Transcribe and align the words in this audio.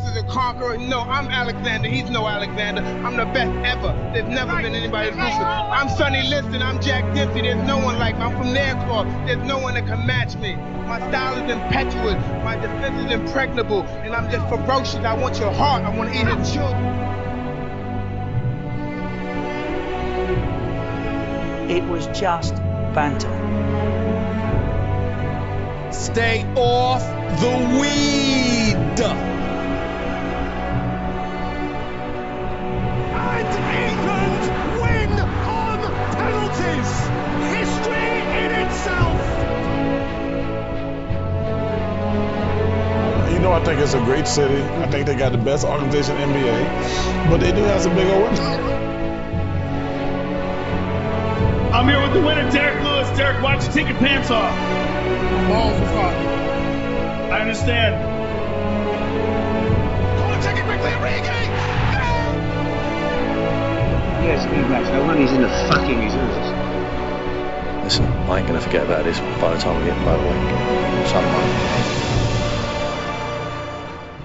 is 0.00 0.16
a 0.16 0.22
conqueror. 0.24 0.76
No, 0.78 1.00
I'm 1.00 1.28
Alexander. 1.28 1.88
He's 1.88 2.10
no 2.10 2.26
Alexander. 2.26 2.82
I'm 2.82 3.16
the 3.16 3.26
best 3.26 3.52
ever. 3.66 3.92
There's 4.12 4.28
never 4.28 4.56
been 4.62 4.74
anybody 4.74 5.10
as 5.10 5.16
ruthless. 5.16 5.36
I'm 5.38 5.88
Sonny 5.88 6.22
Liston. 6.22 6.62
I'm 6.62 6.80
Jack 6.80 7.14
Dempsey. 7.14 7.42
There's 7.42 7.66
no 7.66 7.78
one 7.78 7.98
like 7.98 8.16
me. 8.16 8.22
I'm 8.22 8.32
from 8.36 8.54
Nairclaw. 8.54 9.26
There's 9.26 9.46
no 9.46 9.58
one 9.58 9.74
that 9.74 9.86
can 9.86 10.06
match 10.06 10.36
me. 10.36 10.56
My 10.56 10.98
style 11.08 11.44
is 11.44 11.50
impetuous. 11.50 12.22
My 12.44 12.56
defense 12.56 13.06
is 13.06 13.12
impregnable. 13.12 13.82
And 13.82 14.14
I'm 14.14 14.30
just 14.30 14.48
ferocious. 14.48 15.04
I 15.04 15.14
want 15.14 15.38
your 15.38 15.52
heart. 15.52 15.84
I 15.84 15.96
want 15.96 16.12
to 16.12 16.18
eat 16.18 16.26
your 16.26 16.44
children. 16.44 17.04
It 21.70 21.84
was 21.84 22.06
just 22.18 22.54
banter. 22.94 23.30
Stay 25.92 26.44
off 26.56 27.02
the 27.40 27.78
weed. 27.80 29.33
Think 43.74 43.86
it's 43.86 43.94
a 43.94 44.04
great 44.04 44.28
city. 44.28 44.62
I 44.62 44.86
think 44.88 45.06
they 45.06 45.16
got 45.16 45.32
the 45.32 45.38
best 45.38 45.66
organization 45.66 46.16
in 46.18 46.28
NBA, 46.30 47.28
but 47.28 47.40
they 47.40 47.50
do 47.50 47.62
have 47.64 47.82
some 47.82 47.94
big 47.96 48.06
old 48.06 48.22
wins. 48.22 48.38
I'm 51.74 51.88
here 51.88 52.00
with 52.00 52.12
the 52.14 52.20
winner, 52.20 52.48
Derek 52.52 52.84
Lewis. 52.84 53.08
Derek, 53.18 53.42
why 53.42 53.56
don't 53.56 53.66
you 53.66 53.72
take 53.72 53.88
your 53.88 53.98
pants 53.98 54.30
off? 54.30 54.54
Balls 55.48 55.74
are 55.74 55.86
fucking. 55.90 56.28
I 57.32 57.40
understand. 57.40 57.98
Corner 60.20 60.42
take 60.42 60.56
it 60.56 60.64
quickly, 60.66 60.90
Origi. 60.90 61.42
Yes, 64.22 64.46
big 64.46 64.68
match. 64.70 64.86
No 64.92 65.04
wonder 65.04 65.20
he's 65.20 65.32
in 65.32 65.42
the 65.42 65.48
fucking 65.48 65.98
reserves. 65.98 66.46
Listen, 67.82 68.06
I 68.06 68.38
ain't 68.38 68.46
gonna 68.46 68.60
forget 68.60 68.84
about 68.84 69.02
this 69.02 69.18
by 69.40 69.52
the 69.52 69.58
time 69.58 69.80
we 69.80 69.86
get 69.86 69.96
motorway. 69.98 71.08
Something. 71.08 72.13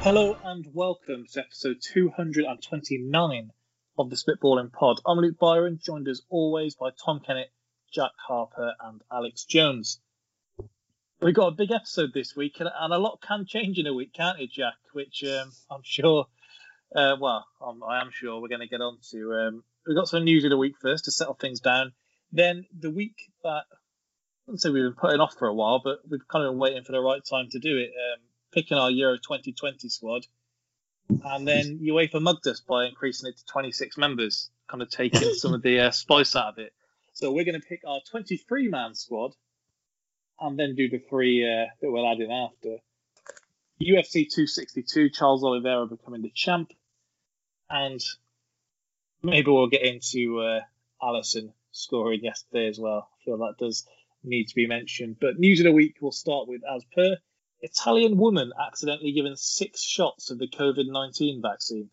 Hello 0.01 0.37
and 0.45 0.65
welcome 0.73 1.25
to 1.33 1.41
episode 1.41 1.81
229 1.81 3.51
of 3.97 4.09
the 4.09 4.15
Spitballing 4.15 4.71
Pod. 4.71 5.01
I'm 5.05 5.17
Luke 5.17 5.37
Byron, 5.37 5.77
joined 5.83 6.07
as 6.07 6.21
always 6.29 6.75
by 6.75 6.91
Tom 7.03 7.19
Kennett, 7.19 7.51
Jack 7.93 8.11
Harper, 8.25 8.75
and 8.79 9.01
Alex 9.11 9.43
Jones. 9.43 9.99
We've 11.21 11.35
got 11.35 11.47
a 11.47 11.51
big 11.51 11.71
episode 11.71 12.13
this 12.13 12.33
week, 12.33 12.61
and, 12.61 12.69
a 12.69 12.97
lot 12.97 13.19
can 13.21 13.45
change 13.45 13.77
in 13.77 13.87
a 13.87 13.93
week, 13.93 14.13
can't 14.13 14.39
it, 14.39 14.53
Jack? 14.53 14.75
Which 14.93 15.21
um, 15.25 15.51
I'm 15.69 15.81
sure, 15.83 16.27
uh, 16.95 17.17
well, 17.19 17.45
I'm, 17.61 17.83
I 17.83 17.99
am 17.99 18.09
sure 18.09 18.41
we're 18.41 18.47
going 18.47 18.61
to 18.61 18.67
get 18.67 18.79
on 18.79 18.99
to. 19.11 19.33
Um, 19.33 19.63
we've 19.85 19.97
got 19.97 20.07
some 20.07 20.23
news 20.23 20.45
in 20.45 20.49
the 20.49 20.57
week 20.57 20.75
first 20.81 21.05
to 21.05 21.11
settle 21.11 21.33
things 21.33 21.59
down. 21.59 21.91
Then 22.31 22.65
the 22.71 22.89
week 22.89 23.17
that, 23.43 23.63
I 23.69 24.45
wouldn't 24.47 24.61
say 24.61 24.69
we've 24.69 24.81
been 24.83 24.93
putting 24.93 25.19
off 25.19 25.35
for 25.37 25.49
a 25.49 25.53
while, 25.53 25.81
but 25.83 25.99
we've 26.09 26.25
kind 26.25 26.45
of 26.45 26.53
been 26.53 26.59
waiting 26.59 26.85
for 26.85 26.93
the 26.93 27.01
right 27.01 27.21
time 27.29 27.49
to 27.51 27.59
do 27.59 27.77
it. 27.77 27.89
Um, 27.89 28.28
picking 28.51 28.77
our 28.77 28.89
Euro 28.91 29.17
2020 29.17 29.89
squad, 29.89 30.25
and 31.09 31.47
then 31.47 31.79
UEFA 31.79 32.21
mugged 32.21 32.47
us 32.47 32.59
by 32.59 32.85
increasing 32.85 33.29
it 33.29 33.37
to 33.37 33.45
26 33.45 33.97
members, 33.97 34.49
kind 34.67 34.81
of 34.81 34.89
taking 34.89 35.33
some 35.33 35.53
of 35.53 35.61
the 35.61 35.79
uh, 35.79 35.91
spice 35.91 36.35
out 36.35 36.49
of 36.49 36.57
it. 36.59 36.73
So 37.13 37.31
we're 37.31 37.45
going 37.45 37.59
to 37.59 37.67
pick 37.67 37.81
our 37.85 37.99
23 38.09 38.69
man 38.69 38.95
squad, 38.95 39.33
and 40.39 40.57
then 40.57 40.75
do 40.75 40.89
the 40.89 40.99
three 40.99 41.43
uh, 41.43 41.67
that 41.81 41.91
we'll 41.91 42.09
add 42.09 42.19
in 42.19 42.31
after. 42.31 42.77
UFC 43.81 44.27
262, 44.29 45.09
Charles 45.09 45.43
Oliveira 45.43 45.87
becoming 45.87 46.21
the 46.21 46.31
champ, 46.33 46.73
and 47.69 48.01
maybe 49.23 49.49
we'll 49.49 49.67
get 49.67 49.83
into 49.83 50.39
uh, 50.39 50.61
Alisson 51.01 51.53
scoring 51.71 52.23
yesterday 52.23 52.67
as 52.67 52.79
well. 52.79 53.09
I 53.13 53.25
feel 53.25 53.37
that 53.37 53.57
does 53.57 53.87
need 54.23 54.49
to 54.49 54.55
be 54.55 54.67
mentioned. 54.67 55.17
But 55.19 55.39
news 55.39 55.59
of 55.59 55.65
the 55.65 55.71
week 55.71 55.95
we'll 56.01 56.11
start 56.11 56.47
with 56.47 56.61
as 56.63 56.83
per. 56.93 57.17
Italian 57.61 58.17
woman 58.17 58.51
accidentally 58.59 59.11
given 59.11 59.35
six 59.35 59.83
shots 59.83 60.31
of 60.31 60.39
the 60.39 60.47
COVID 60.47 60.85
19 60.87 61.41
vaccine. 61.41 61.89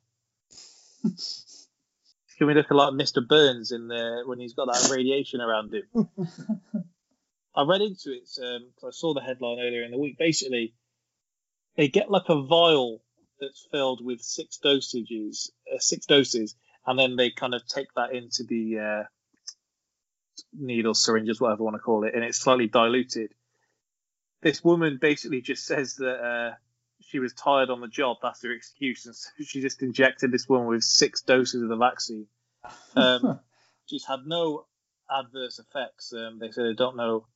Can 2.39 2.47
we 2.47 2.55
look 2.55 2.71
a 2.71 2.75
lot 2.75 2.93
like 2.93 3.07
Mr. 3.07 3.27
Burns 3.27 3.73
in 3.73 3.89
there 3.89 4.27
when 4.27 4.39
he's 4.39 4.55
got 4.55 4.67
that 4.67 4.91
radiation 4.91 5.41
around 5.41 5.73
him? 5.73 6.09
I 7.57 7.63
read 7.63 7.81
into 7.81 8.13
it 8.13 8.29
because 8.29 8.85
I 8.85 8.91
saw 8.91 9.15
the 9.15 9.23
headline 9.23 9.59
earlier 9.59 9.83
in 9.83 9.91
the 9.91 9.99
week. 9.99 10.19
Basically, 10.19 10.75
they 11.77 11.89
get 11.89 12.11
like 12.11 12.29
a 12.29 12.43
vial 12.43 13.03
that's 13.41 13.67
filled 13.73 14.05
with 14.05 14.21
six 14.21 14.59
dosages, 14.63 15.51
uh, 15.73 15.79
six 15.79 16.05
doses, 16.05 16.55
and 16.87 16.99
then 16.99 17.17
they 17.17 17.31
kind 17.31 17.55
of 17.55 17.67
take 17.67 17.89
that 17.97 18.13
into 18.13 18.45
the 18.45 18.79
uh, 18.79 19.03
needle 20.53 20.95
syringes, 20.95 21.41
whatever 21.41 21.61
you 21.61 21.65
want 21.65 21.77
to 21.77 21.81
call 21.81 22.05
it, 22.05 22.15
and 22.15 22.23
it's 22.23 22.39
slightly 22.39 22.67
diluted 22.67 23.31
this 24.43 24.63
woman 24.63 24.99
basically 25.01 25.41
just 25.41 25.67
says 25.67 25.97
that 25.97 26.19
uh, 26.21 26.55
she 27.01 27.19
was 27.19 27.33
tired 27.33 27.71
on 27.71 27.81
the 27.81 27.89
job. 27.89 28.19
That's 28.23 28.43
her 28.43 28.53
excuse, 28.53 29.07
and 29.07 29.15
so 29.17 29.31
she 29.45 29.61
just 29.61 29.83
injected 29.83 30.33
this 30.33 30.49
woman 30.49 30.69
with 30.69 30.85
six 30.85 31.23
doses 31.23 31.63
of 31.63 31.69
the 31.69 31.77
vaccine. 31.77 32.27
Um, 32.95 33.41
she's 33.87 34.05
had 34.05 34.27
no 34.27 34.67
adverse 35.11 35.59
effects. 35.59 36.13
Um, 36.13 36.39
they 36.39 36.51
say 36.51 36.63
they 36.63 36.75
don't 36.75 36.97
know 36.97 37.27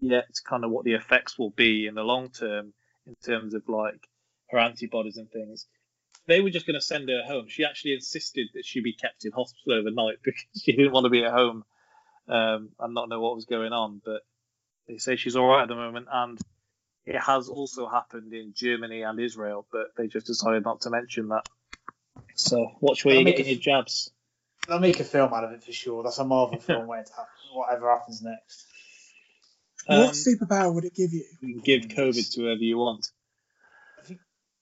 yet 0.00 0.26
kind 0.46 0.64
of 0.64 0.70
what 0.70 0.84
the 0.84 0.94
effects 0.94 1.38
will 1.38 1.50
be 1.50 1.86
in 1.86 1.94
the 1.94 2.02
long 2.02 2.30
term 2.30 2.72
in 3.06 3.14
terms 3.16 3.54
of 3.54 3.68
like 3.68 4.08
her 4.50 4.58
antibodies 4.58 5.16
and 5.16 5.30
things. 5.30 5.66
They 6.26 6.40
were 6.40 6.50
just 6.50 6.66
going 6.66 6.74
to 6.74 6.84
send 6.84 7.08
her 7.10 7.22
home. 7.26 7.46
She 7.48 7.64
actually 7.64 7.94
insisted 7.94 8.48
that 8.54 8.64
she 8.64 8.80
be 8.80 8.94
kept 8.94 9.24
in 9.24 9.32
hospital 9.32 9.78
overnight 9.78 10.18
because 10.24 10.62
she 10.62 10.72
didn't 10.72 10.92
want 10.92 11.04
to 11.04 11.10
be 11.10 11.24
at 11.24 11.32
home 11.32 11.64
um, 12.28 12.70
and 12.78 12.94
not 12.94 13.08
know 13.08 13.20
what 13.20 13.34
was 13.34 13.44
going 13.44 13.72
on. 13.72 14.00
But 14.04 14.22
they 14.88 14.98
say 14.98 15.16
she's 15.16 15.36
all 15.36 15.46
right 15.46 15.62
at 15.62 15.68
the 15.68 15.74
moment, 15.74 16.06
and 16.12 16.38
it 17.06 17.18
has 17.20 17.48
also 17.48 17.86
happened 17.88 18.32
in 18.32 18.52
Germany 18.54 19.02
and 19.02 19.18
Israel, 19.20 19.66
but 19.72 19.88
they 19.96 20.06
just 20.06 20.26
decided 20.26 20.64
not 20.64 20.82
to 20.82 20.90
mention 20.90 21.28
that. 21.28 21.46
So 22.34 22.72
watch 22.80 23.04
where 23.04 23.14
They'll 23.14 23.20
you're 23.20 23.24
make 23.26 23.36
getting 23.36 23.52
a- 23.52 23.54
your 23.54 23.60
jabs. 23.62 24.10
They'll 24.66 24.78
make 24.80 24.98
a 25.00 25.04
film 25.04 25.32
out 25.34 25.44
of 25.44 25.52
it 25.52 25.62
for 25.62 25.72
sure. 25.72 26.02
That's 26.02 26.18
a 26.18 26.24
Marvel 26.24 26.58
film 26.60 26.86
waiting 26.86 27.04
to 27.06 27.12
happen. 27.12 27.28
Whatever 27.52 27.90
happens 27.90 28.22
next. 28.22 28.66
Um, 29.86 29.98
what 30.00 30.14
superpower 30.14 30.74
would 30.74 30.84
it 30.86 30.94
give 30.94 31.12
you? 31.12 31.24
you 31.42 31.60
can 31.60 31.62
give 31.62 31.82
COVID 31.90 32.32
to 32.32 32.40
whoever 32.40 32.62
you 32.62 32.78
want. 32.78 33.06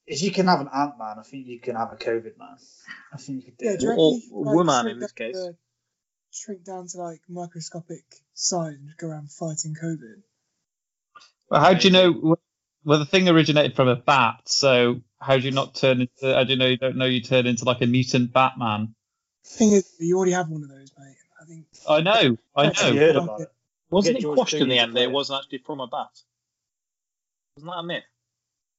If 0.05 0.21
you 0.21 0.33
can 0.33 0.47
have 0.49 0.61
an 0.61 0.69
Ant 0.75 0.99
Man, 0.99 1.17
I 1.19 1.23
think 1.23 1.47
you 1.47 1.61
can 1.61 1.77
have 1.77 1.93
a 1.93 1.97
COVID 1.97 2.37
man. 2.37 2.57
I 3.13 3.17
think 3.19 3.45
you 3.45 3.53
could 3.53 3.59
do 3.59 3.65
Yeah, 3.67 3.73
it. 3.73 3.79
do 3.79 3.87
you 3.87 3.93
Or 3.93 3.95
reckon 3.95 4.05
you 4.15 4.45
could, 4.45 4.53
woman 4.57 4.87
in 4.89 4.99
this 4.99 5.13
case. 5.13 5.37
to- 5.37 5.57
shrink 6.33 6.65
down 6.65 6.87
to 6.89 6.99
like 6.99 7.21
microscopic 7.29 8.05
size 8.35 8.75
and 8.75 8.87
just 8.87 8.99
go 8.99 9.09
around 9.09 9.31
fighting 9.31 9.75
COVID. 9.81 10.23
Well, 11.51 11.61
how 11.61 11.75
do 11.75 11.87
you 11.87 11.93
know? 11.93 12.37
Well, 12.85 12.99
the 12.99 13.07
thing 13.07 13.29
originated 13.29 13.77
from 13.77 13.89
a 13.89 13.97
bat, 13.97 14.41
so 14.47 15.03
how 15.21 15.37
do 15.37 15.43
you 15.45 15.53
not 15.53 15.75
turn 15.75 16.01
into? 16.01 16.35
How 16.35 16.45
do 16.45 16.51
you 16.53 16.59
know 16.59 16.67
you 16.67 16.79
don't 16.79 16.97
know 16.97 17.05
you 17.05 17.21
turn 17.21 17.47
into 17.47 17.65
like 17.65 17.81
a 17.83 17.87
mutant 17.87 18.33
Batman? 18.33 18.95
Thing 19.45 19.73
is, 19.73 19.95
you 20.01 20.17
already 20.17 20.33
have 20.33 20.49
one 20.49 20.63
of 20.63 20.69
those, 20.69 20.93
mate. 20.99 21.17
I 21.41 21.45
think. 21.45 21.67
I 21.89 22.01
know, 22.01 22.37
I 22.57 22.67
Actually 22.67 22.95
know. 22.95 23.07
heard 23.07 23.17
about 23.17 23.41
it. 23.41 23.49
Wasn't 23.91 24.17
it 24.17 24.21
George 24.23 24.37
quashed 24.37 24.55
in 24.55 24.69
the 24.69 24.79
end? 24.79 24.93
play 24.93 25.03
That 25.03 25.09
it 25.09 25.11
it. 25.11 25.13
wasn't 25.13 25.43
actually 25.43 25.59
from 25.59 25.81
a 25.81 25.87
bat. 25.87 26.09
Wasn't 27.57 27.71
that 27.71 27.79
a 27.79 27.83
myth? 27.83 28.05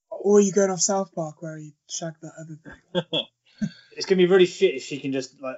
Or 0.09 0.37
are 0.37 0.41
you 0.41 0.51
going 0.51 0.71
off 0.71 0.79
South 0.79 1.13
Park 1.13 1.41
where 1.41 1.57
he 1.57 1.73
shagged 1.89 2.21
that 2.21 2.33
other 2.39 2.57
thing? 2.63 3.25
It's 3.95 4.07
gonna 4.07 4.17
be 4.17 4.25
really 4.25 4.47
shit 4.47 4.73
if 4.73 4.83
she 4.83 4.99
can 4.99 5.11
just 5.11 5.39
like 5.39 5.57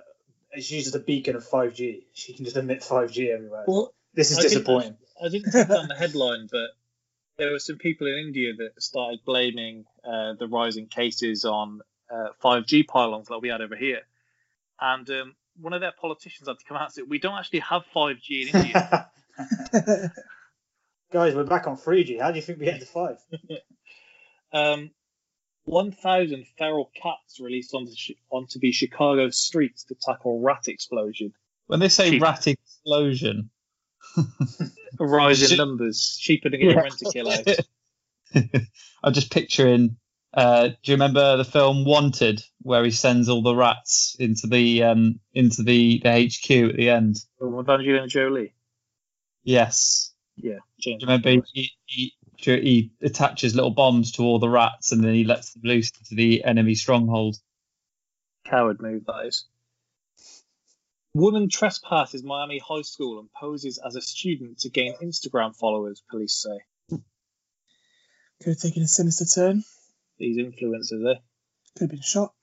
she's 0.63 0.83
just 0.83 0.95
a 0.95 0.99
beacon 0.99 1.35
of 1.35 1.47
5G. 1.47 2.03
She 2.13 2.33
can 2.33 2.45
just 2.45 2.57
emit 2.57 2.81
5G 2.81 3.34
everywhere. 3.34 3.66
Well, 3.67 3.93
this 4.13 4.31
is 4.31 4.40
I 4.40 4.41
disappointing. 4.43 4.97
I 5.23 5.29
didn't 5.29 5.52
take 5.52 5.67
down 5.67 5.87
the 5.87 5.96
headline, 5.96 6.47
but 6.52 6.69
there 7.37 7.52
were 7.52 7.59
some 7.59 7.78
people 7.78 8.07
in 8.07 8.16
India 8.16 8.53
that 8.57 8.81
started 8.81 9.19
blaming 9.25 9.85
uh, 10.03 10.34
the 10.34 10.47
rising 10.47 10.87
cases 10.87 11.46
on 11.46 11.81
uh, 12.09 12.29
5G 12.43 12.87
pylons 12.87 13.29
like 13.29 13.41
we 13.41 13.49
had 13.49 13.61
over 13.61 13.75
here. 13.75 14.02
And 14.79 15.09
um, 15.09 15.35
one 15.59 15.73
of 15.73 15.81
their 15.81 15.93
politicians 15.99 16.47
had 16.47 16.59
to 16.59 16.66
come 16.66 16.78
out 16.78 16.85
and 16.85 16.93
say, 16.93 17.02
We 17.03 17.19
don't 17.19 17.37
actually 17.37 17.59
have 17.59 17.84
5G 17.96 18.53
in 18.53 18.59
India. 18.59 19.09
Guys, 21.11 21.35
we're 21.35 21.43
back 21.43 21.67
on 21.67 21.78
3G. 21.78 22.19
How 22.19 22.31
do 22.31 22.37
you 22.37 22.41
think 22.41 22.59
we 22.59 22.66
get 22.66 22.79
to 22.79 22.85
five? 22.85 23.17
um, 24.53 24.91
1,000 25.66 26.46
feral 26.58 26.91
cats 27.02 27.40
released 27.40 27.73
onto, 27.73 27.91
onto 28.32 28.59
the 28.59 28.72
Chicago 28.72 29.29
streets 29.29 29.84
to 29.85 29.96
tackle 29.96 30.41
rat 30.41 30.67
explosion. 30.67 31.34
When 31.67 31.79
they 31.79 31.90
say 31.90 32.12
Cheap. 32.12 32.22
rat 32.22 32.47
explosion, 32.47 33.50
A 34.17 34.23
rise 35.00 35.52
in 35.52 35.58
numbers, 35.58 36.17
cheaper 36.20 36.50
than 36.50 36.59
getting 36.62 36.78
Yeah. 36.78 36.84
Rentokil 36.84 37.66
out. 38.35 38.62
I'm 39.03 39.14
just 39.14 39.32
picturing. 39.32 39.97
Uh, 40.34 40.67
do 40.67 40.76
you 40.84 40.94
remember 40.96 41.38
the 41.38 41.46
film 41.46 41.85
Wanted, 41.85 42.44
where 42.62 42.84
he 42.84 42.91
sends 42.91 43.29
all 43.29 43.41
the 43.41 43.56
rats 43.56 44.16
into 44.20 44.47
the 44.47 44.84
um, 44.84 45.20
into 45.34 45.64
the, 45.64 46.02
the 46.03 46.09
HQ 46.09 46.70
at 46.72 46.76
the 46.76 46.90
end? 46.90 47.17
With 47.40 47.70
Angelina 47.70 48.08
Jolie. 48.08 48.53
Yes. 49.44 50.12
Yeah, 50.38 50.58
Do 50.82 50.90
you 50.91 50.97
remember 51.02 51.29
he, 51.53 51.72
he, 51.85 52.14
he 52.37 52.91
attaches 53.02 53.55
little 53.55 53.72
bombs 53.72 54.14
to 54.14 54.23
all 54.23 54.40
the 54.40 54.49
rats 54.49 54.91
and 54.91 55.03
then 55.03 55.14
he 55.14 55.23
lets 55.23 55.53
them 55.53 55.61
loose 55.64 55.91
into 55.99 56.16
the 56.16 56.43
enemy 56.43 56.76
stronghold. 56.76 57.37
Coward 58.46 58.82
move, 58.82 59.05
that 59.05 59.26
is. 59.26 59.46
Woman 61.14 61.49
trespasses 61.49 62.23
Miami 62.23 62.59
High 62.59 62.82
School 62.82 63.20
and 63.20 63.29
poses 63.32 63.79
as 63.84 63.96
a 63.96 64.02
student 64.02 64.59
to 64.59 64.70
gain 64.70 64.96
Instagram 65.02 65.55
followers, 65.55 66.03
police 66.09 66.34
say. 66.34 66.99
Could 68.41 68.49
have 68.49 68.59
taken 68.59 68.84
a 68.84 68.88
sinister 68.88 69.26
turn. 69.26 69.64
These 70.17 70.38
influencers, 70.38 71.16
eh? 71.16 71.20
Could 71.78 71.81
have 71.81 71.90
been 71.90 72.02
shot. 72.02 72.34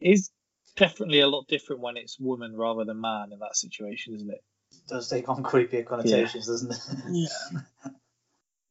Is 0.00 0.30
definitely 0.76 1.20
a 1.20 1.26
lot 1.26 1.48
different 1.48 1.82
when 1.82 1.96
it's 1.96 2.20
woman 2.20 2.56
rather 2.56 2.84
than 2.84 3.00
man 3.00 3.32
in 3.32 3.40
that 3.40 3.56
situation, 3.56 4.14
isn't 4.14 4.30
it? 4.30 4.42
does 4.88 5.08
take 5.08 5.28
on 5.28 5.42
creepier 5.42 5.84
connotations, 5.84 6.46
doesn't 6.46 6.72
it? 6.72 6.78
Yeah. 7.10 7.60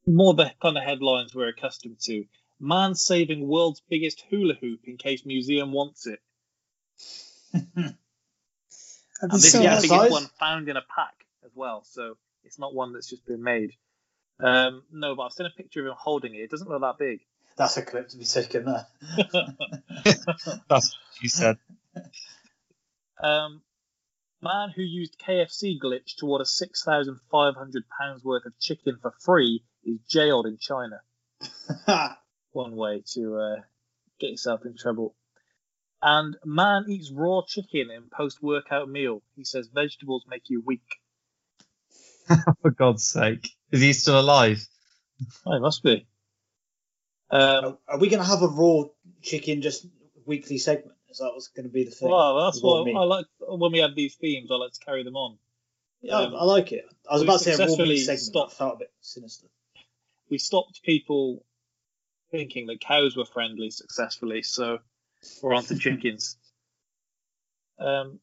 More 0.08 0.34
the 0.34 0.50
kind 0.60 0.76
of 0.76 0.84
headlines 0.84 1.34
we're 1.34 1.48
accustomed 1.48 2.00
to. 2.04 2.24
Man 2.60 2.94
saving 2.94 3.46
world's 3.46 3.82
biggest 3.88 4.24
hula 4.30 4.54
hoop 4.54 4.80
in 4.84 4.96
case 4.96 5.24
museum 5.24 5.72
wants 5.72 6.06
it. 6.06 6.20
And 9.20 9.32
this 9.32 9.52
so 9.52 9.62
is 9.62 9.82
the 9.82 9.88
biggest 9.88 9.88
size? 9.88 10.10
one 10.10 10.26
found 10.38 10.68
in 10.68 10.76
a 10.76 10.82
pack 10.94 11.14
as 11.44 11.50
well, 11.54 11.82
so 11.84 12.16
it's 12.44 12.58
not 12.58 12.74
one 12.74 12.92
that's 12.92 13.10
just 13.10 13.26
been 13.26 13.42
made. 13.42 13.72
Um, 14.40 14.84
no, 14.92 15.16
but 15.16 15.24
I've 15.24 15.32
seen 15.32 15.46
a 15.46 15.50
picture 15.50 15.80
of 15.80 15.86
him 15.86 15.94
holding 15.98 16.34
it. 16.34 16.38
It 16.38 16.50
doesn't 16.50 16.68
look 16.68 16.80
that 16.82 16.98
big. 16.98 17.20
That's 17.56 17.76
a 17.76 17.82
clip 17.82 18.08
to 18.10 18.16
be 18.16 18.24
taken 18.24 18.66
there. 18.66 18.86
That's 20.68 20.68
what 20.68 20.92
she 21.20 21.28
said. 21.28 21.58
Um, 23.20 23.62
man 24.40 24.70
who 24.74 24.82
used 24.82 25.18
KFC 25.18 25.80
glitch 25.82 26.16
to 26.18 26.26
order 26.26 26.44
six 26.44 26.84
thousand 26.84 27.18
five 27.32 27.56
hundred 27.56 27.82
pounds 28.00 28.22
worth 28.22 28.46
of 28.46 28.56
chicken 28.60 28.98
for 29.02 29.12
free 29.18 29.64
is 29.84 29.98
jailed 30.08 30.46
in 30.46 30.58
China. 30.58 31.00
One 32.52 32.76
way 32.76 33.02
to 33.14 33.36
uh, 33.38 33.56
get 34.20 34.30
yourself 34.30 34.64
in 34.64 34.76
trouble. 34.76 35.14
And 36.02 36.36
man 36.44 36.84
eats 36.88 37.10
raw 37.10 37.42
chicken 37.46 37.90
in 37.90 38.04
post-workout 38.10 38.88
meal. 38.88 39.22
He 39.36 39.44
says 39.44 39.68
vegetables 39.72 40.24
make 40.28 40.44
you 40.48 40.62
weak. 40.64 40.86
For 42.62 42.70
God's 42.70 43.06
sake. 43.06 43.48
Is 43.72 43.80
he 43.80 43.92
still 43.92 44.20
alive? 44.20 44.66
Oh, 45.44 45.52
it 45.54 45.60
must 45.60 45.82
be. 45.82 46.06
Um, 47.30 47.40
Are, 47.40 47.78
are 47.88 47.98
we 47.98 48.08
going 48.08 48.22
to 48.22 48.28
have 48.28 48.42
a 48.42 48.48
raw 48.48 48.84
chicken 49.22 49.60
just 49.62 49.86
weekly 50.24 50.58
segment? 50.58 50.96
Is 51.10 51.18
that 51.18 51.30
what's 51.32 51.48
going 51.48 51.66
to 51.66 51.72
be 51.72 51.84
the 51.84 51.90
thing? 51.90 52.10
well, 52.10 52.44
that's 52.44 52.62
what? 52.62 52.86
I 52.88 53.04
like 53.04 53.26
when 53.40 53.72
we 53.72 53.78
have 53.80 53.94
these 53.96 54.14
themes. 54.16 54.50
I 54.52 54.54
like 54.56 54.72
to 54.72 54.80
carry 54.80 55.02
them 55.02 55.16
on. 55.16 55.38
Yeah, 56.02 56.16
Um, 56.18 56.34
I 56.36 56.44
like 56.44 56.70
it. 56.72 56.84
I 57.10 57.14
was 57.14 57.22
about 57.22 57.38
to 57.40 57.44
say 57.44 57.52
a 57.64 57.66
raw 57.66 57.76
meat 57.76 57.98
segment. 57.98 58.20
stopped- 58.20 58.50
That 58.52 58.56
felt 58.58 58.74
a 58.74 58.78
bit 58.78 58.92
sinister. 59.00 59.48
We 60.30 60.38
stopped 60.38 60.82
people 60.82 61.44
thinking 62.30 62.66
that 62.66 62.80
cows 62.80 63.16
were 63.16 63.24
friendly 63.24 63.70
successfully, 63.70 64.42
so 64.42 64.78
we're 65.42 65.54
on 65.54 65.64
to 65.64 65.78
chickens. 65.78 66.36
Um, 67.78 68.20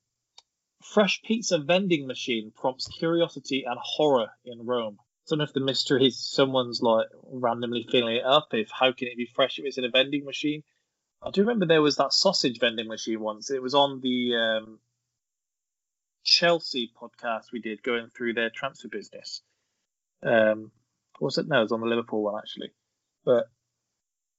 fresh 0.84 1.22
pizza 1.24 1.58
vending 1.58 2.08
machine 2.08 2.52
prompts 2.56 2.88
curiosity 2.88 3.64
and 3.66 3.78
horror 3.82 4.28
in 4.46 4.66
Rome. 4.66 4.98
I 5.00 5.26
don't 5.30 5.40
know 5.40 5.46
if 5.46 5.54
the 5.54 5.60
mystery 5.60 6.08
is 6.08 6.20
someone's 6.20 6.82
like 6.82 7.08
randomly 7.24 7.88
filling 7.90 8.18
it 8.18 8.26
up. 8.26 8.50
If 8.52 8.70
how 8.70 8.92
can 8.92 9.08
it 9.08 9.18
be 9.18 9.26
fresh 9.26 9.58
if 9.58 9.66
it's 9.66 9.78
in 9.78 9.86
a 9.86 9.90
vending 9.90 10.24
machine? 10.24 10.64
I 11.24 11.32
do 11.32 11.42
remember 11.42 11.66
there 11.66 11.82
was 11.82 11.96
that 11.96 12.14
sausage 12.14 12.60
vending 12.60 12.88
machine 12.88 13.20
once. 13.20 13.50
It 13.50 13.62
was 13.62 13.74
on 13.74 14.02
the 14.02 14.36
um, 14.36 14.80
Chelsea 16.24 16.92
podcast 17.02 17.52
we 17.52 17.60
did 17.60 17.82
going 17.82 18.10
through 18.10 18.34
their 18.34 18.52
transfer 18.52 18.88
business. 18.88 19.42
Um, 20.22 20.72
was 21.20 21.38
it? 21.38 21.48
No, 21.48 21.60
it 21.60 21.64
was 21.64 21.72
on 21.72 21.82
the 21.82 21.88
Liverpool 21.88 22.24
one 22.24 22.38
actually. 22.38 22.72
But 23.24 23.46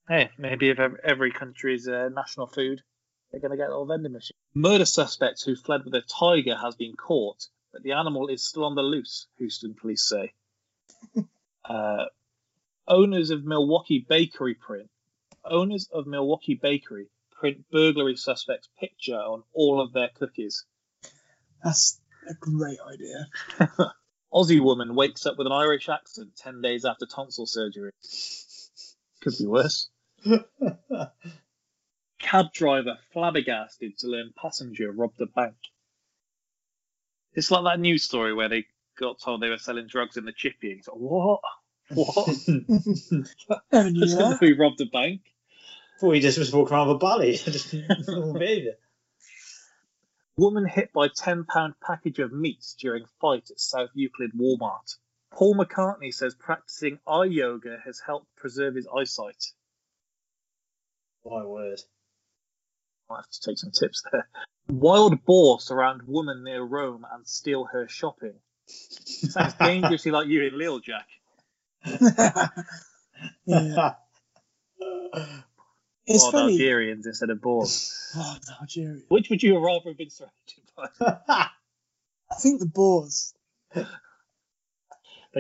hey, 0.08 0.31
maybe 0.38 0.70
if 0.70 0.78
ev- 0.78 1.00
every 1.02 1.32
country's 1.32 1.88
uh, 1.88 2.08
national 2.14 2.46
food, 2.46 2.82
they're 3.31 3.40
going 3.40 3.50
to 3.50 3.56
get 3.56 3.67
a 3.67 3.70
little 3.70 3.87
vending 3.87 4.12
machine. 4.12 4.37
Murder 4.55 4.84
suspect 4.84 5.44
who 5.44 5.56
fled 5.56 5.84
with 5.84 5.94
a 5.94 6.02
tiger 6.02 6.56
has 6.56 6.76
been 6.76 6.96
caught, 6.96 7.46
but 7.73 7.82
the 7.82 7.93
animal 7.93 8.28
is 8.28 8.44
still 8.44 8.64
on 8.64 8.75
the 8.75 8.82
loose. 8.82 9.26
Houston 9.38 9.75
police 9.75 10.08
say. 10.08 10.32
uh, 11.64 12.05
owners 12.88 13.31
of 13.31 13.44
Milwaukee 13.44 14.05
Bakery 14.08 14.55
print. 14.55 14.88
Owners 15.44 15.88
of 15.93 16.06
Milwaukee 16.06 16.55
Bakery 16.55 17.08
print 17.38 17.64
burglary 17.70 18.17
suspect's 18.17 18.69
picture 18.81 19.17
on 19.17 19.43
all 19.52 19.81
of 19.81 19.93
their 19.93 20.08
cookies. 20.08 20.64
That's 21.62 22.00
a 22.29 22.34
great 22.34 22.79
idea. 22.81 23.26
Aussie 24.32 24.61
woman 24.61 24.94
wakes 24.94 25.26
up 25.26 25.38
with 25.38 25.46
an 25.46 25.52
Irish 25.52 25.88
accent 25.88 26.37
10 26.37 26.61
days 26.61 26.84
after 26.84 27.06
tonsil 27.06 27.46
surgery. 27.46 27.93
Could 29.23 29.34
be 29.38 29.46
worse. 29.46 29.88
Cab 32.19 32.52
driver 32.52 32.99
flabbergasted 33.12 33.99
to 33.99 34.08
learn 34.08 34.32
passenger 34.37 34.90
robbed 34.90 35.20
a 35.20 35.26
bank. 35.26 35.55
It's 37.34 37.50
like 37.50 37.64
that 37.64 37.81
news 37.81 38.02
story 38.02 38.34
where 38.34 38.49
they 38.49 38.67
got 38.99 39.20
told 39.20 39.43
they 39.43 39.50
were 39.50 39.58
selling 39.58 39.87
drugs 39.87 40.17
in 40.17 40.25
the 40.25 40.32
chippy. 40.32 40.75
He's 40.75 40.88
like, 40.88 40.96
what? 40.96 41.40
What? 41.90 42.26
Never 42.49 43.90
knew 43.90 44.06
that. 44.06 44.38
who 44.40 44.56
robbed 44.56 44.81
a 44.81 44.87
bank. 44.87 45.20
Thought 46.00 46.12
he 46.12 46.20
just 46.20 46.38
was 46.38 46.52
walking 46.52 46.75
around 46.75 46.88
with 46.88 46.96
a 46.96 46.99
bally. 46.99 47.37
just 47.37 47.72
normal 48.08 48.34
behaviour. 48.34 48.75
Woman 50.37 50.67
hit 50.67 50.93
by 50.93 51.09
£10 51.09 51.47
package 51.81 52.19
of 52.19 52.31
meat 52.33 52.65
during 52.79 53.06
fight 53.21 53.50
at 53.50 53.59
South 53.59 53.91
Euclid 53.94 54.33
Walmart. 54.38 54.97
Paul 55.33 55.55
McCartney 55.55 56.12
says 56.12 56.35
practicing 56.35 56.99
eye 57.06 57.25
yoga 57.25 57.79
has 57.85 58.00
helped 58.00 58.27
preserve 58.37 58.75
his 58.75 58.87
eyesight. 58.87 59.53
My 61.25 61.43
word. 61.44 61.81
I'll 63.09 63.17
have 63.17 63.31
to 63.31 63.41
take 63.41 63.59
some 63.59 63.71
tips 63.71 64.03
there. 64.12 64.29
Wild 64.69 65.25
boar 65.25 65.61
surround 65.61 66.03
woman 66.03 66.44
near 66.44 66.62
Rome 66.62 67.06
and 67.11 67.27
steal 67.27 67.65
her 67.65 67.89
shopping. 67.89 68.35
Sounds 68.67 69.55
dangerously 69.61 70.11
like 70.11 70.27
you 70.27 70.43
in 70.43 70.59
Lille, 70.59 70.81
Jack. 70.81 71.09
yeah. 73.47 73.94
It's 76.06 76.23
Wild 76.23 76.32
funny. 76.32 76.53
Algerians 76.53 77.06
instead 77.06 77.31
of 77.31 77.41
boars. 77.41 77.93
Oh, 78.19 78.37
Algeria. 78.62 79.03
Which 79.08 79.29
would 79.29 79.43
you 79.43 79.55
have 79.55 79.62
rather 79.62 79.91
have 79.91 79.99
been 79.99 80.08
surrounded 80.08 80.32
by? 80.75 80.88
I 81.29 82.35
think 82.41 82.61
the 82.61 82.67
boars. 82.67 83.35
They 83.75 83.85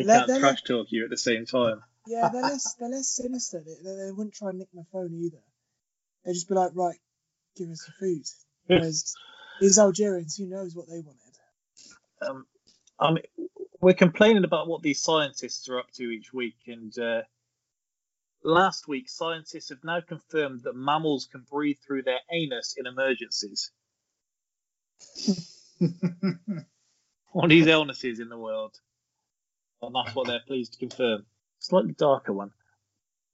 Let- 0.02 0.06
can't 0.06 0.28
let- 0.28 0.40
trash 0.40 0.62
talk 0.62 0.88
you 0.90 1.04
at 1.04 1.10
the 1.10 1.16
same 1.16 1.46
time. 1.46 1.82
Yeah, 2.06 2.28
they're 2.32 2.42
less 2.52 2.74
they're 2.74 2.88
less 2.90 3.08
sinister. 3.08 3.62
They, 3.64 3.74
they, 3.82 3.96
they 4.06 4.12
wouldn't 4.12 4.34
try 4.34 4.50
and 4.50 4.58
nick 4.58 4.68
my 4.74 4.82
phone 4.92 5.14
either. 5.14 5.42
They'd 6.24 6.34
just 6.34 6.48
be 6.48 6.54
like, 6.54 6.72
right, 6.74 6.98
give 7.56 7.70
us 7.70 7.84
the 7.86 7.92
food. 7.92 8.22
Whereas 8.66 9.14
these 9.60 9.78
Algerians, 9.78 10.36
who 10.36 10.46
knows 10.46 10.74
what 10.76 10.88
they 10.88 11.00
wanted? 11.00 11.20
Um, 12.20 12.46
I 13.00 13.12
mean, 13.12 13.24
we're 13.80 13.94
complaining 13.94 14.44
about 14.44 14.68
what 14.68 14.82
these 14.82 15.00
scientists 15.00 15.68
are 15.68 15.78
up 15.78 15.90
to 15.92 16.10
each 16.10 16.32
week, 16.34 16.56
and 16.66 16.96
uh, 16.98 17.22
last 18.46 18.88
week 18.88 19.08
scientists 19.08 19.70
have 19.70 19.84
now 19.84 20.00
confirmed 20.00 20.62
that 20.62 20.76
mammals 20.76 21.28
can 21.30 21.44
breathe 21.50 21.78
through 21.86 22.02
their 22.02 22.20
anus 22.32 22.74
in 22.76 22.86
emergencies. 22.86 23.70
One 27.32 27.44
of 27.44 27.50
these 27.50 27.66
illnesses 27.66 28.20
in 28.20 28.28
the 28.28 28.38
world, 28.38 28.74
and 29.82 29.94
that's 29.94 30.14
what 30.14 30.26
they're 30.26 30.40
pleased 30.46 30.74
to 30.74 30.78
confirm. 30.78 31.26
Slightly 31.58 31.92
darker 31.92 32.32
one. 32.32 32.52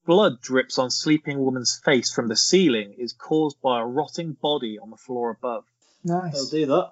Blood 0.07 0.41
drips 0.41 0.79
on 0.79 0.91
sleeping 0.91 1.39
woman's 1.39 1.81
face 1.85 2.13
from 2.13 2.27
the 2.29 2.37
ceiling 2.37 2.95
is 2.99 3.13
caused 3.13 3.61
by 3.63 3.81
a 3.81 3.85
rotting 3.85 4.33
body 4.33 4.79
on 4.79 4.91
the 4.91 4.97
floor 4.97 5.31
above. 5.31 5.65
Nice. 6.03 6.33
They'll 6.33 6.47
do 6.47 6.67
that. 6.67 6.91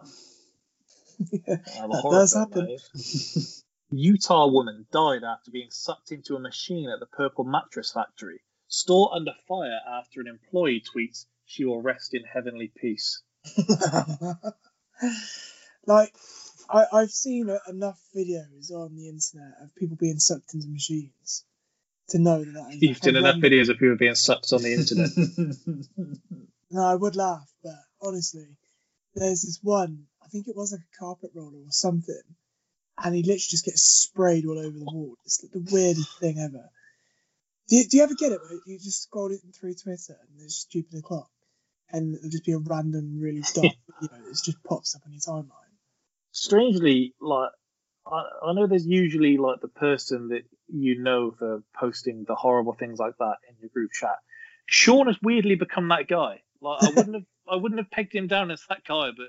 yeah, 1.33 1.57
that 1.57 2.09
does 2.11 2.33
film, 2.33 2.45
happen. 2.45 2.79
Utah 3.91 4.47
woman 4.47 4.87
died 4.93 5.25
after 5.25 5.51
being 5.51 5.71
sucked 5.71 6.13
into 6.13 6.37
a 6.37 6.41
machine 6.41 6.89
at 6.89 7.01
the 7.01 7.07
Purple 7.07 7.45
Mattress 7.45 7.93
Factory. 7.93 8.41
Store 8.69 9.15
under 9.15 9.33
fire 9.49 9.81
after 9.87 10.21
an 10.21 10.29
employee 10.29 10.81
tweets 10.81 11.27
she 11.45 11.65
will 11.65 11.83
rest 11.83 12.15
in 12.15 12.23
heavenly 12.23 12.73
peace. 12.81 13.23
like, 15.87 16.15
I, 16.69 16.85
I've 16.93 17.11
seen 17.11 17.51
enough 17.69 18.01
videos 18.17 18.71
on 18.71 18.95
the 18.95 19.09
internet 19.09 19.55
of 19.61 19.75
people 19.75 19.97
being 19.97 20.21
sucked 20.21 20.55
into 20.55 20.69
machines 20.69 21.45
to 22.11 22.19
know 22.19 22.45
that 22.45 22.53
that 22.53 22.77
You've 22.81 22.99
seen 22.99 23.17
enough 23.17 23.37
videos 23.37 23.69
of 23.71 23.79
people 23.79 23.97
being 23.97 24.15
sucked 24.15 24.53
on 24.53 24.63
the 24.63 24.75
internet. 24.75 25.11
No, 26.73 26.85
I 26.85 26.95
would 26.95 27.17
laugh, 27.17 27.51
but 27.65 27.75
honestly, 28.01 28.47
there's 29.17 29.43
this 29.43 29.59
one. 29.61 30.07
I 30.23 30.29
think 30.29 30.47
it 30.47 30.55
was 30.55 30.71
like 30.71 30.83
a 30.83 30.99
carpet 30.99 31.33
roller 31.35 31.59
or 31.59 31.71
something, 31.71 32.23
and 33.03 33.15
he 33.15 33.23
literally 33.23 33.39
just 33.39 33.65
gets 33.65 33.83
sprayed 33.83 34.47
all 34.47 34.59
over 34.59 34.79
the 34.79 34.85
wall. 34.85 35.17
It's 35.25 35.43
like 35.43 35.53
the 35.53 35.73
weirdest 35.73 36.19
thing 36.19 36.39
ever. 36.39 36.71
Do 37.69 37.77
you, 37.77 37.85
do 37.89 37.97
you 37.97 38.03
ever 38.03 38.15
get 38.15 38.33
it? 38.33 38.41
Where 38.41 38.59
you 38.67 38.79
just 38.79 39.03
scroll 39.05 39.31
it 39.31 39.41
through 39.59 39.75
Twitter 39.75 40.17
and 40.21 40.41
there's 40.41 40.57
stupid 40.57 40.99
o'clock, 40.99 41.31
and 41.91 42.17
it'll 42.17 42.31
just 42.31 42.45
be 42.45 42.53
a 42.53 42.59
random, 42.59 43.19
really 43.21 43.43
dark 43.55 43.75
video 44.01 44.25
that 44.25 44.43
just 44.45 44.63
pops 44.65 44.95
up 44.95 45.03
on 45.07 45.13
your 45.13 45.21
timeline. 45.21 45.71
Strangely, 46.33 47.15
like 47.21 47.51
I, 48.07 48.25
I 48.47 48.53
know 48.53 48.67
there's 48.67 48.87
usually 48.87 49.37
like 49.39 49.61
the 49.61 49.69
person 49.69 50.29
that 50.29 50.43
you 50.69 51.01
know 51.01 51.33
for 51.39 51.63
posting 51.79 52.25
the 52.27 52.35
horrible 52.35 52.75
things 52.75 52.99
like 52.99 53.17
that 53.19 53.37
in 53.49 53.57
your 53.61 53.71
group 53.71 53.93
chat. 53.93 54.17
Sean 54.67 55.07
has 55.07 55.17
weirdly 55.23 55.55
become 55.57 55.89
that 55.89 56.09
guy. 56.09 56.43
Like 56.61 56.83
I 56.83 56.89
wouldn't 56.89 57.15
have 57.15 57.25
I 57.49 57.57
wouldn't 57.57 57.81
have 57.81 57.91
pegged 57.91 58.15
him 58.15 58.27
down 58.27 58.51
as 58.51 58.63
that 58.69 58.85
guy, 58.85 59.11
but 59.17 59.29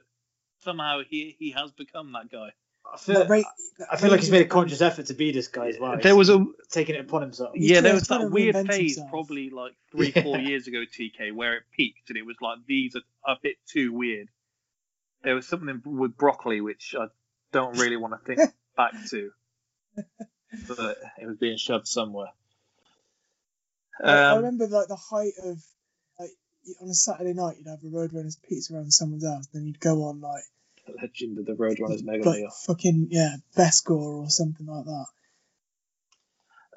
somehow 0.64 1.02
he 1.08 1.36
he 1.40 1.52
has 1.52 1.72
become 1.72 2.12
that 2.14 2.32
guy. 2.32 2.50
I 2.94 2.98
feel, 2.98 3.28
I 3.90 3.98
feel 3.98 4.12
like 4.12 4.20
he's 4.20 4.32
made 4.32 4.42
a 4.42 4.50
conscious 4.50 4.82
effort 4.82 5.06
to 5.08 5.14
be 5.14 5.32
this 5.32 5.48
guy 5.48 5.68
as 5.70 5.80
well. 5.80 5.98
There 5.98 6.16
was 6.16 6.30
a 6.30 6.46
taking 6.70 6.96
it 6.96 7.02
upon 7.02 7.22
himself. 7.22 7.52
yeah, 7.56 7.82
there 7.82 7.94
was 7.94 8.08
that 8.10 8.30
weird 8.30 8.56
phase 8.68 8.96
himself. 8.98 9.10
probably 9.10 9.50
like 9.50 9.74
three 9.92 10.12
four 10.24 10.38
years 10.38 10.68
ago, 10.68 10.80
TK, 10.80 11.34
where 11.34 11.56
it 11.56 11.64
peaked 11.76 12.10
and 12.10 12.18
it 12.18 12.26
was 12.26 12.36
like 12.42 12.60
these 12.68 12.96
are 12.96 13.02
a 13.26 13.38
bit 13.42 13.56
too 13.68 13.94
weird. 13.94 14.28
There 15.24 15.36
was 15.36 15.48
something 15.48 15.82
with 15.86 16.18
broccoli 16.18 16.62
which 16.62 16.96
I 17.00 17.08
don't 17.54 17.78
really 17.78 17.98
want 17.98 18.14
to 18.14 18.26
think 18.36 18.52
back 18.78 18.94
to, 19.10 19.32
but 19.96 20.98
it 21.20 21.26
was 21.28 21.38
being 21.38 21.58
shoved 21.58 21.88
somewhere. 21.88 22.30
I, 24.04 24.12
I 24.12 24.32
Um, 24.32 24.38
remember 24.38 24.68
like 24.68 24.88
the 24.88 24.96
height 24.96 25.34
of 25.44 25.58
like 26.20 26.32
on 26.82 26.90
a 26.90 26.94
Saturday 26.94 27.34
night 27.34 27.58
you'd 27.58 27.68
have 27.68 27.84
a 27.84 27.88
Roadrunners 27.88 28.38
pizza 28.42 28.74
around 28.74 28.92
someone's 28.92 29.26
house, 29.26 29.48
then 29.54 29.66
you'd 29.66 29.80
go 29.80 30.04
on 30.04 30.20
like 30.22 30.44
Legend 31.00 31.38
of 31.40 31.46
the 31.46 31.54
Roadrunners 31.54 32.04
Mega 32.04 32.28
like 32.28 32.40
Meal. 32.40 32.50
fucking 32.66 33.08
yeah 33.12 33.36
Beskor 33.58 34.24
or 34.24 34.30
something 34.30 34.66
like 34.66 34.86
that. 34.86 35.06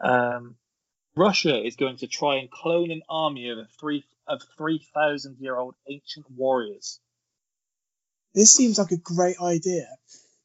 Um, 0.00 0.56
Russia 1.16 1.64
is 1.64 1.76
going 1.76 1.98
to 1.98 2.06
try 2.06 2.36
and 2.36 2.50
clone 2.50 2.90
an 2.90 3.02
army 3.08 3.48
of 3.50 3.58
three 3.78 4.04
of 4.26 4.42
three 4.56 4.84
thousand 4.94 5.36
year 5.38 5.56
old 5.56 5.74
ancient 5.88 6.26
warriors. 6.30 7.00
This 8.34 8.52
seems 8.52 8.78
like 8.78 8.90
a 8.90 8.96
great 8.96 9.36
idea. 9.40 9.86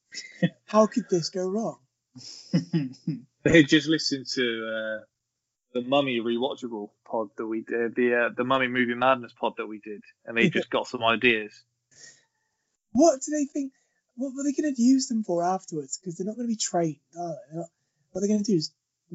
How 0.65 0.85
could 0.85 1.09
this 1.09 1.29
go 1.29 1.47
wrong? 1.47 1.77
They 3.43 3.63
just 3.63 3.87
listened 3.87 4.27
to 4.35 4.41
uh, 4.67 5.05
the 5.73 5.81
Mummy 5.81 6.19
rewatchable 6.19 6.89
pod 7.05 7.29
that 7.37 7.47
we 7.47 7.61
did, 7.61 7.95
the 7.95 8.25
uh, 8.25 8.29
the 8.35 8.43
Mummy 8.43 8.67
movie 8.67 8.95
madness 8.95 9.33
pod 9.39 9.53
that 9.57 9.67
we 9.67 9.79
did, 9.79 10.01
and 10.25 10.37
they 10.37 10.49
just 10.49 10.69
got 10.69 10.87
some 10.87 11.03
ideas. 11.03 11.53
What 12.91 13.21
do 13.21 13.31
they 13.31 13.45
think? 13.45 13.73
What 14.15 14.33
were 14.35 14.43
they 14.43 14.51
going 14.51 14.73
to 14.73 14.81
use 14.81 15.07
them 15.07 15.23
for 15.23 15.43
afterwards? 15.43 15.97
Because 15.97 16.17
they're 16.17 16.27
not 16.27 16.35
going 16.35 16.47
to 16.47 16.53
be 16.53 16.57
trained, 16.57 16.97
are 17.17 17.29
they? 17.29 17.35
They're 17.51 17.59
not, 17.61 17.69
what 18.11 18.19
are 18.19 18.21
they 18.21 18.27
going 18.27 18.43
to 18.43 18.51
do 18.51 18.57
is 18.57 18.73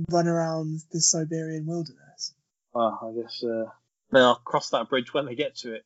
run 0.08 0.28
around 0.28 0.80
the 0.92 1.00
Siberian 1.00 1.66
wilderness. 1.66 2.34
Well, 2.72 2.98
I 3.02 3.20
guess 3.20 3.44
uh, 3.44 3.70
they'll 4.10 4.36
cross 4.36 4.70
that 4.70 4.88
bridge 4.88 5.12
when 5.12 5.26
they 5.26 5.34
get 5.34 5.56
to 5.58 5.74
it. 5.74 5.84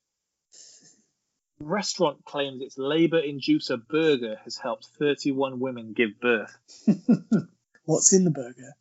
Restaurant 1.61 2.25
claims 2.25 2.62
its 2.62 2.78
labour 2.78 3.21
inducer 3.21 3.80
burger 3.88 4.37
has 4.45 4.57
helped 4.57 4.87
31 4.99 5.59
women 5.59 5.92
give 5.92 6.21
birth. 6.21 6.57
What's 7.85 8.12
in 8.12 8.25
the 8.25 8.30
burger? 8.30 8.75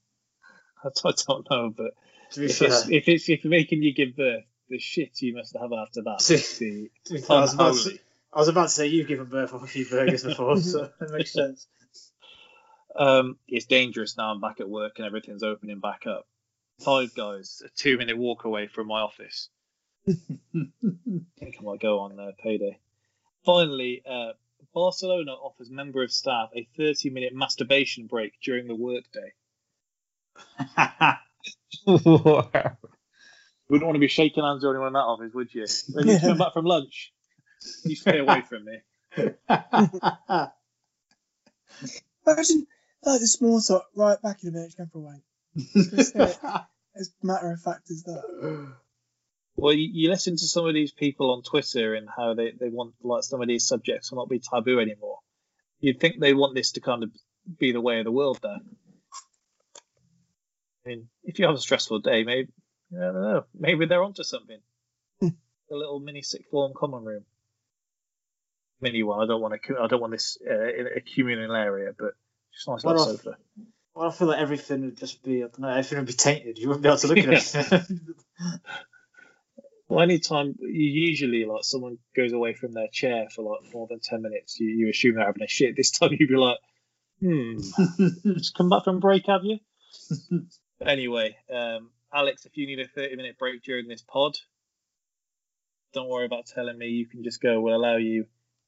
I 0.83 0.89
don't, 1.03 1.19
I 1.19 1.33
don't 1.33 1.49
know, 1.49 1.73
but 1.75 1.93
if 2.35 2.61
it's, 2.61 2.87
if 2.89 3.07
it's 3.07 3.29
if 3.29 3.45
making 3.45 3.81
you 3.81 3.93
give 3.93 4.15
birth, 4.15 4.43
the 4.69 4.79
shit 4.79 5.21
you 5.21 5.35
must 5.35 5.55
have 5.59 5.71
after 5.73 6.03
that. 6.03 6.21
See, 6.21 6.35
must 6.35 6.59
be 6.59 6.91
to 7.05 7.13
be 7.15 7.21
fair, 7.21 7.37
I 7.37 7.41
was 7.41 7.53
about 7.53 7.63
to 7.63 7.69
unholy. 7.69 7.95
say, 7.95 8.01
I 8.37 8.39
was 8.39 8.49
about 8.49 8.65
to 8.65 8.69
say 8.69 8.85
you've 8.85 9.07
given 9.07 9.25
birth 9.25 9.51
off 9.51 9.63
a 9.63 9.67
few 9.67 9.83
burgers 9.83 10.23
before, 10.23 10.57
so 10.61 10.91
it 11.01 11.11
makes 11.11 11.33
sense. 11.33 11.67
Um, 12.95 13.39
it's 13.47 13.65
dangerous 13.65 14.15
now. 14.15 14.29
I'm 14.29 14.39
back 14.39 14.59
at 14.59 14.69
work 14.69 14.93
and 14.97 15.07
everything's 15.07 15.41
opening 15.41 15.79
back 15.79 16.05
up. 16.05 16.27
Five 16.85 17.15
guys, 17.15 17.63
a 17.65 17.69
two 17.69 17.97
minute 17.97 18.15
walk 18.15 18.45
away 18.45 18.67
from 18.67 18.85
my 18.85 18.99
office. 18.99 19.49
I 20.07 20.13
think 20.53 21.55
I 21.59 21.63
might 21.63 21.79
go 21.79 22.01
on 22.01 22.19
uh, 22.19 22.33
payday. 22.37 22.77
Finally, 23.43 24.03
uh, 24.07 24.33
Barcelona 24.71 25.31
offers 25.31 25.71
member 25.71 26.03
of 26.03 26.11
staff 26.11 26.51
a 26.55 26.67
30 26.77 27.09
minute 27.09 27.33
masturbation 27.33 28.05
break 28.05 28.33
during 28.43 28.67
the 28.67 28.75
workday. 28.75 29.33
Wouldn't 31.87 33.85
want 33.85 33.95
to 33.95 33.99
be 33.99 34.07
shaking 34.07 34.43
hands 34.43 34.63
with 34.63 34.69
anyone 34.69 34.89
in 34.89 34.93
that 34.93 34.99
office, 34.99 35.33
would 35.33 35.55
you? 35.55 35.65
When 35.91 36.07
you 36.07 36.19
come 36.19 36.37
back 36.37 36.53
from 36.53 36.65
lunch, 36.65 37.11
you 37.83 37.95
stay 37.95 38.19
away 38.19 38.41
from 38.41 38.65
me. 38.65 38.79
Imagine 42.27 42.67
like 43.03 43.19
the 43.21 43.27
small 43.27 43.61
talk 43.61 43.85
right 43.95 44.21
back 44.21 44.43
in 44.43 44.49
a 44.49 44.51
minute, 44.51 44.75
going 44.77 44.89
for 44.89 44.99
a 44.99 45.01
wank. 45.01 45.23
Just 45.73 46.13
say 46.13 46.31
it 46.31 46.37
as 46.95 47.11
matter 47.23 47.51
of 47.51 47.61
fact 47.61 47.89
as 47.89 48.03
that. 48.03 48.73
Well, 49.55 49.73
you, 49.73 49.89
you 49.91 50.09
listen 50.09 50.35
to 50.37 50.47
some 50.47 50.67
of 50.67 50.73
these 50.73 50.91
people 50.91 51.31
on 51.31 51.41
Twitter 51.41 51.95
and 51.95 52.07
how 52.15 52.35
they, 52.35 52.51
they 52.51 52.69
want 52.69 52.93
like 53.01 53.23
some 53.23 53.41
of 53.41 53.47
these 53.47 53.65
subjects 53.65 54.09
to 54.09 54.15
not 54.15 54.29
be 54.29 54.39
taboo 54.39 54.79
anymore. 54.79 55.17
You'd 55.79 55.99
think 55.99 56.19
they 56.19 56.33
want 56.33 56.55
this 56.55 56.73
to 56.73 56.81
kind 56.81 57.03
of 57.03 57.11
be 57.57 57.71
the 57.71 57.81
way 57.81 57.99
of 57.99 58.05
the 58.05 58.11
world 58.11 58.39
there. 58.41 58.59
I 60.85 60.89
mean, 60.89 61.09
if 61.23 61.39
you 61.39 61.47
have 61.47 61.55
a 61.55 61.59
stressful 61.59 61.99
day, 61.99 62.23
maybe 62.23 62.49
I 62.93 63.05
don't 63.05 63.21
know, 63.21 63.45
maybe 63.57 63.85
they're 63.85 64.03
onto 64.03 64.23
something. 64.23 64.59
Hmm. 65.19 65.29
a 65.71 65.75
little 65.75 65.99
mini 65.99 66.21
sick 66.21 66.45
form 66.51 66.73
common 66.75 67.03
room. 67.03 67.25
Mini 68.81 69.03
one. 69.03 69.21
I 69.21 69.27
don't 69.27 69.41
want 69.41 69.59
to. 69.61 69.77
I 69.79 69.87
don't 69.87 70.01
want 70.01 70.13
this 70.13 70.37
uh, 70.47 70.53
in 70.53 70.87
a 70.95 71.01
communal 71.01 71.55
area, 71.55 71.91
but 71.97 72.13
just 72.53 72.67
a 72.67 72.71
nice 72.71 72.85
little 72.85 73.09
if- 73.09 73.21
sofa. 73.21 73.37
Well, 73.95 74.09
I 74.09 74.11
feel 74.11 74.27
like 74.27 74.39
everything 74.39 74.81
would 74.81 74.97
just 74.97 75.23
be, 75.23 75.37
I 75.37 75.47
don't 75.47 75.57
know, 75.57 75.69
everything 75.69 75.97
would 75.97 76.05
be 76.05 76.13
tainted. 76.13 76.59
You 76.59 76.67
wouldn't 76.67 76.83
be 76.83 76.89
able 76.89 76.99
to 76.99 77.07
look 77.07 77.17
at 77.17 77.73
it. 77.73 77.83
Well, 79.89 80.01
anytime 80.01 80.55
you 80.59 81.07
usually 81.07 81.45
like 81.45 81.63
someone 81.63 81.97
goes 82.15 82.33
away 82.33 82.53
from 82.53 82.73
their 82.73 82.89
chair 82.91 83.27
for 83.33 83.43
like 83.43 83.73
more 83.73 83.87
than 83.87 83.99
ten 84.01 84.21
minutes, 84.21 84.59
you, 84.59 84.67
you 84.67 84.89
assume 84.89 85.15
they're 85.15 85.25
having 85.25 85.43
a 85.43 85.47
shit. 85.47 85.77
This 85.77 85.91
time 85.91 86.09
you'd 86.11 86.27
be 86.27 86.35
like, 86.35 86.57
hmm, 87.21 87.57
just 88.33 88.53
come 88.53 88.69
back 88.69 88.83
from 88.83 88.99
break, 88.99 89.27
have 89.27 89.45
you? 89.45 89.59
anyway, 90.85 91.37
um, 91.53 91.89
Alex, 92.13 92.45
if 92.45 92.57
you 92.57 92.67
need 92.67 92.81
a 92.81 92.87
thirty 92.87 93.15
minute 93.15 93.37
break 93.37 93.63
during 93.63 93.87
this 93.87 94.01
pod, 94.01 94.37
don't 95.93 96.09
worry 96.09 96.25
about 96.25 96.47
telling 96.47 96.77
me. 96.77 96.87
You 96.87 97.07
can 97.07 97.23
just 97.23 97.41
go. 97.41 97.61
We'll 97.61 97.75
allow 97.75 97.95
you 97.95 98.25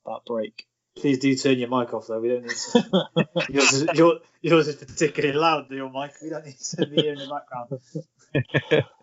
that 0.09 0.25
break. 0.25 0.65
Please 0.97 1.19
do 1.19 1.33
turn 1.35 1.57
your 1.57 1.69
mic 1.69 1.93
off, 1.93 2.07
though. 2.07 2.19
We 2.19 2.29
don't 2.29 2.43
need 2.43 2.51
to. 2.51 3.09
yours, 3.49 3.73
is, 3.73 3.87
your, 3.95 4.19
yours 4.41 4.67
is 4.67 4.75
particularly 4.75 5.37
loud, 5.37 5.71
your 5.71 5.89
mic. 5.89 6.11
We 6.21 6.29
don't 6.29 6.45
need 6.45 6.59
to 6.59 6.85
be 6.87 7.01
here 7.01 7.13
in 7.13 7.19
the 7.19 7.27
background. 7.27 8.83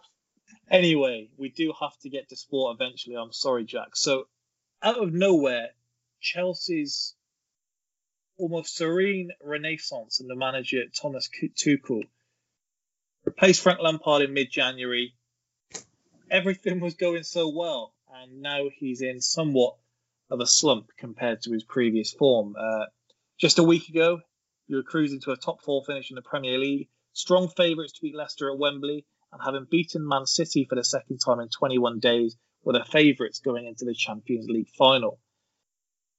Anyway, 0.71 1.29
we 1.37 1.49
do 1.49 1.73
have 1.81 1.97
to 2.01 2.11
get 2.11 2.29
to 2.29 2.37
sport 2.37 2.77
eventually. 2.79 3.17
I'm 3.17 3.33
sorry, 3.33 3.65
Jack. 3.65 3.95
So, 3.95 4.27
out 4.83 4.99
of 4.99 5.13
nowhere, 5.13 5.69
Chelsea's 6.21 7.15
almost 8.37 8.77
serene 8.77 9.31
renaissance 9.43 10.21
and 10.21 10.29
the 10.29 10.35
manager 10.35 10.83
Thomas 11.01 11.29
Tuchel 11.31 12.03
replaced 13.25 13.63
Frank 13.63 13.81
Lampard 13.81 14.23
in 14.23 14.35
mid-January. 14.35 15.15
Everything 16.31 16.81
was 16.81 16.95
going 16.95 17.23
so 17.23 17.49
well, 17.49 17.95
and 18.13 18.43
now 18.43 18.65
he's 18.77 19.03
in 19.03 19.21
somewhat 19.21 19.77
of 20.31 20.41
a 20.41 20.47
slump 20.47 20.91
compared 20.97 21.43
to 21.43 21.53
his 21.53 21.65
previous 21.65 22.13
form. 22.13 22.55
Uh, 22.59 22.87
just 23.39 23.59
a 23.59 23.63
week 23.63 23.89
ago, 23.89 24.21
you 24.67 24.77
were 24.77 24.83
cruising 24.83 25.21
to 25.21 25.33
a 25.33 25.37
top 25.37 25.63
four 25.63 25.85
finish 25.85 26.11
in 26.11 26.17
the 26.17 26.23
Premier 26.23 26.59
League, 26.59 26.89
strong 27.13 27.49
favourites 27.49 27.93
to 27.93 28.03
beat 28.03 28.17
Leicester 28.17 28.51
at 28.51 28.59
Wembley, 28.59 29.07
and 29.33 29.43
having 29.43 29.67
beaten 29.71 30.07
Man 30.07 30.27
City 30.27 30.65
for 30.65 30.75
the 30.75 30.85
second 30.85 31.19
time 31.19 31.41
in 31.41 31.49
21 31.49 32.01
days, 32.01 32.37
were 32.65 32.73
the 32.73 32.85
favourites 32.85 33.39
going 33.39 33.67
into 33.67 33.85
the 33.85 33.95
Champions 33.95 34.49
League 34.49 34.69
final. 34.77 35.21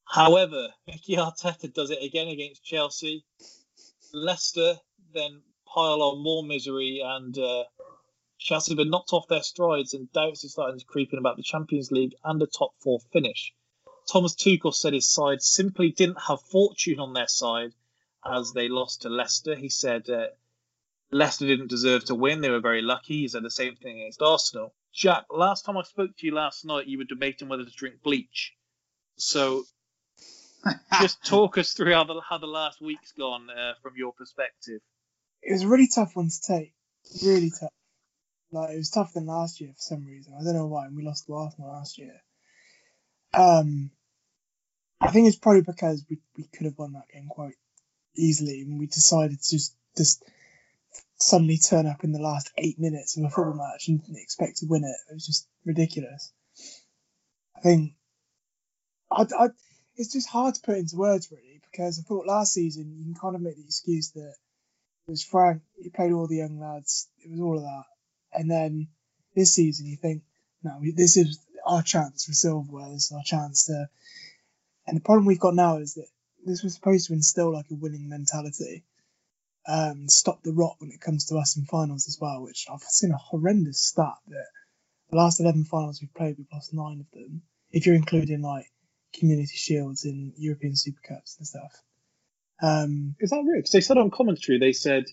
However, 0.05 0.69
Mikel 0.87 1.25
Arteta 1.25 1.73
does 1.73 1.91
it 1.91 2.01
again 2.01 2.29
against 2.29 2.63
Chelsea. 2.63 3.25
Leicester 4.13 4.79
then 5.13 5.41
pile 5.65 6.01
on 6.01 6.23
more 6.23 6.43
misery, 6.43 7.01
and 7.03 7.37
uh, 7.37 7.65
Chelsea 8.39 8.71
have 8.71 8.77
been 8.77 8.89
knocked 8.89 9.11
off 9.11 9.27
their 9.27 9.43
strides, 9.43 9.93
and 9.93 10.11
doubts 10.13 10.45
are 10.45 10.49
starting 10.49 10.79
to 10.79 10.85
creep 10.85 11.11
in 11.11 11.19
about 11.19 11.35
the 11.35 11.43
Champions 11.43 11.91
League 11.91 12.15
and 12.23 12.39
the 12.39 12.47
top 12.47 12.71
four 12.79 12.99
finish. 13.11 13.53
Thomas 14.11 14.35
Tuchel 14.35 14.73
said 14.73 14.93
his 14.93 15.07
side 15.07 15.41
simply 15.41 15.91
didn't 15.91 16.21
have 16.27 16.41
fortune 16.41 16.99
on 16.99 17.13
their 17.13 17.27
side 17.27 17.73
as 18.25 18.53
they 18.53 18.69
lost 18.69 19.01
to 19.01 19.09
Leicester. 19.09 19.55
He 19.55 19.69
said 19.69 20.09
uh, 20.09 20.27
Leicester 21.11 21.45
didn't 21.45 21.69
deserve 21.69 22.05
to 22.05 22.15
win. 22.15 22.41
They 22.41 22.49
were 22.49 22.59
very 22.59 22.81
lucky. 22.81 23.21
He 23.21 23.27
said 23.27 23.43
the 23.43 23.51
same 23.51 23.75
thing 23.75 23.99
against 23.99 24.21
Arsenal. 24.21 24.73
Jack, 24.93 25.25
last 25.29 25.65
time 25.65 25.77
I 25.77 25.83
spoke 25.83 26.17
to 26.17 26.25
you 26.25 26.33
last 26.33 26.65
night, 26.65 26.87
you 26.87 26.97
were 26.97 27.03
debating 27.03 27.49
whether 27.49 27.65
to 27.65 27.71
drink 27.71 28.01
bleach. 28.01 28.53
So 29.17 29.65
just 31.01 31.23
talk 31.25 31.57
us 31.57 31.73
through 31.73 31.93
how 31.93 32.03
the, 32.03 32.21
how 32.27 32.37
the 32.37 32.47
last 32.47 32.81
week's 32.81 33.11
gone 33.11 33.49
uh, 33.49 33.73
from 33.81 33.93
your 33.95 34.13
perspective. 34.13 34.81
It 35.41 35.53
was 35.53 35.63
a 35.63 35.67
really 35.67 35.89
tough 35.93 36.15
one 36.15 36.29
to 36.29 36.41
take. 36.41 36.73
Really 37.23 37.51
tough. 37.51 37.71
Like 38.51 38.71
it 38.71 38.77
was 38.77 38.89
tougher 38.89 39.11
than 39.15 39.27
last 39.27 39.59
year 39.59 39.71
for 39.71 39.81
some 39.81 40.05
reason. 40.05 40.33
I 40.39 40.43
don't 40.43 40.55
know 40.55 40.67
why. 40.67 40.85
And 40.85 40.95
we 40.95 41.03
lost 41.03 41.27
to 41.27 41.35
Arsenal 41.35 41.69
last 41.69 41.97
year. 41.97 42.21
Um, 43.33 43.91
I 44.99 45.11
think 45.11 45.27
it's 45.27 45.37
probably 45.37 45.61
because 45.61 46.03
we, 46.09 46.17
we 46.35 46.45
could 46.45 46.65
have 46.65 46.77
won 46.77 46.93
that 46.93 47.09
game 47.13 47.27
quite 47.29 47.55
easily, 48.15 48.61
and 48.61 48.79
we 48.79 48.87
decided 48.87 49.41
to 49.41 49.49
just 49.49 49.75
just 49.95 50.23
suddenly 51.19 51.57
turn 51.57 51.87
up 51.87 52.03
in 52.03 52.11
the 52.11 52.21
last 52.21 52.51
eight 52.57 52.79
minutes 52.79 53.17
of 53.17 53.23
a 53.23 53.29
football 53.29 53.55
match 53.55 53.87
and 53.87 54.01
expect 54.15 54.57
to 54.57 54.67
win 54.67 54.83
it. 54.83 55.11
It 55.11 55.13
was 55.13 55.25
just 55.25 55.47
ridiculous. 55.65 56.31
I 57.55 57.61
think 57.61 57.93
I, 59.11 59.23
I, 59.23 59.47
it's 59.95 60.13
just 60.13 60.29
hard 60.29 60.55
to 60.55 60.61
put 60.61 60.77
into 60.77 60.95
words 60.95 61.29
really 61.31 61.61
because 61.71 61.99
I 61.99 62.03
thought 62.03 62.27
last 62.27 62.53
season 62.53 62.95
you 62.97 63.03
can 63.03 63.19
kind 63.19 63.35
of 63.35 63.41
make 63.41 63.55
the 63.55 63.63
excuse 63.63 64.11
that 64.11 64.33
it 65.07 65.11
was 65.11 65.23
Frank, 65.23 65.61
he 65.81 65.89
played 65.89 66.11
all 66.11 66.27
the 66.27 66.37
young 66.37 66.59
lads, 66.59 67.07
it 67.23 67.31
was 67.31 67.39
all 67.39 67.57
of 67.57 67.63
that. 67.63 67.85
And 68.33 68.51
then 68.51 68.89
this 69.35 69.53
season 69.55 69.87
you 69.87 69.95
think, 69.95 70.23
no, 70.63 70.79
this 70.95 71.17
is 71.17 71.39
our 71.65 71.81
chance 71.81 72.25
for 72.25 72.33
silverware, 72.33 72.89
this 72.91 73.05
is 73.05 73.11
our 73.13 73.23
chance 73.23 73.65
to. 73.65 73.89
And 74.87 74.97
the 74.97 75.01
problem 75.01 75.25
we've 75.25 75.39
got 75.39 75.53
now 75.53 75.77
is 75.77 75.95
that 75.95 76.07
this 76.45 76.63
was 76.63 76.73
supposed 76.73 77.07
to 77.07 77.13
instill 77.13 77.53
like 77.53 77.69
a 77.69 77.75
winning 77.75 78.07
mentality, 78.07 78.85
um, 79.67 80.07
stop 80.07 80.41
the 80.43 80.53
rot 80.53 80.75
when 80.79 80.91
it 80.91 81.01
comes 81.01 81.25
to 81.25 81.37
us 81.37 81.57
in 81.57 81.65
finals 81.65 82.07
as 82.07 82.17
well, 82.19 82.41
which 82.41 82.67
I've 82.71 82.81
seen 82.81 83.11
a 83.11 83.17
horrendous 83.17 83.81
stat 83.81 84.15
that 84.29 84.47
the 85.09 85.17
last 85.17 85.39
11 85.41 85.65
finals 85.65 86.01
we've 86.01 86.13
played, 86.13 86.37
we've 86.37 86.47
lost 86.53 86.73
nine 86.73 87.01
of 87.01 87.11
them, 87.11 87.41
if 87.71 87.85
you're 87.85 87.95
including 87.95 88.41
like 88.41 88.65
community 89.13 89.55
shields 89.55 90.05
and 90.05 90.33
European 90.37 90.75
Super 90.75 91.01
Cups 91.05 91.37
and 91.37 91.47
stuff. 91.47 91.81
Um, 92.61 93.15
Is 93.19 93.29
that 93.31 93.43
real? 93.45 93.57
Because 93.57 93.71
they 93.71 93.81
said 93.81 93.97
on 93.97 94.09
commentary, 94.09 94.57
they 94.57 94.73
said, 94.73 95.05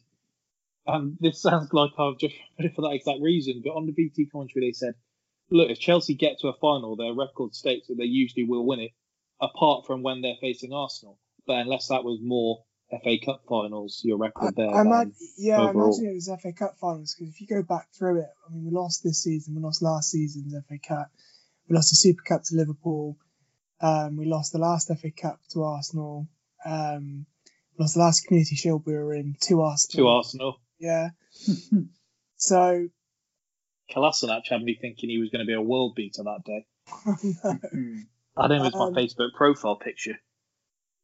um, 0.86 1.16
this 1.20 1.42
sounds 1.42 1.72
like 1.72 1.90
I've 1.98 2.18
just 2.18 2.34
read 2.58 2.66
it 2.66 2.74
for 2.74 2.82
that 2.82 2.94
exact 2.94 3.20
reason, 3.20 3.62
but 3.64 3.70
on 3.70 3.86
the 3.86 3.92
BT 3.92 4.26
commentary, 4.26 4.68
they 4.68 4.72
said, 4.72 4.94
look, 5.50 5.70
if 5.70 5.78
Chelsea 5.78 6.14
get 6.14 6.38
to 6.40 6.48
a 6.48 6.54
final, 6.54 6.96
their 6.96 7.12
record 7.12 7.54
states 7.54 7.88
that 7.88 7.96
they 7.98 8.04
usually 8.04 8.44
will 8.44 8.64
win 8.64 8.80
it, 8.80 8.92
apart 9.44 9.86
from 9.86 10.02
when 10.02 10.20
they're 10.20 10.36
facing 10.40 10.72
Arsenal. 10.72 11.18
But 11.46 11.58
unless 11.58 11.88
that 11.88 12.04
was 12.04 12.20
more 12.22 12.64
FA 13.02 13.16
Cup 13.24 13.42
finals, 13.48 14.00
your 14.04 14.18
record 14.18 14.54
there. 14.56 14.70
I 14.70 14.78
than 14.78 14.86
imagine, 14.86 15.14
yeah, 15.38 15.60
I 15.60 15.70
imagine 15.70 16.06
it 16.06 16.14
was 16.14 16.30
FA 16.40 16.52
Cup 16.52 16.78
finals 16.78 17.14
because 17.14 17.34
if 17.34 17.40
you 17.40 17.46
go 17.46 17.62
back 17.62 17.88
through 17.96 18.20
it, 18.20 18.28
I 18.46 18.52
mean, 18.52 18.64
we 18.64 18.70
lost 18.70 19.02
this 19.02 19.22
season, 19.22 19.54
we 19.54 19.62
lost 19.62 19.82
last 19.82 20.10
season's 20.10 20.54
FA 20.68 20.78
Cup, 20.86 21.10
we 21.68 21.74
lost 21.74 21.90
the 21.90 21.96
Super 21.96 22.22
Cup 22.22 22.42
to 22.44 22.56
Liverpool, 22.56 23.18
um, 23.80 24.16
we 24.16 24.26
lost 24.26 24.52
the 24.52 24.58
last 24.58 24.88
FA 24.88 25.10
Cup 25.10 25.40
to 25.50 25.64
Arsenal, 25.64 26.28
um, 26.64 27.26
we 27.76 27.82
lost 27.82 27.94
the 27.94 28.00
last 28.00 28.26
Community 28.26 28.56
Shield 28.56 28.84
we 28.86 28.94
were 28.94 29.14
in 29.14 29.36
to 29.42 29.62
Arsenal. 29.62 30.04
to 30.04 30.08
Arsenal. 30.08 30.60
Yeah. 30.78 31.10
so, 32.36 32.88
Kolasinac 33.94 34.42
had 34.48 34.62
me 34.62 34.78
thinking 34.80 35.10
he 35.10 35.18
was 35.18 35.30
going 35.30 35.44
to 35.44 35.46
be 35.46 35.54
a 35.54 35.60
world 35.60 35.94
beater 35.94 36.22
that 36.22 36.44
day. 36.44 36.66
no. 37.44 38.04
I 38.36 38.42
had 38.42 38.52
him 38.52 38.62
as 38.62 38.74
my 38.74 38.86
Um, 38.86 38.94
Facebook 38.94 39.32
profile 39.36 39.76
picture. 39.76 40.18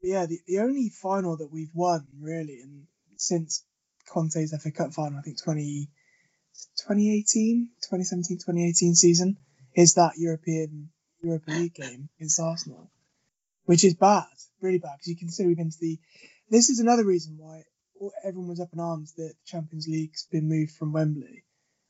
yeah, 0.03 0.27
the, 0.27 0.39
the 0.47 0.59
only 0.61 0.89
final 0.89 1.37
that 1.37 1.53
we've 1.53 1.75
won 1.75 2.07
really, 2.19 2.61
and 2.61 2.87
since 3.17 3.65
Conte's 4.09 4.55
FA 4.63 4.71
Cup 4.73 4.93
final, 4.93 5.19
I 5.19 5.23
think 5.23 5.43
20, 5.43 5.89
2018, 6.89 7.71
2017, 7.83 8.39
2018 8.39 8.95
season, 8.95 9.37
is 9.75 9.95
that 9.95 10.13
European 10.17 10.91
Europa 11.23 11.51
League 11.53 11.75
game 11.75 12.09
against 12.19 12.41
Arsenal, 12.41 12.91
which 13.67 13.85
is 13.85 13.95
bad, 13.95 14.25
really 14.61 14.79
bad, 14.79 14.97
because 14.97 15.09
you 15.09 15.17
consider 15.17 15.49
we've 15.49 15.57
been 15.57 15.71
to 15.71 15.77
the. 15.81 15.99
This 16.49 16.71
is 16.71 16.81
another 16.81 17.05
reason 17.05 17.37
why 17.39 17.63
everyone 18.25 18.49
was 18.49 18.61
up 18.61 18.73
in 18.73 18.81
arms 18.81 19.13
that 19.15 19.35
the 19.39 19.47
Champions 19.47 19.87
League's 19.87 20.27
been 20.33 20.49
moved 20.49 20.73
from 20.73 20.93
Wembley. 20.93 21.45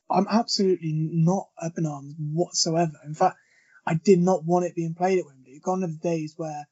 I'm 0.09 0.27
absolutely 0.29 0.91
not 0.93 1.47
up 1.59 1.77
in 1.77 1.85
arms 1.85 2.13
whatsoever. 2.19 2.99
In 3.05 3.15
fact, 3.15 3.37
I 3.85 3.95
did 3.95 4.19
not 4.19 4.45
want 4.45 4.65
it 4.65 4.75
being 4.75 4.93
played 4.93 5.19
at 5.19 5.25
Wembley. 5.25 5.59
Gone 5.63 5.83
are 5.83 5.87
the 5.87 5.93
days 5.97 6.33
where 6.37 6.67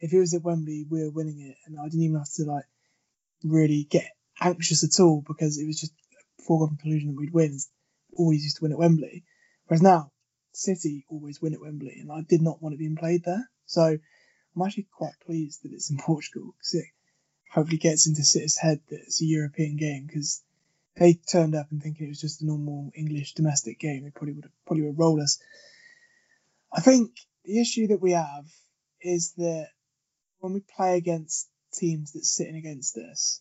if 0.00 0.12
it 0.12 0.18
was 0.18 0.34
at 0.34 0.42
Wembley, 0.42 0.86
we 0.88 1.02
were 1.02 1.10
winning 1.10 1.40
it, 1.40 1.56
and 1.66 1.78
I 1.78 1.84
didn't 1.84 2.02
even 2.02 2.18
have 2.18 2.32
to 2.34 2.44
like 2.44 2.64
really 3.44 3.86
get 3.88 4.10
anxious 4.40 4.84
at 4.84 5.02
all 5.02 5.22
because 5.26 5.58
it 5.58 5.66
was 5.66 5.80
just 5.80 5.92
a 5.92 6.42
foregone 6.42 6.76
conclusion 6.76 7.08
that 7.08 7.16
we'd 7.16 7.32
win. 7.32 7.58
Always 8.14 8.44
used 8.44 8.56
to 8.58 8.62
win 8.62 8.72
at 8.72 8.78
Wembley, 8.78 9.24
whereas 9.66 9.82
now 9.82 10.10
City 10.52 11.04
always 11.08 11.40
win 11.40 11.54
at 11.54 11.60
Wembley, 11.60 11.98
and 12.00 12.10
I 12.10 12.22
did 12.22 12.40
not 12.40 12.62
want 12.62 12.74
it 12.74 12.78
being 12.78 12.96
played 12.96 13.24
there. 13.24 13.50
So 13.66 13.82
I'm 13.82 14.62
actually 14.62 14.88
quite 14.90 15.14
pleased 15.24 15.62
that 15.62 15.72
it's 15.72 15.90
in 15.90 15.98
Portugal 15.98 16.54
because 16.56 16.74
it 16.74 16.86
hopefully 17.50 17.78
gets 17.78 18.06
into 18.06 18.24
City's 18.24 18.56
head 18.56 18.80
that 18.88 19.00
it's 19.00 19.20
a 19.20 19.26
European 19.26 19.76
game 19.76 20.06
because 20.06 20.42
they 20.96 21.14
turned 21.14 21.54
up 21.54 21.70
and 21.70 21.82
thinking 21.82 22.06
it 22.06 22.10
was 22.10 22.20
just 22.20 22.42
a 22.42 22.46
normal 22.46 22.90
English 22.94 23.34
domestic 23.34 23.78
game, 23.78 24.04
they 24.04 24.10
probably 24.10 24.32
would 24.32 24.44
have 24.44 24.52
probably 24.66 24.84
would 24.84 24.98
roll 24.98 25.20
us. 25.20 25.38
I 26.72 26.80
think 26.80 27.12
the 27.44 27.60
issue 27.60 27.88
that 27.88 28.00
we 28.00 28.12
have 28.12 28.46
is 29.00 29.32
that 29.36 29.68
when 30.40 30.52
we 30.52 30.60
play 30.60 30.96
against 30.96 31.48
teams 31.74 32.12
that's 32.12 32.34
sitting 32.34 32.56
against 32.56 32.96
us, 32.96 33.40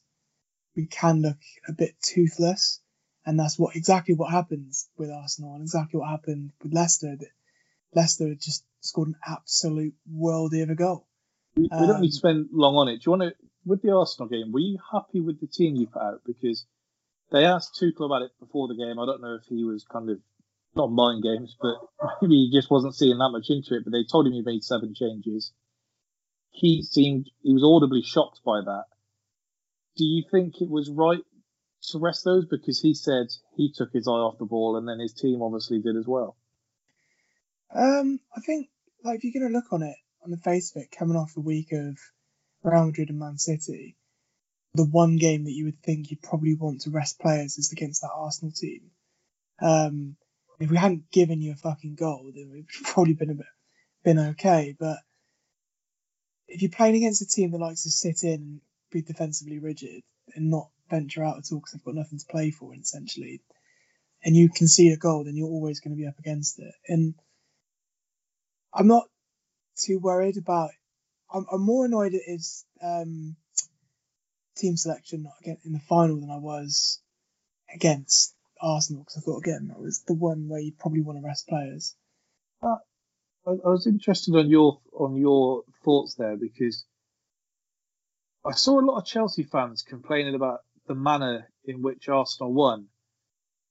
we 0.75 0.87
can 0.87 1.21
look 1.21 1.37
a 1.67 1.73
bit 1.73 1.95
toothless, 2.01 2.81
and 3.25 3.39
that's 3.39 3.57
what 3.57 3.75
exactly 3.75 4.15
what 4.15 4.31
happens 4.31 4.89
with 4.97 5.09
Arsenal 5.09 5.53
and 5.53 5.61
exactly 5.61 5.99
what 5.99 6.09
happened 6.09 6.51
with 6.61 6.73
Leicester. 6.73 7.15
That 7.17 7.29
Leicester 7.93 8.35
just 8.35 8.65
scored 8.81 9.07
an 9.09 9.15
absolute 9.25 9.95
worldie 10.11 10.63
of 10.63 10.69
a 10.69 10.75
goal. 10.75 11.07
We, 11.55 11.63
we 11.63 11.69
don't 11.69 11.95
Um, 11.95 12.01
need 12.01 12.09
to 12.09 12.15
spend 12.15 12.49
long 12.51 12.75
on 12.75 12.89
it. 12.89 12.97
Do 12.97 13.03
you 13.05 13.17
want 13.17 13.23
to, 13.23 13.35
with 13.65 13.81
the 13.81 13.91
Arsenal 13.95 14.27
game, 14.27 14.51
were 14.51 14.59
you 14.59 14.77
happy 14.91 15.21
with 15.21 15.39
the 15.39 15.47
team 15.47 15.75
you 15.75 15.87
put 15.87 16.01
out? 16.01 16.21
Because 16.25 16.65
they 17.31 17.45
asked 17.45 17.79
Tuchel 17.81 18.05
about 18.05 18.21
it 18.21 18.31
before 18.39 18.67
the 18.67 18.75
game. 18.75 18.99
I 18.99 19.05
don't 19.05 19.21
know 19.21 19.35
if 19.35 19.45
he 19.47 19.63
was 19.63 19.85
kind 19.85 20.09
of, 20.09 20.19
not 20.75 20.91
mind 20.91 21.23
games, 21.23 21.55
but 21.61 21.75
maybe 22.21 22.35
he 22.35 22.51
just 22.51 22.71
wasn't 22.71 22.95
seeing 22.95 23.17
that 23.17 23.29
much 23.29 23.49
into 23.49 23.75
it. 23.75 23.83
But 23.83 23.91
they 23.91 24.03
told 24.03 24.27
him 24.27 24.33
he 24.33 24.41
made 24.41 24.63
seven 24.63 24.93
changes. 24.95 25.51
He 26.51 26.83
seemed, 26.83 27.29
he 27.41 27.53
was 27.53 27.63
audibly 27.63 28.01
shocked 28.01 28.41
by 28.45 28.61
that. 28.61 28.85
Do 29.97 30.05
you 30.05 30.23
think 30.29 30.61
it 30.61 30.69
was 30.69 30.89
right 30.89 31.23
to 31.89 31.99
rest 31.99 32.23
those? 32.23 32.45
Because 32.45 32.81
he 32.81 32.93
said 32.93 33.27
he 33.55 33.71
took 33.73 33.91
his 33.91 34.07
eye 34.07 34.11
off 34.11 34.37
the 34.37 34.45
ball 34.45 34.77
and 34.77 34.87
then 34.87 34.99
his 34.99 35.13
team 35.13 35.41
obviously 35.41 35.79
did 35.79 35.95
as 35.95 36.05
well. 36.07 36.37
Um, 37.73 38.19
I 38.35 38.41
think 38.41 38.69
like 39.03 39.17
if 39.17 39.23
you're 39.23 39.41
gonna 39.41 39.53
look 39.53 39.71
on 39.71 39.83
it 39.83 39.95
on 40.23 40.31
the 40.31 40.37
face 40.37 40.75
of 40.75 40.81
it, 40.81 40.95
coming 40.97 41.17
off 41.17 41.33
the 41.33 41.41
week 41.41 41.71
of 41.71 41.97
Real 42.63 42.85
Madrid 42.85 43.09
and 43.09 43.19
Man 43.19 43.37
City, 43.37 43.97
the 44.73 44.85
one 44.85 45.17
game 45.17 45.45
that 45.45 45.51
you 45.51 45.65
would 45.65 45.81
think 45.81 46.09
you'd 46.09 46.21
probably 46.21 46.55
want 46.55 46.81
to 46.81 46.89
rest 46.89 47.19
players 47.19 47.57
is 47.57 47.71
against 47.71 48.01
that 48.01 48.11
Arsenal 48.13 48.51
team. 48.51 48.91
Um, 49.61 50.17
if 50.59 50.69
we 50.69 50.77
hadn't 50.77 51.11
given 51.11 51.41
you 51.41 51.51
a 51.51 51.55
fucking 51.55 51.95
goal, 51.95 52.31
then 52.33 52.49
we'd 52.51 52.67
probably 52.83 53.13
been 53.13 53.31
a 53.31 53.35
bit 53.35 53.45
been 54.03 54.19
okay. 54.19 54.75
But 54.79 54.97
if 56.47 56.61
you're 56.61 56.71
playing 56.71 56.95
against 56.95 57.21
a 57.21 57.27
team 57.27 57.51
that 57.51 57.59
likes 57.59 57.83
to 57.83 57.89
sit 57.89 58.23
in 58.23 58.33
and 58.33 58.61
be 58.91 59.01
defensively 59.01 59.59
rigid 59.59 60.03
and 60.35 60.49
not 60.49 60.69
venture 60.89 61.23
out 61.23 61.37
at 61.37 61.51
all 61.51 61.59
because 61.59 61.71
they've 61.73 61.83
got 61.83 61.95
nothing 61.95 62.19
to 62.19 62.25
play 62.29 62.51
for, 62.51 62.73
essentially, 62.73 63.41
and 64.23 64.35
you 64.35 64.49
concede 64.49 64.93
a 64.93 64.97
goal, 64.97 65.23
then 65.23 65.35
you're 65.35 65.47
always 65.47 65.79
going 65.79 65.95
to 65.95 66.01
be 66.01 66.07
up 66.07 66.19
against 66.19 66.59
it. 66.59 66.73
And 66.87 67.15
I'm 68.73 68.87
not 68.87 69.05
too 69.77 69.99
worried 69.99 70.37
about. 70.37 70.71
I'm, 71.33 71.45
I'm 71.51 71.61
more 71.61 71.85
annoyed 71.85 72.13
at 72.13 72.21
his 72.25 72.63
um, 72.81 73.35
team 74.55 74.77
selection 74.77 75.23
not 75.23 75.33
again 75.41 75.57
in 75.65 75.73
the 75.73 75.79
final 75.79 76.19
than 76.19 76.31
I 76.31 76.37
was 76.37 77.01
against 77.73 78.34
Arsenal 78.65 79.03
because 79.03 79.17
I 79.17 79.21
thought 79.21 79.37
again 79.39 79.67
that 79.67 79.79
was 79.79 80.01
the 80.07 80.13
one 80.13 80.47
where 80.49 80.59
you'd 80.59 80.79
probably 80.79 81.01
want 81.01 81.19
to 81.19 81.25
rest 81.25 81.47
players. 81.47 81.95
I, 82.63 82.75
I 83.45 83.69
was 83.69 83.85
interested 83.87 84.35
on 84.35 84.49
your 84.49 84.81
on 84.93 85.15
your 85.15 85.63
thoughts 85.83 86.15
there 86.15 86.35
because 86.35 86.85
I 88.45 88.51
saw 88.53 88.79
a 88.79 88.85
lot 88.85 88.97
of 88.97 89.05
Chelsea 89.05 89.43
fans 89.43 89.83
complaining 89.83 90.35
about 90.35 90.59
the 90.87 90.95
manner 90.95 91.49
in 91.63 91.81
which 91.81 92.09
Arsenal 92.09 92.53
won. 92.53 92.87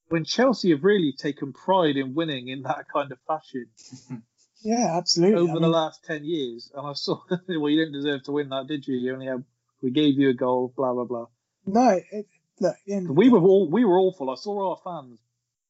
When 0.09 0.25
Chelsea 0.25 0.71
have 0.71 0.85
really 0.85 1.13
taken 1.13 1.53
pride 1.53 1.97
in 1.97 2.15
winning 2.15 2.49
in 2.49 2.63
that 2.63 2.87
kind 2.93 3.11
of 3.11 3.19
fashion 3.27 3.67
Yeah, 4.65 4.97
absolutely. 4.97 5.41
over 5.43 5.51
I 5.51 5.55
the 5.55 5.61
mean, 5.61 5.73
last 5.73 6.05
ten 6.05 6.25
years, 6.25 6.71
and 6.75 6.87
I 6.87 6.95
saw 6.95 7.21
well, 7.49 7.69
you 7.69 7.85
didn't 7.85 8.01
deserve 8.01 8.23
to 8.25 8.33
win 8.33 8.49
that, 8.49 8.67
did 8.67 8.87
you? 8.89 8.97
You 8.97 9.13
only 9.13 9.27
had 9.27 9.45
we 9.83 9.91
gave 9.91 10.19
you 10.19 10.31
a 10.31 10.35
goal, 10.35 10.73
blah 10.75 10.95
blah 10.95 11.05
blah. 11.05 11.27
no, 11.67 12.01
it, 12.11 12.27
look, 12.61 12.75
at 12.75 12.79
the 12.87 12.95
end 12.95 13.11
of 13.11 13.17
We 13.17 13.29
were 13.29 13.41
all 13.41 13.71
we 13.71 13.85
were 13.85 13.99
awful. 13.99 14.31
I 14.31 14.35
saw 14.37 14.71
our 14.71 14.81
fans 14.85 15.19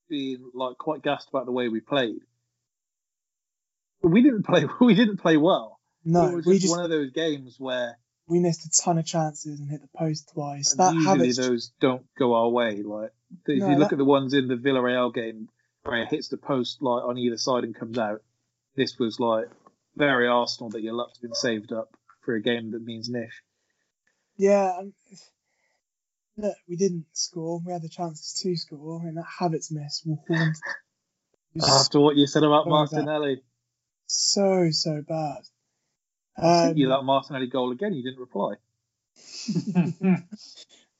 being 0.08 0.50
like 0.54 0.76
quite 0.78 1.02
gassed 1.02 1.28
about 1.30 1.46
the 1.46 1.52
way 1.52 1.68
we 1.68 1.80
played. 1.80 2.20
We 4.02 4.22
didn't 4.22 4.44
play. 4.44 4.66
We 4.80 4.94
didn't 4.94 5.16
play 5.18 5.36
well. 5.36 5.80
no, 6.04 6.28
it 6.28 6.34
was 6.36 6.46
we 6.46 6.54
just, 6.54 6.64
just 6.66 6.76
one 6.76 6.84
of 6.84 6.90
those 6.90 7.10
games 7.10 7.56
where 7.58 7.98
we 8.26 8.38
missed 8.40 8.64
a 8.66 8.82
ton 8.82 8.98
of 8.98 9.06
chances 9.06 9.60
and 9.60 9.68
hit 9.70 9.80
the 9.82 9.98
post 9.98 10.30
twice. 10.32 10.72
and 10.72 10.80
That 10.80 10.94
usually 10.94 11.28
habit, 11.28 11.36
those 11.36 11.72
don't 11.80 12.04
go 12.18 12.34
our 12.34 12.48
way. 12.48 12.82
Like 12.82 13.12
if 13.46 13.58
No, 13.60 13.70
you 13.70 13.76
look 13.76 13.88
that- 13.90 13.94
at 13.94 13.98
the 13.98 14.04
ones 14.04 14.34
in 14.34 14.48
the 14.48 14.56
Villarreal 14.56 15.12
game 15.14 15.48
where 15.84 16.00
it 16.02 16.08
hits 16.08 16.28
the 16.28 16.36
post 16.38 16.80
like 16.82 17.04
on 17.04 17.18
either 17.18 17.36
side 17.36 17.64
and 17.64 17.74
comes 17.74 17.98
out, 17.98 18.22
this 18.76 18.98
was 18.98 19.18
like 19.20 19.46
very 19.96 20.26
Arsenal 20.28 20.70
that 20.70 20.82
your 20.82 20.94
luck's 20.94 21.18
been 21.18 21.34
saved 21.34 21.72
up 21.72 21.96
for 22.22 22.34
a 22.34 22.42
game 22.42 22.70
that 22.72 22.82
means 22.82 23.08
nish. 23.08 23.42
yeah. 24.36 24.80
And, 26.36 26.46
look, 26.46 26.56
we 26.68 26.76
didn't 26.76 27.06
score. 27.12 27.60
We 27.64 27.72
had 27.72 27.82
the 27.82 27.88
chances 27.88 28.32
to 28.42 28.56
score, 28.56 29.00
and 29.02 29.16
that 29.16 29.26
habits 29.38 29.70
miss 29.70 30.02
will 30.04 30.22
haunt. 30.28 30.56
It 31.54 31.62
was 31.62 31.86
After 31.86 32.00
what 32.00 32.16
you 32.16 32.26
said 32.26 32.42
about 32.42 32.64
so 32.64 32.70
Martinelli, 32.70 33.42
so 34.06 34.70
so 34.70 35.02
bad. 35.06 35.42
I 36.36 36.64
sent 36.64 36.78
you 36.78 36.90
Um, 36.90 36.98
that 36.98 37.04
Martinelli 37.04 37.46
goal 37.46 37.70
again. 37.72 37.92
You 37.92 38.02
didn't 38.02 38.20
reply. 38.20 38.54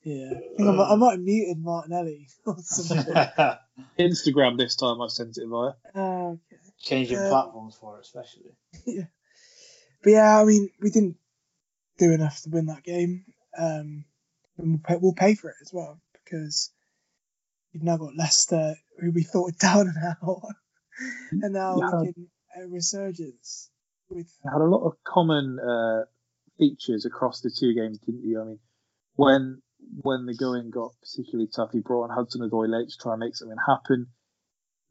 Yeah, 0.07 0.33
I 0.35 0.55
think 0.55 0.69
I 0.69 0.71
might, 0.71 0.91
I 0.91 0.95
might 0.97 1.11
have 1.13 1.19
muted 1.19 1.57
Martinelli 1.57 2.27
or 2.45 2.55
something. 2.59 3.11
Instagram 3.99 4.55
this 4.55 4.75
time 4.75 5.01
I 5.01 5.07
sent 5.07 5.39
it 5.39 5.47
via. 5.47 5.71
Oh, 5.95 6.33
okay. 6.33 6.61
Changing 6.79 7.17
Uh, 7.17 7.27
platforms 7.27 7.75
for 7.81 7.97
it, 7.97 8.01
especially. 8.01 8.51
Yeah. 8.85 9.05
But 10.03 10.09
yeah, 10.11 10.39
I 10.39 10.45
mean, 10.45 10.69
we 10.79 10.91
didn't 10.91 11.17
do 11.97 12.11
enough 12.13 12.39
to 12.43 12.51
win 12.51 12.67
that 12.67 12.83
game. 12.83 13.25
Um, 13.57 14.05
and 14.57 14.69
we'll 14.69 14.81
pay, 14.83 14.95
we'll 15.01 15.13
pay 15.13 15.35
for 15.35 15.49
it 15.49 15.55
as 15.61 15.71
well 15.73 15.99
because 16.13 16.71
you've 17.71 17.83
now 17.83 17.97
got 17.97 18.15
Leicester, 18.15 18.75
who 18.99 19.11
we 19.11 19.23
thought 19.23 19.43
were 19.43 19.51
down 19.59 19.87
and 19.87 19.97
out, 20.05 20.41
and 21.43 21.53
now 21.53 21.75
looking 21.75 22.27
at 22.55 22.63
a 22.63 22.67
resurgence 22.67 23.69
with 24.09 24.27
It 24.43 24.49
had 24.49 24.61
a 24.61 24.65
lot 24.65 24.85
of 24.85 24.93
common 25.03 25.59
uh, 25.59 26.05
features 26.57 27.05
across 27.05 27.41
the 27.41 27.51
two 27.57 27.73
games, 27.73 27.99
didn't 27.99 28.23
you? 28.23 28.41
I 28.41 28.45
mean, 28.45 28.59
when 29.15 29.61
when 30.01 30.25
the 30.25 30.35
going 30.35 30.71
got 30.71 30.91
particularly 31.01 31.49
tough, 31.53 31.71
he 31.71 31.79
brought 31.79 32.09
on 32.09 32.15
Hudson 32.15 32.41
Odoi 32.41 32.69
late 32.69 32.89
to 32.89 32.97
try 32.99 33.13
and 33.13 33.19
make 33.19 33.35
something 33.35 33.57
happen. 33.67 34.07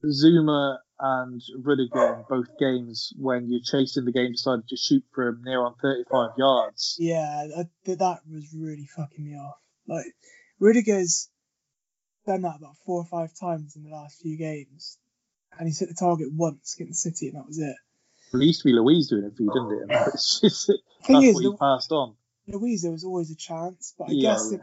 Zouma 0.05 0.79
and 1.01 1.43
Rudiger 1.63 2.15
in 2.15 2.25
both 2.29 2.57
games, 2.59 3.13
when 3.19 3.51
you're 3.51 3.61
chasing 3.63 4.05
the 4.05 4.13
game, 4.13 4.33
decided 4.33 4.69
to 4.69 4.77
shoot 4.77 5.05
from 5.15 5.43
near 5.45 5.61
on 5.65 5.75
35 5.83 6.31
yards. 6.39 6.97
Yeah, 6.99 7.47
that 7.87 8.21
was 8.31 8.55
really 8.55 8.87
fucking 8.97 9.25
me 9.25 9.37
off. 9.37 9.59
Like 9.87 10.07
Rudiger's 10.61 11.29
done 12.27 12.43
that 12.43 12.57
about 12.59 12.77
four 12.87 13.01
or 13.01 13.05
five 13.05 13.31
times 13.39 13.77
in 13.77 13.83
the 13.85 13.91
last 13.91 14.21
few 14.21 14.37
games, 14.39 14.99
and 15.59 15.67
he's 15.67 15.79
hit 15.81 15.89
the 15.89 15.95
target 15.95 16.29
once 16.33 16.77
against 16.79 17.03
City, 17.03 17.29
and 17.29 17.37
that 17.37 17.47
was 17.47 17.59
it. 17.59 17.77
It 18.33 18.43
used 18.43 18.63
to 18.63 18.67
be 18.69 18.73
Luiz 18.73 19.09
doing 19.09 19.25
it 19.25 19.37
for 19.37 19.43
you, 19.43 19.53
didn't 19.53 19.91
it? 19.91 20.07
It's 20.15 20.41
just, 20.41 20.67
that's 20.69 21.07
Thing 21.07 21.23
is, 21.23 21.35
what 21.43 21.59
passed 21.59 21.93
on. 21.93 22.15
Luiz, 22.47 22.83
there 22.83 22.91
was 22.93 23.05
always 23.05 23.31
a 23.31 23.37
chance, 23.37 23.95
but 23.99 24.05
I 24.09 24.13
Yeah, 24.13 24.31
guess 24.33 24.53
if- 24.53 24.61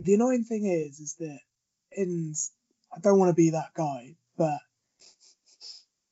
the 0.00 0.14
annoying 0.14 0.44
thing 0.44 0.66
is, 0.66 0.98
is 1.00 1.14
that 1.20 1.38
in 1.92 2.34
I 2.94 2.98
don't 3.00 3.18
want 3.18 3.30
to 3.30 3.34
be 3.34 3.50
that 3.50 3.72
guy, 3.74 4.16
but 4.36 4.58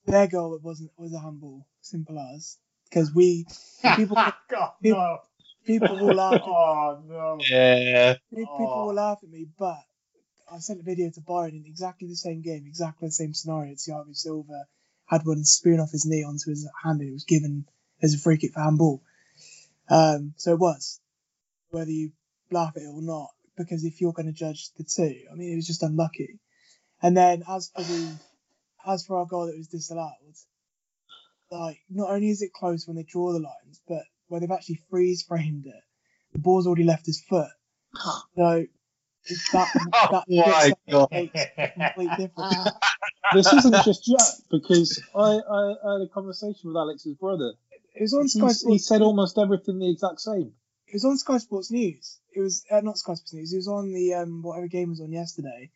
their 0.06 0.26
goal 0.26 0.54
it 0.54 0.62
wasn't 0.62 0.90
was 0.96 1.12
a 1.12 1.20
handball, 1.20 1.66
simple 1.80 2.18
as 2.18 2.58
because 2.88 3.14
we 3.14 3.46
people 3.96 4.16
God, 4.16 4.72
people, 4.82 5.00
no. 5.00 5.18
people 5.66 5.96
will 5.96 6.14
laugh. 6.14 6.34
At, 6.34 6.42
Oh 6.48 7.02
no. 7.08 7.38
Yeah. 7.48 8.14
pe- 8.34 8.36
people 8.36 8.86
will 8.86 8.94
laugh 8.94 9.18
at 9.22 9.30
me, 9.30 9.46
but 9.58 9.78
I 10.50 10.58
sent 10.58 10.80
a 10.80 10.82
video 10.82 11.10
to 11.10 11.20
Byron 11.20 11.54
in 11.54 11.64
exactly 11.66 12.08
the 12.08 12.16
same 12.16 12.42
game, 12.42 12.64
exactly 12.66 13.08
the 13.08 13.12
same 13.12 13.32
scenario. 13.34 13.74
Thiago 13.74 14.14
Silva 14.14 14.66
had 15.06 15.22
one 15.24 15.44
spoon 15.44 15.80
off 15.80 15.92
his 15.92 16.04
knee 16.06 16.24
onto 16.24 16.50
his 16.50 16.68
hand, 16.82 17.00
and 17.00 17.08
it 17.08 17.12
was 17.12 17.24
given 17.24 17.66
as 18.02 18.14
a 18.14 18.18
free 18.18 18.38
kick 18.38 18.52
for 18.52 18.60
handball. 18.60 19.02
Um, 19.88 20.34
so 20.36 20.52
it 20.52 20.58
was, 20.58 21.00
whether 21.70 21.90
you 21.90 22.12
laugh 22.50 22.72
at 22.76 22.82
it 22.82 22.86
or 22.92 23.02
not, 23.02 23.28
because 23.56 23.84
if 23.84 24.00
you're 24.00 24.12
going 24.12 24.26
to 24.26 24.32
judge 24.32 24.70
the 24.76 24.84
two, 24.84 25.22
I 25.30 25.34
mean, 25.34 25.52
it 25.52 25.56
was 25.56 25.66
just 25.66 25.82
unlucky. 25.82 26.38
And 27.02 27.16
then 27.16 27.42
as 27.48 27.70
for 27.74 27.82
the, 27.82 28.16
as 28.86 29.04
for 29.04 29.18
our 29.18 29.26
goal 29.26 29.46
that 29.46 29.56
was 29.56 29.68
disallowed, 29.68 30.12
like 31.50 31.78
not 31.90 32.10
only 32.10 32.30
is 32.30 32.42
it 32.42 32.52
close 32.52 32.86
when 32.86 32.96
they 32.96 33.02
draw 33.02 33.32
the 33.32 33.40
lines, 33.40 33.80
but 33.86 34.02
where 34.28 34.40
they've 34.40 34.50
actually 34.50 34.80
freeze 34.90 35.22
framed 35.22 35.66
it, 35.66 35.82
the 36.32 36.38
ball's 36.38 36.66
already 36.66 36.84
left 36.84 37.06
his 37.06 37.20
foot. 37.20 37.50
So 38.34 38.64
it's 39.26 39.52
that 39.52 39.68
that 40.10 40.24
Oh 40.30 40.50
my 40.50 40.72
God. 40.90 41.08
makes 41.10 41.34
a 41.58 41.68
complete 41.68 42.16
difference. 42.16 42.72
This 43.34 43.52
isn't 43.52 43.82
just 43.84 44.04
Jack, 44.04 44.28
because 44.50 45.02
I, 45.14 45.20
I, 45.20 45.74
I 45.88 45.92
had 45.94 46.02
a 46.02 46.08
conversation 46.12 46.68
with 46.68 46.76
Alex's 46.76 47.14
brother. 47.14 47.52
It 47.94 48.02
was 48.02 48.12
on 48.14 48.24
He, 48.24 48.28
Sky 48.28 48.70
he 48.70 48.78
said 48.78 49.00
almost 49.00 49.38
everything 49.38 49.78
the 49.78 49.90
exact 49.90 50.20
same. 50.20 50.52
It 50.86 50.94
was 50.94 51.04
on 51.06 51.16
Sky 51.16 51.38
Sports 51.38 51.70
News. 51.70 52.18
It 52.34 52.40
was 52.40 52.64
uh, 52.70 52.80
not 52.80 52.98
Sky 52.98 53.14
Sports 53.14 53.32
News. 53.32 53.52
It 53.54 53.56
was 53.56 53.68
on 53.68 53.92
the 53.92 54.14
um 54.14 54.42
whatever 54.42 54.66
game 54.68 54.90
was 54.90 55.00
on 55.00 55.12
yesterday. 55.12 55.70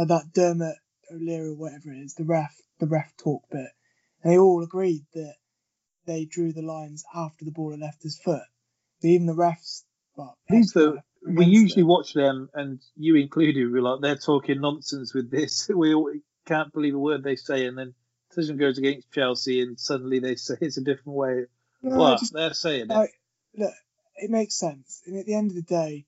That 0.00 0.08
that 0.08 0.32
Dermot 0.32 0.76
O'Leary 1.12 1.48
or 1.50 1.54
whatever 1.54 1.92
it 1.92 1.98
is, 1.98 2.14
the 2.14 2.24
ref, 2.24 2.54
the 2.78 2.86
ref 2.86 3.14
talk 3.18 3.42
bit. 3.50 3.68
And 4.22 4.32
they 4.32 4.38
all 4.38 4.62
agreed 4.62 5.04
that 5.14 5.34
they 6.06 6.24
drew 6.24 6.52
the 6.52 6.62
lines 6.62 7.04
after 7.14 7.44
the 7.44 7.50
ball 7.50 7.72
had 7.72 7.80
left 7.80 8.02
his 8.02 8.18
foot. 8.18 8.42
So 9.00 9.08
even 9.08 9.26
the 9.26 9.34
refs, 9.34 9.82
well, 10.16 10.38
These 10.48 10.74
ex-ref 10.74 10.94
the 11.24 11.32
we 11.34 11.44
usually 11.44 11.82
it. 11.82 11.86
watch 11.86 12.14
them, 12.14 12.48
and 12.54 12.80
you 12.96 13.16
included. 13.16 13.70
We're 13.70 13.82
like 13.82 14.00
they're 14.00 14.16
talking 14.16 14.60
nonsense 14.62 15.12
with 15.12 15.30
this. 15.30 15.68
We 15.74 16.22
can't 16.46 16.72
believe 16.72 16.94
a 16.94 16.98
word 16.98 17.22
they 17.22 17.36
say, 17.36 17.66
and 17.66 17.76
then 17.76 17.94
decision 18.30 18.56
goes 18.56 18.78
against 18.78 19.12
Chelsea, 19.12 19.60
and 19.60 19.78
suddenly 19.78 20.18
they 20.18 20.36
say 20.36 20.54
it's 20.62 20.78
a 20.78 20.82
different 20.82 21.16
way. 21.18 21.44
No, 21.82 21.98
well, 21.98 22.16
just- 22.16 22.32
they're 22.32 22.54
saying 22.54 22.90
it. 22.90 23.10
look, 23.54 23.74
it 24.16 24.30
makes 24.30 24.58
sense. 24.58 25.02
And 25.06 25.18
at 25.18 25.26
the 25.26 25.34
end 25.34 25.50
of 25.50 25.56
the 25.56 25.62
day, 25.62 26.06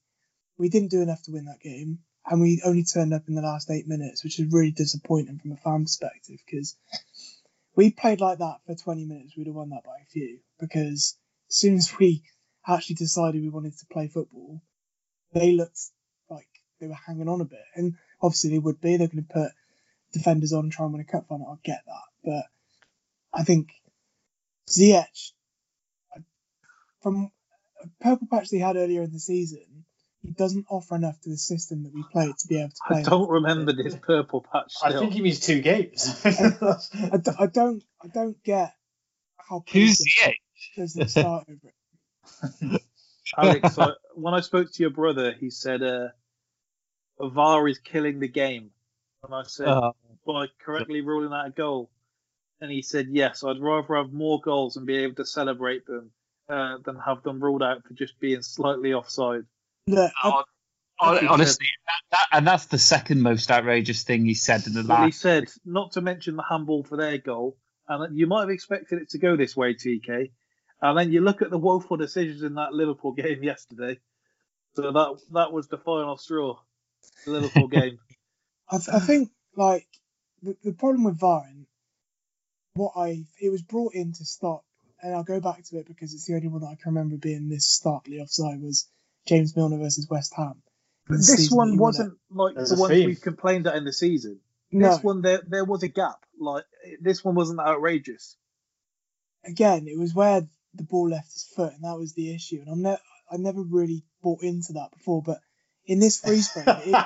we 0.57 0.70
didn't 0.70 0.90
do 0.90 1.02
enough 1.02 1.22
to 1.24 1.33
win 1.33 1.44
that 1.44 1.61
game, 1.61 1.98
and 2.26 2.40
we 2.40 2.62
only 2.64 2.85
turned 2.85 3.12
up 3.12 3.28
in 3.28 3.35
the 3.35 3.42
last 3.42 3.70
eight 3.70 3.88
minutes, 3.88 4.22
which 4.22 4.38
is 4.38 4.52
really 4.52 4.70
disappointing 4.70 5.38
from 5.38 5.52
a 5.52 5.56
fan 5.56 5.82
perspective 5.82 6.38
because 6.46 6.76
we 7.74 7.90
played 7.90 8.20
like 8.20 8.38
that 8.38 8.58
for 8.66 8.74
20 8.74 9.04
minutes, 9.06 9.37
we'd 9.37 9.46
have 9.46 9.56
won 9.56 9.70
that 9.70 9.85
by 9.85 9.96
a 10.02 10.11
few. 10.11 10.38
Because 10.61 11.16
as 11.48 11.56
soon 11.56 11.76
as 11.76 11.92
we 11.98 12.22
actually 12.66 12.96
decided 12.96 13.42
we 13.42 13.48
wanted 13.48 13.76
to 13.78 13.87
play 13.87 14.08
football, 14.08 14.62
they 15.32 15.52
looked 15.52 15.80
like 16.28 16.48
they 16.80 16.87
were 16.87 16.94
hanging 17.06 17.28
on 17.28 17.40
a 17.40 17.46
bit, 17.46 17.64
and 17.74 17.94
obviously 18.20 18.50
they 18.50 18.58
would 18.58 18.80
be. 18.80 18.96
They're 18.96 19.08
going 19.08 19.24
to 19.24 19.32
put 19.32 19.52
defenders 20.12 20.52
on 20.52 20.64
and 20.64 20.72
try 20.72 20.85
and 20.85 20.92
win 20.92 21.00
a 21.00 21.11
cup 21.11 21.26
final. 21.28 21.48
I 21.48 21.56
get 21.64 21.82
that, 21.87 22.02
but 22.24 22.44
I 23.32 23.44
think 23.44 23.70
Ziyech 24.68 25.32
from 27.02 27.30
purple 28.00 28.28
patch 28.30 28.50
they 28.50 28.58
had 28.58 28.76
earlier 28.76 29.02
in 29.02 29.12
the 29.12 29.18
season, 29.18 29.85
he 30.22 30.30
doesn't 30.30 30.66
offer 30.70 30.94
enough 30.96 31.20
to 31.22 31.30
the 31.30 31.37
system 31.37 31.82
that 31.85 31.92
we 31.92 32.04
played 32.12 32.37
to 32.38 32.48
be 32.48 32.58
able 32.61 32.70
to 32.70 32.76
play. 32.87 33.00
I 33.00 33.02
don't 33.02 33.28
remember 33.28 33.72
this 33.72 33.96
purple 33.96 34.44
patch. 34.52 34.72
I 34.82 34.92
think 34.92 35.12
he 35.14 35.20
means 35.20 35.40
two 35.40 35.61
games. 35.61 36.20
I, 36.24 37.16
d- 37.16 37.30
I 37.38 37.46
don't. 37.46 37.82
I 38.02 38.08
don't 38.08 38.42
get 38.44 38.74
how 39.38 39.64
Who's 39.72 39.98
Pulisic 40.00 40.06
Ziyech? 40.24 40.35
doesn't 40.76 41.08
start 41.08 41.46
over 41.48 41.72
it. 42.72 42.82
Alex, 43.37 43.78
I, 43.78 43.90
when 44.14 44.35
I 44.35 44.40
spoke 44.40 44.70
to 44.72 44.82
your 44.82 44.90
brother, 44.90 45.32
he 45.32 45.50
said 45.50 45.82
uh, 45.82 46.08
VAR 47.20 47.66
is 47.68 47.78
killing 47.78 48.20
the 48.20 48.28
game, 48.28 48.70
and 49.24 49.35
I 49.35 49.42
said 49.44 49.68
Oh. 49.68 49.92
by 50.26 50.46
correctly 50.64 51.00
ruling 51.00 51.32
out 51.32 51.46
a 51.46 51.50
goal, 51.50 51.90
and 52.61 52.70
he 52.70 52.82
said 52.82 53.08
yes, 53.11 53.42
I'd 53.42 53.61
rather 53.61 53.96
have 53.96 54.12
more 54.12 54.40
goals 54.40 54.76
and 54.76 54.87
be 54.87 54.98
able 54.98 55.14
to 55.16 55.24
celebrate 55.26 55.87
them 55.87 56.11
uh, 56.48 56.78
than 56.85 56.96
have 56.96 57.22
them 57.22 57.42
ruled 57.42 57.62
out 57.62 57.82
for 57.85 57.94
just 57.94 58.20
being 58.20 58.42
slightly 58.42 58.92
offside. 58.92 59.44
Look, 59.87 60.12
I, 60.23 60.29
oh, 60.29 60.45
Hon- 61.03 61.16
hon- 61.16 61.29
Honestly, 61.29 61.66
that, 61.87 62.16
that, 62.16 62.38
and 62.38 62.47
that's 62.47 62.66
the 62.66 62.79
second 62.79 63.23
most 63.23 63.51
outrageous 63.51 64.05
thing 64.05 64.25
he 64.25 64.35
said 64.35 64.66
in 64.66 64.73
the 64.73 64.85
Well, 64.87 65.05
he 65.05 65.11
said 65.11 65.49
not 65.64 65.92
to 65.92 66.01
mention 66.01 66.37
the 66.37 66.45
handball 66.49 66.85
for 66.85 66.97
their 66.97 67.18
goal, 67.18 67.57
and 67.88 68.16
you 68.16 68.29
might 68.29 68.42
have 68.42 68.51
expected 68.51 69.03
it 69.03 69.11
to 69.11 69.18
go 69.18 69.37
this 69.37 69.57
way, 69.57 69.75
TK. 69.75 70.31
And 70.81 70.99
then 70.99 71.12
you 71.12 71.21
look 71.21 71.42
at 71.42 71.51
the 71.51 71.59
woeful 71.59 71.97
decisions 71.97 72.42
in 72.42 72.55
that 72.55 72.73
Liverpool 72.73 73.12
game 73.14 73.42
yesterday. 73.42 73.99
So 74.75 74.92
that 74.92 75.18
that 75.33 75.53
was 75.53 75.68
the 75.68 75.79
final 75.79 76.16
straw. 76.16 76.59
The 77.25 77.33
Liverpool 77.33 77.68
game. 77.68 77.99
I, 78.71 78.79
th- 78.79 78.88
I 78.88 79.01
think 79.01 79.31
like 79.57 79.87
the, 80.42 80.57
the 80.62 80.73
problem 80.73 81.05
with 81.05 81.18
VAR, 81.18 81.45
and 81.49 81.66
what 82.75 82.92
I 82.97 83.25
it 83.40 83.51
was 83.51 83.62
brought 83.62 83.95
in 83.95 84.12
to 84.12 84.25
stop, 84.25 84.64
and 85.03 85.14
I'll 85.14 85.25
go 85.25 85.40
back 85.40 85.64
to 85.64 85.79
it 85.79 85.87
because 85.87 86.14
it's 86.14 86.27
the 86.27 86.35
only 86.35 86.49
one 86.49 86.61
that 86.61 86.68
I 86.68 86.77
can 86.81 86.95
remember 86.95 87.16
being 87.16 87.49
this 87.49 87.66
starkly 87.66 88.21
offside 88.21 88.62
was 88.62 88.88
James 89.26 89.56
Milner 89.56 89.78
versus 89.78 90.08
West 90.11 90.35
Ham. 90.37 90.62
The 91.08 91.16
this 91.16 91.50
one 91.50 91.76
wasn't 91.78 92.14
like 92.30 92.54
There's 92.54 92.70
the 92.70 92.76
a 92.76 92.80
ones 92.80 92.92
theme. 92.92 93.06
we've 93.06 93.20
complained 93.20 93.66
at 93.66 93.74
in 93.76 93.85
the 93.85 93.92
season. 93.92 94.40
No, 94.70 94.88
This 94.90 95.02
one 95.02 95.22
there 95.22 95.42
there 95.46 95.64
was 95.64 95.82
a 95.82 95.88
gap. 95.88 96.24
Like 96.38 96.64
this 97.00 97.24
one 97.24 97.35
wasn't 97.35 97.61
outrageous. 97.61 98.37
again, 99.44 99.87
it 99.88 99.98
was 99.98 100.14
where 100.14 100.42
the 100.74 100.82
ball 100.85 101.08
left 101.11 101.32
his 101.32 101.44
foot, 101.54 101.72
and 101.74 101.85
that 101.85 101.98
was 101.98 102.14
the 102.14 102.35
issue. 102.35 102.61
And 102.61 102.68
I'm 102.68 102.82
ne- 102.82 102.98
I 103.30 103.37
never 103.37 103.62
really 103.62 104.04
bought 104.22 104.42
into 104.42 104.74
that 104.74 104.90
before, 104.92 105.22
but 105.22 105.38
in 105.85 105.98
this 105.98 106.20
freeze 106.20 106.48
frame, 106.50 106.64
it, 106.68 107.04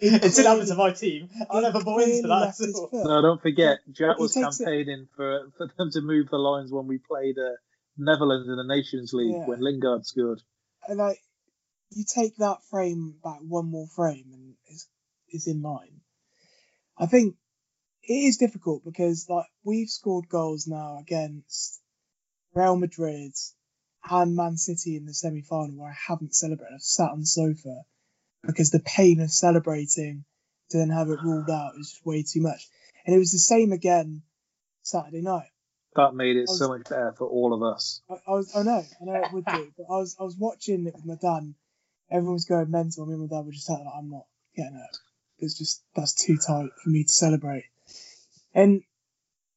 it 0.00 0.32
still 0.32 0.46
happens 0.48 0.70
to 0.70 0.76
my 0.76 0.90
team. 0.92 1.28
I 1.50 1.60
never 1.60 1.82
bought 1.82 2.02
into 2.02 2.28
that. 2.28 2.34
left 2.40 2.58
his 2.58 2.68
at 2.74 2.74
all. 2.80 2.88
foot. 2.88 3.04
No, 3.06 3.22
don't 3.22 3.40
forget, 3.42 3.78
Jack 3.92 4.18
was 4.18 4.34
takes 4.34 4.60
it- 4.60 4.64
campaigning 4.64 5.08
for 5.16 5.50
for 5.56 5.68
them 5.78 5.90
to 5.92 6.00
move 6.00 6.28
the 6.30 6.38
lines 6.38 6.70
when 6.72 6.86
we 6.86 6.98
played 6.98 7.38
uh, 7.38 7.52
Netherlands 7.96 8.48
in 8.48 8.56
the 8.56 8.64
Nations 8.64 9.12
League 9.12 9.32
Yeah. 9.34 9.46
when 9.46 9.60
Lingard 9.60 10.04
scored. 10.06 10.42
and 10.88 10.98
like 10.98 11.18
you 11.90 12.04
take 12.04 12.36
that 12.38 12.58
frame 12.70 13.14
back 13.22 13.38
one 13.40 13.70
more 13.70 13.86
frame 13.88 14.26
and 14.32 14.54
it's 14.66 14.88
it's 15.28 15.46
in 15.46 15.62
line. 15.62 16.00
I 16.98 17.06
think 17.06 17.36
it 18.02 18.12
is 18.12 18.36
difficult 18.36 18.84
because 18.84 19.26
like 19.28 19.46
we've 19.64 19.88
scored 19.88 20.28
goals 20.28 20.66
now 20.66 20.98
against 21.00 21.80
Real 22.54 22.76
Madrid 22.76 23.32
and 24.08 24.36
Man 24.36 24.56
City 24.56 24.96
in 24.96 25.04
the 25.06 25.14
semi 25.14 25.42
final 25.42 25.76
where 25.76 25.90
I 25.90 25.96
haven't 26.08 26.34
celebrated. 26.34 26.74
I've 26.74 26.82
sat 26.82 27.10
on 27.10 27.20
the 27.20 27.26
sofa 27.26 27.82
because 28.44 28.70
the 28.70 28.80
pain 28.80 29.20
of 29.20 29.30
celebrating 29.30 30.24
to 30.70 30.78
then 30.78 30.90
have 30.90 31.08
it 31.08 31.22
ruled 31.22 31.50
out 31.50 31.72
is 31.78 31.90
just 31.90 32.06
way 32.06 32.22
too 32.22 32.40
much. 32.40 32.68
And 33.04 33.14
it 33.14 33.18
was 33.18 33.32
the 33.32 33.38
same 33.38 33.72
again 33.72 34.22
Saturday 34.82 35.22
night. 35.22 35.48
That 35.96 36.14
made 36.14 36.36
it 36.36 36.42
was- 36.48 36.58
so 36.58 36.68
much 36.68 36.84
better 36.84 37.14
for 37.16 37.26
all 37.26 37.52
of 37.54 37.62
us. 37.62 38.00
I, 38.10 38.14
I 38.26 38.30
was, 38.34 38.54
I 38.54 38.62
know, 38.62 38.84
I 39.00 39.04
know 39.04 39.14
it 39.22 39.32
would 39.32 39.44
do, 39.46 39.72
but 39.76 39.84
I 39.92 39.98
was, 39.98 40.16
I 40.20 40.24
was 40.24 40.36
watching 40.38 40.86
it 40.86 40.94
with 40.94 41.04
my 41.06 41.14
dad. 41.14 41.54
And 42.10 42.16
Everyone 42.18 42.34
was 42.34 42.44
going 42.44 42.70
mental. 42.70 43.06
Me 43.06 43.14
and 43.14 43.22
my 43.22 43.36
dad 43.36 43.44
were 43.46 43.52
just 43.52 43.68
like, 43.70 43.80
I'm 43.96 44.10
not 44.10 44.26
getting 44.56 44.76
it. 44.76 44.96
It's 45.38 45.58
just 45.58 45.82
that's 45.94 46.14
too 46.14 46.36
tight 46.38 46.70
for 46.82 46.88
me 46.90 47.02
to 47.04 47.08
celebrate. 47.08 47.64
And 48.54 48.82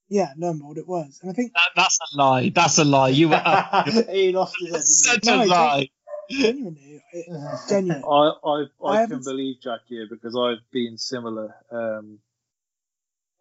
Yeah, 0.09 0.33
Lombard 0.37 0.77
it 0.77 0.87
was, 0.87 1.19
and 1.21 1.31
I 1.31 1.33
think 1.33 1.53
That, 1.53 1.69
that's 1.75 1.97
a 2.13 2.17
lie. 2.17 2.49
That's 2.49 2.77
a 2.79 2.83
lie. 2.83 3.09
You 3.09 3.29
were 3.29 3.41
up. 3.43 3.87
he 4.09 4.31
lost 4.31 4.55
his 4.59 4.71
head. 4.71 4.83
Such 4.83 5.25
No, 5.25 5.33
a 5.33 5.35
I 5.35 5.39
don't- 5.39 5.49
lie. 5.49 5.89
genuinely, 6.29 7.01
it, 7.13 7.25
genuine. 7.69 8.03
I 8.03 8.31
I, 8.43 8.65
I 8.85 9.03
I, 9.03 9.07
can 9.07 9.23
believe 9.23 9.61
Jack 9.63 9.79
here 9.87 10.07
because 10.09 10.35
I've 10.37 10.63
been 10.71 10.97
similar. 10.97 11.55
Um, 11.71 12.19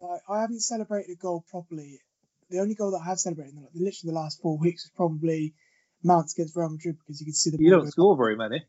Like, 0.01 0.21
I 0.29 0.41
haven't 0.41 0.61
celebrated 0.61 1.11
a 1.11 1.15
goal 1.21 1.43
properly. 1.51 1.99
The 2.49 2.59
only 2.59 2.73
goal 2.73 2.91
that 2.91 3.01
I 3.05 3.09
have 3.09 3.19
celebrated 3.19 3.53
in 3.53 3.61
like, 3.61 3.71
literally 3.75 4.11
the 4.13 4.19
last 4.19 4.41
four 4.41 4.57
weeks 4.57 4.85
was 4.85 4.91
probably 4.95 5.53
Mounts 6.03 6.33
against 6.33 6.55
Real 6.55 6.69
Madrid 6.69 6.97
because 6.97 7.19
you 7.19 7.25
could 7.25 7.35
see 7.35 7.49
the 7.51 7.57
you 7.59 7.69
don't 7.69 7.83
go- 7.83 7.89
score 7.89 8.15
very 8.17 8.35
many. 8.37 8.63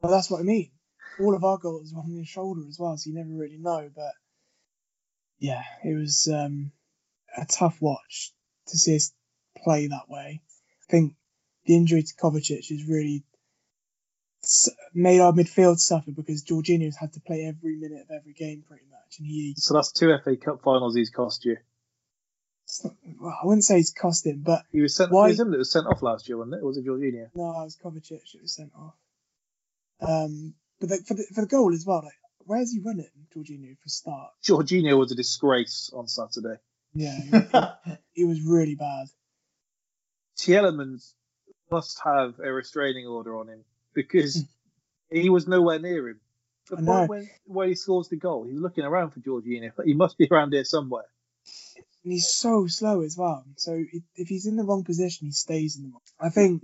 Well, 0.00 0.12
that's 0.12 0.30
what 0.30 0.40
I 0.40 0.44
mean. 0.44 0.70
All 1.20 1.34
of 1.34 1.44
our 1.44 1.58
goals 1.58 1.92
were 1.92 2.00
on 2.02 2.10
his 2.10 2.28
shoulder 2.28 2.62
as 2.68 2.78
well, 2.78 2.96
so 2.96 3.10
you 3.10 3.16
never 3.16 3.30
really 3.30 3.58
know. 3.58 3.90
But 3.94 4.12
yeah, 5.38 5.62
it 5.84 5.94
was 5.94 6.28
um, 6.32 6.72
a 7.36 7.44
tough 7.44 7.76
watch 7.80 8.32
to 8.68 8.78
see 8.78 8.96
us 8.96 9.12
play 9.62 9.88
that 9.88 10.08
way. 10.08 10.42
I 10.88 10.90
think 10.90 11.14
the 11.66 11.76
injury 11.76 12.02
to 12.02 12.14
Kovacic 12.14 12.68
has 12.68 12.84
really 12.88 13.24
made 14.94 15.20
our 15.20 15.32
midfield 15.32 15.78
suffer 15.78 16.10
because 16.12 16.44
Jorginho's 16.44 16.96
had 16.96 17.12
to 17.12 17.20
play 17.20 17.44
every 17.44 17.76
minute 17.76 18.02
of 18.08 18.10
every 18.10 18.32
game 18.32 18.64
pretty 18.66 18.86
much, 18.90 19.18
and 19.18 19.26
he. 19.26 19.54
So 19.58 19.74
that's 19.74 19.92
two 19.92 20.10
FA 20.24 20.36
Cup 20.36 20.62
finals 20.62 20.94
he's 20.96 21.10
cost 21.10 21.44
you. 21.44 21.56
Well, 23.20 23.36
I 23.42 23.44
wouldn't 23.46 23.64
say 23.64 23.76
he's 23.76 23.92
cost 23.92 24.24
him, 24.24 24.42
but 24.46 24.62
He 24.72 24.80
was 24.80 24.94
sent. 24.94 25.10
Why- 25.10 25.22
Why? 25.22 25.28
was 25.28 25.40
him 25.40 25.50
that 25.50 25.58
was 25.58 25.72
sent 25.72 25.86
off 25.86 26.02
last 26.02 26.28
year, 26.28 26.38
wasn't 26.38 26.54
it? 26.54 26.62
Or 26.62 26.66
was 26.68 26.78
it 26.78 26.86
Jorginho? 26.86 27.28
no, 27.34 27.50
it 27.50 27.64
was 27.64 27.76
Kovacic 27.84 28.32
that 28.32 28.42
was 28.42 28.54
sent 28.54 28.72
off. 28.74 28.94
Um, 30.00 30.54
but 30.80 30.88
the, 30.88 30.96
for 31.06 31.14
the 31.14 31.24
for 31.34 31.40
the 31.42 31.46
goal 31.46 31.72
as 31.74 31.84
well, 31.86 32.02
like 32.04 32.14
where's 32.44 32.72
he 32.72 32.80
running, 32.80 33.06
Jorginho 33.34 33.76
for 33.78 33.86
a 33.86 33.90
start? 33.90 34.30
Jorginho 34.44 34.98
was 34.98 35.12
a 35.12 35.14
disgrace 35.14 35.90
on 35.94 36.08
Saturday. 36.08 36.56
Yeah, 36.94 37.18
he, 37.84 37.92
he 38.12 38.24
was 38.24 38.42
really 38.42 38.74
bad. 38.74 39.06
Tielemans 40.38 41.12
must 41.70 42.00
have 42.04 42.38
a 42.42 42.52
restraining 42.52 43.06
order 43.06 43.36
on 43.38 43.48
him 43.48 43.64
because 43.94 44.44
he 45.10 45.28
was 45.30 45.46
nowhere 45.46 45.78
near 45.78 46.08
him. 46.08 46.20
The 46.68 46.76
Hmm. 46.76 46.82
I 46.82 46.84
know. 46.84 46.92
point 46.98 47.08
when, 47.10 47.30
when 47.46 47.68
he 47.68 47.74
scores 47.74 48.08
the 48.08 48.16
goal, 48.16 48.44
he's 48.44 48.58
looking 48.60 48.84
around 48.84 49.10
for 49.10 49.20
Jorginho. 49.20 49.72
He 49.84 49.94
must 49.94 50.16
be 50.18 50.28
around 50.30 50.52
here 50.52 50.64
somewhere. 50.64 51.04
And 52.04 52.12
he's 52.12 52.28
so 52.28 52.66
slow 52.66 53.02
as 53.02 53.16
well. 53.16 53.44
So 53.56 53.74
if, 53.74 54.02
if 54.16 54.28
he's 54.28 54.46
in 54.46 54.56
the 54.56 54.64
wrong 54.64 54.84
position, 54.84 55.26
he 55.26 55.32
stays 55.32 55.76
in 55.76 55.84
the 55.84 55.88
wrong. 55.90 56.00
I 56.18 56.30
think, 56.30 56.62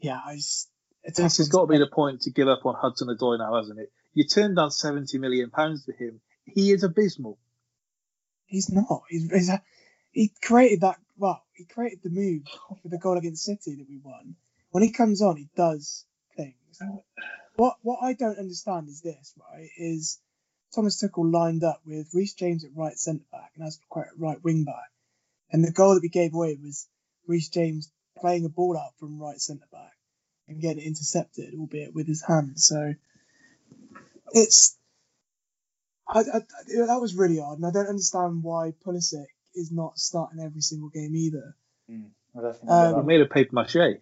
yeah, 0.00 0.18
I 0.24 0.36
just. 0.36 0.68
A 1.08 1.10
tough 1.10 1.24
This 1.24 1.38
has 1.38 1.48
got 1.48 1.62
to 1.62 1.66
be 1.66 1.78
the 1.78 1.88
point 1.88 2.22
to 2.22 2.30
give 2.30 2.48
up 2.48 2.64
on 2.66 2.74
Hudson 2.74 3.08
Odoi 3.08 3.38
now, 3.38 3.56
hasn't 3.56 3.80
it? 3.80 3.90
You 4.12 4.24
turned 4.24 4.56
down 4.56 4.70
seventy 4.70 5.18
million 5.18 5.50
pounds 5.50 5.84
for 5.84 5.92
him. 5.92 6.20
He 6.44 6.70
is 6.70 6.84
abysmal. 6.84 7.38
He's 8.46 8.70
not. 8.70 9.02
He's, 9.08 9.30
he's 9.30 9.48
a, 9.48 9.62
he 10.12 10.32
created 10.42 10.82
that. 10.82 10.96
Well, 11.16 11.42
he 11.52 11.64
created 11.64 12.00
the 12.02 12.10
move 12.10 12.42
for 12.82 12.88
the 12.88 12.98
goal 12.98 13.18
against 13.18 13.44
City 13.44 13.76
that 13.76 13.88
we 13.88 13.98
won. 14.02 14.36
When 14.70 14.82
he 14.82 14.92
comes 14.92 15.22
on, 15.22 15.36
he 15.36 15.48
does 15.56 16.04
things. 16.36 16.54
What 17.56 17.76
what 17.82 17.98
I 18.02 18.12
don't 18.12 18.38
understand 18.38 18.88
is 18.88 19.00
this, 19.00 19.34
right? 19.50 19.68
Is 19.76 20.20
Thomas 20.74 21.02
Tuchel 21.02 21.32
lined 21.32 21.64
up 21.64 21.80
with 21.86 22.14
Reece 22.14 22.34
James 22.34 22.64
at 22.64 22.70
right 22.76 22.98
centre 22.98 23.24
back 23.32 23.52
and 23.56 23.66
Azpilicueta 23.66 24.08
at 24.08 24.18
right 24.18 24.44
wing 24.44 24.64
back, 24.64 24.90
and 25.50 25.64
the 25.64 25.72
goal 25.72 25.94
that 25.94 26.02
we 26.02 26.08
gave 26.08 26.34
away 26.34 26.58
was 26.62 26.86
Reece 27.26 27.48
James 27.48 27.90
playing 28.18 28.44
a 28.44 28.48
ball 28.48 28.76
out 28.76 28.92
from 28.98 29.20
right 29.20 29.40
centre 29.40 29.68
back 29.72 29.97
and 30.48 30.60
getting 30.60 30.82
it 30.82 30.86
intercepted, 30.86 31.54
albeit 31.58 31.94
with 31.94 32.06
his 32.06 32.22
hand. 32.22 32.58
So 32.58 32.94
it's 34.32 34.76
I, 36.08 36.20
I, 36.20 36.22
that 36.86 36.98
was 37.00 37.14
really 37.14 37.38
odd, 37.38 37.58
and 37.58 37.66
I 37.66 37.70
don't 37.70 37.86
understand 37.86 38.42
why 38.42 38.72
Pulisic 38.84 39.26
is 39.54 39.70
not 39.70 39.98
starting 39.98 40.40
every 40.40 40.62
single 40.62 40.88
game 40.88 41.14
either. 41.14 41.54
I 42.36 42.40
don't 42.40 42.56
think 42.56 42.70
Um, 42.70 43.00
He 43.02 43.06
made 43.06 43.20
a 43.20 43.26
paper 43.26 43.54
mache. 43.54 44.00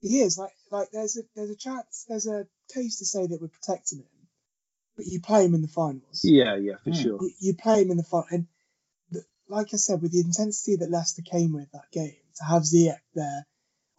He 0.00 0.20
is 0.20 0.38
like 0.38 0.52
like 0.70 0.90
there's 0.92 1.16
a 1.16 1.22
there's 1.36 1.50
a 1.50 1.56
chance 1.56 2.06
there's 2.08 2.26
a 2.26 2.46
case 2.74 2.98
to 2.98 3.06
say 3.06 3.26
that 3.26 3.40
we're 3.40 3.48
protecting 3.48 3.98
him, 4.00 4.28
but 4.96 5.06
you 5.06 5.20
play 5.20 5.44
him 5.44 5.54
in 5.54 5.62
the 5.62 5.68
finals. 5.68 6.24
Yeah, 6.24 6.56
yeah, 6.56 6.76
for 6.82 6.90
Hmm. 6.90 6.96
sure. 7.02 7.18
You, 7.20 7.30
you 7.38 7.54
play 7.54 7.82
him 7.82 7.90
in 7.90 7.98
the 7.98 8.02
final, 8.02 8.26
and 8.30 8.46
the, 9.10 9.22
like 9.48 9.68
I 9.74 9.76
said, 9.76 10.02
with 10.02 10.12
the 10.12 10.20
intensity 10.20 10.76
that 10.76 10.90
Leicester 10.90 11.22
came 11.22 11.52
with 11.52 11.70
that 11.72 11.90
game, 11.92 12.16
to 12.38 12.44
have 12.44 12.62
Ziyech 12.62 13.00
there 13.14 13.46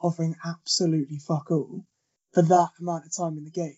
offering 0.03 0.35
absolutely 0.45 1.17
fuck 1.17 1.49
all 1.49 1.85
for 2.33 2.41
that 2.43 2.69
amount 2.79 3.05
of 3.05 3.15
time 3.15 3.37
in 3.37 3.45
the 3.45 3.51
game, 3.51 3.77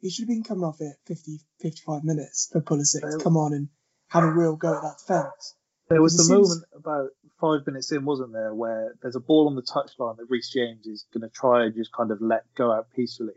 he 0.00 0.10
should 0.10 0.22
have 0.22 0.28
been 0.28 0.42
coming 0.42 0.64
off 0.64 0.80
it 0.80 0.96
50, 1.06 1.38
55 1.60 2.02
minutes 2.04 2.48
for 2.52 2.60
Pulisic 2.60 3.00
to 3.00 3.22
come 3.22 3.36
on 3.36 3.52
and 3.54 3.68
have 4.08 4.24
a 4.24 4.30
real 4.30 4.56
go 4.56 4.74
at 4.76 4.82
that 4.82 4.98
defence. 4.98 5.54
There 5.88 6.02
was 6.02 6.16
the 6.16 6.24
seems- 6.24 6.48
moment 6.48 6.64
about 6.74 7.10
five 7.40 7.66
minutes 7.66 7.92
in, 7.92 8.04
wasn't 8.04 8.32
there, 8.32 8.54
where 8.54 8.94
there's 9.02 9.16
a 9.16 9.20
ball 9.20 9.48
on 9.48 9.54
the 9.54 9.62
touchline 9.62 10.16
that 10.16 10.26
Reece 10.28 10.50
James 10.52 10.86
is 10.86 11.06
going 11.12 11.22
to 11.22 11.28
try 11.34 11.64
and 11.64 11.74
just 11.74 11.92
kind 11.92 12.10
of 12.10 12.20
let 12.20 12.44
go 12.54 12.72
out 12.72 12.86
peacefully. 12.94 13.34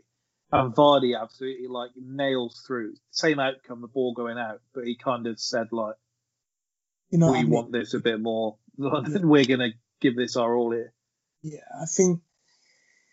And 0.50 0.74
Vardy 0.74 1.12
absolutely 1.20 1.66
like 1.68 1.90
nails 1.94 2.62
through. 2.66 2.94
Same 3.10 3.38
outcome, 3.38 3.82
the 3.82 3.86
ball 3.86 4.14
going 4.14 4.38
out, 4.38 4.62
but 4.74 4.84
he 4.84 4.96
kind 4.96 5.26
of 5.26 5.38
said 5.38 5.66
like, 5.72 5.96
You 7.10 7.18
know, 7.18 7.32
"We 7.32 7.38
I 7.38 7.42
mean? 7.42 7.50
want 7.50 7.70
this 7.72 7.92
a 7.92 7.98
bit 7.98 8.18
more. 8.18 8.56
We're 8.78 9.44
going 9.44 9.60
to 9.60 9.72
give 10.00 10.16
this 10.16 10.36
our 10.36 10.54
all 10.56 10.70
here." 10.72 10.94
Yeah, 11.42 11.60
I 11.80 11.86
think 11.86 12.20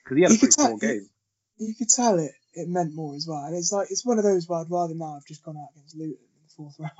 Because 0.03 0.17
he 0.17 0.23
had 0.23 0.31
a 0.31 0.33
You 0.33 0.39
could 0.39 0.49
pretty 0.51 0.55
tell- 0.55 0.69
poor 0.69 0.77
game. 0.79 1.09
you 1.57 1.75
could 1.75 1.89
tell 1.89 2.19
it 2.19 2.31
it 2.53 2.69
meant 2.69 2.93
more 2.95 3.15
as 3.15 3.27
well. 3.27 3.43
And 3.45 3.55
it's 3.55 3.71
like 3.71 3.87
it's 3.91 4.05
one 4.05 4.17
of 4.17 4.23
those 4.23 4.47
where 4.47 4.59
I'd 4.59 4.71
rather 4.71 4.93
now 4.95 5.15
have 5.15 5.25
just 5.25 5.43
gone 5.43 5.57
out 5.57 5.69
against 5.75 5.95
Luton 5.95 6.13
in 6.13 6.43
the 6.43 6.53
fourth 6.55 6.75
round, 6.79 6.91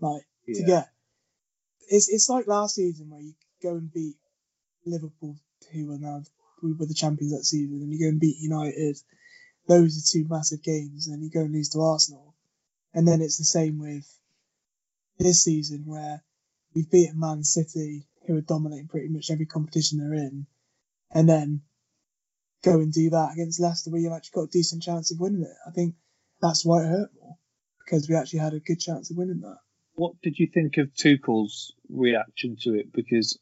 like 0.00 0.22
to 0.46 0.62
get. 0.64 0.88
It's 1.88 2.08
it's 2.08 2.28
like 2.28 2.46
last 2.46 2.74
season 2.76 3.10
where 3.10 3.20
you 3.20 3.34
go 3.62 3.70
and 3.70 3.92
beat 3.92 4.16
Liverpool, 4.86 5.36
who 5.72 5.86
were 5.88 5.98
now 5.98 6.22
we 6.62 6.72
were 6.72 6.86
the 6.86 6.94
champions 6.94 7.32
that 7.32 7.44
season, 7.44 7.80
and 7.82 7.92
you 7.92 7.98
go 7.98 8.08
and 8.08 8.20
beat 8.20 8.36
United. 8.40 8.96
Those 9.66 9.96
are 9.98 10.04
two 10.12 10.26
massive 10.28 10.62
games, 10.62 11.06
and 11.06 11.14
then 11.16 11.22
you 11.22 11.30
go 11.30 11.40
and 11.40 11.52
lose 11.52 11.70
to 11.70 11.80
Arsenal, 11.80 12.34
and 12.92 13.08
then 13.08 13.22
it's 13.22 13.38
the 13.38 13.44
same 13.44 13.78
with 13.78 14.06
this 15.18 15.42
season 15.44 15.84
where 15.86 16.22
we've 16.74 16.90
beaten 16.90 17.18
Man 17.18 17.42
City, 17.44 18.06
who 18.26 18.36
are 18.36 18.42
dominating 18.42 18.88
pretty 18.88 19.08
much 19.08 19.30
every 19.30 19.46
competition 19.46 19.98
they're 19.98 20.14
in, 20.14 20.46
and 21.12 21.28
then 21.28 21.62
go 22.64 22.80
and 22.80 22.92
do 22.92 23.10
that 23.10 23.32
against 23.32 23.60
Leicester 23.60 23.90
where 23.90 24.00
you've 24.00 24.12
actually 24.12 24.40
got 24.40 24.48
a 24.48 24.52
decent 24.52 24.82
chance 24.82 25.12
of 25.12 25.20
winning 25.20 25.42
it. 25.42 25.56
I 25.66 25.70
think 25.70 25.94
that's 26.40 26.64
why 26.64 26.82
it 26.82 26.88
hurt 26.88 27.10
more 27.20 27.36
because 27.84 28.08
we 28.08 28.16
actually 28.16 28.38
had 28.40 28.54
a 28.54 28.60
good 28.60 28.80
chance 28.80 29.10
of 29.10 29.16
winning 29.16 29.40
that. 29.40 29.58
What 29.94 30.14
did 30.22 30.38
you 30.38 30.48
think 30.52 30.78
of 30.78 30.94
Tuchel's 30.94 31.72
reaction 31.88 32.56
to 32.62 32.74
it? 32.74 32.92
Because, 32.92 33.38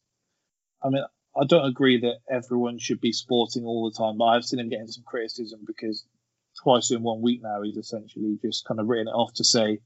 I 0.82 0.90
mean, 0.90 1.04
I 1.34 1.46
don't 1.46 1.64
agree 1.64 2.00
that 2.00 2.18
everyone 2.28 2.78
should 2.78 3.00
be 3.00 3.12
sporting 3.12 3.64
all 3.64 3.88
the 3.88 3.96
time, 3.96 4.18
but 4.18 4.24
I've 4.26 4.44
seen 4.44 4.60
him 4.60 4.68
getting 4.68 4.88
some 4.88 5.04
criticism 5.06 5.60
because 5.66 6.04
twice 6.62 6.90
in 6.90 7.02
one 7.02 7.22
week 7.22 7.40
now 7.42 7.62
he's 7.62 7.76
essentially 7.76 8.38
just 8.44 8.66
kind 8.66 8.80
of 8.80 8.86
written 8.86 9.08
it 9.08 9.12
off 9.12 9.32
to 9.34 9.44
say 9.44 9.78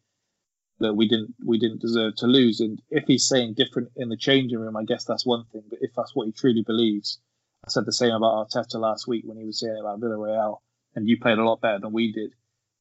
that 0.80 0.94
we 0.94 1.08
didn't 1.08 1.34
we 1.44 1.58
didn't 1.58 1.80
deserve 1.80 2.16
to 2.16 2.26
lose. 2.26 2.60
And 2.60 2.80
if 2.90 3.04
he's 3.06 3.26
saying 3.26 3.54
different 3.54 3.90
in 3.96 4.08
the 4.08 4.16
changing 4.16 4.58
room, 4.58 4.76
I 4.76 4.84
guess 4.84 5.04
that's 5.04 5.26
one 5.26 5.44
thing. 5.52 5.62
But 5.68 5.78
if 5.82 5.92
that's 5.96 6.14
what 6.14 6.26
he 6.26 6.32
truly 6.32 6.62
believes, 6.62 7.18
I 7.66 7.70
said 7.70 7.86
the 7.86 7.92
same 7.92 8.12
about 8.14 8.48
Arteta 8.48 8.78
last 8.78 9.06
week 9.08 9.24
when 9.26 9.38
he 9.38 9.44
was 9.44 9.60
saying 9.60 9.78
about 9.80 10.00
Villarreal, 10.00 10.58
and 10.94 11.08
you 11.08 11.18
played 11.18 11.38
a 11.38 11.44
lot 11.44 11.60
better 11.60 11.78
than 11.78 11.92
we 11.92 12.12
did. 12.12 12.32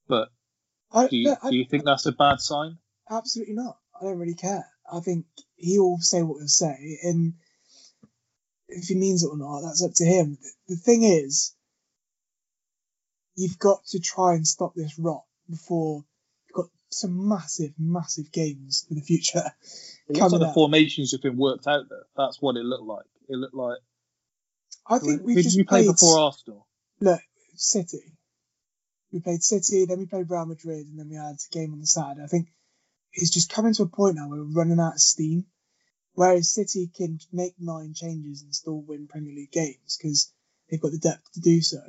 But 0.07 0.29
I, 0.91 1.07
do 1.07 1.17
you, 1.17 1.35
I- 1.41 1.49
do 1.49 1.55
you 1.55 1.65
think 1.65 1.85
that's 1.85 2.05
a 2.05 2.11
bad 2.11 2.39
sign? 2.39 2.77
absolutely 3.09 3.53
not. 3.55 3.77
I 3.99 4.03
don't 4.05 4.17
really 4.19 4.35
care. 4.35 4.65
I 4.91 4.99
think 4.99 5.25
he'll 5.55 5.97
say 5.99 6.21
what 6.21 6.39
he'll 6.39 6.47
say, 6.47 6.99
and 7.03 7.33
if 8.67 8.87
he 8.87 8.95
means 8.95 9.23
it 9.23 9.29
or 9.29 9.37
not, 9.37 9.61
that's 9.61 9.83
up 9.83 9.93
to 9.95 10.05
him. 10.05 10.37
The 10.67 10.75
thing 10.75 11.03
is, 11.03 11.55
you've 13.35 13.59
got 13.59 13.85
to 13.87 13.99
try 13.99 14.33
and 14.33 14.45
stop 14.45 14.73
this 14.75 14.97
rot 14.99 15.23
before 15.49 16.03
some 16.95 17.27
massive, 17.27 17.71
massive 17.77 18.31
games 18.31 18.85
for 18.87 18.93
the 18.93 19.01
future 19.01 19.43
It 20.07 20.17
looks 20.17 20.31
like 20.31 20.41
the 20.41 20.53
formations 20.53 21.11
have 21.11 21.21
been 21.21 21.37
worked 21.37 21.67
out 21.67 21.89
there. 21.89 22.03
That's 22.15 22.41
what 22.41 22.55
it 22.55 22.63
looked 22.63 22.83
like. 22.83 23.05
It 23.27 23.35
looked 23.35 23.55
like. 23.55 23.79
I 24.87 24.99
think 24.99 25.23
we've 25.23 25.35
did 25.35 25.43
just 25.43 25.57
you 25.57 25.65
play 25.65 25.83
played 25.83 25.93
before 25.93 26.19
Arsenal? 26.19 26.67
look 27.01 27.21
City. 27.55 28.13
We 29.11 29.19
played 29.19 29.43
City, 29.43 29.85
then 29.85 29.99
we 29.99 30.05
played 30.05 30.29
Real 30.29 30.45
Madrid, 30.45 30.87
and 30.87 30.99
then 30.99 31.09
we 31.09 31.15
had 31.15 31.35
a 31.35 31.53
game 31.53 31.73
on 31.73 31.79
the 31.79 31.87
Saturday. 31.87 32.23
I 32.23 32.27
think 32.27 32.49
it's 33.13 33.31
just 33.31 33.51
coming 33.51 33.73
to 33.73 33.83
a 33.83 33.87
point 33.87 34.15
now 34.15 34.27
where 34.29 34.39
we're 34.39 34.53
running 34.53 34.79
out 34.79 34.93
of 34.93 34.99
steam. 34.99 35.45
Whereas 36.13 36.53
City 36.53 36.89
can 36.95 37.19
make 37.33 37.55
nine 37.59 37.93
changes 37.93 38.41
and 38.41 38.53
still 38.53 38.81
win 38.81 39.07
Premier 39.07 39.33
League 39.33 39.51
games 39.51 39.97
because 39.97 40.31
they've 40.69 40.81
got 40.81 40.91
the 40.91 40.97
depth 40.97 41.31
to 41.33 41.41
do 41.41 41.61
so. 41.61 41.81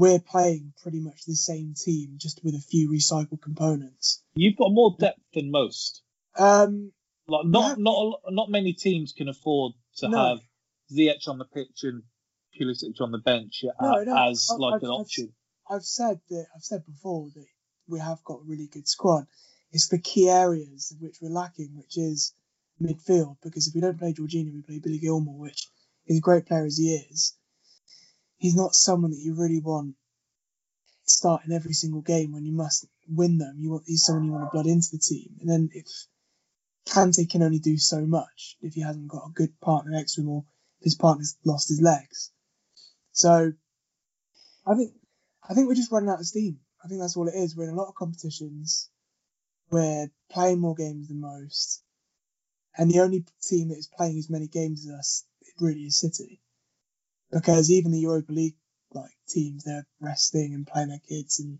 We're 0.00 0.18
playing 0.18 0.72
pretty 0.82 0.98
much 1.00 1.26
the 1.26 1.34
same 1.36 1.74
team, 1.74 2.14
just 2.16 2.40
with 2.42 2.54
a 2.54 2.58
few 2.58 2.88
recycled 2.88 3.42
components. 3.42 4.22
You've 4.32 4.56
got 4.56 4.72
more 4.72 4.96
depth 4.98 5.20
than 5.34 5.50
most. 5.50 6.02
Um, 6.38 6.92
Like 7.28 7.44
not 7.44 7.78
not 7.78 8.20
not 8.30 8.48
many 8.50 8.72
teams 8.72 9.12
can 9.12 9.28
afford 9.28 9.74
to 9.98 10.08
No. 10.08 10.16
have 10.28 10.38
Ziyech 10.90 11.28
on 11.28 11.36
the 11.36 11.44
pitch 11.44 11.80
and 11.82 12.02
Pulisic 12.58 12.98
on 13.02 13.12
the 13.12 13.18
bench 13.18 13.62
No, 13.62 14.02
no, 14.02 14.16
as 14.30 14.48
I- 14.50 14.54
like 14.56 14.74
I've- 14.76 14.86
an 14.86 14.90
I've- 14.92 15.00
option. 15.02 15.34
I've 15.68 15.84
said 15.84 16.20
that 16.30 16.46
I've 16.56 16.64
said 16.64 16.86
before 16.86 17.28
that 17.34 17.46
we 17.86 17.98
have 18.00 18.24
got 18.24 18.40
a 18.40 18.44
really 18.44 18.68
good 18.68 18.88
squad. 18.88 19.26
It's 19.70 19.88
the 19.88 19.98
key 20.00 20.30
areas 20.30 20.94
which 20.98 21.20
we're 21.20 21.28
lacking, 21.28 21.76
which 21.76 21.98
is 21.98 22.32
midfield 22.80 23.36
because 23.42 23.68
if 23.68 23.74
we 23.74 23.82
don't 23.82 23.98
play 23.98 24.14
Jorginho, 24.14 24.54
we 24.54 24.62
play 24.62 24.78
Billy 24.78 24.98
Gilmour, 24.98 25.36
which 25.36 25.68
is 26.06 26.16
a 26.16 26.20
great 26.22 26.46
player 26.46 26.64
as 26.64 26.78
he 26.78 26.94
is. 26.94 27.36
He's 28.40 28.56
not 28.56 28.74
someone 28.74 29.10
that 29.10 29.20
you 29.20 29.34
really 29.34 29.60
want 29.60 29.96
starting 31.04 31.52
every 31.52 31.74
single 31.74 32.00
game 32.00 32.32
when 32.32 32.46
you 32.46 32.52
must 32.52 32.86
win 33.06 33.36
them. 33.36 33.56
You 33.58 33.72
want 33.72 33.84
he's 33.86 34.02
someone 34.02 34.24
you 34.24 34.32
want 34.32 34.44
to 34.44 34.50
blood 34.50 34.66
into 34.66 34.88
the 34.92 34.98
team, 34.98 35.36
and 35.40 35.48
then 35.48 35.68
if 35.74 35.86
Kante 36.86 37.28
can 37.28 37.42
only 37.42 37.58
do 37.58 37.76
so 37.76 38.00
much 38.00 38.56
if 38.62 38.72
he 38.72 38.80
hasn't 38.80 39.08
got 39.08 39.26
a 39.26 39.32
good 39.34 39.60
partner 39.60 39.90
next 39.92 40.14
to 40.14 40.22
him 40.22 40.30
or 40.30 40.44
if 40.80 40.84
his 40.84 40.94
partner's 40.94 41.36
lost 41.44 41.68
his 41.68 41.82
legs. 41.82 42.32
So 43.12 43.52
I 44.66 44.74
think 44.74 44.94
I 45.46 45.52
think 45.52 45.68
we're 45.68 45.74
just 45.74 45.92
running 45.92 46.08
out 46.08 46.20
of 46.20 46.26
steam. 46.26 46.60
I 46.82 46.88
think 46.88 47.02
that's 47.02 47.18
all 47.18 47.28
it 47.28 47.34
is. 47.34 47.54
We're 47.54 47.68
in 47.68 47.74
a 47.74 47.76
lot 47.76 47.88
of 47.88 47.94
competitions. 47.94 48.88
We're 49.70 50.10
playing 50.30 50.60
more 50.60 50.74
games 50.74 51.08
than 51.08 51.20
most. 51.20 51.82
And 52.74 52.90
the 52.90 53.00
only 53.00 53.26
team 53.42 53.68
that 53.68 53.76
is 53.76 53.90
playing 53.94 54.16
as 54.16 54.30
many 54.30 54.46
games 54.46 54.86
as 54.86 54.94
us 54.98 55.24
really 55.60 55.82
is 55.82 56.00
City. 56.00 56.40
Because 57.32 57.70
even 57.70 57.92
the 57.92 58.00
Europa 58.00 58.32
League 58.32 58.56
like 58.92 59.12
teams, 59.28 59.64
they're 59.64 59.86
resting 60.00 60.54
and 60.54 60.66
playing 60.66 60.88
their 60.88 61.00
kids 61.08 61.40
and 61.40 61.58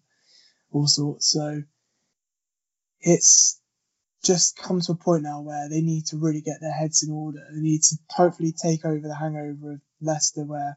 all 0.73 0.87
sorts. 0.87 1.27
So 1.27 1.63
it's 3.01 3.61
just 4.23 4.57
come 4.57 4.81
to 4.81 4.93
a 4.93 4.97
point 4.97 5.23
now 5.23 5.41
where 5.41 5.69
they 5.69 5.81
need 5.81 6.07
to 6.07 6.17
really 6.17 6.41
get 6.41 6.61
their 6.61 6.73
heads 6.73 7.03
in 7.03 7.13
order. 7.13 7.41
They 7.53 7.61
need 7.61 7.83
to 7.85 7.97
hopefully 8.11 8.53
take 8.53 8.85
over 8.85 9.07
the 9.07 9.15
hangover 9.15 9.73
of 9.73 9.81
Leicester 10.01 10.45
where 10.45 10.77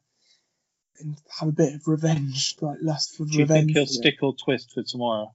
and 1.00 1.18
have 1.40 1.50
a 1.50 1.54
bit 1.54 1.74
of 1.74 1.88
revenge, 1.88 2.56
like 2.62 2.78
lust 2.82 3.16
for 3.16 3.26
Do 3.26 3.34
you 3.34 3.40
revenge. 3.40 3.66
think 3.66 3.78
he'll 3.78 3.88
stick 3.88 4.22
or 4.22 4.36
twist 4.36 4.72
for 4.74 4.84
tomorrow 4.84 5.34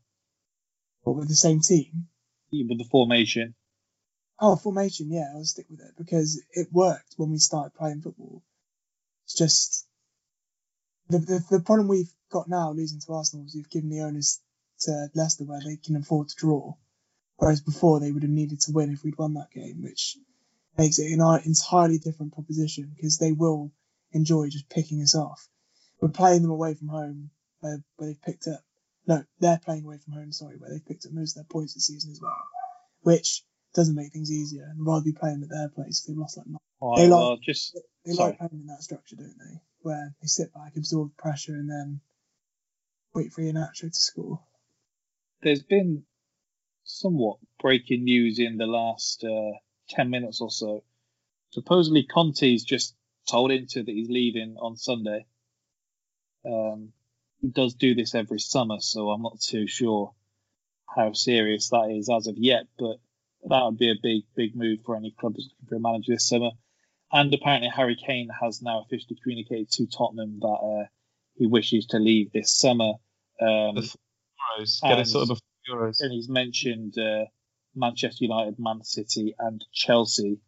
But 1.05 1.13
with 1.13 1.29
the 1.29 1.35
same 1.35 1.61
team? 1.61 2.07
Yeah, 2.51 2.65
with 2.69 2.79
the 2.79 2.85
formation? 2.85 3.55
Oh, 4.41 4.55
formation, 4.57 5.11
yeah, 5.11 5.33
I'll 5.35 5.45
stick 5.45 5.67
with 5.69 5.81
it 5.81 5.95
because 5.99 6.41
it 6.53 6.69
worked 6.73 7.15
when 7.17 7.31
we 7.33 7.39
started 7.39 7.75
playing 7.75 8.03
football. 8.03 8.43
It's 9.29 9.35
just 9.35 9.87
the 11.11 11.19
the, 11.19 11.45
the 11.51 11.61
problem 11.61 11.87
we've 11.87 12.11
got 12.33 12.49
now 12.49 12.73
losing 12.73 12.99
to 13.01 13.13
Arsenal 13.13 13.45
is 13.45 13.55
we've 13.55 13.69
given 13.69 13.91
the 13.91 14.01
owners 14.01 14.41
to 14.81 15.11
Leicester 15.15 15.45
where 15.45 15.61
they 15.61 15.77
can 15.77 15.97
afford 15.97 16.31
to 16.31 16.35
draw, 16.35 16.75
whereas 17.37 17.61
before 17.61 18.01
they 18.01 18.11
would 18.11 18.23
have 18.23 18.33
needed 18.33 18.63
to 18.63 18.73
win 18.73 18.91
if 18.91 19.05
we'd 19.05 19.19
won 19.19 19.35
that 19.35 19.51
game, 19.51 19.83
which 19.83 20.17
makes 20.79 20.99
it 20.99 21.13
an 21.13 21.21
entirely 21.45 21.99
different 21.99 22.33
proposition 22.33 22.91
because 22.97 23.19
they 23.19 23.33
will 23.33 23.71
enjoy 24.13 24.49
just 24.49 24.71
picking 24.71 25.03
us 25.03 25.15
off. 25.15 25.47
We're 26.01 26.09
playing 26.09 26.41
them 26.41 26.51
away 26.51 26.73
from 26.73 26.89
home 26.89 27.29
where, 27.61 27.85
where 27.97 28.09
they've 28.09 28.23
picked 28.23 28.49
up. 28.49 28.63
No, 29.07 29.25
they're 29.41 29.61
playing 29.63 29.85
away 29.85 29.99
from 29.99 30.15
home. 30.15 30.33
Sorry, 30.33 30.57
where 30.57 30.71
they've 30.71 30.87
picked 30.87 31.05
up 31.05 31.13
most 31.13 31.37
of 31.37 31.43
their 31.43 31.53
points 31.53 31.75
this 31.75 31.89
season 31.89 32.13
as 32.13 32.21
well, 32.23 32.33
which 33.03 33.45
doesn't 33.75 33.95
make 33.95 34.11
things 34.11 34.33
easier. 34.33 34.65
And 34.71 34.87
rather 34.87 35.05
be 35.05 35.13
playing 35.13 35.43
at 35.43 35.51
their 35.51 35.69
place 35.69 36.01
they've 36.01 36.17
lost 36.17 36.39
like 36.39 36.47
nine. 36.47 36.59
They 36.97 37.09
like- 37.09 37.41
just 37.43 37.77
They 38.05 38.13
sorry. 38.13 38.31
like 38.31 38.39
playing 38.39 38.61
in 38.63 38.67
that 38.67 38.83
structure, 38.83 39.17
don't 39.17 39.37
they? 39.39 39.61
Where 39.81 40.15
they 40.21 40.27
sit 40.27 40.53
back, 40.55 40.77
absorb 40.77 41.17
pressure, 41.17 41.55
and 41.55 41.69
then 41.71 42.01
wait 43.15 43.33
for 43.33 43.43
Iheanacho 43.43 43.81
to 43.81 43.91
score. 43.93 44.41
there's 45.43 45.63
been 45.63 46.05
somewhat 46.85 47.39
breaking 47.61 48.05
news 48.05 48.39
in 48.39 48.57
the 48.57 48.67
last 48.67 49.23
uh, 49.25 49.53
10 49.91 50.11
minutes 50.11 50.41
or 50.41 50.51
so. 50.51 50.83
Supposedly, 51.51 52.05
Conte's 52.05 52.65
just 52.65 52.95
told 53.31 53.51
Inter 53.53 53.83
that 53.83 53.91
he's 53.93 54.09
leaving 54.11 54.57
on 54.61 54.77
Sunday. 54.77 55.27
Um, 56.45 56.93
he 57.41 57.49
does 57.49 57.75
do 57.75 57.95
this 57.95 58.15
every 58.15 58.41
summer, 58.41 58.81
so 58.81 59.11
I'm 59.11 59.23
not 59.23 59.41
too 59.41 59.67
sure 59.67 60.15
how 60.87 61.13
serious 61.13 61.69
that 61.71 61.91
is 61.97 62.09
as 62.11 62.27
of 62.27 62.37
yet, 62.39 62.65
but 62.79 62.97
that 63.49 63.65
would 63.65 63.79
be 63.79 63.91
a 63.91 63.95
big, 64.03 64.23
big 64.35 64.57
move 64.57 64.81
for 64.85 64.97
any 64.97 65.13
club 65.13 65.35
that's 65.35 65.49
looking 65.49 65.69
for 65.69 65.77
a 65.77 65.81
manager 65.81 66.13
this 66.15 66.29
summer. 66.29 66.51
And 67.11 67.33
apparently, 67.33 67.71
Harry 67.75 67.97
Kane 67.97 68.29
has 68.41 68.61
now 68.61 68.83
officially 68.83 69.19
communicated 69.23 69.71
to 69.73 69.87
Tottenham 69.87 70.41
that 70.41 70.47
uh, 70.47 70.87
he 71.37 71.47
wishes 71.47 71.87
to 71.87 71.99
leave 71.99 72.33
this 72.33 72.53
summer. 72.53 72.93
Um, 73.41 73.77
Euros. 73.77 74.81
Get 74.83 74.99
it 74.99 75.07
sorted 75.07 75.29
before 75.29 75.89
Euros. 75.89 76.01
and 76.01 76.13
he's 76.13 76.29
mentioned 76.29 76.99
uh, 76.99 77.25
Manchester 77.75 78.25
United, 78.25 78.57
Man 78.59 78.83
City, 78.83 79.35
and 79.39 79.65
Chelsea 79.73 80.39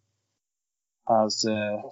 as 1.09 1.45
uh, 1.45 1.83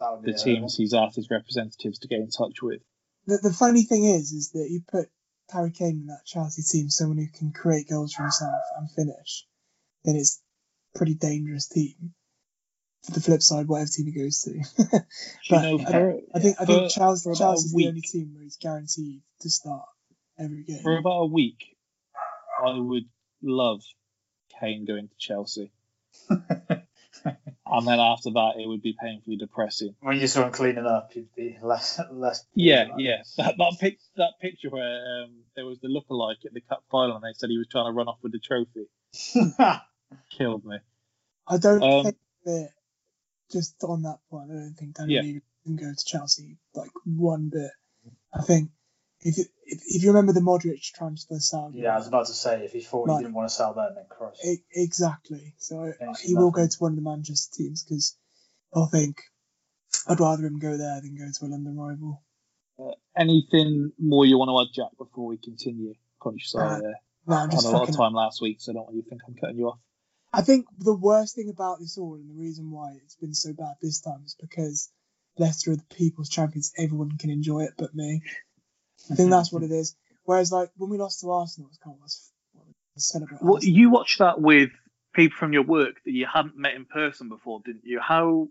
That 0.00 0.12
would 0.12 0.24
be 0.24 0.32
the 0.32 0.38
teams 0.38 0.76
he's 0.76 0.94
asked 0.94 1.16
his 1.16 1.30
representatives 1.30 1.98
to 2.00 2.08
get 2.08 2.18
in 2.18 2.30
touch 2.30 2.62
with. 2.62 2.82
The, 3.26 3.38
the 3.42 3.52
funny 3.52 3.82
thing 3.84 4.04
is, 4.04 4.32
is 4.32 4.50
that 4.50 4.68
you 4.70 4.82
put 4.90 5.08
Harry 5.50 5.70
Kane 5.70 6.00
in 6.00 6.06
that 6.06 6.24
Chelsea 6.24 6.62
team, 6.62 6.90
someone 6.90 7.18
who 7.18 7.28
can 7.28 7.52
create 7.52 7.88
goals 7.88 8.12
for 8.12 8.22
himself 8.22 8.62
and 8.78 8.90
finish, 8.90 9.46
then 10.04 10.16
it's 10.16 10.42
a 10.94 10.98
pretty 10.98 11.14
dangerous 11.14 11.68
team. 11.68 12.14
For 13.06 13.12
the 13.12 13.20
flip 13.20 13.40
side, 13.42 13.68
whatever 13.68 13.88
team 13.88 14.06
he 14.06 14.12
goes 14.12 14.40
to. 14.42 14.50
Do 14.52 14.58
you 14.82 15.00
but 15.50 15.62
know, 15.62 15.78
I, 15.80 15.84
for, 15.92 16.20
I 16.34 16.38
think 16.40 16.56
I 16.60 16.64
for- 16.64 16.72
think 16.72 16.90
Chelsea, 16.92 17.22
for 17.22 17.30
about 17.30 17.36
a 17.36 17.38
Chelsea's 17.38 17.72
the 17.72 17.88
only 17.88 18.00
team 18.00 18.32
where 18.34 18.42
he's 18.42 18.56
guaranteed 18.56 19.20
to 19.42 19.50
start 19.50 19.86
every 20.38 20.64
game. 20.64 20.80
for 20.82 20.96
about 20.98 21.20
a 21.20 21.26
week, 21.26 21.76
I 22.66 22.78
would 22.78 23.04
love 23.42 23.82
Kane 24.60 24.84
going 24.86 25.08
to 25.08 25.14
Chelsea. 25.18 25.70
and 26.30 27.86
then 27.86 28.00
after 28.00 28.30
that, 28.30 28.54
it 28.58 28.66
would 28.66 28.82
be 28.82 28.96
painfully 29.00 29.36
depressing. 29.36 29.94
When 30.00 30.18
you 30.18 30.26
saw 30.26 30.46
him 30.46 30.52
cleaning 30.52 30.86
up, 30.86 31.10
you'd 31.14 31.34
be 31.34 31.58
less 31.62 32.00
less. 32.10 32.44
Yeah, 32.54 32.86
yeah. 32.98 33.22
That 33.36 33.56
that, 33.58 33.76
pic, 33.80 33.98
that 34.16 34.32
picture 34.40 34.70
where 34.70 35.22
um, 35.24 35.42
there 35.54 35.66
was 35.66 35.78
the 35.80 35.88
lookalike 35.88 36.44
at 36.44 36.54
the 36.54 36.60
cup 36.62 36.82
final, 36.90 37.16
and 37.16 37.22
they 37.24 37.34
said 37.34 37.50
he 37.50 37.58
was 37.58 37.68
trying 37.70 37.86
to 37.86 37.92
run 37.92 38.08
off 38.08 38.18
with 38.22 38.32
the 38.32 38.40
trophy. 38.40 38.88
Killed 40.36 40.64
me. 40.64 40.78
I 41.48 41.58
don't 41.58 41.82
Um, 41.82 42.04
think 42.04 42.16
that 42.44 42.70
just 43.52 43.82
on 43.84 44.02
that 44.02 44.18
point, 44.30 44.50
I 44.50 44.54
don't 44.54 44.74
think 44.78 44.94
Danny 44.96 45.14
Yeah. 45.14 45.20
Levy 45.22 45.42
can 45.64 45.76
go 45.76 45.92
to 45.94 46.04
Chelsea 46.04 46.56
like 46.74 46.90
one 47.04 47.48
bit. 47.52 47.70
I 48.32 48.42
think 48.42 48.70
if 49.20 49.38
you, 49.38 49.44
if, 49.64 49.80
if 49.86 50.02
you 50.02 50.10
remember 50.10 50.32
the 50.32 50.40
Modric 50.40 50.80
transfer 50.94 51.38
salary, 51.38 51.80
Yeah, 51.82 51.94
I 51.94 51.98
was 51.98 52.06
about 52.08 52.26
to 52.26 52.34
say 52.34 52.64
if 52.64 52.72
he 52.72 52.80
thought 52.80 53.08
Like- 53.08 53.18
he 53.18 53.24
didn't 53.24 53.34
want 53.34 53.48
to 53.48 53.54
sell 53.54 53.74
then, 53.74 53.94
then 53.94 54.04
cross. 54.08 54.38
e- 54.44 54.62
exactly. 54.72 55.54
So 55.58 55.92
Thanks 55.98 56.20
he 56.20 56.34
will 56.34 56.50
nothing. 56.50 56.64
go 56.64 56.68
to 56.68 56.76
one 56.78 56.92
of 56.92 56.96
the 56.96 57.02
Manchester 57.02 57.56
teams 57.56 57.82
because 57.84 58.16
I 58.74 58.86
think 58.86 59.16
I'd 60.06 60.20
rather 60.20 60.44
him 60.46 60.58
go 60.58 60.76
there 60.76 61.00
than 61.00 61.16
go 61.16 61.24
to 61.32 61.44
a 61.44 61.48
London 61.48 61.76
rival. 61.76 62.22
Uh, 62.78 62.92
anything 63.16 63.92
more 63.98 64.26
you 64.26 64.38
want 64.38 64.50
to 64.50 64.60
add, 64.60 64.74
Jack, 64.74 64.96
before 64.98 65.26
we 65.26 65.38
continue? 65.38 65.94
Conscious 66.20 66.54
I 66.54 66.60
Uh, 66.60 66.76
uh, 66.76 66.80
No, 67.26 67.36
I'm 67.36 67.50
had 67.50 67.58
a 67.60 67.62
lot 67.62 67.74
of 67.74 67.80
fucking. 67.80 67.94
time 67.94 68.12
last 68.12 68.40
week, 68.42 68.60
so 68.60 68.70
I 68.70 68.74
don't 68.74 68.84
want 68.84 68.96
you 68.96 69.02
to 69.02 69.08
think 69.08 69.22
I'm 69.26 69.34
cutting 69.34 69.56
you 69.56 69.68
off. 69.68 69.78
I 70.36 70.42
think 70.42 70.66
the 70.78 70.94
worst 70.94 71.34
thing 71.34 71.48
about 71.48 71.78
this 71.80 71.96
all, 71.96 72.14
and 72.14 72.28
the 72.28 72.34
reason 72.38 72.70
why 72.70 72.92
it's 73.02 73.16
been 73.16 73.32
so 73.34 73.52
bad 73.54 73.74
this 73.80 74.00
time, 74.00 74.22
is 74.24 74.36
because 74.40 74.90
Leicester 75.38 75.72
are 75.72 75.76
the 75.76 75.94
people's 75.96 76.28
champions. 76.28 76.72
Everyone 76.76 77.16
can 77.18 77.30
enjoy 77.30 77.60
it, 77.64 77.72
but 77.78 77.94
me. 77.94 78.22
I 79.10 79.14
think 79.14 79.30
that's 79.30 79.50
what 79.52 79.62
it 79.62 79.70
is. 79.70 79.96
Whereas, 80.24 80.52
like 80.52 80.70
when 80.76 80.90
we 80.90 80.98
lost 80.98 81.20
to 81.20 81.30
Arsenal, 81.30 81.68
it's 81.70 81.78
kind 81.78 81.96
of 82.02 82.10
celebrate. 83.00 83.40
Well, 83.42 83.54
Arsenal. 83.56 83.76
you 83.76 83.90
watched 83.90 84.18
that 84.18 84.40
with 84.40 84.70
people 85.14 85.36
from 85.38 85.52
your 85.52 85.62
work 85.62 85.94
that 86.04 86.12
you 86.12 86.26
hadn't 86.30 86.56
met 86.56 86.74
in 86.74 86.84
person 86.84 87.28
before, 87.28 87.60
didn't 87.64 87.84
you? 87.84 88.00
How? 88.00 88.48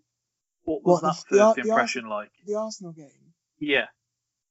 What 0.64 0.84
was 0.84 1.04
What, 1.04 1.04
that 1.04 1.24
the- 1.30 1.36
the 1.38 1.44
first 1.44 1.56
the 1.58 1.62
impression 1.70 2.10
like? 2.10 2.32
the 2.48 2.56
Arsenal 2.56 2.94
game. 2.94 3.34
Yeah. 3.60 3.86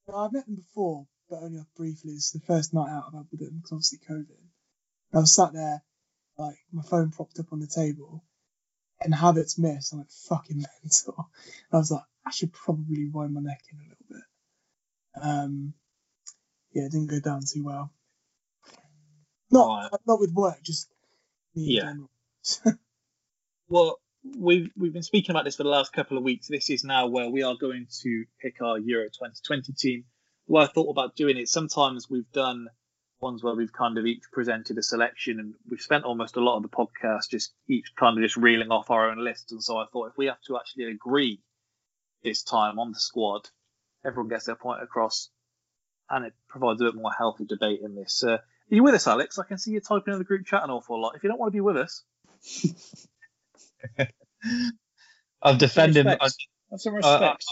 Well, 0.07 0.19
I've 0.19 0.33
met 0.33 0.47
them 0.47 0.55
before, 0.57 1.07
but 1.29 1.43
only 1.43 1.61
briefly. 1.77 2.13
It's 2.13 2.31
the 2.31 2.41
first 2.41 2.73
night 2.75 2.91
out 2.91 3.05
I've 3.09 3.15
had 3.15 3.27
with 3.33 3.41
them 3.41 3.57
because 3.57 3.73
obviously 3.73 3.99
COVID. 4.09 4.39
I 5.15 5.19
was 5.19 5.35
sat 5.35 5.53
there, 5.53 5.83
like 6.39 6.57
my 6.73 6.83
phone 6.83 7.11
propped 7.11 7.39
up 7.41 7.53
on 7.53 7.61
the 7.61 7.67
table, 7.67 8.25
and 9.01 9.15
habits 9.15 9.59
missed. 9.59 9.93
I'm 9.93 10.01
like 10.01 10.11
fucking 10.29 10.59
mental. 10.83 11.15
And 11.19 11.27
I 11.73 11.77
was 11.79 11.91
like, 11.91 12.03
I 12.27 12.31
should 12.31 12.53
probably 12.53 13.09
wind 13.11 13.35
my 13.35 13.41
neck 13.41 13.63
in 13.73 13.79
a 13.79 13.83
little 13.83 14.07
bit. 14.09 14.25
Um, 15.23 15.75
yeah, 16.73 16.85
it 16.85 16.93
didn't 16.93 17.11
go 17.11 17.21
down 17.21 17.43
too 17.47 17.65
well. 17.65 17.93
Not 19.51 19.93
not 20.07 20.21
with 20.21 20.33
work, 20.33 20.63
just 20.63 20.89
me 21.55 21.69
in 21.71 21.73
Yeah. 21.75 21.81
general. 21.81 22.11
Well, 23.69 23.99
we've 24.39 24.71
we've 24.77 24.93
been 24.93 25.03
speaking 25.03 25.31
about 25.31 25.45
this 25.45 25.57
for 25.57 25.63
the 25.63 25.71
last 25.71 25.93
couple 25.93 26.19
of 26.19 26.25
weeks. 26.25 26.49
This 26.49 26.71
is 26.71 26.85
now 26.85 27.07
where 27.07 27.31
we 27.31 27.43
are 27.43 27.57
going 27.57 27.87
to 28.03 28.25
pick 28.41 28.61
our 28.61 28.79
Euro 28.79 29.07
2020 29.07 29.73
team. 29.73 30.05
What 30.47 30.69
I 30.69 30.73
thought 30.73 30.91
about 30.91 31.17
doing 31.17 31.39
it, 31.39 31.49
sometimes 31.49 32.09
we've 32.11 32.31
done 32.33 32.69
ones 33.21 33.43
where 33.43 33.55
we've 33.55 33.73
kind 33.73 33.97
of 33.99 34.07
each 34.07 34.25
presented 34.33 34.79
a 34.79 34.83
selection, 34.83 35.41
and 35.41 35.55
we've 35.69 35.81
spent 35.81 36.05
almost 36.05 36.37
a 36.37 36.41
lot 36.41 36.57
of 36.57 36.63
the 36.63 36.69
podcast 36.69 37.31
just 37.31 37.53
each 37.69 37.95
kind 37.97 38.19
of 38.19 38.23
just 38.23 38.37
reeling 38.37 38.71
off 38.71 38.91
our 38.91 39.11
own 39.11 39.23
lists. 39.23 39.53
And 39.53 39.63
so 39.63 39.79
I 39.79 39.87
thought 39.93 40.09
if 40.09 40.19
we 40.19 40.27
have 40.27 40.41
to 40.47 40.57
actually 40.57 40.85
agree 40.85 41.41
this 42.23 42.43
time 42.43 42.79
on 42.79 42.93
the 42.93 43.01
squad, 43.01 43.49
everyone 44.05 44.29
gets 44.29 44.47
their 44.47 44.57
point 44.57 44.83
across, 44.83 45.31
and 46.11 46.27
it 46.27 46.35
provides 46.49 46.81
a 46.81 46.85
bit 46.85 46.95
more 46.95 47.13
healthy 47.17 47.45
debate 47.45 47.81
in 47.83 47.95
this. 47.95 48.23
Uh, 48.23 48.39
are 48.71 48.75
you 48.75 48.83
with 48.83 48.95
us, 48.95 49.07
Alex? 49.07 49.39
I 49.39 49.45
can 49.45 49.59
see 49.59 49.73
you 49.73 49.81
typing 49.81 50.13
in 50.13 50.19
the 50.19 50.25
group 50.25 50.47
chat 50.47 50.65
an 50.65 50.71
awful 50.71 51.01
lot. 51.01 51.15
If 51.17 51.23
you 51.23 51.29
don't 51.29 51.39
want 51.39 51.53
to 51.53 51.57
be 51.57 51.61
with 51.61 51.77
us, 51.77 52.03
I'm 55.43 55.59
defending. 55.59 56.07
I, 56.07 56.13
respect. 56.13 56.37
Have 56.71 56.81
some 56.81 56.95
I, 56.95 56.97
respect. 56.97 57.45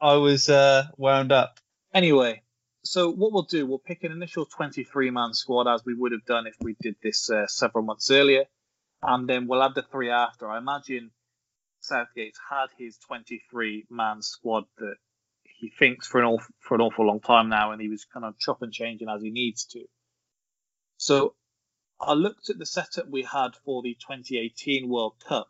I 0.00 0.14
was 0.14 0.48
uh, 0.48 0.84
wound 0.96 1.32
up. 1.32 1.58
Anyway, 1.92 2.42
so 2.82 3.10
what 3.10 3.32
we'll 3.32 3.42
do, 3.42 3.66
we'll 3.66 3.78
pick 3.78 4.04
an 4.04 4.12
initial 4.12 4.46
23 4.46 5.10
man 5.10 5.34
squad 5.34 5.68
as 5.72 5.84
we 5.84 5.94
would 5.94 6.12
have 6.12 6.24
done 6.24 6.46
if 6.46 6.56
we 6.60 6.76
did 6.80 6.96
this 7.02 7.30
uh, 7.30 7.46
several 7.46 7.84
months 7.84 8.10
earlier. 8.10 8.44
and 9.02 9.28
then 9.28 9.46
we'll 9.46 9.62
add 9.62 9.74
the 9.74 9.82
three 9.82 10.10
after. 10.10 10.48
I 10.48 10.58
imagine 10.58 11.10
Southgate's 11.80 12.38
had 12.48 12.66
his 12.78 12.98
23 12.98 13.86
man 13.90 14.22
squad 14.22 14.64
that 14.78 14.96
he 15.44 15.70
thinks 15.70 16.06
for 16.06 16.20
an 16.20 16.26
awful, 16.26 16.54
for 16.58 16.74
an 16.74 16.80
awful 16.80 17.06
long 17.06 17.20
time 17.20 17.48
now, 17.48 17.72
and 17.72 17.80
he 17.80 17.88
was 17.88 18.04
kind 18.04 18.24
of 18.24 18.38
chop 18.38 18.62
and 18.62 18.72
changing 18.72 19.08
as 19.08 19.22
he 19.22 19.30
needs 19.30 19.64
to. 19.66 19.84
So 20.96 21.34
I 22.00 22.12
looked 22.14 22.50
at 22.50 22.58
the 22.58 22.66
setup 22.66 23.08
we 23.08 23.22
had 23.22 23.50
for 23.64 23.82
the 23.82 23.94
2018 23.94 24.88
World 24.88 25.14
Cup, 25.26 25.48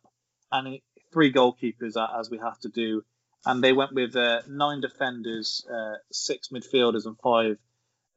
and 0.50 0.80
three 1.12 1.32
goalkeepers 1.32 1.96
as 2.18 2.30
we 2.30 2.38
have 2.38 2.58
to 2.60 2.68
do, 2.68 3.04
and 3.46 3.62
they 3.62 3.72
went 3.72 3.94
with 3.94 4.16
uh, 4.16 4.42
nine 4.48 4.80
defenders, 4.80 5.66
uh, 5.72 5.94
six 6.12 6.48
midfielders, 6.48 7.06
and 7.06 7.18
five 7.18 7.58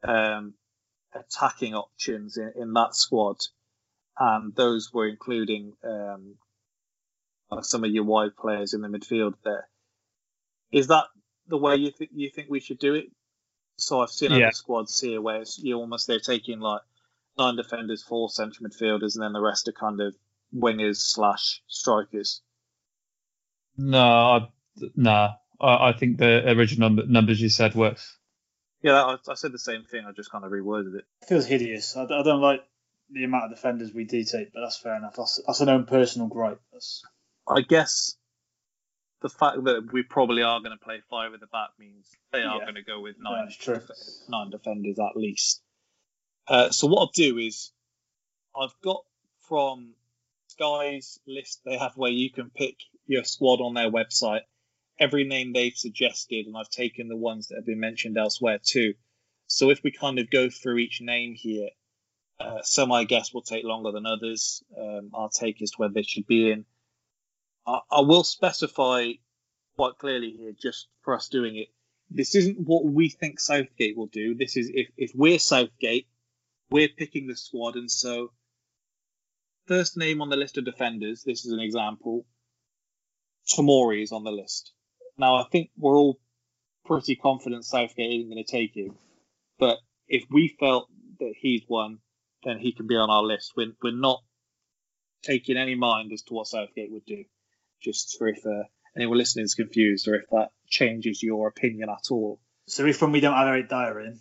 um, 0.02 0.54
attacking 1.14 1.74
options 1.74 2.36
in, 2.36 2.52
in 2.56 2.72
that 2.74 2.94
squad, 2.94 3.38
and 4.18 4.54
those 4.54 4.92
were 4.92 5.08
including 5.08 5.72
um, 5.82 6.34
some 7.62 7.84
of 7.84 7.90
your 7.90 8.04
wide 8.04 8.36
players 8.36 8.74
in 8.74 8.82
the 8.82 8.88
midfield. 8.88 9.34
There 9.44 9.66
is 10.72 10.88
that 10.88 11.04
the 11.48 11.58
way 11.58 11.76
you 11.76 11.90
think 11.90 12.10
you 12.14 12.30
think 12.30 12.50
we 12.50 12.60
should 12.60 12.78
do 12.78 12.94
it. 12.94 13.06
So 13.76 14.00
I've 14.00 14.10
seen 14.10 14.30
Yeah. 14.30 14.46
other 14.46 14.52
squads 14.52 15.00
here 15.00 15.20
where 15.20 15.42
it's, 15.42 15.58
you 15.58 15.76
almost 15.76 16.06
they're 16.06 16.20
taking 16.20 16.60
like 16.60 16.82
nine 17.36 17.56
defenders, 17.56 18.02
four 18.02 18.28
central 18.28 18.68
midfielders, 18.68 19.14
and 19.14 19.22
then 19.22 19.32
the 19.32 19.40
rest 19.40 19.66
are 19.68 19.72
kind 19.72 20.00
of 20.00 20.14
wingers 20.54 20.98
slash 20.98 21.62
strikers. 21.66 22.40
No, 23.76 24.00
I, 24.00 24.48
no. 24.96 25.30
I, 25.60 25.88
I 25.88 25.92
think 25.92 26.18
the 26.18 26.48
original 26.50 26.88
number, 26.90 27.06
numbers 27.06 27.40
you 27.40 27.48
said 27.48 27.74
works. 27.74 28.18
Yeah, 28.82 29.02
I, 29.02 29.16
I 29.28 29.34
said 29.34 29.52
the 29.52 29.58
same 29.58 29.84
thing. 29.84 30.04
I 30.06 30.12
just 30.12 30.30
kind 30.30 30.44
of 30.44 30.50
reworded 30.50 30.94
it. 30.96 31.04
It 31.22 31.28
feels 31.28 31.46
hideous. 31.46 31.96
I, 31.96 32.04
I 32.04 32.22
don't 32.22 32.40
like 32.42 32.60
the 33.10 33.24
amount 33.24 33.44
of 33.44 33.50
defenders 33.50 33.92
we 33.94 34.04
do 34.04 34.24
take, 34.24 34.52
but 34.52 34.60
that's 34.60 34.76
fair 34.78 34.96
enough. 34.96 35.14
That's, 35.16 35.40
that's 35.46 35.60
an 35.60 35.68
own 35.68 35.84
personal 35.86 36.28
gripe. 36.28 36.60
That's, 36.72 37.02
I 37.48 37.60
guess 37.62 38.16
the 39.22 39.28
fact 39.30 39.64
that 39.64 39.88
we 39.92 40.02
probably 40.02 40.42
are 40.42 40.60
going 40.60 40.76
to 40.76 40.84
play 40.84 41.00
five 41.08 41.32
at 41.32 41.40
the 41.40 41.46
back 41.46 41.70
means 41.78 42.10
they 42.32 42.40
are 42.42 42.58
Yeah. 42.58 42.64
going 42.64 42.74
to 42.74 42.82
go 42.82 43.00
with 43.00 43.16
nine, 43.18 43.46
that's 43.46 43.56
true. 43.56 43.80
nine 44.28 44.50
defenders 44.50 44.98
at 44.98 45.16
least. 45.16 45.62
Uh, 46.46 46.70
so 46.70 46.86
what 46.88 47.00
I'll 47.00 47.10
do 47.14 47.38
is 47.38 47.72
I've 48.54 48.74
got 48.82 49.02
from 49.48 49.94
Sky's 50.48 51.18
list 51.26 51.62
they 51.64 51.78
have 51.78 51.92
where 51.96 52.10
you 52.10 52.30
can 52.30 52.50
pick 52.50 52.76
your 53.06 53.24
squad 53.24 53.60
on 53.62 53.72
their 53.74 53.90
website 53.90 54.42
every 54.98 55.24
name 55.24 55.52
they've 55.52 55.76
suggested, 55.76 56.46
and 56.46 56.56
I've 56.56 56.70
taken 56.70 57.08
the 57.08 57.16
ones 57.16 57.48
that 57.48 57.56
have 57.56 57.66
been 57.66 57.80
mentioned 57.80 58.16
elsewhere 58.16 58.58
too. 58.62 58.94
So 59.46 59.70
if 59.70 59.82
we 59.82 59.90
kind 59.90 60.18
of 60.18 60.30
go 60.30 60.48
through 60.50 60.78
each 60.78 61.00
name 61.00 61.34
here, 61.34 61.70
uh, 62.40 62.62
some 62.62 62.92
I 62.92 63.04
guess 63.04 63.32
will 63.32 63.42
take 63.42 63.64
longer 63.64 63.92
than 63.92 64.06
others. 64.06 64.62
Um, 64.76 65.10
our 65.14 65.28
take 65.28 65.62
as 65.62 65.70
to 65.72 65.76
whether 65.78 65.94
they 65.94 66.02
should 66.02 66.26
be 66.26 66.50
in. 66.50 66.64
I, 67.66 67.80
I 67.90 68.00
will 68.00 68.24
specify 68.24 69.12
quite 69.76 69.98
clearly 69.98 70.30
here, 70.30 70.52
just 70.60 70.88
for 71.02 71.14
us 71.14 71.28
doing 71.28 71.56
it. 71.56 71.68
This 72.10 72.34
isn't 72.34 72.58
what 72.58 72.84
we 72.84 73.08
think 73.08 73.40
Southgate 73.40 73.96
will 73.96 74.06
do. 74.06 74.34
This 74.34 74.56
is 74.56 74.70
if, 74.72 74.88
if 74.96 75.12
we're 75.14 75.38
Southgate, 75.38 76.06
we're 76.70 76.88
picking 76.88 77.26
the 77.26 77.36
squad, 77.36 77.76
and 77.76 77.90
so 77.90 78.32
first 79.66 79.96
name 79.96 80.20
on 80.20 80.28
the 80.28 80.36
list 80.36 80.58
of 80.58 80.64
defenders. 80.64 81.22
This 81.24 81.44
is 81.44 81.52
an 81.52 81.60
example. 81.60 82.26
Tomori 83.48 84.02
is 84.02 84.12
on 84.12 84.24
the 84.24 84.30
list. 84.30 84.73
Now 85.18 85.36
I 85.36 85.44
think 85.50 85.70
we're 85.78 85.96
all 85.96 86.18
pretty 86.86 87.16
confident 87.16 87.64
Southgate 87.64 88.12
isn't 88.20 88.30
going 88.30 88.44
to 88.44 88.50
take 88.50 88.74
him, 88.76 88.96
but 89.58 89.78
if 90.08 90.24
we 90.30 90.48
felt 90.60 90.88
that 91.20 91.32
he's 91.36 91.62
one, 91.66 91.98
then 92.44 92.58
he 92.58 92.72
can 92.72 92.86
be 92.86 92.96
on 92.96 93.08
our 93.10 93.22
list. 93.22 93.52
We're, 93.56 93.72
we're 93.82 93.92
not 93.96 94.22
taking 95.22 95.56
any 95.56 95.74
mind 95.76 96.12
as 96.12 96.22
to 96.22 96.34
what 96.34 96.46
Southgate 96.46 96.90
would 96.92 97.06
do, 97.06 97.24
just 97.82 98.16
for 98.18 98.28
if 98.28 98.44
uh, 98.44 98.64
anyone 98.96 99.16
listening 99.18 99.44
is 99.46 99.54
confused 99.54 100.06
or 100.08 100.16
if 100.16 100.28
that 100.30 100.50
changes 100.68 101.22
your 101.22 101.48
opinion 101.48 101.88
at 101.88 102.10
all. 102.10 102.40
so 102.66 102.84
if 102.86 103.00
when 103.00 103.12
we 103.12 103.20
don't 103.20 103.34
have 103.34 103.46
Eric 103.48 103.68
Dier 103.70 104.00
in, 104.00 104.20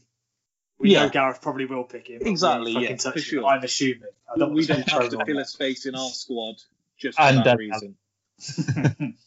we 0.80 0.92
Yeah. 0.92 1.04
know 1.04 1.10
Gareth 1.10 1.42
probably 1.42 1.66
will 1.66 1.84
pick 1.84 2.08
him. 2.08 2.22
Exactly, 2.26 2.72
yeah, 2.74 2.96
touch 2.96 3.26
for 3.30 3.36
him. 3.38 3.46
I'm 3.46 3.64
assuming. 3.64 4.04
I 4.34 4.38
don't 4.38 4.54
we 4.54 4.66
don't 4.66 4.88
have 4.90 5.10
to 5.10 5.26
fill 5.26 5.40
a 5.40 5.46
space 5.46 5.86
in 5.86 5.96
our 5.96 6.10
squad 6.10 6.56
just 6.98 7.18
for 7.18 7.24
And 7.24 7.38
that 7.40 7.44
Dan- 7.44 7.58
reason. 7.58 7.96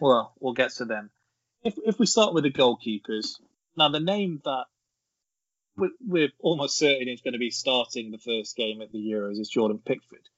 Well, 0.00 0.34
we'll 0.40 0.52
get 0.54 0.72
to 0.76 0.84
them. 0.84 1.10
If 1.62 1.74
if 1.84 1.98
we 1.98 2.06
start 2.06 2.34
with 2.34 2.44
the 2.44 2.50
goalkeepers, 2.52 3.40
now 3.76 3.88
the 3.88 4.00
name 4.00 4.40
that 4.44 4.64
we're, 5.76 5.90
we're 6.06 6.28
almost 6.40 6.76
certain 6.78 7.08
is 7.08 7.20
going 7.22 7.32
to 7.32 7.38
be 7.38 7.50
starting 7.50 8.10
the 8.10 8.18
first 8.18 8.56
game 8.56 8.82
at 8.82 8.92
the 8.92 8.98
Euros 8.98 9.40
is 9.40 9.48
Jordan 9.48 9.80
Pickford. 9.84 10.28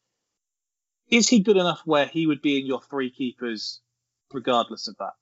Is 1.10 1.28
he 1.28 1.40
good 1.40 1.56
enough 1.56 1.82
where 1.84 2.06
he 2.06 2.26
would 2.26 2.42
be 2.42 2.58
in 2.58 2.66
your 2.66 2.80
three 2.80 3.10
keepers, 3.10 3.80
regardless 4.32 4.88
of 4.88 4.96
that? 4.98 5.12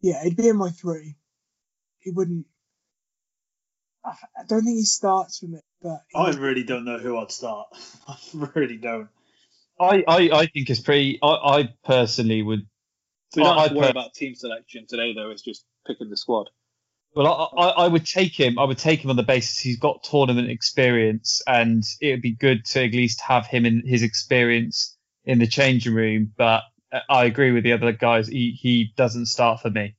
Yeah, 0.00 0.22
he'd 0.22 0.36
be 0.36 0.48
in 0.48 0.56
my 0.56 0.70
three. 0.70 1.16
He 1.98 2.10
wouldn't. 2.10 2.46
I 4.04 4.10
I 4.38 4.44
don't 4.46 4.64
think 4.64 4.76
he 4.76 4.84
starts 4.84 5.38
from 5.38 5.54
it, 5.54 5.64
but 5.82 6.02
he- 6.08 6.18
I 6.18 6.30
really 6.30 6.62
don't 6.64 6.84
know 6.84 6.98
who 6.98 7.18
I'd 7.18 7.32
start. 7.32 7.68
I 8.08 8.16
really 8.32 8.76
don't. 8.76 9.08
I, 9.78 10.04
I, 10.08 10.30
I 10.32 10.46
think 10.46 10.70
it's 10.70 10.80
pretty. 10.80 11.18
I, 11.22 11.26
I 11.28 11.68
personally 11.84 12.42
would. 12.42 12.66
We 13.34 13.42
don't 13.42 13.58
I- 13.58 13.62
have 13.62 13.70
to 13.70 13.76
worry 13.76 13.86
per- 13.86 13.90
about 13.90 14.14
team 14.14 14.34
selection 14.34 14.86
today, 14.86 15.12
though. 15.14 15.30
It's 15.30 15.42
just 15.42 15.64
picking 15.86 16.10
the 16.10 16.16
squad. 16.16 16.50
Well, 17.14 17.50
I, 17.56 17.62
I, 17.62 17.68
I 17.84 17.88
would 17.88 18.04
take 18.04 18.38
him. 18.38 18.58
I 18.58 18.64
would 18.64 18.76
take 18.78 19.02
him 19.02 19.08
on 19.10 19.16
the 19.16 19.22
basis 19.22 19.58
he's 19.58 19.78
got 19.78 20.04
tournament 20.04 20.50
experience, 20.50 21.40
and 21.46 21.82
it 22.00 22.10
would 22.10 22.22
be 22.22 22.32
good 22.34 22.64
to 22.66 22.84
at 22.84 22.92
least 22.92 23.20
have 23.22 23.46
him 23.46 23.64
in 23.64 23.82
his 23.86 24.02
experience 24.02 24.96
in 25.24 25.38
the 25.38 25.46
changing 25.46 25.94
room. 25.94 26.32
But 26.36 26.62
uh, 26.92 27.00
I 27.08 27.24
agree 27.24 27.52
with 27.52 27.64
the 27.64 27.72
other 27.72 27.92
guys. 27.92 28.28
He 28.28 28.50
he 28.50 28.92
doesn't 28.96 29.26
start 29.26 29.60
for 29.62 29.70
me. 29.70 29.96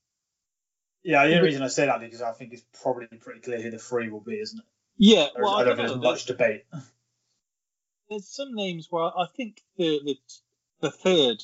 Yeah, 1.04 1.26
the 1.26 1.36
only 1.38 1.48
reason 1.48 1.64
I 1.64 1.70
say 1.70 1.86
that 1.88 2.02
is 2.04 2.08
because 2.08 2.22
I 2.22 2.34
think 2.34 2.54
it's 2.54 2.64
probably 2.84 3.08
pretty 3.08 3.40
clear 3.40 3.62
who 3.62 3.72
the 3.72 3.80
three 3.80 4.10
will 4.10 4.20
be, 4.22 4.40
isn't 4.40 4.60
it? 4.60 4.66
Yeah, 5.00 5.16
There's- 5.34 5.36
well, 5.38 5.56
I 5.56 5.62
I 5.62 5.64
don't 5.64 5.78
don't 5.78 5.88
think 5.88 6.02
there's 6.02 6.12
much 6.14 6.26
debate. 6.26 6.66
there's 8.10 8.28
some 8.28 8.54
names 8.54 8.88
where 8.90 9.06
I 9.06 9.26
think 9.36 9.62
the 9.78 10.00
the, 10.06 10.18
the 10.82 10.92
third 10.92 11.44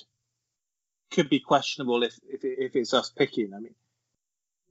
could 1.13 1.29
be 1.29 1.39
questionable 1.39 2.03
if 2.03 2.17
if, 2.27 2.41
if 2.43 2.75
it's 2.75 2.93
us 2.93 3.09
picking. 3.09 3.53
I 3.53 3.59
mean, 3.59 3.75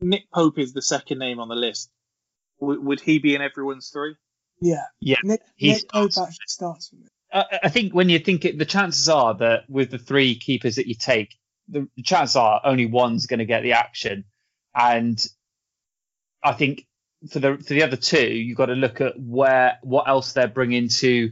Nick 0.00 0.30
Pope 0.32 0.58
is 0.58 0.72
the 0.72 0.82
second 0.82 1.18
name 1.18 1.38
on 1.40 1.48
the 1.48 1.54
list. 1.54 1.90
W- 2.60 2.80
would 2.80 3.00
he 3.00 3.18
be 3.18 3.34
in 3.34 3.42
everyone's 3.42 3.88
three? 3.88 4.14
yeah, 4.60 4.84
Yeah, 5.00 5.16
Nick, 5.24 5.40
he's- 5.56 5.82
Nick 5.82 5.90
Pope 5.90 6.10
actually 6.18 6.36
starts 6.46 6.88
from 6.88 7.00
it. 7.04 7.10
I, 7.32 7.60
I 7.64 7.68
think 7.70 7.94
when 7.94 8.08
you 8.08 8.18
think 8.18 8.44
it, 8.44 8.58
the 8.58 8.64
chances 8.66 9.08
are 9.08 9.34
that 9.34 9.68
with 9.68 9.90
the 9.90 9.98
three 9.98 10.34
keepers 10.36 10.76
that 10.76 10.86
you 10.86 10.94
take, 10.94 11.34
the, 11.68 11.88
the 11.96 12.02
chances 12.02 12.36
are 12.36 12.60
only 12.64 12.86
one's 12.86 13.26
going 13.26 13.38
to 13.38 13.46
get 13.46 13.62
the 13.62 13.72
action, 13.72 14.24
and 14.74 15.24
I 16.44 16.52
think 16.52 16.86
for 17.30 17.38
the 17.38 17.56
for 17.56 17.74
the 17.74 17.82
other 17.84 17.96
two, 17.96 18.26
you've 18.26 18.56
got 18.58 18.66
to 18.66 18.74
look 18.74 19.00
at 19.00 19.18
where 19.18 19.78
what 19.82 20.08
else 20.08 20.32
they're 20.32 20.48
bringing 20.48 20.88
to 20.88 21.30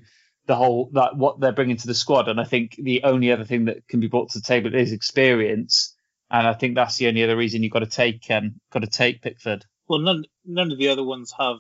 the 0.51 0.57
whole 0.57 0.91
that 0.95 1.17
what 1.17 1.39
they're 1.39 1.53
bringing 1.53 1.77
to 1.77 1.87
the 1.87 1.95
squad, 1.95 2.27
and 2.27 2.41
I 2.41 2.45
think 2.45 2.75
the 2.77 3.05
only 3.05 3.31
other 3.31 3.45
thing 3.45 3.67
that 3.67 3.87
can 3.87 4.01
be 4.01 4.09
brought 4.09 4.31
to 4.31 4.41
the 4.41 4.45
table 4.45 4.75
is 4.75 4.91
experience, 4.91 5.97
and 6.29 6.45
I 6.45 6.55
think 6.55 6.75
that's 6.75 6.97
the 6.97 7.07
only 7.07 7.23
other 7.23 7.37
reason 7.37 7.63
you've 7.63 7.73
got 7.73 7.81
to 7.81 7.87
take 7.87 8.29
um 8.33 8.57
got 8.73 8.81
to 8.81 8.89
take 8.89 9.23
Pickford. 9.23 9.65
Well, 9.89 10.01
none 10.01 10.25
none 10.45 10.73
of 10.73 10.79
the 10.79 10.89
other 10.89 11.05
ones 11.05 11.33
have 11.39 11.59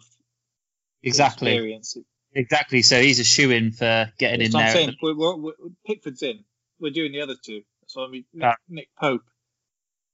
Exactly, 1.05 1.53
experience. 1.53 1.97
exactly. 2.34 2.82
So 2.82 3.01
he's 3.01 3.20
a 3.20 3.24
shoe 3.24 3.53
in 3.53 3.70
for 3.70 4.12
getting 4.18 4.41
in 4.43 4.51
So 4.51 4.59
I'm 4.59 4.66
there. 4.66 4.72
saying 4.72 4.97
we're, 5.01 5.14
we're, 5.16 5.36
we're, 5.36 5.53
Pickford's 5.86 6.24
in. 6.24 6.45
We're 6.80 6.91
doing 6.91 7.12
the 7.12 7.20
other 7.20 7.36
two. 7.41 7.62
So 7.86 8.05
I 8.05 8.09
mean, 8.09 8.24
Nick, 8.34 8.47
Ah. 8.49 8.57
Nick 8.68 8.88
Pope. 8.99 9.22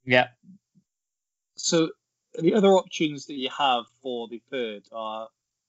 yeah, 0.04 0.28
So 1.56 1.90
the 2.38 2.54
other 2.54 2.68
options 2.68 3.26
that 3.26 3.34
you 3.34 3.48
have 3.56 3.84
for 4.02 4.28
the 4.28 4.42
third 4.50 4.82
are 4.92 5.28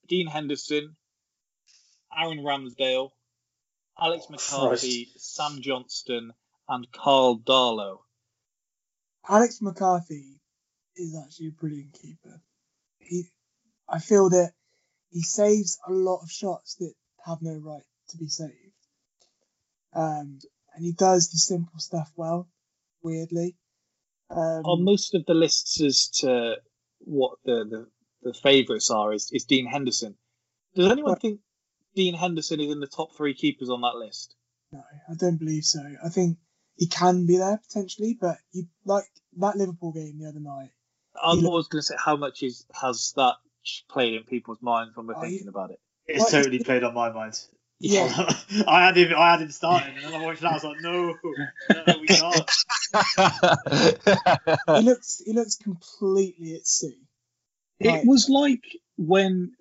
Dean 0.09 0.27
Henderson, 0.27 0.95
Aaron 2.19 2.39
Ramsdale, 2.39 3.11
Alex 3.99 4.25
McCarthy, 4.29 5.09
Sam 5.17 5.61
Johnstone, 5.61 6.31
and 6.67 6.91
Karl 6.91 7.39
Darlow. 7.39 7.99
Alex 9.27 9.59
McCarthy 9.61 10.39
is 10.95 11.15
actually 11.21 11.47
a 11.47 11.51
brilliant 11.51 11.93
keeper. 11.93 12.41
He, 12.99 13.25
I 13.87 13.99
feel 13.99 14.29
that 14.29 14.51
he 15.11 15.21
saves 15.21 15.77
a 15.87 15.91
lot 15.91 16.21
of 16.23 16.31
shots 16.31 16.75
that 16.75 16.93
have 17.25 17.41
no 17.41 17.55
right 17.57 17.83
to 18.09 18.17
be 18.17 18.27
saved. 18.27 18.53
Um, 19.93 20.39
and 20.75 20.85
he 20.85 20.91
does 20.93 21.29
the 21.29 21.37
simple 21.37 21.79
stuff 21.79 22.11
well, 22.15 22.47
weirdly. 23.01 23.55
Um, 24.29 24.63
On 24.65 24.83
most 24.83 25.15
of 25.15 25.25
the 25.25 25.33
lists 25.33 25.81
as 25.81 26.09
to 26.19 26.55
what 26.99 27.37
the, 27.45 27.65
the, 27.69 27.87
the 28.21 28.33
favourites 28.33 28.91
are 28.91 29.13
is, 29.13 29.29
is 29.31 29.45
Dean 29.45 29.65
Henderson. 29.67 30.15
Does 30.75 30.91
anyone 30.91 31.11
Well- 31.11 31.19
think 31.19 31.39
Dean 31.97 32.13
Henderson 32.13 32.59
is 32.59 32.71
in 32.71 32.79
the 32.79 32.85
top 32.87 33.15
three 33.17 33.33
keepers 33.33 33.69
on 33.71 33.81
that 33.81 33.95
list? 33.95 34.35
No, 34.71 34.83
I 35.09 35.15
don't 35.15 35.37
believe 35.37 35.63
so. 35.63 35.81
I 36.05 36.09
think 36.09 36.37
he 36.75 36.85
can 36.87 37.25
be 37.25 37.37
there 37.37 37.57
potentially, 37.57 38.15
but 38.21 38.37
you 38.53 38.67
like 38.85 39.05
that 39.39 39.55
Liverpool 39.57 39.91
game 39.93 40.19
the 40.19 40.27
other 40.29 40.39
night. 40.39 40.69
I 41.21 41.35
He- 41.35 41.41
was 41.43 41.67
going 41.67 41.79
to 41.81 41.85
say 41.85 41.95
how 41.97 42.15
much 42.15 42.43
is 42.43 42.65
has 42.79 43.13
that 43.15 43.33
played 43.89 44.13
in 44.13 44.23
people's 44.25 44.61
minds 44.61 44.95
when 44.95 45.07
we're 45.07 45.15
Oh, 45.17 45.21
thinking 45.21 45.39
he- 45.39 45.47
about 45.47 45.71
it. 45.71 45.79
It's 46.05 46.19
What 46.19 46.27
is 46.27 46.31
totally 46.33 46.57
it? 46.57 46.65
played 46.65 46.83
on 46.83 46.93
my 46.93 47.09
mind. 47.11 47.33
Yeah. 47.79 48.07
I 48.67 48.85
had 48.85 48.95
him. 48.97 49.13
I 49.17 49.31
had 49.31 49.41
him 49.41 49.51
starting, 49.51 49.95
and 49.95 50.05
then 50.05 50.13
I 50.21 50.23
watched 50.23 50.41
that. 50.41 50.51
I 50.51 50.53
was 50.53 50.63
like, 50.63 50.81
no, 50.81 51.15
no, 51.87 51.99
we 51.99 52.07
can't. 52.07 52.49
he 54.77 54.81
looks 54.83 55.21
he 55.25 55.33
looks 55.33 55.55
completely 55.55 56.53
at 56.55 56.65
sea. 56.67 56.97
It 57.79 58.05
was 58.07 58.29
like 58.29 58.63
when 58.97 59.53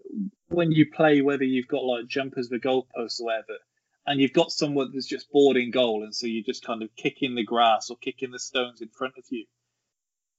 when 0.49 0.73
you 0.73 0.87
play 0.91 1.21
whether 1.21 1.45
you've 1.45 1.69
got 1.69 1.85
like 1.85 2.07
jumpers 2.07 2.49
the 2.49 2.59
goalposts 2.59 3.21
or 3.21 3.27
whatever, 3.27 3.59
and 4.07 4.21
you've 4.21 4.33
got 4.33 4.53
someone 4.53 4.91
that's 4.93 5.07
just 5.07 5.31
boarding 5.31 5.71
goal, 5.71 6.05
and 6.05 6.15
so 6.15 6.27
you're 6.27 6.45
just 6.45 6.65
kind 6.65 6.83
of 6.83 6.95
kicking 6.97 7.35
the 7.35 7.45
grass 7.45 7.91
or 7.91 7.97
kicking 7.97 8.31
the 8.31 8.39
stones 8.39 8.81
in 8.81 8.89
front 8.89 9.15
of 9.19 9.25
you. 9.31 9.45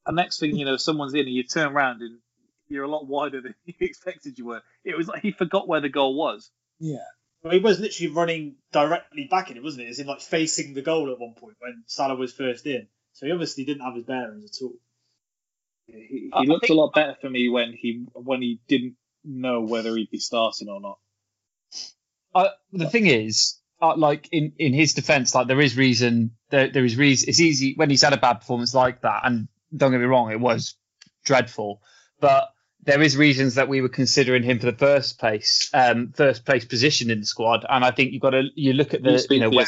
And 0.05 0.15
next 0.15 0.39
thing 0.39 0.55
you 0.55 0.65
know, 0.65 0.77
someone's 0.77 1.13
in, 1.13 1.21
and 1.21 1.29
you 1.29 1.43
turn 1.43 1.73
around 1.73 2.01
and 2.01 2.19
you're 2.69 2.85
a 2.85 2.89
lot 2.89 3.07
wider 3.07 3.41
than 3.41 3.55
you 3.65 3.73
expected 3.81 4.37
you 4.37 4.45
were. 4.45 4.61
It 4.83 4.97
was 4.97 5.07
like 5.07 5.21
he 5.21 5.31
forgot 5.31 5.67
where 5.67 5.81
the 5.81 5.89
goal 5.89 6.15
was. 6.15 6.49
Yeah. 6.79 7.05
Well, 7.43 7.53
he 7.53 7.59
was 7.59 7.79
literally 7.79 8.13
running 8.13 8.55
directly 8.71 9.27
back 9.29 9.51
in 9.51 9.57
it, 9.57 9.63
wasn't 9.63 9.85
it? 9.85 9.89
As 9.89 9.99
in, 9.99 10.07
like 10.07 10.21
facing 10.21 10.73
the 10.73 10.81
goal 10.81 11.11
at 11.11 11.19
one 11.19 11.35
point 11.35 11.55
when 11.59 11.83
Salah 11.85 12.15
was 12.15 12.33
first 12.33 12.65
in. 12.65 12.87
So 13.13 13.25
he 13.25 13.31
obviously 13.31 13.63
didn't 13.63 13.83
have 13.83 13.95
his 13.95 14.05
bearings 14.05 14.45
at 14.45 14.63
all. 14.63 14.73
He, 15.87 16.31
he 16.33 16.47
looked 16.47 16.69
a 16.69 16.73
lot 16.73 16.93
better 16.93 17.15
for 17.19 17.29
me 17.29 17.49
when 17.49 17.73
he 17.73 18.05
when 18.13 18.41
he 18.41 18.59
didn't 18.67 18.95
know 19.23 19.61
whether 19.61 19.95
he'd 19.95 20.11
be 20.11 20.19
starting 20.19 20.69
or 20.69 20.81
not. 20.81 20.99
Uh, 22.35 22.49
the 22.71 22.89
thing 22.89 23.07
is, 23.07 23.59
uh, 23.81 23.95
like 23.95 24.27
in, 24.31 24.53
in 24.57 24.73
his 24.73 24.93
defence, 24.93 25.33
like 25.33 25.47
there 25.47 25.61
is 25.61 25.77
reason. 25.77 26.31
There 26.49 26.69
there 26.69 26.85
is 26.85 26.97
reason. 26.97 27.29
It's 27.29 27.39
easy 27.39 27.73
when 27.75 27.89
he's 27.89 28.01
had 28.01 28.13
a 28.13 28.17
bad 28.17 28.35
performance 28.35 28.73
like 28.73 29.01
that. 29.01 29.21
And 29.23 29.47
don't 29.75 29.91
get 29.91 29.99
me 29.99 30.05
wrong, 30.05 30.31
it 30.31 30.39
was 30.39 30.75
dreadful. 31.23 31.81
But 32.19 32.49
there 32.83 33.01
is 33.01 33.17
reasons 33.17 33.55
that 33.55 33.67
we 33.67 33.81
were 33.81 33.89
considering 33.89 34.43
him 34.43 34.59
for 34.59 34.65
the 34.65 34.77
first 34.77 35.19
place, 35.19 35.69
um, 35.73 36.13
first 36.15 36.45
place 36.45 36.65
position 36.65 37.09
in 37.11 37.19
the 37.19 37.25
squad. 37.25 37.65
And 37.69 37.83
I 37.83 37.91
think 37.91 38.13
you've 38.13 38.21
got 38.21 38.31
to 38.31 38.43
you 38.55 38.73
look 38.73 38.93
at 38.93 39.03
the 39.03 39.25
you 39.29 39.39
know 39.39 39.49
where, 39.49 39.65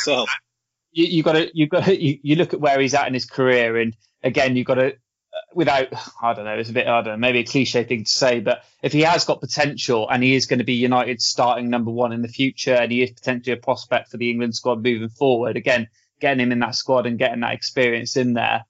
you, 0.91 1.05
you 1.05 1.23
got 1.23 1.33
to 1.33 1.49
you 1.53 1.67
got 1.67 1.85
to 1.85 2.01
you, 2.01 2.19
you 2.21 2.35
look 2.35 2.53
at 2.53 2.59
where 2.59 2.79
he's 2.79 2.93
at 2.93 3.07
in 3.07 3.13
his 3.13 3.25
career, 3.25 3.77
and 3.77 3.95
again 4.23 4.55
you've 4.55 4.67
got 4.67 4.75
to 4.75 4.95
without 5.53 5.87
I 6.21 6.33
don't 6.33 6.45
know 6.45 6.57
it's 6.57 6.69
a 6.69 6.73
bit 6.73 6.87
I 6.87 7.01
don't 7.01 7.13
know 7.13 7.17
maybe 7.17 7.39
a 7.39 7.43
cliche 7.43 7.83
thing 7.83 8.03
to 8.03 8.11
say, 8.11 8.39
but 8.39 8.63
if 8.81 8.93
he 8.93 9.01
has 9.01 9.25
got 9.25 9.41
potential 9.41 10.07
and 10.09 10.23
he 10.23 10.35
is 10.35 10.45
going 10.45 10.59
to 10.59 10.65
be 10.65 10.73
United's 10.73 11.25
starting 11.25 11.69
number 11.69 11.91
one 11.91 12.11
in 12.11 12.21
the 12.21 12.27
future, 12.27 12.75
and 12.75 12.91
he 12.91 13.03
is 13.03 13.11
potentially 13.11 13.53
a 13.53 13.61
prospect 13.61 14.09
for 14.09 14.17
the 14.17 14.29
England 14.29 14.55
squad 14.55 14.83
moving 14.83 15.09
forward, 15.09 15.57
again 15.57 15.87
getting 16.19 16.41
him 16.41 16.51
in 16.51 16.59
that 16.59 16.75
squad 16.75 17.05
and 17.05 17.17
getting 17.17 17.41
that 17.41 17.53
experience 17.53 18.17
in 18.17 18.33
there. 18.33 18.65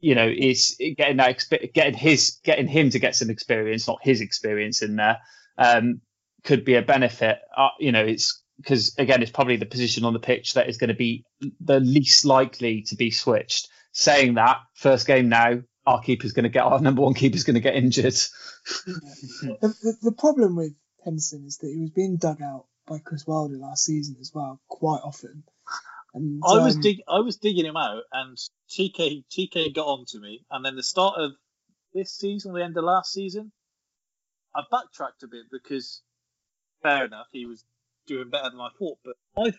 You 0.00 0.14
know, 0.14 0.28
is 0.28 0.76
getting 0.96 1.16
that 1.16 1.44
getting 1.72 1.94
his 1.94 2.38
getting 2.44 2.68
him 2.68 2.90
to 2.90 2.98
get 2.98 3.16
some 3.16 3.30
experience, 3.30 3.88
not 3.88 4.00
his 4.02 4.20
experience 4.20 4.82
in 4.82 4.96
there, 4.96 5.18
um, 5.56 6.02
could 6.42 6.64
be 6.64 6.74
a 6.74 6.82
benefit. 6.82 7.38
Uh, 7.56 7.68
you 7.78 7.90
know, 7.90 8.04
it's 8.04 8.42
because 8.58 8.94
again, 8.98 9.22
it's 9.22 9.30
probably 9.30 9.56
the 9.56 9.66
position 9.66 10.04
on 10.04 10.12
the 10.12 10.18
pitch 10.18 10.54
that 10.54 10.68
is 10.68 10.76
going 10.76 10.88
to 10.88 10.94
be 10.94 11.24
the 11.60 11.80
least 11.80 12.24
likely 12.24 12.82
to 12.82 12.96
be 12.96 13.10
switched. 13.10 13.68
Saying 13.92 14.34
that, 14.34 14.58
first 14.74 15.06
game 15.06 15.28
now, 15.28 15.62
our 15.86 16.00
keeper's 16.00 16.32
going 16.32 16.44
to 16.44 16.48
get 16.48 16.64
our 16.64 16.80
number 16.80 17.02
one 17.02 17.14
keeper's 17.14 17.44
going 17.44 17.54
to 17.54 17.60
get 17.60 17.74
injured. 17.76 18.14
The, 18.86 19.68
the, 19.82 19.96
the 20.02 20.12
problem 20.12 20.56
with 20.56 20.74
Henderson 21.04 21.44
is 21.46 21.58
that 21.58 21.68
he 21.68 21.78
was 21.80 21.90
being 21.90 22.16
dug 22.16 22.40
out 22.40 22.64
by 22.86 22.98
Chris 22.98 23.26
Wilder 23.26 23.56
last 23.58 23.84
season 23.84 24.16
as 24.20 24.32
well, 24.34 24.60
quite 24.68 25.00
often. 25.04 25.42
And, 26.14 26.42
I 26.46 26.58
was 26.64 26.76
um, 26.76 26.80
dig- 26.80 27.02
I 27.08 27.18
was 27.20 27.36
digging 27.36 27.66
him 27.66 27.76
out, 27.76 28.02
and 28.12 28.38
TK 28.70 29.24
TK 29.30 29.74
got 29.74 29.86
on 29.86 30.04
to 30.08 30.18
me, 30.20 30.44
and 30.50 30.64
then 30.64 30.76
the 30.76 30.82
start 30.82 31.16
of 31.18 31.32
this 31.92 32.12
season, 32.12 32.54
the 32.54 32.62
end 32.64 32.76
of 32.76 32.84
last 32.84 33.12
season, 33.12 33.52
I 34.54 34.62
backtracked 34.70 35.22
a 35.24 35.26
bit 35.28 35.44
because 35.50 36.00
fair 36.82 37.04
enough, 37.04 37.26
he 37.32 37.44
was 37.46 37.64
doing 38.06 38.30
better 38.30 38.50
than 38.50 38.60
I 38.60 38.68
thought, 38.78 38.98
but 39.04 39.16
my 39.36 39.52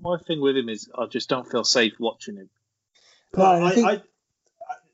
my 0.00 0.16
thing 0.26 0.40
with 0.40 0.56
him 0.56 0.68
is 0.68 0.88
I 0.96 1.06
just 1.06 1.28
don't 1.28 1.50
feel 1.50 1.64
safe 1.64 1.94
watching 1.98 2.36
him. 2.36 2.48
No, 3.36 3.44
I, 3.44 3.66
I 3.66 3.70
think- 3.74 3.86
I, 3.86 3.92
I, 3.92 4.02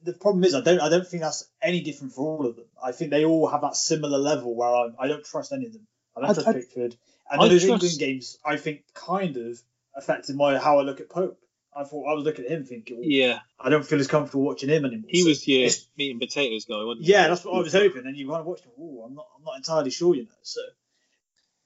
the 0.05 0.13
problem 0.13 0.45
is 0.45 0.55
I 0.55 0.61
don't 0.61 0.81
I 0.81 0.89
don't 0.89 1.07
think 1.07 1.23
that's 1.23 1.45
any 1.63 1.81
different 1.81 2.13
for 2.15 2.23
all 2.39 2.47
of 2.47 2.57
them. 2.57 2.67
I 2.83 2.93
think 2.93 3.11
they 3.11 3.25
all 3.25 3.47
have 3.49 3.61
that 3.63 3.77
similar 3.77 4.19
level 4.19 4.55
where 4.55 4.75
I'm, 4.75 4.95
I 4.99 5.07
don't 5.09 5.25
trust 5.25 5.53
any 5.53 5.67
of 5.67 5.73
them. 5.73 5.87
I 6.17 6.21
don't 6.21 6.31
I- 6.31 6.35
trust 6.35 6.49
I- 6.49 6.53
Pickford. 6.53 6.97
And 7.31 7.41
I 7.41 7.49
those 7.49 7.65
trust- 7.65 7.85
England 7.85 7.99
games, 7.99 8.39
I 8.45 8.57
think, 8.57 8.83
kind 8.95 9.37
of 9.39 9.59
affected 9.97 10.37
my 10.37 10.59
how 10.59 10.79
I 10.81 10.83
look 10.83 11.01
at 11.01 11.09
Pope. 11.09 11.39
I 11.75 11.85
thought 11.85 12.05
I 12.07 12.13
was 12.13 12.25
looking 12.25 12.45
at 12.45 12.51
him 12.51 12.65
thinking, 12.65 12.99
Yeah, 13.03 13.39
I 13.59 13.71
don't 13.71 13.87
feel 13.87 13.99
as 13.99 14.07
comfortable 14.07 14.43
watching 14.45 14.69
him 14.69 14.85
anymore. 14.85 15.09
he 15.09 15.23
So 15.23 15.29
was 15.29 15.49
it's- 15.49 15.87
meat 15.97 16.11
and 16.11 16.21
potatoes 16.21 16.67
guy, 16.67 16.83
wasn't 16.85 17.07
he? 17.07 17.13
Yeah, 17.13 17.29
that's 17.29 17.45
what 17.45 17.55
I 17.57 17.61
was 17.61 17.73
hoping. 17.73 18.05
And 18.07 18.15
you 18.17 18.29
kind 18.29 18.41
of 18.41 18.47
watched 18.47 18.65
him. 18.65 18.73
Oh, 18.79 19.05
I'm 19.07 19.15
not, 19.15 19.27
I'm 19.39 19.45
not 19.45 19.57
entirely 19.57 19.91
sure, 19.91 20.15
you 20.15 20.25
know. 20.25 20.29
So, 20.43 20.61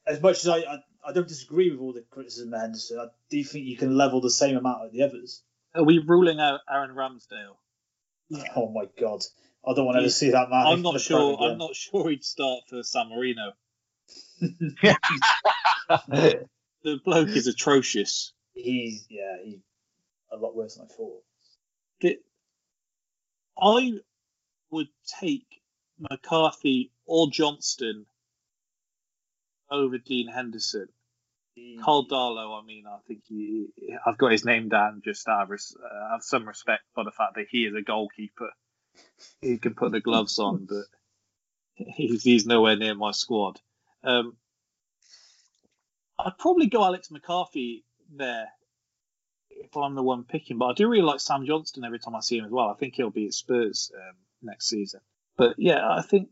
as 0.07 0.22
much 0.22 0.39
as 0.45 0.49
I, 0.49 0.59
I, 0.59 0.78
I 1.09 1.12
don't 1.12 1.26
disagree 1.26 1.70
with 1.70 1.80
all 1.80 1.93
the 1.93 2.05
criticism 2.11 2.55
of 2.55 2.61
Henderson, 2.61 3.01
I 3.01 3.07
do 3.30 3.43
think 3.43 3.66
you 3.66 3.76
can 3.76 3.97
level 3.97 4.20
the 4.20 4.30
same 4.30 4.57
amount 4.57 4.84
of 4.84 4.93
the 4.93 5.03
others. 5.03 5.43
Are 5.74 5.82
we 5.82 5.99
ruling 5.99 6.39
out 6.39 6.61
Aaron 6.70 6.91
Ramsdale? 6.95 7.57
Oh 8.57 8.70
my 8.70 8.87
god, 8.99 9.20
I 9.66 9.74
don't 9.74 9.87
want 9.87 9.97
to 9.97 10.01
ever 10.01 10.11
see 10.11 10.31
that 10.31 10.51
man. 10.51 10.66
I'm 10.66 10.83
not 10.83 11.01
sure. 11.01 11.39
I'm 11.41 11.59
not 11.59 11.74
sure 11.74 12.11
he'd 12.11 12.24
start 12.24 12.64
for 12.68 12.83
San 12.83 13.09
Marino. 13.09 13.53
The 16.83 17.01
bloke 17.05 17.31
is 17.31 17.49
atrocious. 17.49 18.33
He's 18.55 19.07
yeah, 19.11 19.39
he's 19.45 19.59
a 20.31 20.37
lot 20.37 20.55
worse 20.55 20.77
than 20.77 20.87
I 20.87 20.95
thought. 20.95 21.22
I 23.61 23.93
would 24.70 24.89
take 25.20 25.62
McCarthy 25.99 26.93
or 27.07 27.31
Johnstone 27.31 28.07
over 29.70 29.99
Dean 29.99 30.29
Henderson. 30.29 30.89
Karl 31.82 32.07
Darlow, 32.07 32.61
I 32.61 32.64
mean, 32.64 32.84
I 32.86 32.98
think 33.07 33.22
he, 33.28 33.68
I've 34.04 34.18
got 34.18 34.32
his 34.32 34.44
name 34.44 34.68
down 34.68 35.02
just 35.04 35.26
out 35.28 35.50
of 35.50 35.50
uh, 35.50 36.11
have 36.11 36.22
some 36.22 36.46
respect 36.46 36.82
for 36.94 37.04
the 37.04 37.11
fact 37.11 37.36
that 37.36 37.46
he 37.50 37.64
is 37.64 37.74
a 37.74 37.82
goalkeeper. 37.82 38.50
He 39.40 39.59
can 39.59 39.74
put 39.74 39.92
the 39.92 40.00
gloves 40.00 40.38
on, 40.38 40.66
but 40.66 40.84
he's, 41.74 42.22
he's 42.22 42.46
nowhere 42.46 42.76
near 42.76 42.94
my 42.94 43.12
squad. 43.12 43.61
Um, 44.04 44.36
I'd 46.18 46.38
probably 46.38 46.66
go 46.66 46.84
Alex 46.84 47.11
McCarthy 47.11 47.84
there 48.14 48.48
if 49.50 49.76
I'm 49.76 49.94
the 49.94 50.02
one 50.02 50.24
picking, 50.24 50.59
but 50.59 50.66
I 50.66 50.74
do 50.74 50.88
really 50.88 51.02
like 51.02 51.20
Sam 51.20 51.46
Johnstone 51.46 51.84
every 51.84 51.98
time 51.98 52.14
I 52.14 52.20
see 52.20 52.38
him 52.38 52.44
as 52.44 52.50
well. 52.50 52.68
I 52.68 52.74
think 52.74 52.94
he'll 52.94 53.11
be 53.11 53.26
at 53.26 53.34
Spurs 53.34 53.90
um, 53.94 54.16
next 54.42 54.68
season. 54.68 55.00
But 55.36 55.54
yeah, 55.59 55.88
I 55.88 56.02
think 56.02 56.28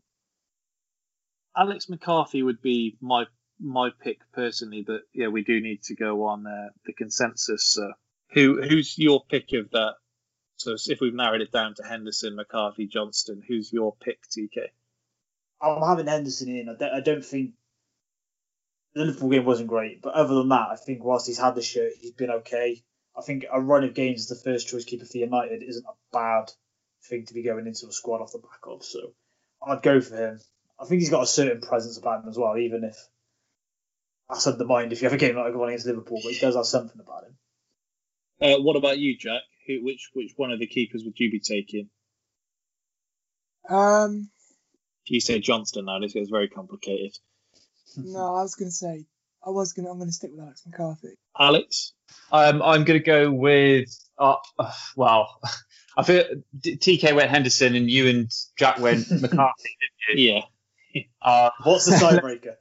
Alex 1.57 1.89
McCarthy 1.89 2.43
would 2.43 2.61
be 2.61 2.97
my 3.01 3.25
my 3.59 3.89
pick 4.01 4.19
personally. 4.33 4.83
But 4.85 5.01
yeah, 5.13 5.27
we 5.27 5.43
do 5.43 5.61
need 5.61 5.83
to 5.83 5.95
go 5.95 6.25
on 6.25 6.45
uh, 6.45 6.69
the 6.85 6.93
consensus. 6.93 7.77
Uh, 7.77 7.93
who 8.31 8.61
who's 8.61 8.97
your 8.97 9.23
pick 9.29 9.53
of 9.53 9.71
that? 9.71 9.95
So 10.57 10.75
if 10.87 11.01
we've 11.01 11.13
narrowed 11.13 11.41
it 11.41 11.51
down 11.51 11.75
to 11.75 11.83
Henderson, 11.83 12.35
McCarthy, 12.35 12.87
Johnstone, 12.87 13.43
who's 13.45 13.71
your 13.73 13.95
pick, 14.01 14.19
TK? 14.29 14.69
I'm 15.61 15.81
having 15.81 16.07
Henderson 16.07 16.49
in. 16.49 16.69
I 16.69 16.75
don't, 16.75 16.93
I 16.93 16.99
don't 17.01 17.25
think 17.25 17.51
the 18.93 19.03
Liverpool 19.03 19.29
game 19.29 19.45
wasn't 19.45 19.67
great, 19.67 20.01
but 20.01 20.13
other 20.13 20.35
than 20.35 20.49
that, 20.49 20.69
I 20.71 20.75
think 20.77 21.03
whilst 21.03 21.27
he's 21.27 21.39
had 21.39 21.55
the 21.55 21.61
shirt, 21.61 21.91
he's 21.99 22.11
been 22.11 22.31
okay. 22.31 22.81
I 23.17 23.21
think 23.21 23.45
a 23.51 23.59
run 23.59 23.83
of 23.83 23.93
games 23.93 24.21
as 24.21 24.27
the 24.27 24.43
first 24.43 24.67
choice 24.67 24.85
keeper 24.85 25.05
for 25.05 25.17
United 25.17 25.63
isn't 25.63 25.85
a 25.85 26.13
bad 26.13 26.51
thing 27.03 27.25
to 27.25 27.33
be 27.33 27.43
going 27.43 27.67
into 27.67 27.87
a 27.87 27.91
squad 27.91 28.21
off 28.21 28.31
the 28.31 28.39
back 28.39 28.61
of. 28.65 28.83
So 28.83 29.13
I'd 29.65 29.81
go 29.81 30.01
for 30.01 30.15
him. 30.15 30.39
I 30.79 30.85
think 30.85 31.01
he's 31.01 31.09
got 31.09 31.23
a 31.23 31.27
certain 31.27 31.61
presence 31.61 31.97
about 31.97 32.23
him 32.23 32.29
as 32.29 32.37
well, 32.37 32.57
even 32.57 32.83
if 32.83 32.97
that's 34.29 34.47
undermined 34.47 34.91
if 34.93 35.01
you 35.01 35.05
have 35.07 35.13
a 35.13 35.17
game 35.17 35.35
like 35.35 35.53
one 35.55 35.69
against 35.69 35.85
Liverpool, 35.85 36.19
but 36.23 36.33
he 36.33 36.39
does 36.39 36.55
have 36.55 36.65
something 36.65 36.99
about 36.99 37.23
him. 37.25 37.37
Uh, 38.41 38.61
what 38.61 38.75
about 38.75 38.97
you, 38.97 39.17
Jack? 39.17 39.41
Who, 39.67 39.83
which 39.83 40.09
which 40.13 40.33
one 40.35 40.51
of 40.51 40.59
the 40.59 40.67
keepers 40.67 41.03
would 41.05 41.13
you 41.17 41.31
be 41.31 41.39
taking? 41.39 41.89
Um, 43.69 44.29
You 45.05 45.19
say 45.19 45.39
Johnstone 45.39 45.85
now. 45.85 45.99
This 45.99 46.13
gets 46.13 46.29
very 46.29 46.47
complicated. 46.49 47.17
no, 47.97 48.35
I 48.35 48.41
was 48.41 48.55
going 48.55 48.69
to 48.69 48.75
say 48.75 49.05
I 49.45 49.49
was 49.49 49.73
going. 49.73 49.85
to 49.85 49.91
I'm 49.91 49.97
going 49.97 50.09
to 50.09 50.13
stick 50.13 50.31
with 50.31 50.41
Alex 50.41 50.63
McCarthy. 50.65 51.17
Alex, 51.39 51.93
Um, 52.31 52.61
I'm 52.61 52.83
going 52.83 52.99
to 52.99 53.05
go 53.05 53.31
with, 53.31 53.89
uh, 54.17 54.35
uh, 54.59 54.71
well, 54.95 55.39
I 55.97 56.03
feel 56.03 56.23
TK 56.61 57.15
went 57.15 57.29
Henderson 57.29 57.75
and 57.75 57.89
you 57.89 58.07
and 58.09 58.31
Jack 58.57 58.79
went 58.79 59.09
McCarthy, 59.21 59.77
didn't 60.09 60.19
you? 60.19 60.41
yeah, 60.93 61.03
Uh, 61.21 61.49
What's 61.63 61.85
the 61.85 61.91
tiebreaker? 61.95 62.55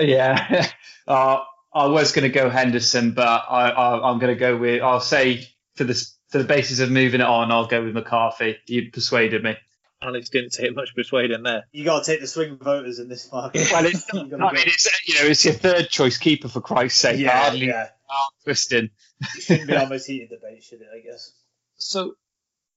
Yeah. 0.00 0.66
Uh, 1.06 1.44
I 1.74 1.86
was 1.86 2.12
going 2.12 2.22
to 2.22 2.30
go 2.30 2.48
Henderson, 2.48 3.12
but 3.12 3.44
I, 3.46 3.68
I, 3.68 4.10
I'm 4.10 4.18
going 4.18 4.32
to 4.34 4.40
go 4.40 4.56
with, 4.56 4.80
I'll 4.80 5.00
say 5.00 5.46
for 5.74 5.84
the, 5.84 5.92
for 6.30 6.38
the 6.38 6.44
basis 6.44 6.80
of 6.80 6.90
moving 6.90 7.20
it 7.20 7.26
on, 7.26 7.52
I'll 7.52 7.66
go 7.66 7.84
with 7.84 7.92
McCarthy. 7.92 8.56
You 8.66 8.90
persuaded 8.90 9.42
me. 9.44 9.54
Alex 10.00 10.30
didn't 10.30 10.54
take 10.54 10.74
much 10.74 10.94
persuading 10.94 11.42
there. 11.42 11.64
You 11.72 11.84
got 11.84 12.02
to 12.04 12.10
take 12.10 12.22
the 12.22 12.26
swing 12.26 12.56
voters 12.56 13.00
in 13.00 13.08
this 13.10 13.30
market. 13.30 13.68
Well, 13.72 13.84
it's, 13.84 14.06
You 14.14 14.20
I 14.20 14.24
gotta 14.28 14.54
mean, 14.54 14.64
it's, 14.66 14.88
you 15.06 15.14
know, 15.16 15.26
it's 15.28 15.44
your 15.44 15.52
third 15.52 15.90
choice 15.90 16.16
keeper 16.16 16.48
for 16.48 16.62
Christ's 16.62 17.00
sake. 17.00 17.20
yeah, 17.20 17.42
Hardly 17.42 17.66
yeah. 17.66 17.88
arm 18.08 18.30
twisting. 18.44 18.88
It 19.20 19.42
shouldn't 19.42 19.68
be 19.68 19.76
our 19.76 19.86
most 19.86 20.06
heated 20.06 20.30
debate, 20.30 20.62
should 20.62 20.80
it? 20.80 20.88
I 20.90 21.00
guess. 21.00 21.32
So, 21.76 22.14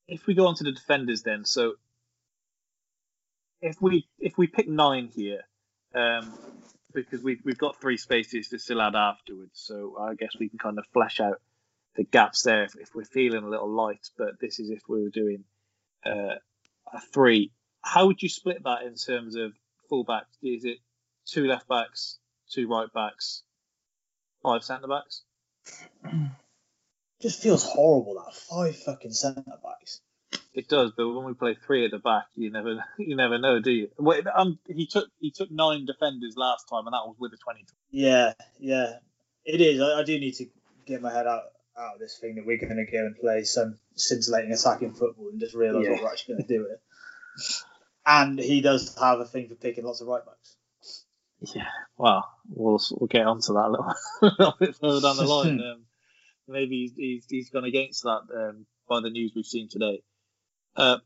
if 0.10 0.28
we 0.28 0.34
go 0.34 0.48
on 0.48 0.56
to 0.56 0.66
the 0.66 0.74
defenders, 0.74 1.22
then 1.22 1.46
so 1.46 1.76
if 3.62 3.82
we 3.82 4.08
if 4.20 4.38
we 4.38 4.48
pick 4.48 4.68
nine 4.68 5.10
here, 5.16 5.42
um, 5.96 6.34
because 6.94 7.22
we've 7.22 7.42
we've 7.44 7.58
got 7.58 7.80
three 7.80 7.98
spaces 7.98 8.50
to 8.50 8.60
still 8.60 8.82
add 8.82 8.96
afterwards. 8.96 9.52
So 9.54 9.98
I 10.00 10.16
guess 10.16 10.32
we 10.40 10.50
can 10.50 10.60
kind 10.60 10.78
of 10.80 10.86
flesh 10.94 11.20
out 11.20 11.42
the 11.96 12.04
gaps 12.04 12.44
there 12.44 12.64
if, 12.64 12.76
if 12.76 12.96
we're 12.96 13.04
feeling 13.04 13.44
a 13.44 13.50
little 13.50 13.70
light. 13.70 14.10
But 14.18 14.40
this 14.40 14.60
is 14.60 14.70
if 14.70 14.82
we 14.88 15.04
were 15.04 15.10
doing 15.10 15.44
uh, 16.06 16.36
a 16.94 17.02
three. 17.14 17.52
How 17.82 18.08
would 18.08 18.22
you 18.22 18.30
split 18.30 18.64
that 18.64 18.84
in 18.84 18.96
terms 18.96 19.36
of 19.36 19.54
fullbacks? 19.92 20.38
Is 20.42 20.66
it 20.66 20.78
two 21.26 21.48
left 21.48 21.68
backs, 21.68 22.18
two 22.52 22.68
right 22.68 22.92
backs, 22.94 23.44
five 24.44 24.64
centre 24.64 24.88
backs? 24.88 25.24
Just 27.22 27.42
feels 27.42 27.64
horrible 27.64 28.16
that 28.16 28.36
five 28.36 28.76
fucking 28.78 29.14
centre 29.14 29.44
backs. 29.64 30.02
It 30.58 30.68
does, 30.68 30.92
but 30.98 31.08
when 31.08 31.24
we 31.24 31.34
play 31.36 31.54
three 31.54 31.86
at 31.86 31.92
the 31.92 32.00
back, 32.00 32.26
you 32.36 32.50
never 32.50 32.84
you 32.98 33.16
never 33.16 33.38
know, 33.38 33.60
do 33.60 33.72
you? 33.72 33.90
Wait, 34.00 34.26
um, 34.36 34.58
he 34.68 34.88
took 34.88 35.08
he 35.20 35.30
took 35.30 35.52
nine 35.52 35.86
defenders 35.86 36.34
last 36.36 36.66
time, 36.68 36.88
and 36.88 36.94
that 36.94 37.06
was 37.06 37.16
with 37.20 37.32
a 37.34 37.38
twenty. 37.38 37.64
Yeah, 37.92 38.34
yeah, 38.60 38.94
it 39.46 39.62
is. 39.62 39.80
I, 39.80 40.00
I 40.00 40.04
do 40.04 40.20
need 40.20 40.34
to 40.38 40.46
get 40.88 41.02
my 41.04 41.14
head 41.14 41.28
out 41.28 41.44
out 41.78 41.94
of 41.94 42.00
this 42.00 42.18
thing 42.20 42.36
that 42.36 42.46
we're 42.48 42.58
going 42.58 42.84
to 42.84 42.92
go 42.92 42.98
and 43.06 43.16
play 43.16 43.44
some 43.44 43.78
scintillating 43.96 44.52
attacking 44.52 44.94
football 44.96 45.30
and 45.30 45.40
just 45.40 45.54
realise 45.54 45.86
Yeah. 45.86 45.92
what 45.92 46.02
we're 46.02 46.10
actually 46.10 46.34
going 46.34 46.48
to 46.48 46.54
do 46.56 46.62
with 46.64 46.72
it. 46.72 46.82
And 48.08 48.40
he 48.40 48.62
does 48.62 48.98
have 49.00 49.20
a 49.20 49.26
thing 49.26 49.48
for 49.50 49.54
picking 49.56 49.84
lots 49.86 50.02
of 50.02 50.08
right 50.08 50.26
backs. 50.26 50.56
Yeah, 51.54 51.68
well, 51.98 52.28
we'll 52.50 52.82
we'll 52.94 53.08
get 53.08 53.28
onto 53.28 53.54
that 53.54 53.68
a 53.68 53.70
little, 53.70 53.94
a 54.24 54.26
little 54.40 54.56
bit 54.60 54.76
further 54.76 55.02
down 55.02 55.18
the 55.18 55.24
line. 55.24 55.62
Um, 55.72 55.84
maybe 56.48 56.78
he's, 56.78 56.94
he's 56.96 57.26
he's 57.30 57.50
gone 57.52 57.66
against 57.66 58.02
that 58.04 58.22
um, 58.36 58.66
by 58.90 59.02
the 59.02 59.12
news 59.12 59.34
we've 59.36 59.46
seen 59.46 59.70
today. 59.70 60.02
Uh, 60.78 60.98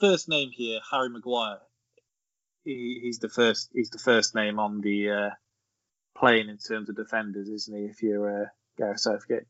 first 0.00 0.28
name 0.28 0.50
here, 0.52 0.78
Harry 0.90 1.10
Maguire. 1.10 1.58
He, 2.64 3.00
he's 3.02 3.18
the 3.18 3.28
first 3.28 3.70
he's 3.72 3.90
the 3.90 3.98
first 3.98 4.34
name 4.34 4.58
on 4.58 4.80
the 4.80 5.10
uh, 5.10 5.30
plane 6.16 6.48
in 6.48 6.58
terms 6.58 6.88
of 6.88 6.96
defenders, 6.96 7.48
isn't 7.48 7.76
he? 7.76 7.84
If 7.84 8.02
you're 8.02 8.44
uh, 8.44 8.46
Gareth 8.78 9.00
Southgate. 9.00 9.44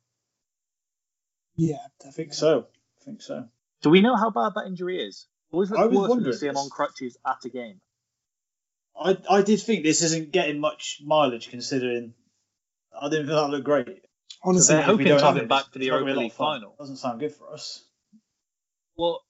Yeah, 1.57 1.77
I 2.07 2.11
think 2.11 2.35
so. 2.35 2.67
I 3.01 3.05
think 3.05 3.23
so. 3.23 3.49
Do 3.83 3.91
we 3.91 4.01
know 4.01 4.17
how 4.17 4.31
bad 4.31 4.53
that 4.55 4.67
injury 4.67 5.07
is? 5.07 5.27
Always 5.51 5.73
I 5.73 5.87
was 5.87 5.89
worse 5.89 5.93
when 5.93 6.03
you 6.03 6.09
wondering 6.09 6.37
see 6.37 6.47
him 6.47 6.57
on 6.57 6.69
crutches 6.71 7.17
at 7.27 7.45
a 7.45 7.49
game. 7.49 7.81
I, 8.99 9.17
I 9.31 9.43
did 9.43 9.61
think 9.61 9.85
this 9.85 10.03
isn't 10.03 10.33
getting 10.33 10.59
much 10.59 11.01
mileage 11.05 11.51
considering 11.51 12.15
I 12.99 13.09
didn't 13.09 13.27
think 13.27 13.37
that 13.37 13.51
looked 13.51 13.65
great. 13.65 14.03
Honestly, 14.43 14.75
they're 14.75 14.85
hoping 14.85 15.07
to 15.07 15.13
have 15.15 15.23
have 15.23 15.37
him 15.37 15.49
back 15.49 15.73
for 15.73 15.79
the 15.79 15.87
it's 15.87 15.91
not 15.91 15.99
gonna 16.01 16.07
be 16.07 16.11
a 16.11 16.15
Europa 16.15 16.21
League 16.21 16.33
final. 16.33 16.75
Doesn't 16.79 16.97
sound 16.97 17.21
good 17.21 17.35
for 17.35 17.53
us. 17.53 17.85
Well, 18.97 19.21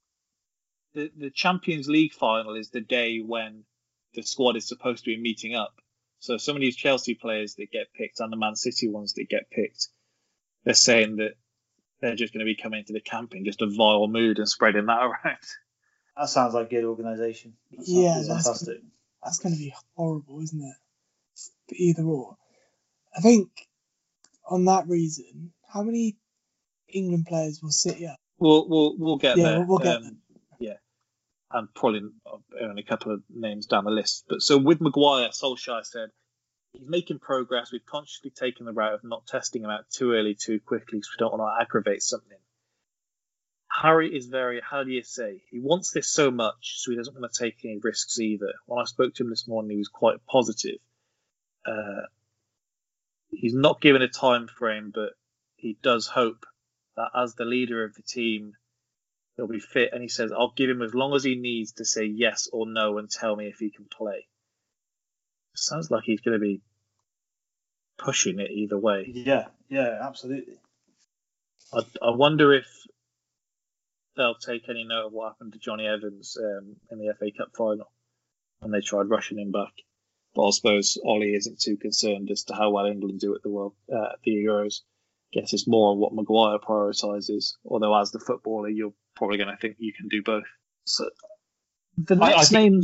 the 0.96 1.10
the 1.16 1.30
Champions 1.30 1.88
League 1.88 2.12
final 2.12 2.54
is 2.56 2.70
the 2.70 2.80
day 2.80 3.18
when 3.18 3.64
the 4.14 4.22
squad 4.22 4.56
is 4.56 4.66
supposed 4.66 5.04
to 5.04 5.10
be 5.14 5.20
meeting 5.20 5.54
up. 5.54 5.74
So 6.18 6.38
some 6.38 6.56
of 6.56 6.60
these 6.62 6.74
Chelsea 6.76 7.14
players 7.14 7.54
that 7.56 7.70
get 7.70 7.92
picked 7.94 8.18
and 8.20 8.32
the 8.32 8.36
Man 8.36 8.56
City 8.56 8.88
ones 8.88 9.12
that 9.14 9.28
get 9.28 9.50
picked, 9.50 9.88
they're 10.64 10.74
saying 10.74 11.16
that 11.16 11.34
they're 12.00 12.16
just 12.16 12.32
going 12.32 12.40
to 12.40 12.44
be 12.52 12.56
coming 12.60 12.80
into 12.80 12.92
the 12.94 13.00
camp 13.00 13.34
in 13.34 13.44
just 13.44 13.62
a 13.62 13.66
vile 13.68 14.08
mood 14.08 14.38
and 14.38 14.48
spreading 14.48 14.86
that 14.86 14.98
around. 15.02 15.38
That 16.16 16.28
sounds 16.30 16.54
like 16.54 16.70
good 16.70 16.84
organisation. 16.84 17.52
That 17.72 17.84
Yeah, 17.86 18.14
that's 18.16 18.28
fantastic. 18.28 18.78
that's 19.22 19.38
going 19.38 19.54
to 19.54 19.58
be 19.60 19.74
horrible, 19.94 20.40
isn't 20.40 20.60
it? 20.62 20.76
For 21.68 21.74
either 21.76 22.02
or. 22.04 22.36
I 23.16 23.20
think 23.20 23.50
on 24.48 24.64
that 24.64 24.88
reason, 24.88 25.52
how 25.68 25.82
many 25.82 26.16
England 26.88 27.26
players 27.26 27.60
will 27.62 27.70
sit 27.70 27.96
here? 27.96 28.16
We'll 28.38 28.68
we'll 28.68 28.96
we'll 28.98 29.16
get 29.18 29.36
Yeah, 29.36 29.44
there. 29.44 29.58
we'll- 29.58 29.68
we'll 29.68 29.78
get 29.78 29.96
Um, 29.96 30.02
Yeah, 30.04 30.10
and 31.56 31.72
probably 31.74 32.02
only 32.60 32.82
a 32.82 32.86
couple 32.86 33.12
of 33.12 33.22
names 33.34 33.64
down 33.64 33.84
the 33.84 33.90
list. 33.90 34.26
But 34.28 34.42
so 34.42 34.58
with 34.58 34.82
Maguire, 34.82 35.30
Solskjaer 35.30 35.84
said 35.86 36.10
he's 36.72 36.86
making 36.86 37.18
progress. 37.18 37.72
We've 37.72 37.86
consciously 37.86 38.30
taken 38.30 38.66
the 38.66 38.74
route 38.74 38.92
of 38.92 39.04
not 39.04 39.26
testing 39.26 39.64
him 39.64 39.70
out 39.70 39.88
too 39.90 40.12
early, 40.12 40.34
too 40.34 40.60
quickly, 40.60 40.98
because 40.98 41.10
we 41.16 41.18
don't 41.18 41.32
want 41.36 41.50
to 41.50 41.62
aggravate 41.62 42.02
something. 42.02 42.36
Harry 43.72 44.14
is 44.14 44.26
very, 44.26 44.60
how 44.62 44.84
do 44.84 44.90
you 44.90 45.02
say, 45.02 45.42
he 45.50 45.58
wants 45.58 45.92
this 45.92 46.08
so 46.08 46.30
much, 46.30 46.74
so 46.76 46.90
he 46.90 46.96
doesn't 46.96 47.18
want 47.18 47.32
to 47.32 47.42
take 47.42 47.56
any 47.64 47.78
risks 47.82 48.20
either. 48.20 48.52
When 48.66 48.80
I 48.80 48.84
spoke 48.84 49.14
to 49.14 49.24
him 49.24 49.30
this 49.30 49.48
morning, 49.48 49.70
he 49.70 49.78
was 49.78 49.88
quite 49.88 50.24
positive. 50.26 50.78
Uh, 51.66 52.04
he's 53.30 53.54
not 53.54 53.80
given 53.80 54.02
a 54.02 54.08
time 54.08 54.46
frame, 54.46 54.92
but 54.94 55.10
he 55.56 55.78
does 55.82 56.06
hope 56.06 56.44
that 56.96 57.08
as 57.14 57.34
the 57.34 57.44
leader 57.46 57.82
of 57.84 57.94
the 57.94 58.02
team, 58.02 58.52
he'll 59.36 59.46
be 59.46 59.60
fit. 59.60 59.90
And 59.92 60.02
he 60.02 60.08
says, 60.08 60.32
I'll 60.32 60.52
give 60.56 60.70
him 60.70 60.82
as 60.82 60.94
long 60.94 61.14
as 61.14 61.24
he 61.24 61.36
needs 61.36 61.72
to 61.72 61.84
say 61.84 62.04
yes 62.04 62.48
or 62.52 62.66
no 62.66 62.98
and 62.98 63.10
tell 63.10 63.36
me 63.36 63.46
if 63.46 63.58
he 63.58 63.70
can 63.70 63.86
play. 63.86 64.26
Sounds 65.54 65.90
like 65.90 66.04
he's 66.04 66.20
going 66.20 66.38
to 66.38 66.44
be 66.44 66.60
pushing 67.98 68.40
it 68.40 68.50
either 68.50 68.78
way. 68.78 69.04
Yeah, 69.08 69.46
yeah, 69.68 69.98
absolutely. 70.02 70.58
I, 71.72 71.80
I 72.02 72.10
wonder 72.10 72.52
if 72.52 72.66
they'll 74.16 74.34
take 74.34 74.68
any 74.68 74.84
note 74.84 75.06
of 75.06 75.12
what 75.12 75.32
happened 75.32 75.52
to 75.52 75.58
Jonny 75.58 75.86
Evans 75.86 76.36
um, 76.38 76.76
in 76.90 76.98
the 76.98 77.14
FA 77.18 77.30
Cup 77.36 77.48
final 77.56 77.90
when 78.60 78.70
they 78.70 78.80
tried 78.80 79.08
rushing 79.08 79.38
him 79.38 79.52
back. 79.52 79.72
But 80.34 80.48
I 80.48 80.50
suppose 80.50 80.98
Ollie 81.02 81.34
isn't 81.34 81.60
too 81.60 81.76
concerned 81.76 82.30
as 82.30 82.44
to 82.44 82.54
how 82.54 82.70
well 82.70 82.86
England 82.86 83.20
do 83.20 83.34
at 83.34 83.42
the 83.42 83.48
World 83.48 83.74
uh, 83.90 84.12
the 84.24 84.32
Euros. 84.32 84.80
Guess 85.32 85.52
it's 85.54 85.66
more 85.66 85.92
on 85.92 85.98
what 85.98 86.14
Maguire 86.14 86.58
prioritises. 86.58 87.54
Although 87.64 87.98
as 87.98 88.10
the 88.10 88.20
footballer, 88.20 88.68
you're 88.68 88.92
probably 89.16 89.38
going 89.38 89.50
to 89.50 89.56
think 89.56 89.76
you 89.78 89.92
can 89.92 90.08
do 90.08 90.22
both. 90.22 90.44
So 90.84 91.08
the 91.98 92.16
I- 92.16 92.26
I 92.32 92.36
next 92.36 92.50
think- 92.50 92.72
name, 92.72 92.82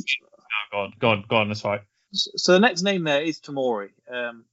Go 0.71 0.79
on, 0.79 0.93
go 0.99 1.09
on, 1.11 1.25
go 1.29 1.37
on. 1.37 1.49
That's 1.49 1.65
right. 1.65 1.81
so 2.13 2.53
the 2.53 2.61
next 2.61 2.83
name 2.83 3.05
there 3.05 3.23
is 3.23 3.39
Tomori. 3.41 3.89
Um, 4.13 4.45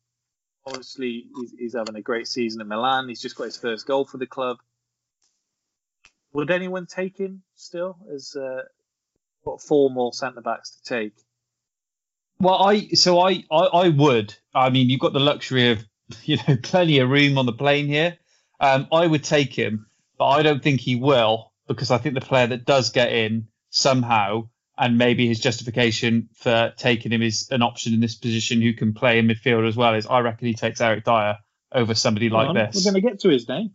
obviously, 0.66 1.26
he's, 1.36 1.52
he's 1.58 1.76
having 1.76 1.96
a 1.96 2.02
great 2.02 2.28
season 2.28 2.62
in 2.62 2.68
Milan. 2.68 3.08
He's 3.10 3.22
just 3.22 3.36
got 3.36 3.46
his 3.46 3.58
first 3.58 3.86
goal 3.86 4.06
for 4.06 4.18
the 4.18 4.26
club. 4.28 4.58
Would 6.34 6.52
anyone 6.52 6.86
take 6.86 7.18
him 7.18 7.42
still 7.56 7.98
as 8.14 8.36
uh, 8.36 8.64
what 9.44 9.62
four 9.62 9.90
more 9.90 10.14
centre 10.14 10.42
backs 10.42 10.72
to 10.72 10.84
take? 10.84 11.14
Well, 12.40 12.56
I 12.64 12.88
so 12.90 13.20
I, 13.20 13.44
I 13.52 13.58
I 13.86 13.90
would. 13.90 14.34
I 14.54 14.70
mean, 14.70 14.90
you've 14.90 15.00
got 15.02 15.14
the 15.14 15.20
luxury 15.20 15.72
of 15.72 15.84
you 16.24 16.38
know 16.48 16.56
plenty 16.62 17.00
of 17.00 17.10
room 17.10 17.38
on 17.38 17.46
the 17.46 17.54
plane 17.54 17.88
here. 17.88 18.18
Um, 18.60 18.88
I 18.92 19.08
would 19.08 19.24
take 19.24 19.54
him, 19.54 19.88
but 20.18 20.28
I 20.28 20.44
don't 20.44 20.62
think 20.62 20.82
he 20.82 20.96
will 20.96 21.49
because 21.70 21.92
I 21.92 22.00
think 22.00 22.16
the 22.16 22.22
player 22.22 22.48
that 22.48 22.66
does 22.66 22.90
get 22.90 23.14
in 23.14 23.48
somehow, 23.70 24.50
and 24.78 24.98
maybe 24.98 25.28
his 25.28 25.40
justification 25.40 26.30
for 26.36 26.74
taking 26.76 27.12
him 27.14 27.22
is 27.22 27.48
an 27.52 27.62
option 27.62 27.94
in 27.94 28.02
this 28.02 28.16
position 28.16 28.62
who 28.62 28.74
can 28.74 28.94
play 28.94 29.20
in 29.20 29.28
midfield 29.28 29.68
as 29.68 29.78
well. 29.78 29.94
Is 29.94 30.08
I 30.08 30.20
reckon 30.20 30.48
he 30.48 30.56
takes 30.56 30.82
Eric 30.82 31.06
Dier 31.06 31.38
over 31.72 31.94
somebody 31.94 32.30
like 32.30 32.50
on, 32.50 32.56
this. 32.56 32.76
We're 32.76 32.92
going 32.92 33.02
to 33.02 33.08
get 33.10 33.22
to 33.22 33.30
his 33.30 33.48
name. 33.48 33.72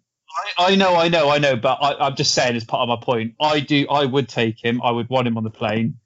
I, 0.59 0.73
I 0.73 0.75
know, 0.75 0.97
I 0.97 1.09
know, 1.09 1.31
I 1.31 1.39
know, 1.39 1.57
but 1.57 1.79
I, 1.81 2.07
I'm 2.07 2.17
just 2.17 2.35
saying 2.35 2.57
as 2.57 2.65
part 2.65 2.83
of 2.83 2.89
my 2.89 3.05
point. 3.05 3.35
I 3.41 3.61
do, 3.61 3.87
I 3.89 4.05
would 4.05 4.29
take 4.29 4.63
him. 4.63 4.83
I 4.83 4.91
would 4.91 5.09
want 5.09 5.29
him 5.29 5.37
on 5.37 5.45
the 5.45 5.51
plane, 5.51 5.99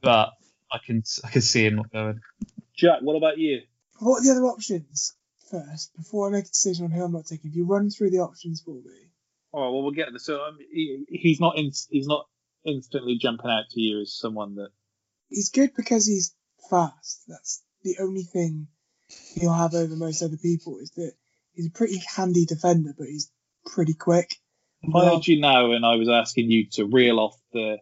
but 0.00 0.30
I 0.70 0.78
can, 0.84 1.02
I 1.24 1.30
can 1.30 1.42
see 1.42 1.66
him 1.66 1.76
not 1.76 1.90
going. 1.90 2.20
Jack, 2.76 3.00
what 3.02 3.16
about 3.16 3.38
you? 3.38 3.62
What 3.98 4.18
are 4.18 4.24
the 4.24 4.30
other 4.30 4.44
options 4.44 5.14
first 5.50 5.96
before 5.96 6.28
I 6.28 6.30
make 6.30 6.44
a 6.44 6.48
decision 6.48 6.84
on 6.84 6.92
who 6.92 7.02
I'm 7.02 7.12
not 7.12 7.26
taking? 7.26 7.50
If 7.50 7.56
you 7.56 7.66
run 7.66 7.90
through 7.90 8.10
the 8.10 8.18
options 8.18 8.60
for 8.60 8.74
me. 8.74 9.11
All 9.52 9.62
right, 9.62 9.70
well, 9.70 9.82
we'll 9.82 9.92
get 9.92 10.08
there. 10.10 10.18
So 10.18 10.42
um, 10.44 10.58
he, 10.70 11.04
he's 11.08 11.40
not 11.40 11.56
in, 11.58 11.72
he's 11.90 12.06
not 12.06 12.26
instantly 12.64 13.18
jumping 13.18 13.50
out 13.50 13.64
to 13.70 13.80
you 13.80 14.00
as 14.00 14.14
someone 14.14 14.54
that 14.56 14.70
He's 15.32 15.50
good 15.50 15.74
because 15.74 16.06
he's 16.06 16.34
fast. 16.68 17.22
That's 17.26 17.62
the 17.82 17.96
only 18.00 18.22
thing 18.22 18.68
he'll 19.34 19.52
have 19.52 19.74
over 19.74 19.96
most 19.96 20.22
other 20.22 20.36
people 20.36 20.78
is 20.78 20.90
that 20.92 21.12
he's 21.54 21.66
a 21.66 21.70
pretty 21.70 22.00
handy 22.16 22.44
defender, 22.44 22.94
but 22.96 23.06
he's 23.06 23.30
pretty 23.64 23.94
quick. 23.94 24.36
If 24.82 24.94
I 24.94 25.06
heard 25.06 25.26
you 25.26 25.40
now 25.40 25.72
and 25.72 25.86
I 25.86 25.96
was 25.96 26.08
asking 26.08 26.50
you 26.50 26.66
to 26.72 26.84
reel 26.84 27.18
off 27.18 27.36
the 27.52 27.78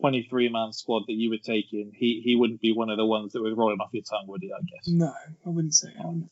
23 0.00 0.50
man 0.50 0.72
squad 0.72 1.04
that 1.08 1.14
you 1.14 1.30
were 1.30 1.38
taking, 1.38 1.92
he, 1.94 2.20
he 2.22 2.36
wouldn't 2.36 2.60
be 2.60 2.72
one 2.72 2.90
of 2.90 2.98
the 2.98 3.06
ones 3.06 3.32
that 3.32 3.42
would 3.42 3.56
roll 3.56 3.72
him 3.72 3.80
off 3.80 3.90
your 3.92 4.04
tongue, 4.04 4.26
would 4.28 4.42
he? 4.42 4.52
I 4.52 4.60
guess. 4.60 4.86
No, 4.86 5.12
I 5.44 5.48
wouldn't 5.48 5.74
say. 5.74 5.88
I 5.98 6.06
wouldn't. 6.06 6.30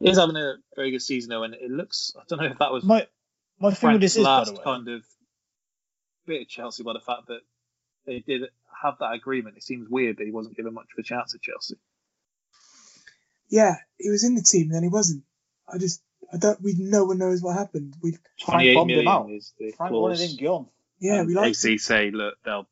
He's 0.00 0.18
having 0.18 0.36
a 0.36 0.54
very 0.76 0.92
good 0.92 1.02
season 1.02 1.30
though, 1.30 1.42
and 1.42 1.54
it 1.54 1.70
looks. 1.70 2.12
I 2.16 2.22
don't 2.28 2.40
know 2.40 2.46
if 2.46 2.58
that 2.58 2.72
was 2.72 2.84
My 2.84 3.06
my 3.60 3.72
thing 3.72 3.92
with 3.92 4.00
this 4.00 4.16
is, 4.16 4.24
by 4.24 4.38
last 4.38 4.48
the 4.48 4.58
way, 4.58 4.64
kind 4.64 4.88
of 4.88 5.02
bit 6.26 6.42
of 6.42 6.48
Chelsea 6.48 6.82
by 6.82 6.92
the 6.92 7.00
fact 7.00 7.28
that 7.28 7.40
they 8.06 8.20
did 8.20 8.42
have 8.82 8.98
that 9.00 9.12
agreement. 9.12 9.56
It 9.56 9.62
seems 9.62 9.88
weird 9.88 10.18
that 10.18 10.24
he 10.24 10.30
wasn't 10.30 10.56
given 10.56 10.74
much 10.74 10.86
of 10.96 10.98
a 10.98 11.02
chance 11.02 11.34
at 11.34 11.40
Chelsea. 11.40 11.76
Yeah, 13.48 13.76
he 13.98 14.10
was 14.10 14.24
in 14.24 14.34
the 14.34 14.42
team, 14.42 14.66
and 14.66 14.74
then 14.74 14.82
he 14.82 14.88
wasn't. 14.88 15.24
I 15.72 15.78
just, 15.78 16.02
I 16.32 16.36
don't. 16.36 16.60
We 16.62 16.74
no 16.78 17.04
one 17.04 17.18
knows 17.18 17.42
what 17.42 17.56
happened. 17.56 17.94
We, 18.02 18.12
Frank 18.44 18.74
28 18.74 18.74
bombed 18.74 18.90
him 18.90 19.08
out. 19.08 19.30
is 19.30 19.52
the 19.58 19.72
Frank 19.72 19.90
clause. 19.90 20.18
wanted 20.18 20.30
him 20.30 20.44
gone. 20.44 20.66
yeah, 20.98 21.20
and 21.20 21.28
we 21.28 21.34
like. 21.34 21.50
AC 21.50 21.78
say, 21.78 22.10
look, 22.10 22.34
they'll 22.44 22.68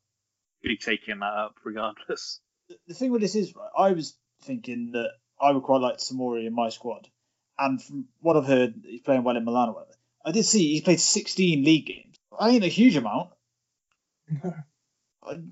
be 0.61 0.77
taking 0.77 1.19
that 1.19 1.25
up 1.33 1.55
regardless. 1.63 2.39
the 2.87 2.93
thing 2.93 3.11
with 3.11 3.21
this 3.21 3.35
is, 3.35 3.55
right, 3.55 3.69
I 3.77 3.91
was 3.93 4.15
thinking 4.43 4.91
that 4.91 5.09
I 5.41 5.51
would 5.51 5.63
quite 5.63 5.81
like 5.81 5.97
Tomori 5.97 6.45
in 6.45 6.53
my 6.53 6.69
squad. 6.69 7.07
And 7.59 7.81
from 7.81 8.05
what 8.21 8.37
I've 8.37 8.45
heard, 8.45 8.75
he's 8.83 9.01
playing 9.01 9.23
well 9.23 9.35
in 9.35 9.43
Milan 9.43 9.69
or 9.69 9.73
whatever. 9.73 9.96
I 10.27 10.31
did 10.31 10.43
see 10.45 10.73
he's 10.73 10.81
played 10.81 10.99
16 10.99 11.63
league 11.63 11.85
games. 11.85 12.17
I 12.39 12.49
ain't 12.49 12.63
a 12.63 12.67
huge 12.67 12.95
amount. 12.95 13.29
Do 14.43 14.43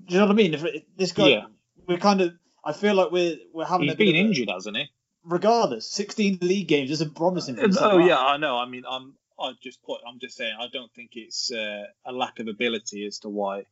you 0.08 0.18
know 0.18 0.26
what 0.26 0.30
I 0.32 0.34
mean? 0.34 0.54
If 0.54 0.64
it- 0.64 0.86
this 0.96 1.12
guy, 1.12 1.28
Yeah. 1.28 1.46
we're 1.86 1.98
kind 1.98 2.20
of. 2.20 2.34
I 2.64 2.72
feel 2.72 2.94
like 2.94 3.10
we're 3.12 3.36
we're 3.52 3.64
having 3.64 3.84
He's 3.86 3.94
a 3.94 3.96
been 3.96 4.08
of 4.08 4.14
a- 4.14 4.18
injured, 4.18 4.50
hasn't 4.50 4.76
he? 4.76 4.86
Regardless, 5.24 5.90
16 5.90 6.38
league 6.40 6.68
games 6.68 6.90
isn't 6.90 7.14
promising. 7.16 7.56
For 7.56 7.62
him. 7.64 7.72
Oh 7.80 7.98
yeah, 7.98 8.18
I 8.18 8.36
know. 8.36 8.56
I 8.56 8.66
mean, 8.66 8.84
I'm. 8.88 9.14
I 9.38 9.52
just 9.62 9.82
put. 9.82 10.00
I'm 10.06 10.18
just 10.18 10.36
saying. 10.36 10.56
I 10.58 10.66
don't 10.72 10.92
think 10.94 11.10
it's 11.14 11.50
uh, 11.52 11.84
a 12.04 12.12
lack 12.12 12.38
of 12.38 12.48
ability 12.48 13.06
as 13.06 13.18
to 13.20 13.28
why 13.28 13.64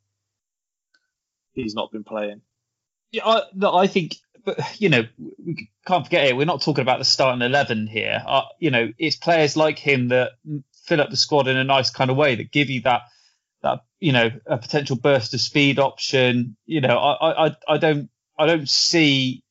he's 1.52 1.74
not 1.74 1.90
been 1.92 2.04
playing. 2.04 2.42
Yeah, 3.12 3.26
I, 3.26 3.42
no, 3.54 3.74
I 3.74 3.86
think, 3.86 4.16
but 4.44 4.58
you 4.80 4.88
know, 4.90 5.04
we 5.44 5.70
can't 5.86 6.04
forget 6.04 6.26
it. 6.26 6.36
We're 6.36 6.44
not 6.44 6.60
talking 6.62 6.82
about 6.82 6.98
the 6.98 7.04
starting 7.04 7.42
eleven 7.42 7.86
here. 7.86 8.22
Uh, 8.26 8.42
you 8.58 8.70
know, 8.70 8.92
it's 8.98 9.16
players 9.16 9.56
like 9.56 9.78
him 9.78 10.08
that 10.08 10.32
fill 10.84 11.00
up 11.00 11.10
the 11.10 11.16
squad 11.16 11.48
in 11.48 11.56
a 11.56 11.64
nice 11.64 11.90
kind 11.90 12.10
of 12.10 12.16
way 12.16 12.36
that 12.36 12.52
give 12.52 12.70
you 12.70 12.82
that 12.82 13.02
that 13.62 13.80
you 13.98 14.12
know 14.12 14.30
a 14.46 14.58
potential 14.58 14.96
burst 14.96 15.34
of 15.34 15.40
speed 15.40 15.78
option. 15.78 16.56
You 16.66 16.80
know, 16.80 16.96
I 16.98 17.46
I 17.46 17.56
I 17.68 17.78
don't 17.78 18.10
I 18.38 18.46
don't 18.46 18.68
see 18.68 19.42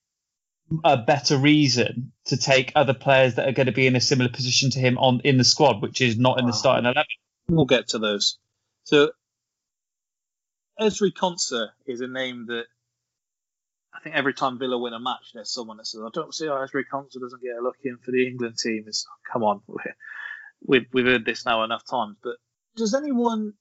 a 0.83 0.97
better 0.97 1.37
reason 1.37 2.13
to 2.25 2.37
take 2.37 2.71
other 2.75 2.93
players 2.93 3.35
that 3.35 3.47
are 3.47 3.51
going 3.51 3.65
to 3.65 3.73
be 3.73 3.87
in 3.87 3.95
a 3.95 4.01
similar 4.01 4.29
position 4.29 4.71
to 4.71 4.79
him 4.79 4.97
on 4.97 5.21
in 5.23 5.37
the 5.37 5.43
squad, 5.43 5.81
which 5.81 6.01
is 6.01 6.17
not 6.17 6.39
in 6.39 6.45
the 6.45 6.53
starting 6.53 6.85
eleven. 6.85 7.03
We'll 7.49 7.65
get 7.65 7.89
to 7.89 7.99
those. 7.99 8.37
So, 8.83 9.11
Ezri 10.79 11.11
Konsa 11.11 11.69
is 11.85 12.01
a 12.01 12.07
name 12.07 12.45
that 12.47 12.65
I 13.93 13.99
think 13.99 14.15
every 14.15 14.33
time 14.33 14.57
Villa 14.59 14.77
win 14.77 14.93
a 14.93 14.99
match, 14.99 15.31
there's 15.33 15.53
someone 15.53 15.77
that 15.77 15.87
says, 15.87 16.01
"I 16.05 16.09
don't 16.13 16.33
see 16.33 16.47
how 16.47 16.53
Ezri 16.53 16.83
Konsa 16.91 17.19
doesn't 17.19 17.41
get 17.41 17.57
a 17.59 17.63
look 17.63 17.77
in 17.83 17.97
for 17.97 18.11
the 18.11 18.27
England 18.27 18.57
team." 18.57 18.85
It's 18.87 19.05
come 19.31 19.43
on, 19.43 19.61
we've 20.65 20.85
we've 20.93 21.05
heard 21.05 21.25
this 21.25 21.45
now 21.45 21.63
enough 21.63 21.85
times. 21.85 22.17
But 22.23 22.35
does 22.75 22.93
anyone 22.93 23.53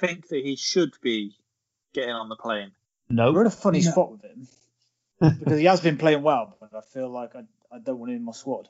think 0.00 0.28
that 0.28 0.42
he 0.44 0.56
should 0.56 0.92
be 1.02 1.36
getting 1.92 2.10
on 2.14 2.28
the 2.28 2.36
plane? 2.36 2.72
No, 3.08 3.32
we're 3.32 3.42
in 3.42 3.46
a 3.46 3.50
funny 3.50 3.80
No. 3.82 3.90
spot 3.90 4.12
with 4.12 4.22
him 4.22 4.48
because 5.38 5.58
he 5.58 5.66
has 5.66 5.80
been 5.80 5.98
playing 5.98 6.22
well, 6.22 6.56
but 6.60 6.74
I 6.74 6.80
feel 6.80 7.08
like 7.08 7.34
I, 7.36 7.44
I 7.70 7.78
don't 7.78 7.98
want 7.98 8.10
him 8.10 8.16
in 8.18 8.24
my 8.24 8.32
squad. 8.32 8.68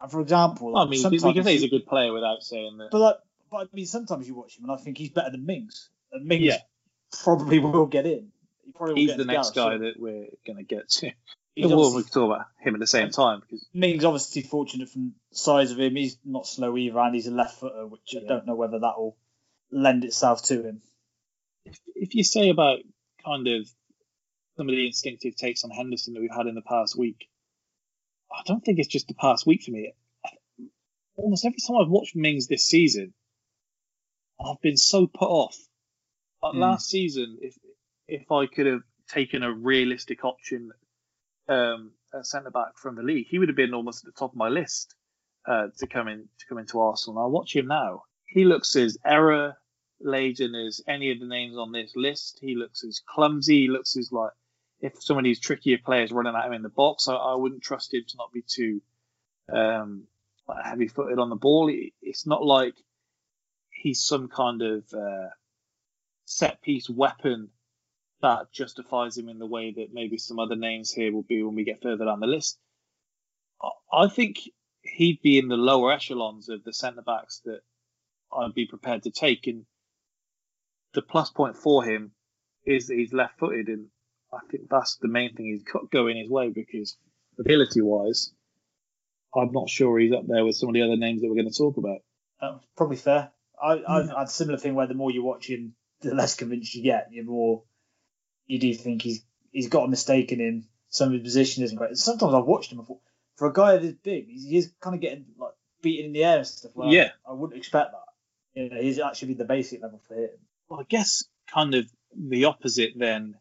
And 0.00 0.10
for 0.10 0.20
example, 0.20 0.76
I 0.76 0.80
like, 0.82 0.90
mean, 0.90 1.10
we 1.10 1.18
can 1.34 1.44
say 1.44 1.52
he's 1.52 1.62
a 1.64 1.68
good 1.68 1.86
player 1.86 2.12
without 2.12 2.42
saying 2.42 2.78
that. 2.78 2.90
But 2.90 2.98
like, 2.98 3.16
but 3.50 3.56
I 3.58 3.64
mean, 3.72 3.86
sometimes 3.86 4.26
you 4.26 4.34
watch 4.34 4.56
him 4.58 4.64
and 4.64 4.72
I 4.72 4.76
think 4.76 4.98
he's 4.98 5.10
better 5.10 5.30
than 5.30 5.46
Mings. 5.46 5.90
And 6.12 6.26
Mings 6.26 6.42
Yeah. 6.44 6.56
probably 7.22 7.58
will 7.58 7.86
get 7.86 8.06
in. 8.06 8.32
He 8.64 8.72
probably 8.72 8.94
will 8.94 9.00
He's 9.00 9.10
get 9.10 9.18
the 9.18 9.24
next 9.26 9.50
Gareth, 9.52 9.54
guy 9.54 9.76
so- 9.76 9.84
that 9.84 10.00
we're 10.00 10.26
going 10.46 10.56
to 10.56 10.62
get 10.64 10.88
to. 10.88 11.12
Well, 11.56 11.94
we 11.94 12.02
can 12.02 12.12
talk 12.12 12.34
about 12.34 12.46
him 12.60 12.74
at 12.74 12.80
the 12.80 12.86
same 12.86 13.10
time 13.10 13.40
because 13.40 13.66
Mings 13.74 14.04
obviously 14.04 14.42
fortunate 14.42 14.88
from 14.88 15.14
the 15.30 15.36
size 15.36 15.70
of 15.70 15.78
him. 15.78 15.96
He's 15.96 16.16
not 16.24 16.46
slow 16.46 16.76
either, 16.76 16.98
and 16.98 17.14
he's 17.14 17.26
a 17.26 17.30
left 17.30 17.60
footer, 17.60 17.86
which 17.86 18.14
I 18.16 18.26
don't 18.26 18.46
know 18.46 18.54
whether 18.54 18.78
that 18.78 18.94
will 18.96 19.16
lend 19.70 20.04
itself 20.04 20.42
to 20.44 20.62
him. 20.62 20.82
if 21.94 22.14
you 22.14 22.24
say 22.24 22.48
about 22.48 22.78
kind 23.24 23.46
of 23.48 23.68
some 24.56 24.68
of 24.68 24.74
the 24.74 24.86
instinctive 24.86 25.36
takes 25.36 25.64
on 25.64 25.70
Henderson 25.70 26.14
that 26.14 26.20
we've 26.20 26.34
had 26.34 26.46
in 26.46 26.54
the 26.54 26.62
past 26.62 26.96
week, 26.96 27.28
I 28.30 28.42
don't 28.46 28.64
think 28.64 28.78
it's 28.78 28.88
just 28.88 29.08
the 29.08 29.14
past 29.14 29.46
week 29.46 29.62
for 29.62 29.70
me. 29.72 29.92
Almost 31.16 31.44
every 31.44 31.58
time 31.66 31.76
I've 31.76 31.90
watched 31.90 32.16
Mings 32.16 32.46
this 32.46 32.66
season, 32.66 33.12
I've 34.42 34.60
been 34.62 34.78
so 34.78 35.06
put 35.06 35.28
off. 35.28 35.56
Like 36.42 36.54
Mm. 36.54 36.60
last 36.60 36.88
season, 36.88 37.38
if 37.42 37.56
if 38.08 38.32
I 38.32 38.46
could 38.46 38.66
have 38.66 38.82
taken 39.08 39.42
a 39.42 39.52
realistic 39.52 40.24
option 40.24 40.72
um, 41.48 41.92
centre 42.22 42.50
back 42.50 42.76
from 42.76 42.96
the 42.96 43.02
league, 43.02 43.26
he 43.28 43.38
would 43.38 43.48
have 43.48 43.56
been 43.56 43.74
almost 43.74 44.04
at 44.04 44.14
the 44.14 44.18
top 44.18 44.32
of 44.32 44.36
my 44.36 44.48
list 44.48 44.94
uh, 45.46 45.68
to 45.78 45.86
come 45.86 46.08
in 46.08 46.28
to 46.38 46.46
come 46.48 46.58
into 46.58 46.80
Arsenal. 46.80 47.18
And 47.18 47.24
I 47.24 47.28
watch 47.28 47.54
him 47.54 47.66
now; 47.66 48.02
he 48.26 48.44
looks 48.44 48.76
as 48.76 48.98
error 49.04 49.54
laden 50.00 50.54
as 50.54 50.80
any 50.88 51.10
of 51.12 51.20
the 51.20 51.26
names 51.26 51.56
on 51.56 51.72
this 51.72 51.92
list. 51.96 52.38
He 52.40 52.54
looks 52.56 52.84
as 52.84 53.00
clumsy. 53.06 53.62
He 53.62 53.68
looks 53.68 53.96
as 53.96 54.10
like 54.12 54.32
if 54.80 55.02
some 55.02 55.18
of 55.18 55.24
these 55.24 55.40
trickier 55.40 55.78
players 55.84 56.12
running 56.12 56.34
at 56.34 56.46
him 56.46 56.52
in 56.52 56.62
the 56.62 56.68
box, 56.68 57.08
I, 57.08 57.14
I 57.14 57.34
wouldn't 57.36 57.62
trust 57.62 57.94
him 57.94 58.02
to 58.08 58.16
not 58.18 58.32
be 58.32 58.42
too 58.46 58.80
um, 59.52 60.04
heavy 60.64 60.88
footed 60.88 61.18
on 61.18 61.30
the 61.30 61.36
ball. 61.36 61.68
It- 61.68 61.92
It's 62.02 62.26
not 62.26 62.44
like 62.44 62.74
he's 63.70 64.02
some 64.02 64.28
kind 64.28 64.62
of 64.62 64.84
uh, 64.92 65.28
set 66.24 66.62
piece 66.62 66.88
weapon 66.90 67.50
that 68.22 68.52
justifies 68.52 69.18
him 69.18 69.28
in 69.28 69.38
the 69.38 69.46
way 69.46 69.72
that 69.72 69.92
maybe 69.92 70.16
some 70.16 70.38
other 70.38 70.56
names 70.56 70.92
here 70.92 71.12
will 71.12 71.24
be 71.24 71.42
when 71.42 71.54
we 71.54 71.64
get 71.64 71.82
further 71.82 72.04
down 72.04 72.20
the 72.20 72.26
list. 72.26 72.58
I- 73.92 74.08
think 74.08 74.38
he'd 74.82 75.20
be 75.22 75.38
in 75.38 75.48
the 75.48 75.56
lower 75.56 75.92
echelons 75.92 76.48
of 76.48 76.64
the 76.64 76.72
centre 76.72 77.02
backs 77.02 77.40
that 77.44 77.60
I'd 78.32 78.54
be 78.54 78.66
prepared 78.66 79.02
to 79.04 79.10
take. 79.10 79.46
And 79.46 79.66
the 80.94 81.02
plus 81.02 81.30
point 81.30 81.56
for 81.56 81.84
him 81.84 82.12
is 82.64 82.86
that 82.86 82.96
he's 82.96 83.12
left 83.12 83.38
footed. 83.38 83.68
And 83.68 83.88
I 84.32 84.38
think 84.50 84.68
that's 84.68 84.96
the 84.96 85.08
main 85.08 85.34
thing 85.34 85.46
he's 85.46 85.62
got 85.62 85.90
going 85.90 86.16
his 86.16 86.30
way 86.30 86.50
because 86.50 86.96
ability 87.38 87.82
wise, 87.82 88.32
I'm 89.34 89.52
not 89.52 89.68
sure 89.68 89.98
he's 89.98 90.12
up 90.12 90.26
there 90.26 90.44
with 90.44 90.56
some 90.56 90.70
of 90.70 90.74
the 90.74 90.82
other 90.82 90.96
names 90.96 91.20
that 91.20 91.28
we're 91.28 91.42
going 91.42 91.52
to 91.52 91.58
talk 91.58 91.76
about. 91.76 91.98
Uh, 92.40 92.58
probably 92.76 92.96
fair. 92.96 93.30
I, 93.62 93.82
I've 93.86 94.08
had 94.08 94.26
a 94.26 94.26
similar 94.26 94.58
thing 94.58 94.74
where 94.74 94.88
the 94.88 94.94
more 94.94 95.10
you 95.10 95.22
watch 95.22 95.48
him, 95.48 95.74
the 96.00 96.14
less 96.14 96.34
convinced 96.34 96.74
you 96.74 96.82
get. 96.82 97.08
The 97.10 97.22
more 97.22 97.62
you 98.52 98.58
do 98.58 98.74
think 98.74 99.00
he's 99.00 99.24
he's 99.50 99.68
got 99.68 99.84
a 99.84 99.88
mistake 99.88 100.30
in 100.30 100.38
him. 100.38 100.66
Some 100.90 101.08
of 101.08 101.14
his 101.14 101.22
position 101.22 101.64
isn't 101.64 101.76
great. 101.76 101.96
Sometimes 101.96 102.34
I've 102.34 102.44
watched 102.44 102.70
him 102.70 102.78
before. 102.78 102.98
For 103.36 103.48
a 103.48 103.52
guy 103.52 103.78
this 103.78 103.94
big, 103.94 104.28
he's, 104.28 104.44
he's 104.44 104.72
kind 104.78 104.94
of 104.94 105.00
getting 105.00 105.24
like 105.38 105.52
beaten 105.80 106.06
in 106.06 106.12
the 106.12 106.22
air 106.22 106.36
and 106.38 106.46
stuff. 106.46 106.72
Where 106.74 106.92
Yeah. 106.92 107.12
I, 107.26 107.32
wouldn't 107.32 107.58
expect 107.58 107.92
that. 107.92 108.60
You 108.60 108.68
know, 108.68 108.82
he's 108.82 108.98
actually 108.98 109.34
the 109.34 109.46
basic 109.46 109.80
level 109.80 110.02
for 110.06 110.14
him. 110.16 110.28
Well, 110.68 110.80
I 110.80 110.82
guess 110.86 111.24
kind 111.52 111.74
of 111.74 111.86
the 112.14 112.44
opposite 112.44 112.92
then. 112.94 113.36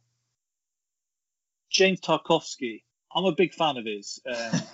James 1.69 1.99
Tarkowski. 1.99 2.83
I'm 3.13 3.25
a 3.25 3.33
big 3.33 3.53
fan 3.53 3.75
of 3.75 3.85
his. 3.85 4.21
Um, 4.25 4.61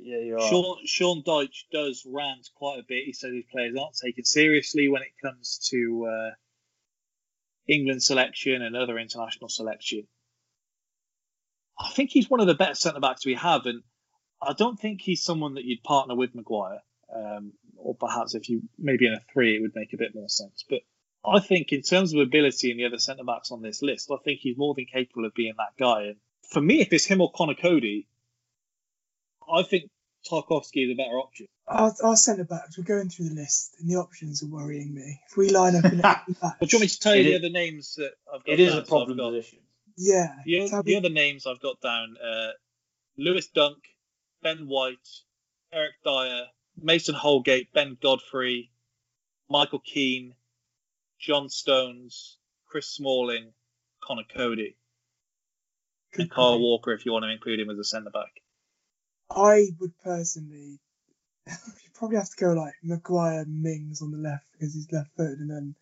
yeah, 0.00 0.18
you 0.18 0.36
are. 0.36 0.48
Sean, 0.48 0.78
Sean 0.84 1.22
does 1.70 2.04
rant 2.04 2.50
quite 2.56 2.80
a 2.80 2.84
bit. 2.86 3.04
He 3.04 3.12
says 3.12 3.32
his 3.32 3.44
players 3.52 3.76
aren't 3.80 3.96
taken 4.04 4.24
seriously 4.24 4.88
when 4.88 5.02
it 5.02 5.12
comes 5.22 5.68
to 5.70 6.08
uh, 6.10 6.30
England 7.68 8.02
selection 8.02 8.62
and 8.62 8.76
other 8.76 8.98
international 8.98 9.48
selection. 9.48 10.06
I 11.78 11.90
think 11.90 12.10
he's 12.10 12.30
one 12.30 12.40
of 12.40 12.46
the 12.46 12.54
better 12.54 12.74
centre 12.74 13.00
backs 13.00 13.26
we 13.26 13.34
have, 13.34 13.66
and 13.66 13.82
I 14.40 14.52
don't 14.52 14.78
think 14.78 15.00
he's 15.00 15.22
someone 15.22 15.54
that 15.54 15.64
you'd 15.64 15.82
partner 15.82 16.14
with 16.14 16.34
Maguire. 16.34 16.80
Um, 17.14 17.52
or 17.76 17.94
perhaps 17.94 18.34
if 18.34 18.48
you 18.48 18.62
maybe 18.78 19.06
in 19.06 19.12
a 19.12 19.20
three, 19.32 19.56
it 19.56 19.60
would 19.60 19.74
make 19.74 19.92
a 19.92 19.98
bit 19.98 20.14
more 20.14 20.28
sense. 20.28 20.64
But 20.68 20.80
I 21.24 21.40
think 21.40 21.72
in 21.72 21.82
terms 21.82 22.12
of 22.14 22.20
ability 22.20 22.70
and 22.70 22.80
the 22.80 22.86
other 22.86 22.98
centre 22.98 23.24
backs 23.24 23.50
on 23.50 23.62
this 23.62 23.82
list, 23.82 24.10
I 24.10 24.16
think 24.24 24.40
he's 24.40 24.56
more 24.56 24.74
than 24.74 24.86
capable 24.86 25.24
of 25.24 25.34
being 25.34 25.54
that 25.58 25.78
guy. 25.78 26.04
And 26.04 26.16
for 26.50 26.60
me, 26.60 26.80
if 26.80 26.92
it's 26.92 27.04
him 27.04 27.20
or 27.20 27.30
Conor 27.32 27.54
Coady, 27.54 28.06
I 29.52 29.62
think 29.62 29.90
Tarkowski 30.30 30.84
is 30.86 30.90
a 30.92 30.94
better 30.94 31.18
option. 31.18 31.46
Our, 31.68 31.92
our 32.02 32.16
centre 32.16 32.44
backs, 32.44 32.78
we're 32.78 32.84
going 32.84 33.08
through 33.08 33.30
the 33.30 33.34
list, 33.34 33.74
and 33.80 33.88
the 33.90 33.96
options 33.96 34.42
are 34.42 34.46
worrying 34.48 34.94
me. 34.94 35.20
If 35.30 35.36
we 35.36 35.50
line 35.50 35.76
up 35.76 35.84
in 35.84 36.00
every 36.04 36.34
match, 36.42 36.54
But 36.60 36.68
do 36.68 36.76
you 36.76 36.78
want 36.78 36.82
me 36.82 36.88
to 36.88 36.98
tell 37.00 37.14
you 37.14 37.20
It 37.20 37.24
the 37.24 37.30
is- 37.32 37.38
other 37.40 37.50
names 37.50 37.94
that 37.96 38.12
I've 38.32 38.44
got? 38.44 38.52
It 38.52 38.60
is 38.60 38.72
down? 38.72 38.82
a 38.82 38.86
problem 38.86 39.18
got- 39.18 39.30
position. 39.30 39.58
yeah, 39.96 40.34
The, 40.44 40.68
the 40.68 40.82
me- 40.84 40.96
other 40.96 41.08
names 41.10 41.46
I've 41.46 41.60
got 41.60 41.80
down: 41.80 42.16
uh, 42.18 42.50
Lewis 43.18 43.46
Dunk, 43.48 43.78
Ben 44.42 44.68
White, 44.68 45.08
Eric 45.72 45.92
Dier, 46.04 46.46
Mason 46.80 47.14
Holgate, 47.14 47.72
Ben 47.72 47.96
Godfrey, 48.00 48.70
Michael 49.50 49.80
Keane, 49.80 50.34
John 51.18 51.48
Stones, 51.48 52.36
Chris 52.66 52.86
Smalling, 52.86 53.52
Conor 54.02 54.22
Coady, 54.32 54.76
and 56.14 56.30
Carl 56.30 56.60
Walker 56.60 56.92
if 56.92 57.04
you 57.06 57.12
want 57.12 57.24
to 57.24 57.30
include 57.30 57.58
him 57.60 57.70
as 57.70 57.78
a 57.78 57.84
centre 57.84 58.10
back. 58.10 58.40
I 59.30 59.66
would 59.80 59.96
personally, 60.02 60.78
you 61.46 61.90
probably 61.94 62.16
have 62.18 62.30
to 62.30 62.36
go 62.44 62.52
like 62.52 62.74
Maguire, 62.82 63.44
Mings 63.46 64.02
on 64.02 64.10
the 64.12 64.18
left 64.18 64.46
because 64.52 64.74
he's 64.74 64.90
left 64.92 65.10
footed, 65.16 65.38
and 65.40 65.50
then 65.50 65.74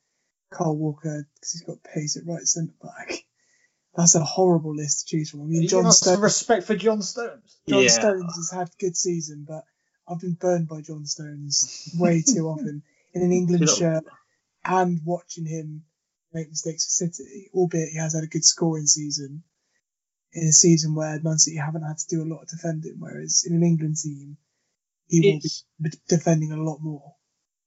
Carl 0.50 0.76
Walker 0.76 1.26
because 1.34 1.52
he's 1.52 1.62
got 1.62 1.82
pace 1.82 2.16
at 2.16 2.26
right 2.26 2.42
centre 2.46 2.74
back. 2.82 3.24
That's 3.96 4.16
a 4.16 4.24
horrible 4.24 4.74
list 4.74 5.06
to 5.08 5.16
choose 5.16 5.30
from. 5.30 5.42
I 5.42 5.44
mean, 5.44 5.62
You 5.62 5.68
John 5.68 5.84
have 5.84 5.92
some 5.92 6.14
Stones. 6.14 6.22
respect 6.22 6.64
for 6.66 6.74
John 6.74 7.00
Stones. 7.02 7.58
John 7.68 7.82
Yeah. 7.82 7.88
Stones 7.88 8.34
has 8.36 8.50
had 8.50 8.68
a 8.68 8.80
good 8.80 8.96
season, 8.96 9.44
but 9.48 9.64
I've 10.08 10.18
been 10.20 10.32
burned 10.34 10.66
by 10.68 10.80
John 10.80 11.06
Stones 11.06 11.94
way 11.96 12.22
too 12.22 12.48
often 12.48 12.82
in 13.12 13.22
an 13.22 13.32
England 13.32 13.68
shirt 13.68 14.04
and 14.64 15.00
watching 15.04 15.46
him 15.46 15.84
make 16.32 16.48
mistakes 16.48 16.84
for 16.86 17.06
City, 17.06 17.50
albeit 17.54 17.90
he 17.90 17.98
has 17.98 18.14
had 18.14 18.24
a 18.24 18.26
good 18.28 18.44
scoring 18.44 18.86
season 18.88 19.44
in 20.34 20.48
a 20.48 20.52
season 20.52 20.94
where 20.94 21.20
Man 21.22 21.38
City 21.38 21.56
haven't 21.56 21.82
had 21.82 21.98
to 21.98 22.06
do 22.08 22.22
a 22.22 22.28
lot 22.32 22.42
of 22.42 22.48
defending, 22.48 22.96
whereas 22.98 23.44
in 23.48 23.54
an 23.56 23.62
England 23.62 23.96
team, 24.02 24.36
he 25.08 25.20
will 25.20 25.40
be 25.82 25.90
defending 26.08 26.52
a 26.52 26.56
lot 26.56 26.78
more. 26.80 27.14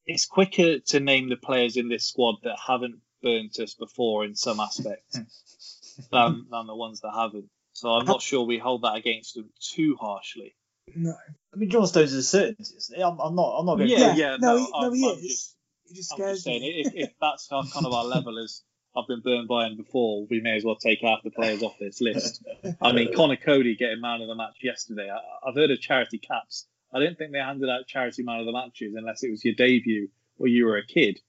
it's 0.05 0.25
quicker 0.25 0.79
to 0.79 0.99
name 0.99 1.29
the 1.29 1.35
players 1.37 1.77
in 1.77 1.89
this 1.89 2.05
squad 2.07 2.35
that 2.43 2.57
haven't 2.67 2.95
burnt 3.23 3.59
us 3.59 3.73
before 3.75 4.25
in 4.25 4.35
some 4.35 4.59
aspect 4.59 5.03
than, 6.11 6.45
than 6.51 6.67
the 6.67 6.75
ones 6.75 7.01
that 7.01 7.13
haven't. 7.15 7.49
So 7.73 7.89
I'm 7.89 8.05
not 8.05 8.21
sure 8.21 8.45
we 8.45 8.57
hold 8.57 8.81
that 8.83 8.95
against 8.95 9.35
them 9.35 9.49
too 9.73 9.95
harshly. 9.99 10.55
No. 10.95 11.13
I 11.53 11.57
mean, 11.57 11.69
John 11.69 11.85
Stones 11.87 12.11
is 12.13 12.25
a 12.25 12.29
certainty. 12.29 12.63
I'm, 13.01 13.19
I'm 13.19 13.35
not. 13.35 13.57
I'm 13.59 13.65
not 13.65 13.75
going. 13.75 13.89
Yeah, 13.89 13.99
Yeah, 13.99 14.15
yeah, 14.15 14.37
no, 14.39 14.53
no, 14.53 14.57
he- 14.57 14.71
no, 14.71 14.77
I'm, 14.87 14.93
he 14.93 15.05
I'm 15.09 15.17
is. 15.17 15.21
just, 15.27 15.55
He 15.85 15.95
just 15.95 16.11
I'm 16.13 16.17
scares 16.17 16.33
just 16.37 16.43
saying, 16.45 16.61
me. 16.61 16.85
if, 16.87 17.09
if 17.09 17.09
that's 17.21 17.47
our, 17.51 17.63
kind 17.71 17.85
of 17.85 17.93
our 17.93 18.05
level 18.15 18.39
as 18.43 18.63
I've 18.97 19.07
been 19.07 19.21
burned 19.21 19.47
by 19.47 19.67
him 19.67 19.77
before. 19.77 20.25
We 20.29 20.41
may 20.41 20.55
as 20.55 20.63
well 20.63 20.75
take 20.75 21.01
half 21.01 21.21
the 21.23 21.29
players 21.29 21.61
off 21.61 21.77
this 21.79 22.01
list. 22.01 22.43
I 22.81 22.91
mean, 22.93 23.13
Conor 23.13 23.35
Coady 23.35 23.75
getting 23.75 24.01
man 24.01 24.21
of 24.21 24.27
the 24.27 24.35
match 24.35 24.57
yesterday. 24.63 25.09
I, 25.09 25.47
I've 25.47 25.55
heard 25.55 25.69
of 25.69 25.79
charity 25.79 26.17
caps. 26.17 26.65
I 26.93 26.99
didn't 26.99 27.17
think 27.17 27.31
they 27.31 27.39
handed 27.39 27.69
out 27.69 27.85
charity 27.85 28.23
man 28.23 28.39
of 28.39 28.45
the 28.45 28.53
matches 28.53 28.95
unless 28.95 29.23
it 29.23 29.29
was 29.29 29.45
your 29.45 29.53
debut 29.53 30.09
or 30.39 30.47
you 30.47 30.65
were 30.65 30.77
a 30.77 30.85
kid. 30.85 31.19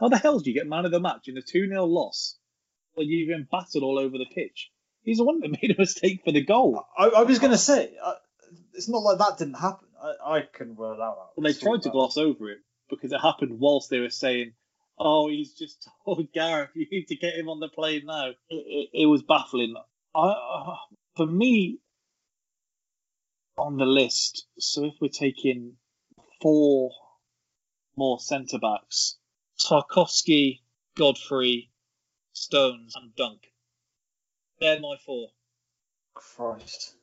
How 0.00 0.08
the 0.08 0.18
hell 0.18 0.38
do 0.38 0.50
you 0.50 0.54
get 0.54 0.68
man 0.68 0.84
of 0.84 0.90
the 0.90 1.00
match 1.00 1.26
in 1.28 1.36
a 1.36 1.42
2 1.42 1.68
0 1.68 1.84
loss 1.84 2.36
when 2.94 3.08
you've 3.08 3.28
been 3.28 3.48
battered 3.50 3.82
all 3.82 3.98
over 3.98 4.18
the 4.18 4.26
pitch? 4.26 4.70
He's 5.02 5.18
the 5.18 5.24
one 5.24 5.40
that 5.40 5.50
made 5.62 5.74
a 5.76 5.80
mistake 5.80 6.22
for 6.24 6.32
the 6.32 6.44
goal. 6.44 6.84
I, 6.96 7.06
I 7.08 7.22
was 7.22 7.38
going 7.38 7.52
to 7.52 7.58
say, 7.58 7.92
uh, 8.02 8.14
it's 8.74 8.88
not 8.88 9.02
like 9.02 9.18
that 9.18 9.38
didn't 9.38 9.54
happen. 9.54 9.88
I, 10.00 10.36
I 10.36 10.40
can 10.52 10.76
rule 10.76 10.96
that 10.96 11.02
out. 11.02 11.30
Well, 11.36 11.44
they 11.44 11.58
tried 11.58 11.82
to 11.82 11.90
gloss 11.90 12.18
over 12.18 12.50
it 12.50 12.58
because 12.90 13.12
it 13.12 13.20
happened 13.20 13.58
whilst 13.58 13.90
they 13.90 14.00
were 14.00 14.10
saying, 14.10 14.52
"Oh, 14.98 15.28
he's 15.28 15.54
just 15.54 15.88
told 16.04 16.32
Gareth 16.32 16.70
you 16.74 16.86
need 16.90 17.08
to 17.08 17.16
get 17.16 17.34
him 17.34 17.48
on 17.48 17.60
the 17.60 17.68
plane 17.68 18.06
now." 18.06 18.28
It, 18.28 18.36
it, 18.48 18.88
it 19.02 19.06
was 19.06 19.22
baffling. 19.22 19.74
I, 20.14 20.28
uh, 20.28 20.76
for 21.16 21.26
me, 21.26 21.78
on 23.58 23.76
the 23.76 23.86
list, 23.86 24.46
so 24.58 24.84
if 24.84 24.94
we're 25.00 25.08
taking 25.08 25.76
four 26.40 26.90
more 27.96 28.20
centre 28.20 28.58
backs, 28.58 29.16
Tarkowski, 29.58 30.60
Godfrey, 30.96 31.70
Stones, 32.32 32.94
and 32.96 33.14
Dunk. 33.16 33.40
They're 34.60 34.80
my 34.80 34.96
four. 35.04 35.28
Christ, 36.14 36.94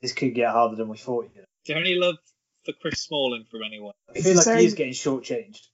this 0.00 0.12
could 0.12 0.34
get 0.34 0.50
harder 0.50 0.76
than 0.76 0.88
we 0.88 0.98
thought. 0.98 1.30
You 1.34 1.40
know? 1.40 1.42
Is 1.42 1.66
there 1.66 1.78
any 1.78 1.94
love 1.94 2.16
for 2.64 2.72
Chris 2.80 3.00
Smalling 3.00 3.46
from 3.50 3.62
anyone? 3.62 3.94
I 4.10 4.20
feel 4.20 4.36
like 4.36 4.44
say, 4.44 4.62
he's 4.62 4.74
getting 4.74 4.92
shortchanged. 4.92 5.66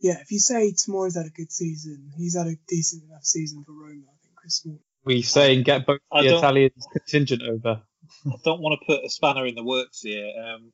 Yeah, 0.00 0.18
if 0.20 0.32
you 0.32 0.38
say 0.38 0.72
Tomori's 0.72 1.16
had 1.16 1.26
a 1.26 1.30
good 1.30 1.52
season, 1.52 2.10
he's 2.16 2.36
had 2.36 2.46
a 2.46 2.56
decent 2.68 3.04
enough 3.04 3.24
season 3.24 3.64
for 3.64 3.72
Roma. 3.72 4.02
I 4.08 4.16
think 4.22 4.34
Chris 4.34 4.56
Smalling. 4.56 4.80
We 5.04 5.22
saying 5.22 5.62
get 5.62 5.86
both 5.86 6.00
the 6.10 6.36
Italian 6.36 6.70
contingent 6.92 7.42
over. 7.42 7.82
I 8.26 8.36
don't 8.44 8.60
want 8.60 8.78
to 8.80 8.86
put 8.86 9.04
a 9.04 9.10
spanner 9.10 9.46
in 9.46 9.54
the 9.54 9.64
works 9.64 10.00
here. 10.02 10.30
Um, 10.42 10.72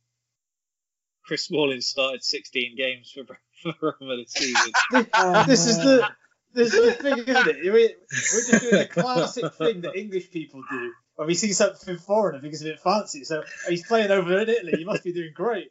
Chris 1.25 1.45
Smalling 1.45 1.81
started 1.81 2.23
16 2.23 2.77
games 2.77 3.13
for, 3.13 3.25
for 3.81 3.97
Roma 4.01 4.17
this 4.17 4.33
season. 4.33 4.73
this 5.47 5.67
is 5.67 5.79
the 5.79 6.09
this 6.55 6.73
is 6.73 6.87
the 6.87 6.93
thing, 6.93 7.19
isn't 7.19 7.49
it? 7.49 7.57
We're, 7.65 7.71
we're 7.73 7.93
just 8.11 8.63
doing 8.63 8.79
the 8.79 8.89
classic 8.91 9.55
thing 9.55 9.83
that 9.83 9.97
English 9.97 10.31
people 10.31 10.63
do 10.71 10.93
when 11.17 11.29
we 11.29 11.35
see 11.35 11.53
something 11.53 11.99
foreign 11.99 12.37
and 12.37 12.43
think 12.43 12.55
it's 12.55 12.63
a 12.63 12.67
bit 12.67 12.81
fancy. 12.81 13.25
So 13.25 13.43
he's 13.69 13.87
playing 13.87 14.11
over 14.11 14.39
in 14.39 14.49
Italy. 14.49 14.73
He 14.79 14.85
must 14.85 15.05
be 15.05 15.13
doing 15.13 15.33
great. 15.35 15.69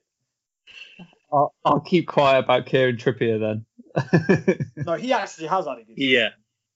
I'll, 1.32 1.54
I'll 1.64 1.80
keep 1.80 2.08
quiet 2.08 2.46
about 2.46 2.66
Kieran 2.66 2.98
Trippier 2.98 3.40
then. 3.40 4.66
no, 4.78 4.94
he 4.96 5.14
actually 5.14 5.48
has 5.48 5.66
had 5.66 5.78
a 5.78 5.84
good. 5.84 5.96
Season. 5.96 6.12
Yeah, 6.12 6.30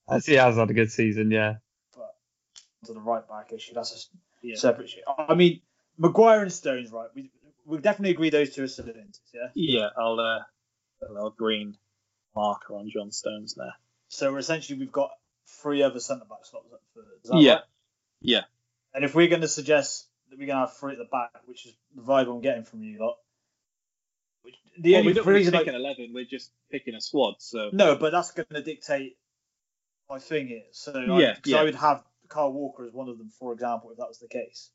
as 0.08 0.26
he 0.26 0.34
has 0.34 0.56
had 0.56 0.70
a 0.70 0.74
good 0.74 0.90
season. 0.90 1.30
Yeah. 1.30 1.54
But 1.94 2.14
to 2.86 2.94
the 2.94 3.00
right 3.00 3.26
back 3.28 3.52
issue, 3.52 3.74
that's 3.74 4.10
a 4.42 4.46
yeah. 4.46 4.56
separate 4.56 4.86
issue. 4.86 5.00
I 5.06 5.34
mean, 5.34 5.60
Maguire 5.98 6.42
and 6.42 6.52
Stones, 6.52 6.90
right? 6.90 7.08
We 7.14 7.30
we 7.66 7.78
definitely 7.78 8.10
agree 8.10 8.30
those 8.30 8.54
two 8.54 8.64
are 8.64 8.68
cylinders. 8.68 9.20
Yeah. 9.32 9.48
Yeah, 9.54 9.88
I'll 9.96 10.18
uh, 10.18 10.40
a 11.08 11.12
little 11.12 11.30
green 11.30 11.76
marker 12.34 12.74
on 12.74 12.90
John 12.90 13.10
Stones 13.10 13.54
there. 13.54 13.74
So 14.08 14.36
essentially, 14.36 14.78
we've 14.78 14.92
got 14.92 15.10
three 15.62 15.82
other 15.82 16.00
centre 16.00 16.24
back 16.24 16.44
slots 16.44 16.72
up 16.72 16.80
for. 16.94 17.38
yeah. 17.38 17.52
Right? 17.52 17.62
Yeah. 18.20 18.42
And 18.94 19.04
if 19.04 19.14
we're 19.14 19.28
going 19.28 19.42
to 19.42 19.48
suggest 19.48 20.08
that 20.28 20.38
we're 20.38 20.46
going 20.46 20.56
to 20.58 20.66
have 20.66 20.76
three 20.76 20.92
at 20.92 20.98
the 20.98 21.04
back, 21.04 21.30
which 21.46 21.66
is 21.66 21.74
the 21.94 22.02
vibe 22.02 22.28
I'm 22.28 22.40
getting 22.40 22.64
from 22.64 22.82
you 22.82 22.98
lot. 22.98 23.16
The 24.80 24.92
well, 24.92 25.00
only 25.00 25.12
we're 25.12 25.32
reason 25.34 25.52
picking 25.52 25.74
I, 25.74 25.78
eleven, 25.78 26.10
we're 26.14 26.24
just 26.24 26.50
picking 26.70 26.94
a 26.94 27.00
squad. 27.00 27.34
So 27.38 27.70
no, 27.72 27.96
but 27.96 28.12
that's 28.12 28.32
going 28.32 28.46
to 28.52 28.62
dictate 28.62 29.18
my 30.08 30.18
thing 30.18 30.48
here. 30.48 30.62
So 30.72 30.98
yeah, 30.98 31.28
I, 31.28 31.36
yeah. 31.44 31.56
I 31.58 31.64
would 31.64 31.74
have 31.74 32.02
Carl 32.28 32.52
Walker 32.52 32.86
as 32.86 32.92
one 32.92 33.08
of 33.08 33.18
them, 33.18 33.30
for 33.38 33.52
example, 33.52 33.90
if 33.90 33.98
that 33.98 34.08
was 34.08 34.18
the 34.18 34.28
case. 34.28 34.70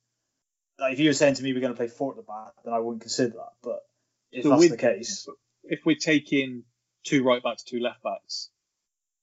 Like 0.80 0.94
if 0.94 1.00
you 1.00 1.10
were 1.10 1.14
saying 1.14 1.36
to 1.36 1.44
me 1.44 1.54
we're 1.54 1.62
going 1.62 1.74
to 1.74 1.78
play 1.78 1.88
four 1.88 2.12
at 2.12 2.18
the 2.18 2.24
back, 2.24 2.54
then 2.64 2.74
I 2.74 2.80
wouldn't 2.80 3.02
consider 3.02 3.34
that. 3.34 3.54
But 3.64 3.80
if 4.32 4.44
so 4.44 4.50
that's 4.50 4.70
the 4.70 4.78
case, 4.78 5.28
if 5.64 5.86
we're 5.86 5.96
taking 5.96 6.64
two 7.04 7.24
right 7.24 7.42
backs, 7.42 7.64
two 7.64 7.80
left 7.80 8.04
backs, 8.04 8.50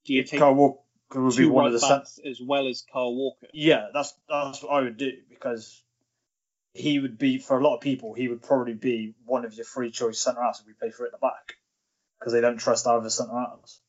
do 0.05 0.13
you 0.13 0.23
take 0.23 0.39
Kyle 0.39 0.53
Walker 0.53 0.79
would 1.15 1.35
be 1.35 1.45
one 1.45 1.65
right 1.65 1.73
of 1.73 1.79
the 1.79 1.87
backs 1.87 2.19
as 2.25 2.41
well 2.41 2.67
as 2.67 2.83
Carl 2.91 3.15
Walker? 3.15 3.47
Yeah, 3.53 3.87
that's 3.93 4.13
that's 4.27 4.63
what 4.63 4.71
I 4.71 4.81
would 4.81 4.97
do 4.97 5.11
because 5.29 5.82
he 6.73 6.99
would 6.99 7.17
be 7.17 7.37
for 7.37 7.59
a 7.59 7.63
lot 7.63 7.75
of 7.75 7.81
people 7.81 8.13
he 8.13 8.27
would 8.27 8.41
probably 8.41 8.73
be 8.73 9.13
one 9.25 9.45
of 9.45 9.53
your 9.53 9.65
free 9.65 9.91
choice 9.91 10.19
centre 10.19 10.41
halves 10.41 10.59
if 10.59 10.67
we 10.67 10.73
play 10.73 10.89
for 10.89 11.05
it 11.05 11.13
at 11.13 11.19
the 11.19 11.19
back 11.19 11.55
because 12.19 12.33
they 12.33 12.41
don't 12.41 12.57
trust 12.57 12.87
either 12.87 13.09
centre 13.09 13.37
halves. 13.37 13.81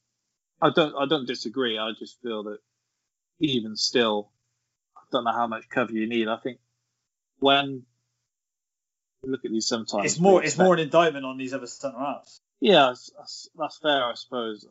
I 0.60 0.70
don't 0.74 0.94
I 0.96 1.06
don't 1.06 1.26
disagree. 1.26 1.78
I 1.78 1.92
just 1.98 2.20
feel 2.22 2.44
that 2.44 2.58
even 3.40 3.76
still, 3.76 4.30
I 4.96 5.00
don't 5.12 5.24
know 5.24 5.32
how 5.32 5.46
much 5.46 5.68
cover 5.68 5.92
you 5.92 6.06
need. 6.06 6.28
I 6.28 6.36
think 6.36 6.58
when 7.38 7.84
you 9.22 9.30
look 9.30 9.44
at 9.44 9.50
these 9.50 9.66
sometimes, 9.66 10.04
it's 10.04 10.20
more 10.20 10.42
it's 10.42 10.58
more 10.58 10.74
an 10.74 10.80
indictment 10.80 11.24
on 11.24 11.36
these 11.36 11.54
other 11.54 11.66
centre 11.66 11.98
halves. 11.98 12.40
Yeah, 12.60 12.86
that's, 12.86 13.10
that's, 13.18 13.48
that's 13.58 13.78
fair, 13.78 14.04
I 14.04 14.14
suppose. 14.14 14.66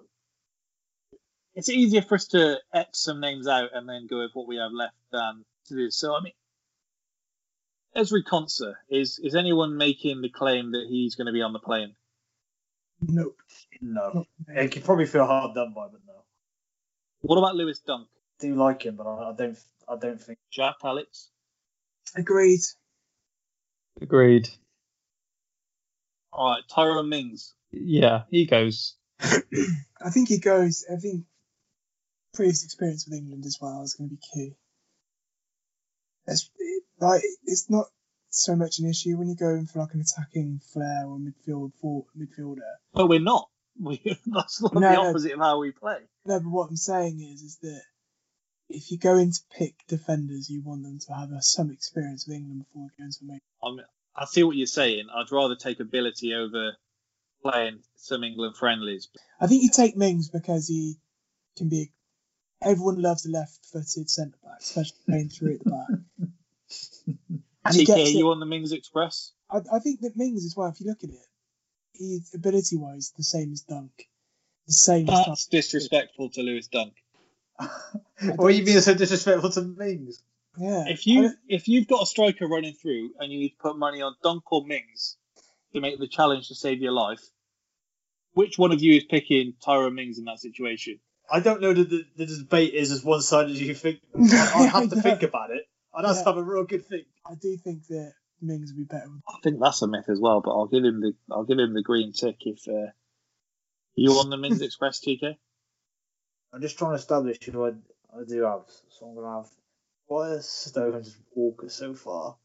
It's 1.54 1.70
easier 1.70 2.02
for 2.02 2.16
us 2.16 2.28
to 2.30 2.60
X 2.74 3.00
some 3.00 3.20
names 3.20 3.48
out 3.48 3.70
and 3.74 3.88
then 3.88 4.08
go 4.08 4.20
with 4.20 4.32
what 4.34 4.48
we 4.48 4.56
have 4.58 4.72
left 4.72 4.96
than 5.12 5.46
to 5.68 5.76
do. 5.76 5.92
So 5.92 6.16
I 6.16 6.22
mean, 6.22 6.34
Ezri 7.96 8.24
Konsa, 8.24 8.76
is 8.90 9.20
is 9.20 9.36
anyone 9.36 9.78
making 9.78 10.22
the 10.22 10.30
claim 10.30 10.72
that 10.72 10.88
he's 10.90 11.16
going 11.16 11.28
to 11.28 11.34
be 11.34 11.42
on 11.42 11.54
the 11.54 11.60
plane? 11.60 11.96
Nope. 13.02 13.38
No. 13.82 14.26
He 14.56 14.68
could 14.70 14.84
probably 14.84 15.06
feel 15.06 15.26
hard 15.26 15.56
done 15.56 15.74
by, 15.74 15.88
but 15.88 16.02
no. 16.08 16.14
What 17.22 17.38
about 17.38 17.56
Lewis 17.56 17.80
Dunk? 17.80 18.08
I 18.40 18.48
do 18.48 18.56
like 18.56 18.84
him, 18.84 18.96
but 18.96 19.08
I, 19.08 19.30
I 19.30 19.34
don't. 19.36 19.58
I 19.88 19.96
don't 19.98 20.22
think. 20.22 20.40
Jack 20.52 20.76
Alex. 20.84 21.30
Agreed. 22.16 22.62
Agreed. 24.02 24.50
All 26.32 26.52
right, 26.52 26.64
Tyrone 26.68 27.10
Mings. 27.10 27.54
Yeah, 27.72 28.24
he 28.30 28.46
goes. 28.46 28.96
I 29.20 30.10
think 30.10 30.30
he 30.30 30.40
goes. 30.40 30.86
I 30.92 30.96
think 30.96 31.26
previous 32.34 32.64
experience 32.64 33.06
with 33.06 33.18
England 33.18 33.46
as 33.46 33.60
well 33.62 33.84
is 33.84 33.94
going 33.94 34.10
to 34.10 34.16
be 34.16 34.22
key. 34.34 34.56
It's 36.28 36.50
like 37.00 37.22
it's 37.46 37.70
not 37.70 37.88
so 38.30 38.56
much 38.56 38.80
an 38.80 38.90
issue 38.90 39.18
when 39.18 39.30
you 39.30 39.36
go 39.36 39.50
in 39.50 39.68
for 39.68 39.80
like 39.80 39.94
an 39.94 40.02
attacking 40.02 40.62
flair 40.72 41.06
or 41.06 41.18
midfield 41.18 41.74
for 41.82 42.06
midfielder. 42.18 42.62
But 42.94 43.08
we're 43.08 43.20
not. 43.20 43.50
We, 43.82 44.00
that's 44.28 44.62
not 44.62 44.76
no, 44.76 44.82
the 44.82 44.98
opposite 44.98 45.30
no. 45.30 45.34
of 45.34 45.40
how 45.40 45.60
we 45.60 45.72
play. 45.72 45.98
No, 46.28 46.40
but 46.40 46.48
what 46.48 46.70
I'm 46.70 46.76
saying 46.76 47.20
is, 47.20 47.42
is 47.42 47.58
that 47.64 47.82
if 48.70 48.92
you 48.92 49.00
go 49.00 49.18
in 49.18 49.32
to 49.32 49.40
pick 49.58 49.74
defenders, 49.88 50.48
you 50.48 50.62
want 50.62 50.84
them 50.84 51.00
to 51.08 51.14
have 51.14 51.32
a, 51.32 51.42
some 51.42 51.72
experience 51.72 52.28
with 52.28 52.38
England 52.38 52.66
before 52.66 52.90
going 53.00 53.12
to 53.12 53.18
make. 53.24 53.42
I, 53.64 53.68
um, 53.68 53.82
I 54.16 54.26
see 54.26 54.44
what 54.44 54.56
you're 54.56 54.68
saying. 54.68 55.08
I'd 55.14 55.32
rather 55.32 55.56
take 55.56 55.80
ability 55.80 56.36
over 56.36 56.74
playing 57.42 57.80
some 57.96 58.24
England 58.24 58.56
friendlies. 58.58 59.10
I 59.40 59.48
think 59.48 59.64
you 59.64 59.70
take 59.70 59.98
Mings 59.98 60.30
because 60.30 60.68
he 60.68 60.98
can 61.58 61.70
be. 61.70 61.92
Everyone 62.64 63.02
loves 63.02 63.24
the 63.24 63.32
left-footed 63.32 64.10
centre 64.10 64.38
back, 64.44 64.60
especially 64.60 64.98
playing 65.08 65.30
through 65.30 65.56
at 65.56 65.64
the 65.64 65.70
back. 65.70 66.30
and 67.66 67.76
he 67.76 67.86
gets 67.86 68.14
you 68.14 68.30
on 68.30 68.40
the 68.40 68.46
Mings 68.46 68.72
Express? 68.72 69.32
I, 69.50 69.60
I 69.72 69.80
think 69.80 70.02
that 70.02 70.18
Mings 70.18 70.46
as 70.46 70.56
well. 70.56 70.68
If 70.68 70.80
you 70.80 70.88
look 70.88 71.04
at 71.04 71.10
it, 71.10 71.28
he's 71.94 72.34
ability-wise 72.34 73.14
the 73.18 73.24
same 73.24 73.52
as 73.54 73.62
Dunk. 73.62 74.08
The 74.68 74.74
same. 74.74 75.06
That's 75.06 75.48
disrespectful 75.48 76.30
to 76.32 76.42
Lewis 76.42 76.68
Dunk. 76.68 76.94
what 78.36 78.48
are 78.48 78.52
you 78.52 78.66
being 78.66 78.80
so 78.80 78.94
disrespectful 78.94 79.52
to 79.52 79.62
Mings? 79.62 80.24
Yeah. 80.58 80.86
If 80.88 81.08
you 81.08 81.32
if 81.48 81.68
you've 81.68 81.88
got 81.88 82.04
a 82.04 82.06
striker 82.06 82.48
running 82.48 82.74
through 82.74 83.12
and 83.20 83.32
you 83.32 83.40
need 83.40 83.50
to 83.50 83.58
put 83.58 83.78
money 83.78 84.02
on 84.02 84.16
Dunk 84.24 84.52
or 84.52 84.66
Mings 84.66 85.18
to 85.74 85.82
make 85.82 86.00
the 86.00 86.08
challenge 86.08 86.48
to 86.48 86.56
save 86.56 86.82
your 86.82 86.92
life, 86.92 87.22
which 88.34 88.58
one 88.58 88.72
of 88.72 88.82
you 88.82 88.96
is 88.96 89.04
picking 89.04 89.54
Tyrone 89.64 89.96
Mings 89.96 90.20
in 90.20 90.26
that 90.26 90.40
situation? 90.40 91.00
I 91.32 91.40
don't 91.40 91.62
know 91.62 91.74
that 91.74 91.90
the, 91.90 92.06
the 92.16 92.26
debate 92.26 92.74
is 92.74 92.92
as 92.92 93.04
one 93.04 93.22
sided 93.22 93.52
as 93.52 93.62
you 93.62 93.74
think. 93.74 94.00
I 94.16 94.68
have 94.72 94.90
to 94.90 95.02
think 95.02 95.24
about 95.24 95.52
it. 95.52 95.64
I'd 95.94 96.06
have 96.06 96.16
yeah. 96.16 96.24
to 96.24 96.30
have 96.30 96.38
a 96.38 96.44
real 96.44 96.64
good 96.64 96.86
think. 96.86 97.06
I 97.26 97.36
do 97.36 97.56
think 97.58 97.88
that 97.88 98.14
Mings 98.42 98.72
would 98.72 98.78
be 98.78 98.84
better. 98.84 99.10
I 99.28 99.38
think 99.44 99.60
that's 99.60 99.82
a 99.82 99.88
myth 99.88 100.10
as 100.10 100.20
well, 100.20 100.42
but 100.42 100.52
I'll 100.52 100.68
give 100.68 100.84
him 100.84 101.02
the 101.02 101.14
I'll 101.32 101.46
give 101.46 101.60
him 101.60 101.74
the 101.74 101.82
green 101.82 102.12
tick 102.12 102.38
if 102.42 102.68
uh, 102.68 102.92
you 103.96 104.12
on 104.14 104.30
the 104.30 104.38
Mings 104.38 104.62
Express, 104.62 105.00
TK. 105.00 105.38
I'm 106.52 106.62
just 106.62 106.78
trying 106.78 106.92
to 106.92 106.96
establish 106.96 107.38
who 107.44 107.66
I, 107.66 107.70
I 107.70 108.24
do 108.28 108.44
have. 108.44 108.66
So 108.90 109.06
I'm 109.06 109.16
gonna 109.16 109.38
have 109.38 109.50
why 110.08 110.32
is 110.32 110.48
Stones 110.48 111.16
Walker 111.34 111.70
so 111.70 111.94
far? 111.94 112.38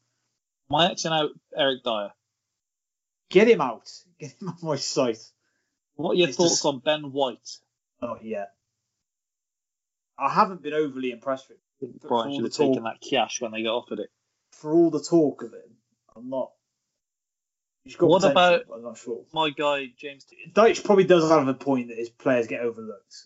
My 0.69 0.89
Xing 0.91 1.11
out 1.11 1.31
Eric 1.55 1.83
Dier. 1.83 2.11
Get 3.29 3.47
him 3.47 3.61
out. 3.61 3.91
Get 4.19 4.33
him 4.39 4.49
off 4.49 4.63
my 4.63 4.75
sight. 4.75 5.19
What 5.95 6.11
are 6.11 6.15
your 6.15 6.29
it's 6.29 6.37
thoughts 6.37 6.51
just... 6.51 6.65
on 6.65 6.79
Ben 6.79 7.11
White? 7.11 7.57
Not 8.01 8.23
yet. 8.23 8.53
I 10.19 10.29
haven't 10.29 10.61
been 10.61 10.73
overly 10.73 11.11
impressed 11.11 11.49
with 11.49 11.57
him. 11.81 11.99
Brighton 12.07 12.35
should 12.35 12.43
have 12.43 12.53
talk... 12.53 12.67
taken 12.67 12.83
that 12.83 13.01
cash 13.01 13.41
when 13.41 13.51
they 13.51 13.63
got 13.63 13.75
offered 13.75 13.99
it. 13.99 14.09
For 14.51 14.73
all 14.73 14.89
the 14.89 15.01
talk 15.01 15.43
of 15.43 15.53
him, 15.53 15.77
I'm 16.15 16.29
not. 16.29 16.51
what 17.99 18.23
about 18.23 18.63
I'm 18.73 18.83
not 18.83 18.97
sure. 18.97 19.23
my 19.33 19.51
guy 19.51 19.87
James? 19.97 20.25
Dyche 20.53 20.83
probably 20.83 21.05
does 21.05 21.29
have 21.29 21.47
a 21.47 21.53
point 21.53 21.89
that 21.89 21.97
his 21.97 22.09
players 22.09 22.47
get 22.47 22.61
overlooked. 22.61 23.25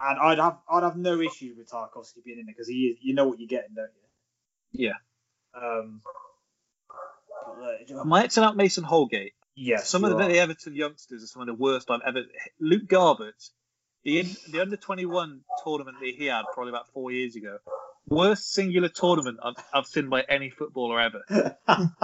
And 0.00 0.18
I'd 0.18 0.38
have 0.38 0.58
I'd 0.70 0.82
have 0.82 0.96
no 0.96 1.20
issue 1.20 1.54
with 1.58 1.70
Tarkowski 1.70 2.24
being 2.24 2.38
in 2.38 2.46
there 2.46 2.54
because 2.54 2.68
he 2.68 2.86
is, 2.86 2.98
you 3.02 3.14
know 3.14 3.28
what 3.28 3.38
you're 3.38 3.48
getting, 3.48 3.74
don't 3.74 3.90
you? 4.72 4.88
Yeah. 4.88 4.94
Um, 5.54 6.00
Am 7.90 8.12
I 8.12 8.26
Xing 8.26 8.42
out 8.42 8.56
Mason 8.56 8.84
Holgate? 8.84 9.34
yes, 9.54 9.88
some 9.88 10.04
of 10.04 10.16
the 10.16 10.24
are. 10.24 10.30
Everton 10.30 10.74
youngsters 10.74 11.22
are 11.22 11.26
some 11.26 11.42
of 11.42 11.48
the 11.48 11.54
worst 11.54 11.90
I've 11.90 12.00
ever. 12.06 12.22
Luke 12.58 12.86
Garbutt, 12.86 13.50
the 14.04 14.20
in, 14.20 14.36
the 14.50 14.60
under 14.60 14.76
twenty 14.76 15.06
one 15.06 15.40
tournament 15.64 15.98
that 16.00 16.14
he 16.16 16.26
had 16.26 16.44
probably 16.54 16.70
about 16.70 16.88
four 16.92 17.10
years 17.10 17.36
ago, 17.36 17.58
worst 18.06 18.52
singular 18.52 18.88
tournament 18.88 19.38
I've, 19.42 19.54
I've 19.72 19.86
seen 19.86 20.08
by 20.08 20.22
any 20.28 20.50
footballer 20.50 21.00
ever. 21.00 21.56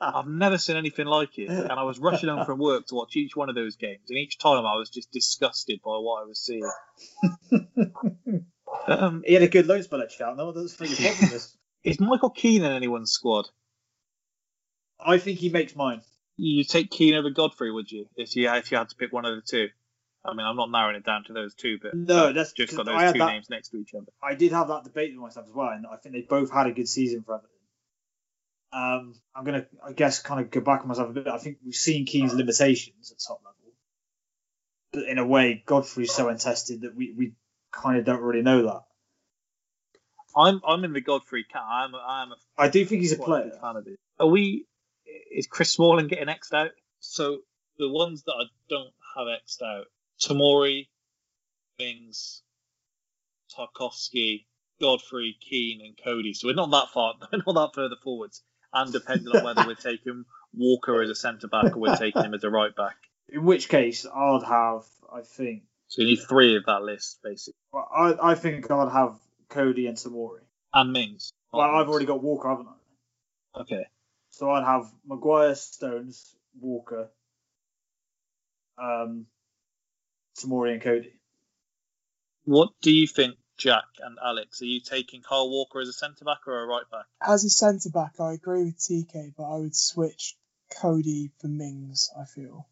I've 0.00 0.26
never 0.26 0.58
seen 0.58 0.76
anything 0.76 1.06
like 1.06 1.38
it, 1.38 1.48
and 1.48 1.72
I 1.72 1.82
was 1.82 1.98
rushing 1.98 2.28
home 2.28 2.44
from 2.44 2.58
work 2.58 2.86
to 2.88 2.94
watch 2.94 3.16
each 3.16 3.34
one 3.34 3.48
of 3.48 3.54
those 3.54 3.76
games, 3.76 4.04
and 4.08 4.18
each 4.18 4.38
time 4.38 4.64
I 4.64 4.76
was 4.76 4.90
just 4.90 5.10
disgusted 5.10 5.80
by 5.84 5.92
what 5.92 6.22
I 6.22 6.26
was 6.26 6.40
seeing. 6.40 6.70
um, 8.86 9.22
he 9.26 9.34
had 9.34 9.42
a 9.42 9.48
good 9.48 9.66
loan 9.66 9.82
spell 9.82 10.02
at 10.02 10.12
Cheltenham. 10.12 10.54
That's 10.54 10.78
your 10.78 11.12
problem 11.12 11.34
is. 11.34 11.56
is 11.84 12.00
Michael 12.00 12.30
Keane 12.30 12.64
in 12.64 12.72
anyone's 12.72 13.12
squad? 13.12 13.48
I 14.98 15.18
think 15.18 15.38
he 15.38 15.48
makes 15.48 15.76
mine. 15.76 16.02
You 16.36 16.64
take 16.64 16.90
Keane 16.90 17.14
over 17.14 17.30
Godfrey, 17.30 17.72
would 17.72 17.90
you? 17.90 18.06
If 18.16 18.36
you 18.36 18.50
if 18.50 18.70
you 18.70 18.78
had 18.78 18.90
to 18.90 18.96
pick 18.96 19.12
one 19.12 19.24
of 19.24 19.34
the 19.36 19.42
two. 19.42 19.68
I 20.28 20.34
mean, 20.34 20.46
I'm 20.46 20.56
not 20.56 20.70
narrowing 20.70 20.96
it 20.96 21.04
down 21.04 21.24
to 21.24 21.32
those 21.32 21.54
two, 21.54 21.78
but 21.80 21.94
No, 21.94 22.32
that's 22.32 22.52
just 22.52 22.72
got 22.72 22.78
'cause 22.78 22.86
those 22.86 22.94
I 23.00 23.04
had 23.04 23.12
two 23.14 23.18
that- 23.20 23.32
names 23.32 23.50
next 23.50 23.68
to 23.70 23.78
each 23.78 23.94
other. 23.94 24.06
I 24.22 24.34
did 24.34 24.52
have 24.52 24.68
that 24.68 24.84
debate 24.84 25.12
with 25.12 25.20
myself 25.20 25.46
as 25.46 25.52
well, 25.54 25.68
and 25.68 25.86
I 25.86 25.96
think 25.96 26.14
they 26.14 26.22
both 26.22 26.50
had 26.50 26.66
a 26.66 26.72
good 26.72 26.88
season 26.88 27.22
for 27.22 27.36
Everton. 27.36 27.50
Um, 28.72 29.14
I'm 29.34 29.44
gonna, 29.44 29.66
I 29.84 29.92
guess, 29.92 30.20
kind 30.20 30.40
of 30.40 30.50
go 30.50 30.60
back 30.60 30.82
on 30.82 30.88
myself 30.88 31.08
a 31.10 31.12
bit. 31.12 31.26
I 31.28 31.38
think 31.38 31.58
we've 31.64 31.74
seen 31.74 32.04
Keane's 32.04 32.34
limitations 32.34 33.10
at 33.12 33.18
top 33.26 33.40
level, 33.44 33.72
but 34.92 35.04
in 35.04 35.18
a 35.18 35.26
way, 35.26 35.62
Godfrey's 35.64 36.12
so 36.12 36.28
untested 36.28 36.82
that 36.82 36.94
we, 36.94 37.12
we 37.12 37.32
kind 37.70 37.98
of 37.98 38.04
don't 38.04 38.20
really 38.20 38.42
know 38.42 38.62
that. 38.64 38.82
I'm 40.36 40.60
I'm 40.66 40.84
in 40.84 40.92
the 40.92 41.00
Godfrey 41.00 41.44
camp. 41.44 41.64
I'm 41.66 41.94
I'm 41.94 42.32
a 42.32 42.36
I 42.58 42.68
do 42.68 42.84
think 42.84 43.00
he's 43.00 43.12
a 43.12 43.16
player. 43.16 43.44
big 43.50 43.60
fan 43.60 43.76
of 43.76 43.86
it. 43.86 43.98
Are 44.18 44.26
we? 44.26 44.66
Is 45.30 45.46
Chris 45.46 45.72
Smalling 45.72 46.08
getting 46.08 46.26
xed 46.26 46.52
out? 46.52 46.72
So 47.00 47.38
the 47.78 47.88
ones 47.88 48.24
that 48.24 48.32
I 48.32 48.44
don't 48.68 48.92
have 49.16 49.26
xed 49.46 49.62
out: 49.62 49.86
Tomori, 50.22 50.88
Mings, 51.78 52.42
Tarkowski, 53.56 54.46
Godfrey, 54.80 55.36
Keane, 55.40 55.80
and 55.84 55.98
Coady. 56.02 56.32
So 56.34 56.48
we're 56.48 56.54
not 56.54 56.70
that 56.70 56.88
far, 56.92 57.14
not 57.32 57.54
that 57.54 57.70
further 57.74 57.96
forwards. 58.02 58.42
And 58.72 58.92
depending 58.92 59.28
on 59.28 59.44
whether 59.44 59.66
we're 59.66 59.74
taking 59.74 60.24
Walker 60.54 61.02
as 61.02 61.10
a 61.10 61.14
centre 61.14 61.48
back 61.48 61.76
or 61.76 61.80
we're 61.80 61.96
taking 61.96 62.24
him 62.24 62.34
as 62.34 62.44
a 62.44 62.50
right 62.50 62.74
back. 62.74 62.96
In 63.28 63.44
which 63.44 63.68
case, 63.68 64.04
I'd 64.06 64.42
have, 64.46 64.84
I 65.12 65.22
think, 65.22 65.62
So 65.88 66.02
you 66.02 66.08
need 66.08 66.20
three 66.28 66.56
of 66.56 66.64
that 66.66 66.82
list, 66.82 67.20
basically. 67.22 67.54
well, 67.72 67.88
I, 67.94 68.32
I 68.32 68.34
think 68.34 68.70
I'd 68.70 68.92
have 68.92 69.18
Coady 69.48 69.86
and 69.86 69.96
Tomori. 69.96 70.40
And 70.74 70.92
Mings. 70.92 71.32
Well, 71.52 71.62
I've 71.62 71.88
already 71.88 72.06
got 72.06 72.22
Walker, 72.22 72.48
haven't 72.48 72.68
I? 72.68 73.60
Okay. 73.60 73.86
So 74.30 74.50
I'd 74.50 74.64
have 74.64 74.90
Maguire, 75.06 75.54
Stones, 75.54 76.34
Walker, 76.60 77.08
um, 78.78 79.26
Tomori, 80.36 80.72
and 80.72 80.82
Coady. 80.82 81.12
What 82.44 82.70
do 82.82 82.92
you 82.92 83.06
think, 83.06 83.36
Jack 83.58 83.84
and 84.00 84.18
Alex? 84.24 84.62
Are 84.62 84.66
you 84.66 84.80
taking 84.80 85.22
Kyle 85.22 85.48
Walker 85.50 85.80
as 85.80 85.88
a 85.88 85.92
centre 85.92 86.24
back 86.24 86.46
or 86.46 86.62
a 86.62 86.66
right 86.66 86.84
back? 86.90 87.06
As 87.26 87.44
a 87.44 87.50
centre 87.50 87.90
back, 87.90 88.20
I 88.20 88.32
agree 88.34 88.64
with 88.64 88.78
TK, 88.78 89.34
but 89.36 89.44
I 89.44 89.58
would 89.58 89.74
switch 89.74 90.36
Coady 90.80 91.30
for 91.40 91.48
Mings. 91.48 92.10
I 92.18 92.24
feel. 92.24 92.68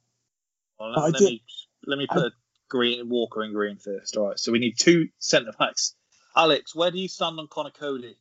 Well, 0.78 0.92
I 0.96 1.04
let, 1.04 1.12
let 1.14 1.18
did- 1.20 1.26
me 1.26 1.42
let 1.86 1.98
me 1.98 2.06
put 2.06 2.22
a 2.22 2.32
green 2.68 3.08
Walker 3.08 3.42
in 3.42 3.52
green 3.52 3.76
first. 3.76 4.16
All 4.16 4.28
right. 4.28 4.38
So 4.38 4.52
we 4.52 4.58
need 4.58 4.78
two 4.78 5.08
centre 5.18 5.52
backs. 5.58 5.94
Alex, 6.36 6.74
where 6.74 6.90
do 6.90 6.98
you 6.98 7.08
stand 7.08 7.38
on 7.38 7.46
Conor 7.48 7.70
Coady? 7.70 8.16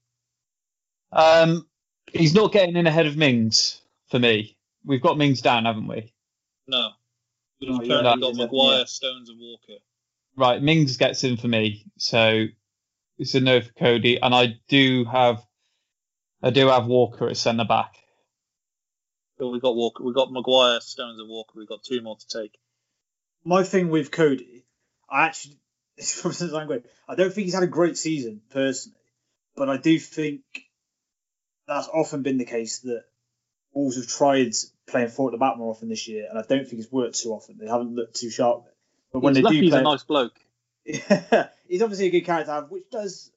Um, 1.12 1.68
he's 2.12 2.34
not 2.34 2.52
getting 2.52 2.76
in 2.76 2.88
ahead 2.88 3.06
of 3.08 3.18
Mings 3.18 3.82
for 4.10 4.20
me. 4.20 4.58
We've 4.86 5.02
got 5.02 5.18
Mings 5.18 5.42
down, 5.42 5.66
haven't 5.66 5.88
we? 5.88 6.14
No. 6.68 6.90
We've 7.68 7.80
Oh, 7.80 7.82
yeah, 7.84 8.16
got 8.20 8.36
Maguire, 8.36 8.80
yeah. 8.80 8.86
Stones, 8.86 9.30
and 9.30 9.40
Walker. 9.40 9.82
Right, 10.36 10.62
Mings 10.62 10.98
gets 10.98 11.24
in 11.24 11.38
for 11.38 11.48
me, 11.48 11.86
so 11.98 12.46
it's 13.18 13.36
a 13.36 13.40
no 13.40 13.62
for 13.62 13.72
Coady, 13.74 14.20
and 14.22 14.34
I 14.34 14.56
do 14.68 15.06
have, 15.06 15.42
I 16.42 16.50
do 16.50 16.68
have 16.68 16.88
Walker 16.88 17.30
at 17.30 17.38
centre 17.38 17.66
back. 17.66 17.96
So 19.38 19.50
we 19.50 19.60
got 19.60 19.76
Walker. 19.76 20.04
We 20.04 20.14
got 20.14 20.32
Maguire, 20.32 20.80
Stones, 20.82 21.20
and 21.20 21.30
Walker. 21.30 21.54
We've 21.56 21.68
got 21.68 21.84
two 21.84 22.02
more 22.02 22.18
to 22.18 22.28
take. 22.28 22.58
My 23.44 23.64
thing 23.64 23.90
with 23.90 24.12
Coady, 24.12 24.66
I 25.10 25.26
actually, 25.26 25.58
from 26.04 26.34
since 26.34 26.54
I'm 26.54 26.68
great. 26.68 26.86
I 27.08 27.16
don't 27.16 27.34
think 27.34 27.46
he's 27.46 27.54
had 27.54 27.64
a 27.64 27.68
great 27.68 27.98
season 27.98 28.42
personally, 28.52 28.98
but 29.56 29.70
I 29.70 29.78
do 29.78 30.00
think 30.00 30.42
that's 31.68 31.88
often 31.88 32.24
been 32.24 32.38
the 32.38 32.46
case 32.46 32.80
that 32.80 33.04
Wolves 33.74 33.96
have 33.98 34.08
tried 34.08 34.54
playing 34.88 35.10
four 35.10 35.30
at 35.30 35.32
the 35.32 35.38
back 35.38 35.58
more 35.58 35.72
often 35.72 35.90
this 35.90 36.08
year, 36.08 36.28
and 36.30 36.38
I 36.38 36.44
don't 36.44 36.68
think 36.68 36.82
it's 36.82 36.92
worked 36.92 37.20
too 37.20 37.30
often. 37.32 37.58
They 37.58 37.68
haven't 37.68 37.96
looked 37.96 38.16
too 38.16 38.30
sharp. 38.30 38.66
But 39.12 39.20
when 39.22 39.34
he's 39.36 39.42
they 39.42 39.44
lucky 39.44 39.58
do 39.58 39.62
he's 39.64 39.72
play, 39.72 39.80
a 39.80 39.84
nice 39.84 40.04
bloke. 40.04 40.40
he's 40.86 41.82
obviously 41.82 42.08
a 42.08 42.12
good 42.12 42.26
character, 42.26 42.48
to 42.48 42.54
have, 42.54 42.70
which 42.72 42.90
does 42.92 43.32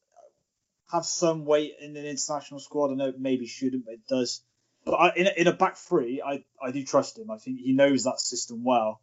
have 0.92 1.04
some 1.06 1.44
weight 1.44 1.74
in 1.80 1.96
an 1.96 2.04
international 2.06 2.60
squad. 2.60 2.90
I 2.92 2.94
know 2.94 3.08
it 3.08 3.20
maybe 3.20 3.46
shouldn't, 3.46 3.84
but 3.84 3.94
it 3.94 4.06
does. 4.08 4.42
But 4.84 4.92
I, 4.94 5.12
in, 5.16 5.26
a, 5.26 5.30
in 5.36 5.46
a 5.48 5.52
back 5.52 5.76
three, 5.76 6.22
I, 6.24 6.44
I 6.62 6.70
do 6.70 6.84
trust 6.84 7.18
him. 7.18 7.30
I 7.30 7.38
think 7.38 7.58
he 7.60 7.72
knows 7.72 8.04
that 8.04 8.20
system 8.20 8.62
well, 8.64 9.00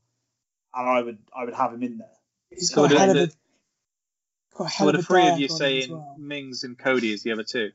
and 0.73 0.89
I 0.89 1.01
would 1.01 1.17
I 1.35 1.45
would 1.45 1.53
have 1.53 1.73
him 1.73 1.83
in 1.83 1.97
there. 1.97 2.07
He's 2.49 2.69
So 2.69 2.83
got 2.87 2.91
a 2.91 2.93
the- 2.93 2.99
hell 2.99 3.09
of 3.09 3.15
the- 3.15 3.23
a, 3.23 4.57
got 4.57 4.65
a 4.65 4.69
So 4.69 4.77
hell 4.77 4.87
are 4.87 4.93
of 4.93 4.99
a 4.99 5.03
three 5.03 5.27
of 5.27 5.27
you 5.27 5.31
on 5.33 5.37
him 5.39 5.43
as 5.51 5.57
saying 5.57 5.91
well. 5.91 6.15
Mings 6.17 6.63
and 6.63 6.77
Coady 6.77 7.13
as 7.13 7.23
the 7.23 7.31
other 7.31 7.43
two, 7.43 7.71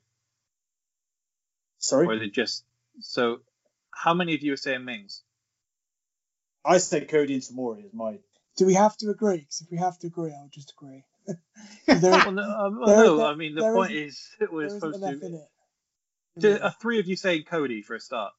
Sorry, 1.79 2.07
or 2.07 2.15
is 2.15 2.23
it 2.23 2.33
just 2.33 2.65
so? 3.01 3.38
How 3.90 4.14
many 4.14 4.34
of 4.34 4.42
you 4.42 4.53
are 4.53 4.57
saying 4.59 4.84
Mings? 4.84 5.22
I 6.64 6.78
said 6.78 7.09
Coady 7.09 7.34
and 7.34 7.42
Tomori 7.42 7.86
is 7.86 7.92
my. 7.94 8.18
Do 8.57 8.66
we 8.66 8.74
have 8.74 8.96
to 8.99 9.11
agree? 9.11 9.38
Because 9.38 9.61
if 9.62 9.70
we 9.70 9.78
have 9.78 9.99
to 10.01 10.09
agree, 10.09 10.32
I'll 10.32 10.49
just 10.53 10.72
agree. 10.72 11.05
there, 11.86 12.12
Well, 12.12 12.32
no, 12.32 12.42
um, 12.42 12.80
There- 12.86 12.96
no, 12.96 13.16
there- 13.18 13.26
I 13.26 13.34
mean 13.34 13.55
the 13.55 13.62
point 13.62 13.92
isn't- 13.92 14.05
is 14.09 14.28
that 14.40 14.53
we're 14.53 14.68
supposed 14.68 15.03
to. 15.03 15.26
in 15.26 15.34
it. 15.34 15.49
Do- 16.38 16.59
Are 16.61 16.74
three 16.80 17.01
of 17.01 17.07
you 17.07 17.16
saying 17.16 17.44
Coady 17.44 17.82
for 17.82 17.94
a 17.94 18.01
start? 18.01 18.32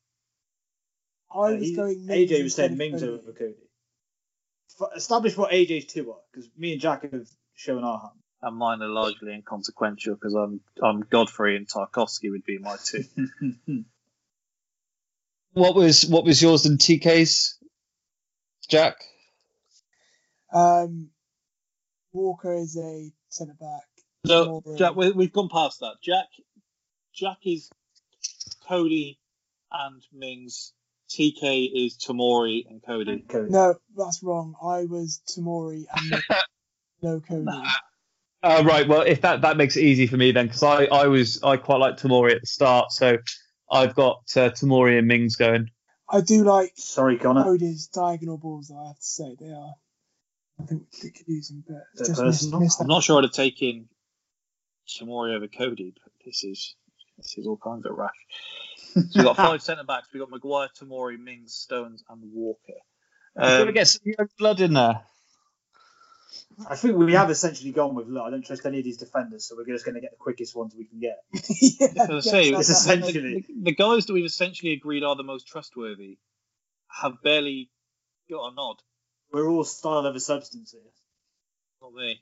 I 1.34 1.38
was 1.38 1.54
uh, 1.54 1.58
he- 1.58 1.76
going 1.76 2.06
Mings 2.06 2.32
AJ 2.32 2.44
was 2.44 2.56
saying 2.56 2.78
Mings 2.78 3.02
Coady. 3.02 3.14
over 3.14 3.32
Coady. 3.34 3.56
F- 4.82 4.90
establish 4.96 5.36
what 5.38 5.52
AJ's 5.52 5.86
two 5.86 6.12
are, 6.12 6.20
because 6.32 6.50
me 6.58 6.72
and 6.74 6.82
Jack 6.82 7.04
have 7.12 7.28
shown 7.56 7.84
our 7.84 8.00
hand. 8.00 8.20
And 8.42 8.56
mine 8.56 8.82
are 8.82 8.88
largely 8.88 9.34
inconsequential 9.34 10.16
because 10.16 10.34
I'm 10.34 10.62
I'm 10.82 11.02
Godfrey 11.02 11.58
and 11.58 11.68
Tarkowski 11.68 12.30
would 12.32 12.46
be 12.46 12.58
my 12.58 12.78
two. 12.84 13.04
What 15.60 15.76
was 15.76 16.06
what 16.06 16.24
was 16.24 16.42
yours 16.42 16.66
and 16.66 16.80
TK's, 16.80 17.58
Jack? 18.70 18.96
Um, 20.54 21.10
Walker 22.14 22.54
is 22.54 22.78
a 22.78 23.12
centre 23.28 23.58
back. 23.60 23.84
No, 24.26 24.64
Jack, 24.78 24.96
we, 24.96 25.12
we've 25.12 25.34
gone 25.34 25.50
past 25.50 25.82
that. 25.82 25.96
Jack, 26.02 26.28
Jack 27.14 27.38
is 27.46 27.70
Coady 28.68 29.20
and 29.72 30.02
Mings. 30.14 30.74
TK 31.10 31.72
is 31.74 31.98
Tomori 31.98 32.66
and 32.70 32.82
Coady. 32.82 33.26
Coady. 33.28 33.52
No, 33.52 33.76
that's 33.98 34.24
wrong. 34.24 34.56
I 34.64 34.86
was 34.86 35.22
Tomori 35.28 35.86
and 35.94 36.10
Mings, 36.10 36.24
no 37.02 37.20
Coady. 37.20 37.46
Uh, 38.42 38.64
right. 38.66 38.88
Well, 38.88 39.02
if 39.02 39.20
that 39.22 39.42
that 39.42 39.58
makes 39.58 39.76
it 39.76 39.82
easy 39.82 40.08
for 40.08 40.16
me 40.16 40.32
then, 40.32 40.46
because 40.48 40.64
I 40.64 40.86
I 40.86 41.08
was 41.08 41.44
I 41.44 41.58
quite 41.58 41.78
like 41.78 41.98
Tomori 41.98 42.34
at 42.34 42.42
the 42.42 42.48
start, 42.48 42.92
so 42.92 43.18
I've 43.72 43.96
got 43.96 44.24
uh, 44.36 44.50
Tomori 44.50 44.98
and 44.98 45.08
Mings 45.08 45.36
going. 45.36 45.70
I 46.10 46.22
do 46.22 46.44
like 46.44 46.72
Sorry, 46.76 47.18
Conor. 47.18 47.44
Coady's 47.44 47.88
diagonal 47.88 48.38
balls. 48.38 48.72
I 48.72 48.88
have 48.88 48.98
to 48.98 49.04
say 49.06 49.36
they 49.40 49.52
are. 49.52 49.74
I 50.60 50.66
think 50.66 50.84
we 51.04 51.12
could 51.12 51.28
use 51.28 51.50
them, 51.50 51.64
but 51.68 51.84
They're 51.96 52.08
just 52.08 52.22
missed, 52.24 52.40
personal. 52.42 52.60
missed 52.62 52.82
I'm 52.82 52.88
that. 52.88 52.94
not 52.94 53.04
sure 53.04 53.18
I'd 53.20 53.26
have 53.26 53.32
taken 53.32 53.88
Tomori 54.88 55.36
over 55.36 55.48
Coady, 55.48 55.94
but 56.04 56.12
this 56.26 56.44
is 56.44 56.76
this 57.18 57.38
is 57.38 57.46
all 57.48 57.58
kinds 57.58 57.86
of 57.86 57.96
rash. 57.96 58.10
So 58.96 59.02
we've 59.16 59.24
got 59.24 59.38
five 59.38 59.62
centre 59.62 59.84
backs. 59.84 60.08
We've 60.14 60.22
got 60.22 60.32
Maguire, 60.32 60.70
Tomori, 60.78 61.20
Mings, 61.20 61.54
Stones, 61.54 62.04
and 62.10 62.22
Walker. 62.34 62.74
Um, 63.38 63.44
Got 63.48 63.58
to 63.58 63.68
Um, 63.68 63.74
get 63.74 63.88
some 63.88 64.02
young 64.06 64.30
blood 64.38 64.60
in 64.62 64.74
there. 64.74 65.02
I 66.68 66.76
think 66.76 66.98
we 66.98 67.14
have 67.14 67.30
essentially 67.30 67.72
gone 67.72 67.96
with. 67.96 68.08
Look, 68.08 68.24
I 68.24 68.30
don't 68.30 68.46
trust 68.46 68.66
any 68.66 68.80
of 68.80 68.84
these 68.84 68.98
defenders, 68.98 69.46
so 69.48 69.56
we're 69.56 69.66
just 69.66 69.86
going 69.86 69.96
to 69.96 70.02
get 70.02 70.12
the 70.12 70.18
quickest 70.18 70.56
ones 70.56 70.74
we 70.78 70.86
can 70.86 71.00
get. 71.00 71.20
yeah, 71.62 72.04
As 72.04 72.10
I 72.10 72.20
say, 72.32 72.50
yes, 72.50 72.68
This 72.68 72.68
that's- 72.68 72.70
is 72.70 72.86
the, 72.86 72.94
essentially. 73.20 73.46
the, 73.48 73.54
the 73.72 73.76
guys 73.76 74.06
that 74.08 74.14
we've 74.14 74.26
essentially 74.26 74.74
agreed 74.74 75.04
are 75.04 75.16
the 75.16 75.24
most 75.24 75.48
trustworthy 75.48 76.18
have 76.90 77.22
barely 77.24 77.70
got 78.30 78.52
a 78.52 78.56
nod. 78.56 78.78
We're 79.32 79.48
all 79.48 79.64
style 79.64 80.08
over 80.08 80.20
substance 80.20 80.72
here. 80.72 80.82
Not 81.82 81.94
me. 81.94 82.20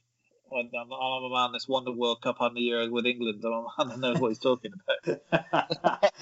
I'm, 0.52 0.70
I'm, 0.80 0.92
I'm 0.92 1.24
a 1.24 1.30
man 1.30 1.52
that's 1.54 1.68
won 1.68 1.84
the 1.86 1.92
World 1.92 2.22
Cup 2.22 2.38
and 2.42 2.56
the 2.56 2.62
Euro 2.62 2.90
with 2.90 3.06
England. 3.06 3.44
I'm 3.46 3.52
a 3.54 3.68
man 3.78 3.88
that 3.90 4.00
knows 4.00 4.20
what 4.20 4.30
he's 4.30 4.40
talking 4.40 4.72
about. 4.74 5.22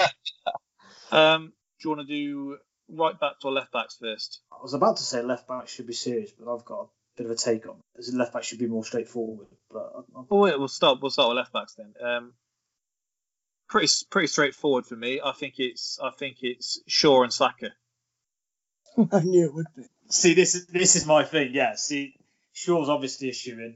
Um, 1.11 1.53
do 1.80 1.89
you 1.89 1.95
want 1.95 2.07
to 2.07 2.13
do 2.13 2.57
right 2.89 3.18
backs 3.18 3.45
or 3.45 3.51
left 3.51 3.72
backs 3.72 3.95
first? 4.01 4.41
I 4.51 4.61
was 4.61 4.74
about 4.74 4.97
to 4.97 5.03
say 5.03 5.22
left 5.22 5.47
back 5.47 5.68
should 5.68 5.88
be 5.88 5.93
serious, 5.93 6.32
but 6.32 6.51
I've 6.53 6.66
got 6.66 6.89
bit 7.18 7.26
of 7.26 7.32
a 7.32 7.36
take 7.36 7.68
on. 7.68 7.78
As 7.97 8.09
a 8.09 8.18
left 8.18 8.34
back 8.34 8.43
should 8.43 8.59
be 8.59 8.68
more 8.68 8.84
straightforward, 8.84 9.47
but 9.72 9.91
I- 9.95 10.20
I- 10.20 10.24
Oh 10.32 10.39
wait, 10.41 10.57
we'll 10.59 10.68
start. 10.68 10.99
We'll 11.01 11.11
start 11.11 11.30
with 11.30 11.38
left 11.38 11.53
backs 11.53 11.76
then. 11.76 11.93
Um, 12.01 12.34
pretty 13.70 13.88
pretty 14.09 14.28
straightforward 14.28 14.86
for 14.86 14.95
me. 14.95 15.22
I 15.24 15.32
think 15.34 15.55
it's 15.59 15.99
I 16.01 16.11
think 16.11 16.38
it's 16.41 16.82
Shaw 16.88 17.24
and 17.24 17.34
Saka. 17.34 17.72
I 19.11 19.20
knew 19.22 19.45
it 19.45 19.53
would 19.53 19.66
be. 19.76 19.84
see 20.09 20.34
this 20.34 20.55
is 20.55 20.68
this 20.68 20.95
is 20.95 21.05
my 21.05 21.24
thing. 21.24 21.51
Yeah, 21.53 21.76
see, 21.76 22.16
Shaw's 22.53 22.89
obviously 22.89 23.30
a 23.30 23.34
shoe 23.34 23.53
in, 23.59 23.76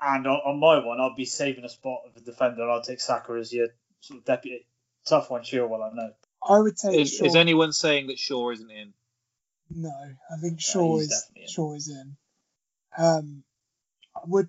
and 0.00 0.26
on, 0.26 0.40
on 0.46 0.60
my 0.60 0.84
one, 0.84 1.00
I'll 1.00 1.14
be 1.16 1.24
saving 1.24 1.64
a 1.64 1.68
spot 1.68 2.00
of 2.06 2.16
a 2.16 2.20
defender. 2.24 2.62
and 2.62 2.70
I'll 2.70 2.82
take 2.82 3.00
Saka 3.00 3.32
as 3.34 3.52
your 3.52 3.68
sort 4.00 4.20
of 4.20 4.24
deputy. 4.24 4.66
Tough 5.06 5.30
one, 5.30 5.42
sure. 5.44 5.66
Well, 5.66 5.82
I 5.82 5.90
know. 5.94 6.10
I 6.46 6.58
would 6.60 6.76
take 6.76 6.98
Is, 7.00 7.14
Shaw. 7.14 7.24
is 7.26 7.36
anyone 7.36 7.72
saying 7.72 8.06
that 8.08 8.18
Shaw 8.18 8.50
isn't 8.50 8.70
in? 8.70 8.92
No, 9.70 9.90
I 9.90 10.40
think 10.40 10.60
Shaw 10.60 10.96
he's 10.98 11.04
is 11.04 11.08
definitely 11.22 11.42
in. 11.42 11.48
Shaw 11.48 11.74
is 11.74 11.88
in. 11.88 12.16
Um, 12.98 13.42
I 14.16 14.20
would 14.26 14.48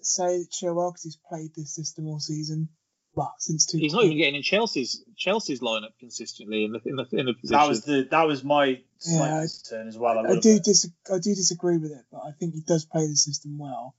say 0.00 0.38
that 0.38 0.48
Chilwell 0.50 0.90
because 0.92 1.02
he's 1.04 1.18
played 1.28 1.50
this 1.56 1.74
system 1.74 2.06
all 2.06 2.20
season. 2.20 2.68
Well, 3.14 3.34
since 3.38 3.66
two. 3.66 3.78
He's 3.78 3.94
not 3.94 4.04
even 4.04 4.16
getting 4.16 4.36
in 4.36 4.42
Chelsea's 4.42 5.02
Chelsea's 5.16 5.60
lineup 5.60 5.90
consistently 5.98 6.64
in 6.64 6.72
the 6.72 6.80
in 6.84 6.96
the, 6.96 7.06
in 7.12 7.26
the 7.26 7.34
position. 7.34 7.58
That 7.58 7.68
was 7.68 7.82
the 7.82 8.06
that 8.10 8.26
was 8.28 8.44
my 8.44 8.80
slight 8.98 9.26
Yeah, 9.28 9.36
I- 9.38 9.40
concern 9.40 9.88
as 9.88 9.98
well. 9.98 10.18
I, 10.18 10.22
I 10.22 10.28
would've- 10.28 10.42
do 10.42 10.60
dis- 10.60 10.90
I 11.12 11.18
do 11.18 11.34
disagree 11.34 11.78
with 11.78 11.90
it, 11.90 12.04
but 12.12 12.18
I 12.18 12.30
think 12.38 12.54
he 12.54 12.60
does 12.60 12.84
play 12.84 13.06
the 13.08 13.16
system 13.16 13.58
well. 13.58 13.96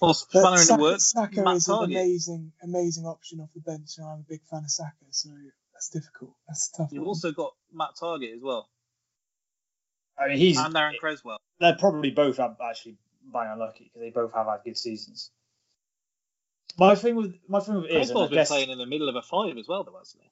well, 0.00 0.14
But 0.32 0.44
in 0.46 0.52
the 0.52 0.56
Saka, 0.58 0.82
works. 0.82 1.10
Saka 1.10 1.42
Matt 1.42 1.56
is 1.56 1.68
an 1.68 1.82
amazing, 1.84 2.52
amazing 2.62 3.06
option 3.06 3.40
off 3.40 3.48
the 3.54 3.60
bench, 3.60 3.90
and 3.98 4.06
I'm 4.06 4.18
a 4.20 4.26
big 4.28 4.42
fan 4.48 4.62
of 4.64 4.70
Saka, 4.70 4.92
so 5.10 5.30
that's 5.72 5.88
difficult. 5.88 6.34
That's 6.46 6.70
tough. 6.70 6.90
You've 6.92 7.02
one. 7.02 7.08
also 7.08 7.32
got 7.32 7.54
Matt 7.72 7.90
Targett 8.00 8.34
as 8.36 8.42
well, 8.42 8.68
I 10.22 10.28
mean, 10.28 10.38
he's 10.38 10.58
and 10.58 10.76
Aaron 10.76 10.96
Cresswell. 10.98 11.38
they're 11.60 11.76
probably 11.76 12.10
both 12.10 12.38
actually 12.38 12.96
bang 13.32 13.50
unlucky 13.52 13.84
because 13.84 14.00
they 14.00 14.10
both 14.10 14.32
have 14.34 14.46
had 14.46 14.60
good 14.64 14.76
seasons. 14.76 15.30
My 16.78 16.94
thing 16.94 17.16
with 17.16 17.34
my 17.48 17.60
thing 17.60 17.76
with 17.76 17.84
it 17.86 17.90
is, 17.90 18.06
Cresswell's 18.08 18.30
been 18.30 18.46
playing 18.46 18.70
in 18.70 18.78
the 18.78 18.86
middle 18.86 19.08
of 19.08 19.16
a 19.16 19.22
five 19.22 19.56
as 19.58 19.68
well, 19.68 19.84
though, 19.84 19.98
hasn't 19.98 20.22
he? 20.22 20.30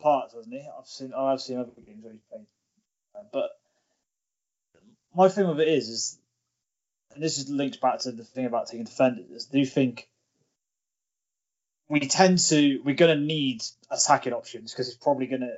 parts, 0.00 0.34
hasn't 0.34 0.54
he? 0.54 0.60
I've 0.60 0.86
seen 0.86 1.12
oh, 1.14 1.26
I've 1.26 1.40
seen 1.40 1.58
other 1.58 1.70
games 1.86 2.02
where 2.02 2.12
he's 2.12 2.22
played, 2.30 2.46
Uh, 3.14 3.22
but 3.32 3.50
my 5.14 5.28
thing 5.28 5.48
with 5.48 5.60
it 5.60 5.68
is, 5.68 5.88
is 5.88 6.18
and 7.14 7.22
this 7.22 7.38
is 7.38 7.48
linked 7.50 7.80
back 7.80 8.00
to 8.00 8.12
the 8.12 8.24
thing 8.24 8.46
about 8.46 8.66
taking 8.66 8.84
defenders. 8.84 9.30
Is 9.30 9.46
do 9.46 9.64
think 9.64 10.08
we 11.88 12.00
tend 12.00 12.38
to 12.38 12.80
we're 12.84 12.94
going 12.94 13.16
to 13.16 13.24
need 13.24 13.62
attacking 13.90 14.32
options 14.32 14.72
because 14.72 14.88
it's 14.88 14.96
probably 14.96 15.26
going 15.26 15.42
to 15.42 15.56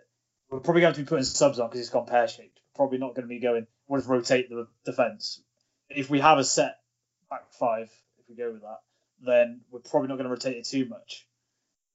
we're 0.51 0.61
probably 0.61 0.83
going 0.83 0.95
to 0.95 1.01
be 1.01 1.07
putting 1.07 1.25
subs 1.25 1.59
on 1.59 1.69
because 1.69 1.81
it's 1.81 1.91
gone 1.91 2.07
pear 2.07 2.29
shaped. 2.29 2.52
Probably 2.75 2.99
not 2.99 3.15
going 3.15 3.23
to 3.23 3.29
be 3.29 3.41
going. 3.41 3.67
We'll 3.87 4.01
just 4.01 4.09
rotate 4.09 4.49
the 4.49 4.67
defense. 4.85 5.43
If 5.91 6.09
we 6.09 6.21
have 6.21 6.39
a 6.39 6.45
set 6.45 6.79
back 7.29 7.53
five, 7.53 7.91
if 8.19 8.29
we 8.29 8.35
go 8.35 8.51
with 8.53 8.63
that, 8.63 8.79
then 9.25 9.61
we're 9.71 9.81
probably 9.81 10.09
not 10.09 10.17
going 10.17 10.25
to 10.25 10.31
rotate 10.31 10.57
it 10.57 10.67
too 10.67 10.87
much. 10.87 11.27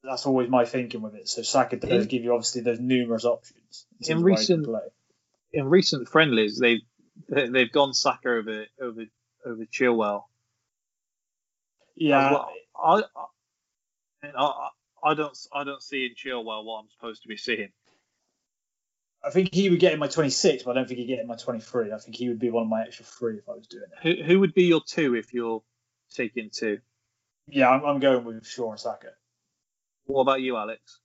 That's 0.04 0.26
always 0.28 0.50
my 0.50 0.66
thinking 0.66 1.02
with 1.02 1.16
it. 1.16 1.28
So 1.28 1.42
Saka 1.42 1.78
does 1.78 2.04
In- 2.04 2.08
give 2.08 2.24
you 2.24 2.34
obviously 2.34 2.62
those 2.62 2.80
numerous 2.80 3.26
options. 3.26 3.88
In 4.02 4.08
terms 4.08 4.20
of 4.20 4.24
where 4.24 4.32
you 4.34 4.38
recent- 4.38 4.66
play. 4.66 4.82
In 5.54 5.66
recent 5.70 6.10
friendlies, 6.10 6.60
they 6.60 6.82
they- 7.30 7.50
they've 7.50 7.72
gone 7.72 7.94
Saka 7.94 8.30
over 8.30 8.66
over 8.80 9.06
over 9.46 9.66
Chilwell. 9.66 10.26
yeah, 11.96 12.32
well. 12.32 12.52
I, 12.80 13.04
I, 14.24 14.32
I, 14.38 14.70
I 15.04 15.14
don't 15.16 15.38
I 15.52 15.64
don't 15.64 15.82
see 15.82 16.06
in 16.06 16.14
Chilwell 16.16 16.64
what 16.66 16.82
I'm 16.82 16.90
supposed 16.92 17.24
to 17.24 17.28
be 17.28 17.38
seeing. 17.38 17.70
I 19.28 19.30
think 19.30 19.54
he 19.54 19.70
would 19.70 19.82
get 19.82 19.92
in 19.92 20.00
my 20.00 20.08
26, 20.08 20.64
but 20.64 20.72
I 20.72 20.74
don't 20.76 20.88
think 20.88 21.02
he'd 21.02 21.08
get 21.08 21.20
in 21.20 21.28
my 21.28 21.36
23. 21.36 21.92
I 21.92 21.98
think 21.98 22.16
he 22.16 22.30
would 22.30 22.40
be 22.40 22.50
one 22.50 22.64
of 22.64 22.70
my 22.70 22.84
extra 22.84 23.04
three 23.04 23.38
if 23.38 23.50
I 23.50 23.54
was 23.54 23.68
doing 23.68 23.84
it. 23.84 24.20
Who 24.20 24.24
who 24.24 24.40
would 24.40 24.54
be 24.54 24.64
your 24.64 24.82
two 24.86 25.16
if 25.16 25.34
you're 25.34 25.62
taking 26.14 26.50
two? 26.50 26.80
Yeah, 27.48 27.70
I'm, 27.70 27.84
I'm 27.84 28.00
going 28.00 28.24
with 28.24 28.48
Shaw 28.48 28.72
and 28.72 28.80
Saka. 28.80 29.10
What 30.06 30.22
about 30.22 30.42
you, 30.42 30.56
Alex? 30.56 31.00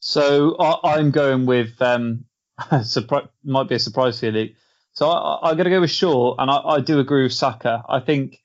So 0.00 0.56
I, 0.58 0.94
I'm 0.94 1.10
going 1.10 1.44
with 1.44 1.80
um, 1.82 2.24
surpri- 2.60 3.28
might 3.44 3.68
be 3.68 3.74
a 3.74 3.78
surprise 3.78 4.20
for 4.20 4.26
you, 4.26 4.32
Luke. 4.32 4.50
So 4.92 5.10
I, 5.10 5.50
I'm 5.50 5.56
going 5.56 5.64
to 5.64 5.70
go 5.70 5.82
with 5.82 5.90
Shaw, 5.90 6.36
and 6.38 6.50
I, 6.50 6.56
I 6.56 6.80
do 6.80 6.98
agree 6.98 7.24
with 7.24 7.34
Saka. 7.34 7.82
I 7.88 8.00
think 8.00 8.42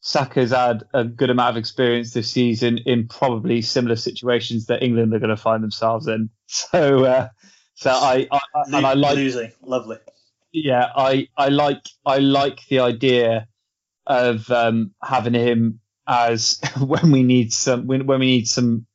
Saka's 0.00 0.50
had 0.50 0.84
a 0.92 1.04
good 1.04 1.30
amount 1.30 1.50
of 1.50 1.56
experience 1.56 2.12
this 2.12 2.30
season 2.30 2.78
in 2.78 3.08
probably 3.08 3.62
similar 3.62 3.96
situations 3.96 4.66
that 4.66 4.82
England 4.82 5.14
are 5.14 5.18
going 5.20 5.30
to 5.30 5.36
find 5.36 5.62
themselves 5.62 6.06
in. 6.06 6.28
So, 6.54 7.06
uh, 7.06 7.28
so 7.74 7.90
I, 7.90 8.26
I, 8.30 8.40
I 8.54 8.62
and 8.66 8.86
I 8.86 8.94
like 8.94 9.16
losing. 9.16 9.52
Lovely. 9.62 9.98
yeah, 10.52 10.90
I, 10.94 11.28
I 11.36 11.48
like 11.48 11.82
I 12.04 12.18
like 12.18 12.66
the 12.68 12.80
idea 12.80 13.48
of 14.06 14.50
um, 14.50 14.92
having 15.02 15.34
him 15.34 15.80
as 16.06 16.60
when 16.80 17.10
we 17.10 17.22
need 17.22 17.52
some 17.52 17.86
when, 17.86 18.06
when 18.06 18.20
we 18.20 18.26
need 18.26 18.48
some 18.48 18.86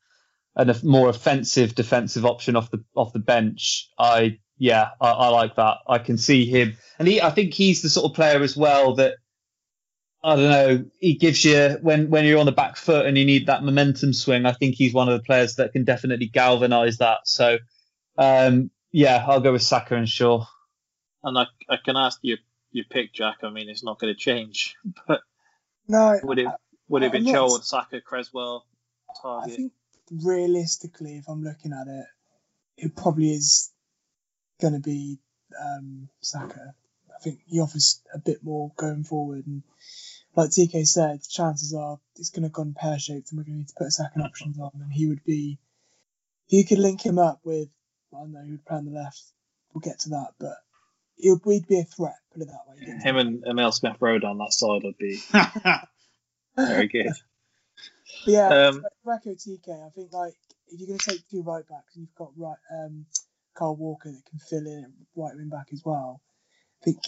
an, 0.55 0.69
a 0.69 0.75
more 0.83 1.09
offensive 1.09 1.75
defensive 1.75 2.25
option 2.25 2.55
off 2.55 2.71
the 2.71 2.83
off 2.95 3.13
the 3.13 3.19
bench. 3.19 3.89
I 3.97 4.39
yeah, 4.57 4.89
I, 4.99 5.09
I 5.11 5.27
like 5.29 5.55
that. 5.55 5.77
I 5.87 5.99
can 5.99 6.17
see 6.17 6.45
him, 6.45 6.77
and 6.99 7.07
he 7.07 7.21
I 7.21 7.29
think 7.31 7.53
he's 7.53 7.81
the 7.81 7.89
sort 7.89 8.09
of 8.09 8.15
player 8.15 8.41
as 8.41 8.57
well 8.57 8.95
that 8.95 9.15
I 10.23 10.35
don't 10.35 10.51
know. 10.51 10.85
He 10.99 11.15
gives 11.15 11.45
you 11.45 11.77
when 11.81 12.09
when 12.09 12.25
you're 12.25 12.39
on 12.39 12.47
the 12.47 12.51
back 12.51 12.75
foot 12.75 13.05
and 13.05 13.17
you 13.17 13.25
need 13.25 13.47
that 13.47 13.63
momentum 13.63 14.13
swing. 14.13 14.45
I 14.45 14.51
think 14.51 14.75
he's 14.75 14.93
one 14.93 15.07
of 15.07 15.17
the 15.17 15.23
players 15.23 15.55
that 15.55 15.73
can 15.73 15.83
definitely 15.83 16.27
galvanise 16.27 16.97
that. 16.97 17.19
So 17.25 17.59
um, 18.17 18.71
yeah, 18.91 19.23
I'll 19.27 19.41
go 19.41 19.51
with 19.51 19.61
Saka 19.61 19.95
and 19.95 20.07
Shaw. 20.09 20.45
And 21.23 21.37
I, 21.37 21.45
I 21.69 21.77
can 21.83 21.97
ask 21.97 22.19
you 22.21 22.37
your 22.71 22.85
pick, 22.89 23.13
Jack. 23.13 23.37
I 23.43 23.49
mean, 23.49 23.69
it's 23.69 23.83
not 23.83 23.99
going 23.99 24.13
to 24.13 24.19
change. 24.19 24.75
But 25.07 25.21
no, 25.87 26.19
would 26.23 26.39
it 26.39 26.47
would 26.89 27.03
it 27.03 27.11
be 27.11 27.19
not- 27.19 27.33
Chilwell, 27.33 27.63
Saka, 27.63 28.01
Cresswell, 28.01 28.65
I 29.09 29.13
Targett? 29.25 29.55
think 29.55 29.71
realistically, 30.11 31.17
if 31.17 31.27
I'm 31.27 31.43
looking 31.43 31.73
at 31.73 31.87
it, 31.87 32.05
it 32.77 32.95
probably 32.95 33.31
is 33.31 33.71
going 34.61 34.73
to 34.73 34.79
be 34.79 35.17
um, 35.61 36.09
Saka. 36.21 36.73
I 37.15 37.19
think 37.23 37.39
he 37.47 37.59
offers 37.59 38.01
a 38.13 38.19
bit 38.19 38.43
more 38.43 38.71
going 38.75 39.03
forward, 39.03 39.47
and 39.47 39.63
like 40.35 40.49
TK 40.51 40.85
said, 40.85 41.21
chances 41.27 41.73
are 41.73 41.99
it's 42.17 42.29
going 42.29 42.43
to 42.43 42.49
go 42.49 42.61
in 42.61 42.73
pear 42.73 42.99
shaped, 42.99 43.31
and 43.31 43.37
we're 43.37 43.43
going 43.45 43.55
to 43.55 43.59
need 43.59 43.67
to 43.69 43.75
put 43.77 43.87
a 43.87 43.91
second 43.91 44.21
options 44.21 44.59
on, 44.59 44.71
and 44.75 44.91
he 44.91 45.07
would 45.07 45.23
be. 45.23 45.57
You 46.49 46.63
could 46.65 46.79
link 46.79 47.05
him 47.05 47.19
up 47.19 47.41
with, 47.43 47.67
I 48.13 48.19
don't 48.19 48.33
know, 48.33 48.41
who 48.41 48.51
would 48.51 48.65
play 48.65 48.77
on 48.77 48.85
the 48.85 48.91
left. 48.91 49.21
We'll 49.73 49.81
get 49.81 49.99
to 50.01 50.09
that, 50.09 50.29
but 50.39 50.55
he 51.15 51.31
would 51.31 51.41
we'd 51.45 51.67
be 51.67 51.79
a 51.79 51.83
threat. 51.83 52.15
Put 52.33 52.43
it 52.43 52.47
that 52.47 52.67
way. 52.67 52.99
Him 53.03 53.17
and 53.17 53.43
Emile 53.47 53.71
Smith 53.71 53.97
Rowe 53.99 54.15
on 54.17 54.37
that 54.39 54.53
side 54.53 54.83
would 54.83 54.97
be 54.97 55.19
very 56.57 56.87
good. 56.87 57.07
But 58.25 58.31
yeah, 58.33 58.53
Um, 58.53 58.83
to 59.23 59.29
TK, 59.35 59.69
I 59.87 59.89
think 59.91 60.11
like 60.13 60.33
if 60.67 60.79
you're 60.79 60.87
going 60.87 60.99
to 60.99 61.09
take 61.11 61.27
two 61.29 61.43
right 61.43 61.67
backs 61.67 61.95
and 61.95 62.03
you've 62.03 62.15
got 62.15 62.31
right 62.37 62.57
um, 62.71 63.05
Kyle 63.57 63.75
Walker 63.75 64.11
that 64.11 64.25
can 64.29 64.39
fill 64.39 64.65
in 64.67 64.93
right 65.15 65.35
wing 65.35 65.49
back 65.49 65.67
as 65.73 65.81
well, 65.85 66.21
I 66.81 66.85
think 66.85 66.99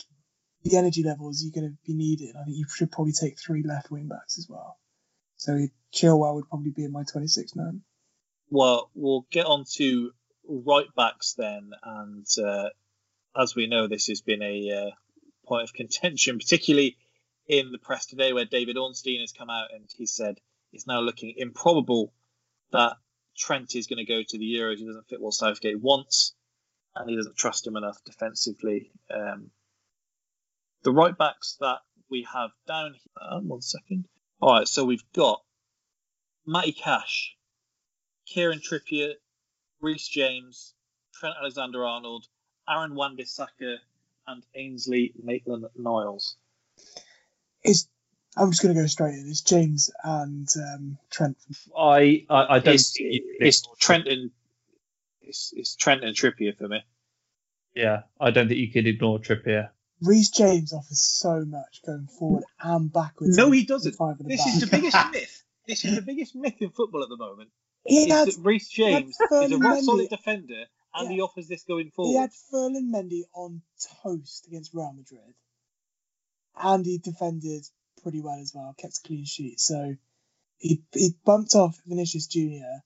the 0.64 0.78
energy 0.78 1.04
levels 1.04 1.44
you're 1.44 1.60
going 1.60 1.72
to 1.72 1.78
be 1.86 1.94
needed. 1.98 2.36
I 2.40 2.46
think 2.46 2.58
you 2.58 2.66
should 2.74 2.92
probably 2.92 3.14
take 3.14 3.40
three 3.40 3.64
left 3.64 3.92
wing 3.92 4.08
backs 4.08 4.38
as 4.38 4.48
well. 4.50 4.78
So 5.38 5.68
Chilwell 5.94 6.36
would 6.36 6.50
probably 6.50 6.72
be 6.72 6.84
in 6.86 6.92
my 6.92 7.04
26 7.04 7.56
man. 7.56 7.82
Well, 8.50 8.90
we'll 8.96 9.26
get 9.32 9.46
on 9.46 9.66
to 9.76 10.12
right 10.50 10.88
backs 10.96 11.36
then, 11.38 11.72
and 11.84 12.26
uh, 12.44 12.70
as 13.40 13.56
we 13.56 13.68
know, 13.68 13.88
this 13.88 14.08
has 14.08 14.22
been 14.22 14.42
a 14.42 14.72
uh, 14.72 14.92
point 15.48 15.64
of 15.64 15.74
contention, 15.74 16.38
particularly 16.40 16.98
in 17.48 17.72
the 17.72 17.78
press 17.78 18.06
today, 18.06 18.34
where 18.34 18.46
David 18.46 18.78
Ornstein 18.78 19.22
has 19.22 19.32
come 19.32 19.50
out 19.50 19.70
and 19.74 19.86
he 19.96 20.06
said 20.06 20.40
it's 20.74 20.88
now 20.88 21.00
looking 21.00 21.34
improbable 21.38 22.14
that 22.72 22.94
Trent 23.38 23.76
is 23.76 23.88
going 23.88 24.06
to 24.06 24.12
go 24.12 24.22
to 24.28 24.38
the 24.38 24.46
Euros. 24.46 24.78
He 24.78 24.86
doesn't 24.86 25.08
fit 25.08 25.22
what 25.22 25.34
Southgate 25.34 25.80
wants, 25.80 26.34
and 26.96 27.10
he 27.10 27.16
doesn't 27.16 27.38
trust 27.38 27.66
him 27.66 27.76
enough 27.78 27.98
defensively. 28.06 28.92
Um, 29.14 29.52
the 30.84 30.92
right 30.92 31.18
backs 31.18 31.58
that 31.60 31.80
we 32.10 32.28
have 32.32 32.52
down 32.68 32.94
here. 32.94 33.12
uh, 33.22 33.40
One 33.40 33.62
second. 33.62 34.06
All 34.42 34.54
right, 34.54 34.68
so 34.68 34.86
we've 34.86 35.04
got 35.14 35.42
Matty 36.46 36.72
Cash, 36.72 37.36
Kieran 38.26 38.60
Trippier, 38.60 39.14
Reece 39.82 40.08
James, 40.08 40.74
Trent 41.14 41.36
Alexander 41.40 41.86
Arnold, 41.86 42.28
Aaron 42.70 42.96
Wan-Bissaka, 42.96 43.78
and 44.28 44.44
Ainsley 44.56 45.14
Maitland-Niles. 45.24 46.36
Is 47.64 47.88
I'm 48.38 48.52
just 48.52 48.62
going 48.62 48.76
to 48.76 48.82
go 48.82 48.88
straight 48.88 49.16
in. 49.16 49.28
It's 49.28 49.42
James 49.42 49.92
and 50.04 50.48
um, 50.58 50.98
Trent. 51.10 51.38
I 51.78 52.26
I, 52.30 52.56
I 52.56 52.60
don't. 52.60 52.76
It's, 52.76 52.94
think 52.94 53.24
it's 53.40 53.62
ignore 53.62 53.76
Trent 53.80 54.08
and 54.08 54.32
it's, 55.22 55.54
it's 55.56 55.76
Trent 55.76 56.04
and 56.04 56.16
Trippier 56.16 56.58
for 56.58 56.68
me. 56.68 56.84
Yeah, 57.76 58.04
I 58.20 58.32
don't 58.32 58.48
think 58.48 58.60
you 58.60 58.72
could 58.72 58.88
ignore 58.88 59.20
Trippier. 59.20 59.70
Reece 60.02 60.30
James 60.30 60.74
offers 60.74 61.02
so 61.02 61.44
much 61.46 61.82
going 61.86 62.08
forward 62.08 62.44
and 62.62 62.92
backwards. 62.92 63.36
No, 63.36 63.52
he 63.52 63.66
doesn't. 63.66 63.94
five 63.94 64.14
at 64.14 64.20
the 64.20 64.24
This 64.30 64.46
back. 64.46 64.54
is 64.54 64.60
the 64.62 64.68
biggest 64.68 64.98
myth. 65.12 65.44
This 65.68 65.86
is 65.86 65.96
the 65.96 66.02
biggest 66.02 66.36
myth 66.36 66.56
in 66.62 66.70
football 66.70 67.04
at 67.04 67.10
the 67.10 67.18
moment. 67.18 67.50
He 67.90 68.04
is 68.04 68.12
had- 68.12 68.28
that 68.28 68.38
Reece 68.40 68.70
he 68.70 68.84
had 68.84 69.04
James 69.04 69.16
is 69.16 69.20
a 69.22 69.28
Ferdinand 69.28 69.62
rock 69.62 69.80
solid 69.84 70.10
defender 70.10 70.66
and 70.94 71.10
Yeah. 71.10 71.16
he 71.16 71.22
offers 71.22 71.48
this 71.48 71.64
going 71.64 71.92
forward. 71.92 72.12
He 72.12 72.18
had 72.18 72.32
Ferland 72.52 72.94
Mendy 72.94 73.24
on 73.34 73.62
toast 74.04 74.48
against 74.48 74.74
Real 74.74 74.94
Madrid. 74.94 75.34
and 76.62 76.86
he 76.86 76.98
defended 76.98 77.66
pretty 78.04 78.22
well 78.22 78.40
as 78.42 78.52
well, 78.54 78.74
kept 78.78 78.98
a 78.98 79.08
clean 79.08 79.24
sheet. 79.26 79.60
So 79.60 79.96
he 80.58 80.84
he 80.94 81.12
bumped 81.26 81.56
off 81.56 81.80
Vinicius 81.86 82.28
Junior, 82.28 82.84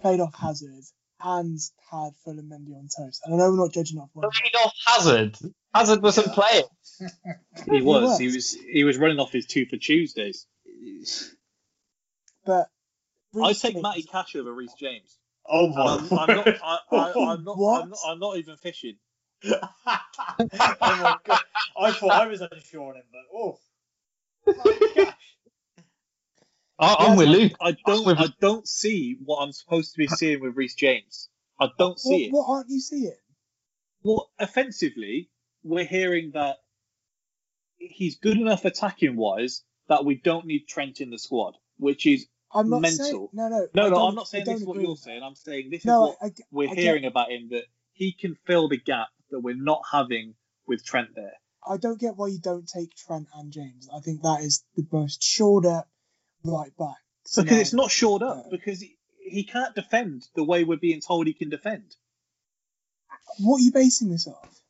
played 0.00 0.18
off 0.20 0.34
Hazard, 0.34 0.82
and 1.20 1.58
had 1.90 2.10
Ferland 2.24 2.50
Mendy 2.50 2.74
on 2.76 2.88
toast. 2.96 3.20
And 3.24 3.34
I 3.34 3.38
know 3.38 3.50
we're 3.50 3.56
not 3.56 3.72
judging 3.72 3.98
off 3.98 4.10
one. 4.14 4.28
Played 4.30 4.54
off 4.56 4.72
Hazard. 4.86 5.38
Hazard 5.74 6.02
wasn't 6.02 6.28
playing. 6.34 6.64
He 7.70 7.82
was. 7.82 8.02
was. 8.02 8.18
He 8.18 8.26
was. 8.26 8.52
He 8.52 8.84
was 8.84 8.98
running 8.98 9.18
off 9.20 9.32
his 9.32 9.46
two 9.46 9.64
for 9.66 9.76
Tuesdays. 9.76 10.46
But 12.44 12.68
I 13.36 13.48
Reece 13.48 13.60
take 13.60 13.72
James- 13.74 13.82
Matty 13.82 14.02
Cash 14.04 14.36
over 14.36 14.52
Reece 14.52 14.74
James. 14.74 15.18
Oh 15.46 15.68
my! 15.68 15.96
I'm, 15.96 16.18
I'm 16.18 16.36
not. 16.36 16.48
I, 16.48 16.78
I, 16.92 17.32
I'm 17.32 17.44
not. 17.44 17.58
What? 17.58 17.82
I'm 17.82 17.90
not. 17.90 17.98
I'm 18.06 18.18
not 18.18 18.38
even 18.38 18.56
fishing. 18.56 18.96
oh 19.44 19.60
my 20.80 21.16
god! 21.24 21.40
I 21.78 21.92
thought 21.92 22.10
I 22.10 22.26
was 22.26 22.40
unsure 22.40 22.90
on 22.90 22.96
him, 22.96 23.02
but 23.12 23.22
oh. 23.34 23.58
I, 26.78 26.96
I'm 26.98 27.16
with 27.16 27.28
Luke. 27.28 27.52
I 27.60 27.76
don't. 27.86 28.18
I 28.18 28.28
don't 28.40 28.66
see 28.66 29.18
what 29.24 29.38
I'm 29.38 29.52
supposed 29.52 29.92
to 29.92 29.98
be 29.98 30.06
seeing 30.06 30.40
with 30.40 30.56
Reece 30.56 30.74
James. 30.74 31.28
I 31.60 31.68
don't 31.78 31.98
see 31.98 32.26
it. 32.26 32.32
What, 32.32 32.48
what 32.48 32.54
aren't 32.54 32.70
you 32.70 32.80
seeing? 32.80 33.12
Well, 34.02 34.30
offensively, 34.38 35.30
we're 35.62 35.84
hearing 35.84 36.32
that 36.32 36.56
he's 37.76 38.16
good 38.16 38.36
enough 38.36 38.64
attacking 38.64 39.16
wise 39.16 39.62
that 39.88 40.04
we 40.04 40.14
don't 40.14 40.46
need 40.46 40.66
Trent 40.66 41.00
in 41.00 41.10
the 41.10 41.18
squad, 41.18 41.56
which 41.78 42.06
is 42.06 42.26
I'm 42.54 42.70
not 42.70 42.82
mental. 42.82 43.04
saying 43.04 43.28
no, 43.32 43.48
no. 43.48 43.66
no, 43.74 43.88
no. 43.90 44.06
I'm 44.08 44.14
not 44.14 44.28
saying 44.28 44.44
this 44.44 44.60
is 44.60 44.66
what 44.66 44.80
you're 44.80 44.96
saying. 44.96 45.22
I'm 45.22 45.34
saying 45.34 45.70
this 45.70 45.84
No, 45.84 46.04
is 46.04 46.10
what 46.10 46.18
I, 46.22 46.26
I, 46.26 46.30
we're 46.50 46.70
I 46.70 46.74
hearing 46.74 47.04
about 47.04 47.30
him 47.30 47.48
that 47.50 47.64
he 47.92 48.12
can 48.12 48.36
fill 48.46 48.68
the 48.68 48.76
gap 48.78 49.08
that 49.30 49.40
we're 49.40 49.56
not 49.56 49.82
having 49.90 50.34
with 50.66 50.84
Trent 50.84 51.14
there. 51.14 51.32
I 51.66 51.76
don't 51.78 51.98
get 51.98 52.16
why 52.16 52.28
you 52.28 52.38
don't 52.38 52.68
take 52.68 52.94
Trent 52.94 53.26
and 53.34 53.52
James. 53.52 53.88
I 53.94 54.00
think 54.00 54.22
that 54.22 54.42
is 54.42 54.64
the 54.76 54.86
most 54.92 55.22
shored 55.22 55.66
up 55.66 55.88
right 56.44 56.76
back. 56.76 56.96
Because 57.36 57.58
it's 57.58 57.72
not 57.72 57.90
shored 57.90 58.22
up. 58.22 58.44
No. 58.44 58.50
Because 58.50 58.80
he, 58.80 58.96
he 59.18 59.44
can't 59.44 59.74
defend 59.74 60.26
the 60.34 60.44
way 60.44 60.64
we're 60.64 60.76
being 60.76 61.00
told 61.00 61.26
he 61.26 61.32
can 61.32 61.48
defend. 61.48 61.96
What 63.38 63.58
are 63.58 63.62
you 63.62 63.72
basing 63.72 64.10
this 64.10 64.26
off? 64.26 64.60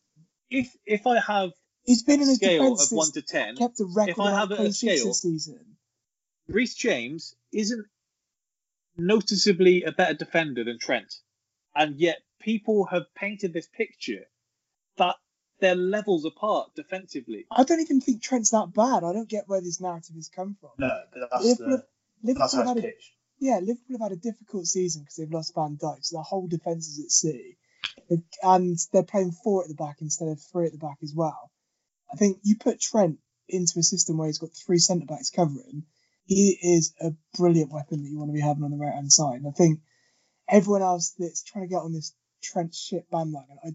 If 0.50 0.74
if 0.86 1.06
I 1.06 1.18
have 1.20 1.50
He's 1.84 2.02
been 2.02 2.22
in 2.22 2.28
a 2.28 2.34
scale 2.34 2.70
defence 2.76 2.92
of 2.92 2.96
one 2.96 3.12
to 3.12 3.22
ten, 3.22 3.56
kept 3.56 3.80
a 3.80 3.84
record 3.84 4.12
if 4.12 4.20
I 4.20 4.30
of 4.30 4.38
have 4.38 4.50
a 4.52 4.72
scale- 4.72 5.06
this 5.06 5.20
season. 5.20 5.76
Reece 6.48 6.74
James 6.74 7.34
isn't 7.52 7.86
noticeably 8.96 9.82
a 9.82 9.92
better 9.92 10.14
defender 10.14 10.64
than 10.64 10.78
Trent, 10.78 11.14
and 11.74 11.96
yet 11.96 12.18
people 12.40 12.86
have 12.86 13.14
painted 13.14 13.52
this 13.52 13.66
picture 13.66 14.24
that 14.96 15.16
they're 15.60 15.74
levels 15.74 16.24
apart 16.24 16.74
defensively. 16.74 17.46
I 17.50 17.64
don't 17.64 17.80
even 17.80 18.00
think 18.00 18.22
Trent's 18.22 18.50
that 18.50 18.72
bad. 18.74 19.04
I 19.04 19.12
don't 19.12 19.28
get 19.28 19.48
where 19.48 19.60
this 19.60 19.80
narrative 19.80 20.16
has 20.16 20.28
come 20.28 20.56
from. 20.60 20.70
No, 20.78 20.90
but 21.12 21.28
that's 21.30 21.44
Liverpool, 21.44 21.66
the 21.68 21.84
Liverpool 22.22 22.40
that's 22.40 22.54
how 22.54 22.66
have 22.66 22.76
it's 22.76 22.84
had 22.84 22.92
a, 22.92 22.96
yeah, 23.38 23.58
Liverpool 23.60 23.98
have 23.98 24.10
had 24.10 24.12
a 24.12 24.20
difficult 24.20 24.66
season 24.66 25.02
because 25.02 25.16
they've 25.16 25.32
lost 25.32 25.54
Van 25.54 25.78
Dijk, 25.80 26.04
so 26.04 26.16
the 26.16 26.22
whole 26.22 26.46
defence 26.46 26.88
is 26.88 27.04
at 27.04 27.10
sea, 27.10 27.56
and 28.42 28.78
they're 28.92 29.02
playing 29.02 29.32
four 29.32 29.62
at 29.62 29.68
the 29.68 29.74
back 29.74 29.96
instead 30.00 30.28
of 30.28 30.40
three 30.40 30.66
at 30.66 30.72
the 30.72 30.78
back 30.78 30.98
as 31.02 31.14
well. 31.14 31.50
I 32.12 32.16
think 32.16 32.38
you 32.42 32.56
put 32.56 32.80
Trent 32.80 33.18
into 33.48 33.78
a 33.78 33.82
system 33.82 34.18
where 34.18 34.28
he's 34.28 34.38
got 34.38 34.50
three 34.52 34.78
centre 34.78 35.06
backs 35.06 35.30
covering, 35.30 35.84
he 36.24 36.58
is 36.62 36.94
a 37.00 37.10
brilliant 37.36 37.72
weapon 37.72 38.02
that 38.02 38.08
you 38.08 38.18
want 38.18 38.30
to 38.30 38.34
be 38.34 38.40
having 38.40 38.64
on 38.64 38.70
the 38.70 38.76
right 38.78 38.94
hand 38.94 39.12
side. 39.12 39.36
And 39.36 39.46
I 39.46 39.50
think 39.50 39.80
everyone 40.48 40.82
else 40.82 41.14
that's 41.18 41.42
trying 41.42 41.64
to 41.64 41.68
get 41.68 41.78
on 41.82 41.92
this 41.92 42.14
Trent 42.42 42.74
shit 42.74 43.10
bandwagon, 43.10 43.56
I 43.64 43.70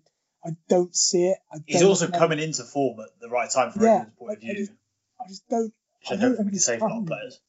I 0.48 0.52
don't 0.70 0.96
see 0.96 1.26
it. 1.28 1.38
I 1.52 1.58
He's 1.66 1.82
don't 1.82 1.90
also 1.90 2.08
know. 2.08 2.18
coming 2.18 2.40
into 2.40 2.64
form 2.64 3.00
at 3.00 3.10
the 3.20 3.30
right 3.30 3.50
time 3.50 3.72
from 3.72 3.84
Yeah, 3.84 3.90
England's 4.06 4.16
point 4.18 4.32
of 4.38 4.44
I- 4.44 4.48
I 4.48 4.54
view, 4.54 4.66
just- 4.68 4.72
I 5.20 5.28
just 5.28 5.48
don't. 5.50 5.64
which 6.00 6.12
I 6.12 6.14
I 6.14 6.18
don't 6.18 6.22
don't 6.22 6.36
think 6.38 6.46
we 6.46 6.52
can 6.52 6.60
say 6.60 6.80
for 6.80 6.86
a 6.86 6.90
lot 6.90 7.00
of 7.02 7.08
players. 7.08 7.40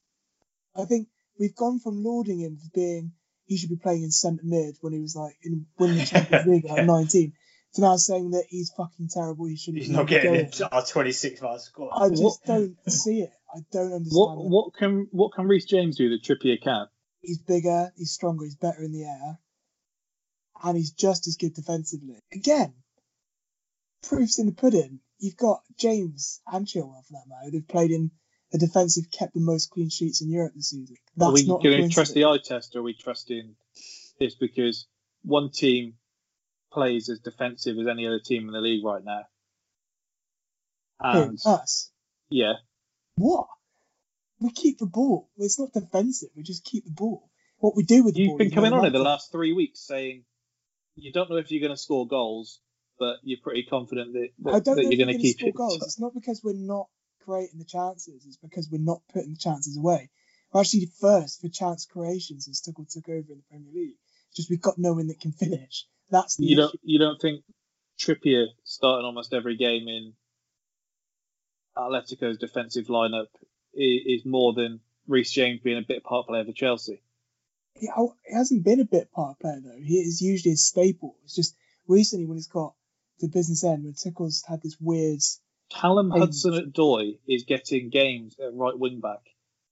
I 0.75 0.85
think 0.87 1.09
we've 1.39 1.55
gone 1.55 1.79
from 1.79 2.03
lauding 2.03 2.41
him 2.41 2.57
for 2.57 2.69
being 2.75 3.13
he 3.47 3.57
should 3.57 3.69
be 3.71 3.77
playing 3.77 4.03
in 4.05 4.11
centre 4.11 4.43
mid 4.45 4.77
when 4.81 4.93
he 4.93 5.01
was 5.01 5.15
like 5.17 5.37
in 5.43 5.67
winning 5.79 5.99
the 5.99 6.07
Champions 6.07 6.47
League 6.47 6.65
at 6.67 6.71
like 6.71 6.87
19 6.87 7.33
to 7.75 7.81
now 7.81 7.97
saying 7.97 8.31
that 8.31 8.45
he's 8.49 8.71
fucking 8.77 9.09
terrible. 9.13 9.45
He 9.47 9.57
shouldn't. 9.57 9.79
He's 9.83 9.89
be 9.91 9.95
not 9.97 10.07
getting 10.09 10.33
going. 10.33 10.47
into 10.47 10.69
our 10.71 10.85
26 10.85 11.43
man 11.43 11.59
squad. 11.59 11.91
I 12.01 12.09
just 12.11 12.45
don't 12.45 12.77
see 12.91 13.21
it. 13.23 13.33
I 13.55 13.61
don't 13.73 13.93
understand. 13.93 14.11
What 14.13 14.37
what 14.37 14.75
can 14.75 15.09
what 15.11 15.33
can 15.33 15.47
Reece 15.47 15.67
James 15.67 15.97
do 15.97 16.11
that 16.11 16.23
Trippier 16.23 16.61
can't? 16.63 16.89
He's 17.21 17.39
bigger. 17.39 17.93
He's 17.97 18.13
stronger. 18.13 18.45
He's 18.45 18.57
better 18.57 18.83
in 18.83 18.93
the 18.93 19.05
air, 19.05 19.39
and 20.63 20.77
he's 20.77 20.93
just 20.93 21.27
as 21.27 21.37
good 21.37 21.55
defensively. 21.55 22.19
Again, 22.33 22.75
proofs 24.03 24.39
in 24.39 24.47
the 24.47 24.53
pudding. 24.53 25.01
You've 25.19 25.37
got 25.37 25.61
James 25.79 26.41
and 26.51 26.67
Chilwell 26.67 27.05
for 27.07 27.13
that 27.13 27.29
matter. 27.29 27.51
They've 27.51 27.69
played 27.69 27.91
in 27.91 28.11
a 28.53 28.59
defensive, 28.59 29.11
kept 29.11 29.35
the 29.35 29.41
most 29.41 29.71
clean 29.71 29.91
sheets 29.91 30.23
in 30.23 30.31
Europe 30.31 30.55
this 30.55 30.71
season. 30.71 30.97
That's 31.17 31.31
are 31.31 31.35
we 31.35 31.47
not 31.47 31.63
going 31.63 31.89
to 31.89 31.95
trust 31.95 32.15
the 32.15 32.25
eye 32.25 32.39
test, 32.43 32.75
or 32.75 32.81
are 32.81 32.83
we 32.83 32.95
trusting 32.95 33.55
this 34.19 34.35
because 34.35 34.87
one 35.23 35.51
team 35.51 35.95
plays 36.73 37.09
as 37.09 37.21
defensive 37.21 37.79
as 37.79 37.87
any 37.87 38.07
other 38.07 38.21
team 38.25 38.47
in 38.47 38.53
the 38.53 38.61
league 38.61 38.85
right 38.85 39.05
now? 39.05 39.25
Who? 41.13 41.37
Us. 41.47 41.91
yeah, 42.29 42.55
What? 43.17 43.47
We 44.41 44.51
keep 44.51 44.79
the 44.79 44.87
ball. 44.87 45.29
It's 45.37 45.59
not 45.59 45.73
defensive. 45.73 46.31
We 46.35 46.43
just 46.43 46.65
keep 46.65 46.85
the 46.85 46.91
ball. 46.91 47.31
What 47.59 47.77
we 47.77 47.83
do 47.83 48.05
with 48.05 48.15
the 48.15 48.23
you've 48.23 48.29
ball. 48.31 48.39
been 48.39 48.47
is 48.49 48.55
coming 48.55 48.73
on 48.73 48.87
it 48.87 48.91
the 48.91 48.99
last 48.99 49.31
three 49.31 49.53
weeks 49.53 49.81
saying 49.81 50.25
you 50.97 51.13
don't 51.13 51.29
know 51.31 51.37
if 51.37 51.51
you're 51.51 51.61
going 51.61 51.77
to 51.77 51.81
score 51.81 52.07
goals, 52.07 52.61
but 52.99 53.17
you're 53.23 53.41
pretty 53.43 53.65
confident 53.65 54.13
that, 54.15 54.29
that, 54.41 54.51
I 54.51 54.61
don't 54.61 54.77
that 54.77 54.83
know 54.83 54.89
if 54.89 54.99
you're 54.99 55.07
going 55.07 55.17
to 55.17 55.23
keep 55.23 55.39
score 55.39 55.49
it. 55.51 55.55
goals. 55.55 55.83
It's 55.83 56.01
not 56.01 56.15
because 56.15 56.41
we're 56.43 56.55
not 56.55 56.87
creating 57.25 57.59
the 57.59 57.65
chances. 57.65 58.25
It's 58.27 58.39
because 58.39 58.69
we're 58.71 58.79
not 58.81 59.03
putting 59.13 59.31
the 59.31 59.39
chances 59.39 59.77
away. 59.77 60.11
We're 60.53 60.63
actually 60.63 60.91
first 61.01 61.41
for 61.41 61.49
chance 61.49 61.87
creation 61.87 62.41
since 62.41 62.61
Tuchel 62.63 62.91
took 62.91 63.09
over 63.09 63.33
in 63.33 63.39
the 63.39 63.45
Premier 63.51 63.73
League. 63.73 63.97
It's 64.29 64.37
just 64.37 64.51
we've 64.51 64.61
got 64.61 64.79
no 64.79 64.95
one 64.95 65.09
that 65.09 65.21
can 65.21 65.33
finish. 65.33 65.87
That's 66.11 66.37
the 66.37 66.47
You 66.47 66.53
issue. 66.53 66.61
don't 66.61 66.81
you 66.83 66.99
don't 66.99 67.21
think 67.21 67.45
Trippier 68.01 68.47
starting 68.65 69.05
almost 69.05 69.35
every 69.35 69.57
game 69.57 69.87
in 69.87 70.15
Atletico's 71.77 72.39
defensive 72.39 72.87
lineup 72.87 73.29
is, 73.75 74.21
is 74.21 74.25
more 74.25 74.53
than 74.53 74.81
Reece 75.07 75.33
James 75.33 75.61
being 75.61 75.79
a 75.79 75.87
bit 75.87 76.05
part 76.05 76.27
player 76.27 76.45
for 76.45 76.53
Chelsea? 76.53 77.03
He, 77.75 77.89
he 78.27 78.35
hasn't 78.35 78.65
been 78.65 78.81
a 78.81 78.85
bit 78.85 79.13
part 79.13 79.39
player 79.39 79.61
though. 79.63 79.81
He 79.81 79.95
is 79.95 80.21
usually 80.21 80.55
a 80.55 80.57
staple. 80.57 81.17
It's 81.25 81.35
just 81.35 81.57
recently 81.87 82.27
when 82.27 82.37
he's 82.37 82.49
got 82.49 82.75
the 83.21 83.29
business 83.29 83.65
end 83.65 83.85
when 83.85 83.95
Tuchel's 83.95 84.45
had 84.47 84.63
this 84.63 84.77
weird. 84.81 85.21
Callum 85.71 86.11
Hudson 86.11 86.55
at 86.55 86.73
Doy 86.73 87.19
is 87.29 87.45
getting 87.45 87.91
games 87.91 88.37
at 88.41 88.55
right 88.55 88.77
wing 88.77 89.01
back 89.01 89.21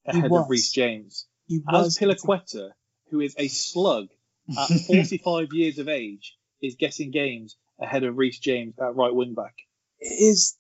ahead 0.07 0.31
of 0.31 0.49
Reece 0.49 0.71
James. 0.71 1.27
He 1.47 1.61
Azpilicueta, 1.61 2.71
who 3.11 3.21
is 3.21 3.35
a 3.39 3.49
slug 3.49 4.09
at 4.57 4.69
45 4.87 5.49
years 5.53 5.79
of 5.79 5.89
age, 5.89 6.37
is 6.63 6.77
getting 6.77 7.11
games 7.11 7.57
ahead 7.81 8.05
of 8.05 8.17
Reece 8.17 8.39
James 8.39 8.79
at 8.79 8.95
right 8.95 9.15
wing 9.15 9.35
back. 9.35 9.55
it 9.99 10.07
is 10.07 10.57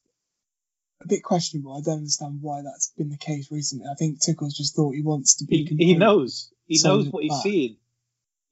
a 1.00 1.06
bit 1.06 1.22
questionable. 1.22 1.76
I 1.76 1.82
don't 1.82 1.98
understand 1.98 2.38
why 2.40 2.62
that's 2.62 2.92
been 2.96 3.10
the 3.10 3.16
case 3.16 3.50
recently. 3.50 3.86
I 3.90 3.94
think 3.94 4.20
Tuchel's 4.20 4.56
just 4.56 4.74
thought 4.74 4.94
he 4.94 5.02
wants 5.02 5.36
to 5.36 5.44
be. 5.44 5.64
He, 5.64 5.86
he 5.86 5.94
knows. 5.94 6.52
He 6.66 6.80
knows 6.82 7.08
what 7.08 7.22
he's 7.22 7.32
Matt. 7.32 7.42
seeing. 7.42 7.76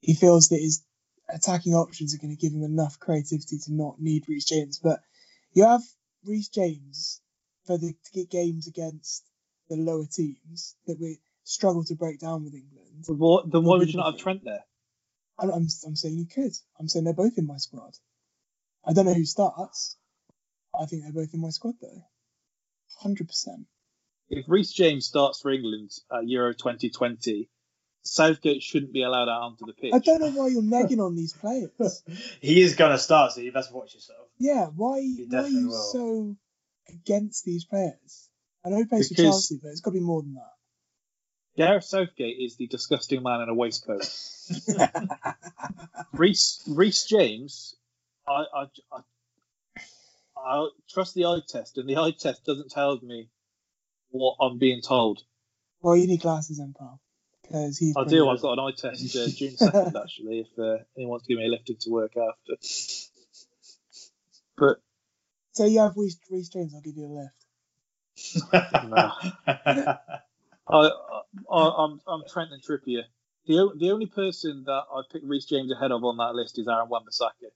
He 0.01 0.13
feels 0.13 0.49
that 0.49 0.59
his 0.59 0.83
attacking 1.29 1.73
options 1.73 2.15
are 2.15 2.19
going 2.19 2.35
to 2.35 2.41
give 2.41 2.53
him 2.53 2.63
enough 2.63 2.99
creativity 2.99 3.57
to 3.65 3.73
not 3.73 3.99
need 3.99 4.23
Reece 4.27 4.45
James. 4.45 4.79
But 4.81 5.01
you 5.53 5.65
have 5.65 5.81
Reece 6.25 6.49
James 6.49 7.21
for 7.65 7.77
the 7.77 7.93
to 8.05 8.11
get 8.13 8.29
games 8.29 8.67
against 8.67 9.25
the 9.69 9.75
lower 9.75 10.05
teams 10.05 10.75
that 10.85 10.97
we 10.99 11.19
struggle 11.43 11.83
to 11.85 11.95
break 11.95 12.19
down 12.19 12.45
with 12.45 12.53
England. 12.53 13.05
What, 13.07 13.51
then 13.51 13.63
why 13.63 13.77
would 13.77 13.89
you 13.89 13.97
not 13.97 14.13
have 14.13 14.21
Trent 14.21 14.43
there? 14.43 14.63
I'm, 15.39 15.49
I'm, 15.49 15.67
I'm 15.85 15.95
saying 15.95 16.17
you 16.17 16.25
could. 16.25 16.53
I'm 16.79 16.87
saying 16.87 17.05
they're 17.05 17.13
both 17.13 17.37
in 17.37 17.45
my 17.45 17.57
squad. 17.57 17.93
I 18.85 18.93
don't 18.93 19.05
know 19.05 19.13
who 19.13 19.25
starts. 19.25 19.97
I 20.79 20.85
think 20.85 21.03
they're 21.03 21.11
both 21.11 21.33
in 21.33 21.41
my 21.41 21.49
squad 21.49 21.75
though. 21.81 22.03
Hundred 22.99 23.27
percent. 23.27 23.67
If 24.29 24.45
Reece 24.47 24.73
James 24.73 25.05
starts 25.05 25.41
for 25.41 25.51
England 25.51 25.91
at 26.11 26.27
Euro 26.27 26.53
2020, 26.53 27.49
Southgate 28.03 28.61
shouldn't 28.61 28.93
be 28.93 29.03
allowed 29.03 29.29
out 29.29 29.41
onto 29.43 29.65
the 29.65 29.73
pitch. 29.73 29.93
I 29.93 29.99
don't 29.99 30.19
know 30.19 30.31
why 30.31 30.47
you're 30.47 30.61
negging 30.61 31.05
on 31.05 31.15
these 31.15 31.33
players. 31.33 32.03
He 32.41 32.61
is 32.61 32.75
going 32.75 32.91
to 32.91 32.97
start, 32.97 33.33
so 33.33 33.41
you 33.41 33.51
best 33.51 33.73
watch 33.73 33.93
yourself. 33.93 34.27
Yeah, 34.37 34.67
why, 34.67 35.01
why 35.29 35.39
are 35.39 35.47
you 35.47 35.67
will. 35.69 35.91
so 35.91 36.35
against 36.89 37.45
these 37.45 37.65
players? 37.65 38.29
I 38.65 38.69
know 38.69 38.77
he 38.77 38.85
plays 38.85 39.09
for 39.09 39.15
Chelsea, 39.15 39.59
but 39.61 39.69
it's 39.69 39.81
got 39.81 39.91
to 39.91 39.99
be 39.99 40.03
more 40.05 40.21
than 40.21 40.35
that. 40.35 40.51
Gareth 41.57 41.85
Southgate 41.85 42.37
is 42.39 42.55
the 42.55 42.67
disgusting 42.67 43.23
man 43.23 43.41
in 43.41 43.49
a 43.49 43.53
waistcoat. 43.53 44.07
Reece 46.13 46.63
Reece 46.67 47.05
James, 47.05 47.75
I, 48.27 48.43
I, 48.53 48.63
I, 48.91 48.99
I 50.45 50.67
trust 50.89 51.15
the 51.15 51.25
eye 51.25 51.41
test, 51.47 51.77
and 51.77 51.87
the 51.89 51.97
eye 51.97 52.11
test 52.11 52.45
doesn't 52.45 52.71
tell 52.71 52.99
me 53.01 53.29
what 54.09 54.37
I'm 54.39 54.57
being 54.57 54.81
told. 54.81 55.21
Well, 55.81 55.95
you 55.95 56.07
need 56.07 56.21
glasses 56.21 56.57
then, 56.57 56.73
pal. 56.77 56.99
Because 57.41 57.77
he's. 57.77 57.95
I 57.95 58.03
do. 58.03 58.23
good. 58.23 58.29
I've 58.29 58.41
got 58.41 58.53
an 58.53 58.59
eye 58.59 58.73
test 58.75 59.15
uh, 59.15 59.27
June 59.29 59.57
second 59.57 59.95
actually. 60.01 60.39
If 60.39 60.59
uh, 60.59 60.83
anyone 60.95 61.11
wants 61.11 61.27
to 61.27 61.33
give 61.33 61.39
me 61.39 61.45
a 61.45 61.49
lift 61.49 61.69
into 61.69 61.89
work 61.89 62.13
after, 62.17 62.55
but 64.57 64.81
So 65.51 65.65
you 65.65 65.79
have 65.79 65.93
Reece, 65.95 66.19
Reece 66.29 66.49
James. 66.49 66.73
I'll 66.75 66.81
give 66.81 66.97
you 66.97 67.05
a 67.05 67.13
lift. 67.13 67.33
I, 70.67 70.89
I, 71.49 71.85
I'm, 71.85 72.01
I'm 72.07 72.23
Trent 72.27 72.51
and 72.51 72.61
Trippier. 72.61 73.03
The, 73.45 73.71
the 73.77 73.91
only 73.91 74.07
person 74.07 74.63
that 74.65 74.83
I 74.91 75.01
picked 75.11 75.25
Reece 75.25 75.45
James 75.45 75.71
ahead 75.71 75.91
of 75.91 76.03
on 76.03 76.17
that 76.17 76.35
list 76.35 76.59
is 76.59 76.67
Aaron 76.67 76.89
Wan-Bissaka. 76.89 77.49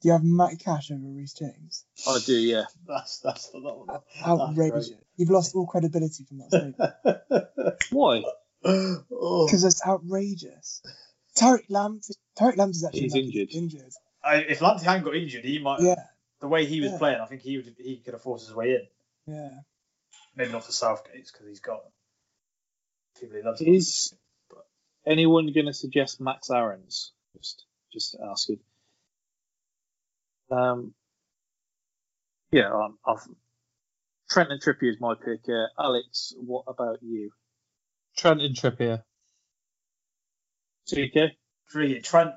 Do 0.00 0.08
you 0.08 0.12
have 0.12 0.24
Matty 0.24 0.56
Cash 0.56 0.90
over 0.90 1.00
Reece 1.04 1.34
James? 1.34 1.84
I 2.08 2.18
do, 2.24 2.32
yeah. 2.34 2.64
That's 2.86 3.18
that's 3.18 3.48
that, 3.50 3.62
that, 3.86 4.02
Outrageous. 4.26 4.92
You've 5.16 5.30
lost 5.30 5.54
all 5.54 5.66
credibility 5.66 6.24
from 6.24 6.38
that 6.38 6.48
statement. 6.48 7.76
Why? 7.90 8.22
oh. 8.64 9.46
Because 9.46 9.62
that's 9.62 9.86
outrageous. 9.86 10.82
Tariq 11.36 11.68
Lamptey, 11.70 12.12
Tariq 12.38 12.56
Lamptey's 12.56 12.84
actually 12.84 13.00
He's 13.02 13.12
lucky 13.14 13.26
injured. 13.26 13.48
injured. 13.54 13.92
I, 14.24 14.36
if 14.36 14.60
Lamptey 14.60 14.82
hadn't 14.82 15.04
got 15.04 15.14
injured, 15.16 15.44
he 15.44 15.58
might. 15.58 15.80
Yeah, 15.80 15.94
The 16.40 16.48
way 16.48 16.64
he 16.66 16.80
was 16.80 16.92
Yeah. 16.92 16.98
playing, 16.98 17.20
I 17.20 17.26
think 17.26 17.42
he 17.42 17.56
would 17.58 17.74
he 17.78 17.98
could 17.98 18.14
have 18.14 18.22
forced 18.22 18.46
his 18.46 18.54
way 18.56 18.70
in. 18.70 18.86
yeah. 19.34 19.50
Maybe 20.36 20.52
not 20.52 20.64
for 20.64 20.72
Southgate 20.72 21.26
because 21.30 21.46
he's 21.46 21.60
got 21.60 21.80
people 23.18 23.36
he 23.36 23.42
loves. 23.42 23.60
Is 23.60 24.14
anyone 25.06 25.52
going 25.52 25.66
to 25.66 25.72
suggest 25.74 26.20
Max 26.20 26.50
Aarons? 26.50 27.12
Just, 27.36 27.64
just 27.92 28.16
asking. 28.22 28.60
Um, 30.50 30.94
yeah, 32.50 32.70
um, 32.72 32.98
I've, 33.06 33.26
Trent 34.30 34.50
and 34.50 34.60
Trippier 34.60 34.90
is 34.90 35.00
my 35.00 35.14
pick. 35.14 35.40
Uh, 35.48 35.66
Alex, 35.78 36.34
what 36.38 36.64
about 36.66 36.98
you? 37.02 37.30
Trent 38.16 38.40
and 38.40 38.56
Trippier. 38.56 39.02
TK? 40.88 41.30
Three, 41.72 42.00
Trent 42.00 42.32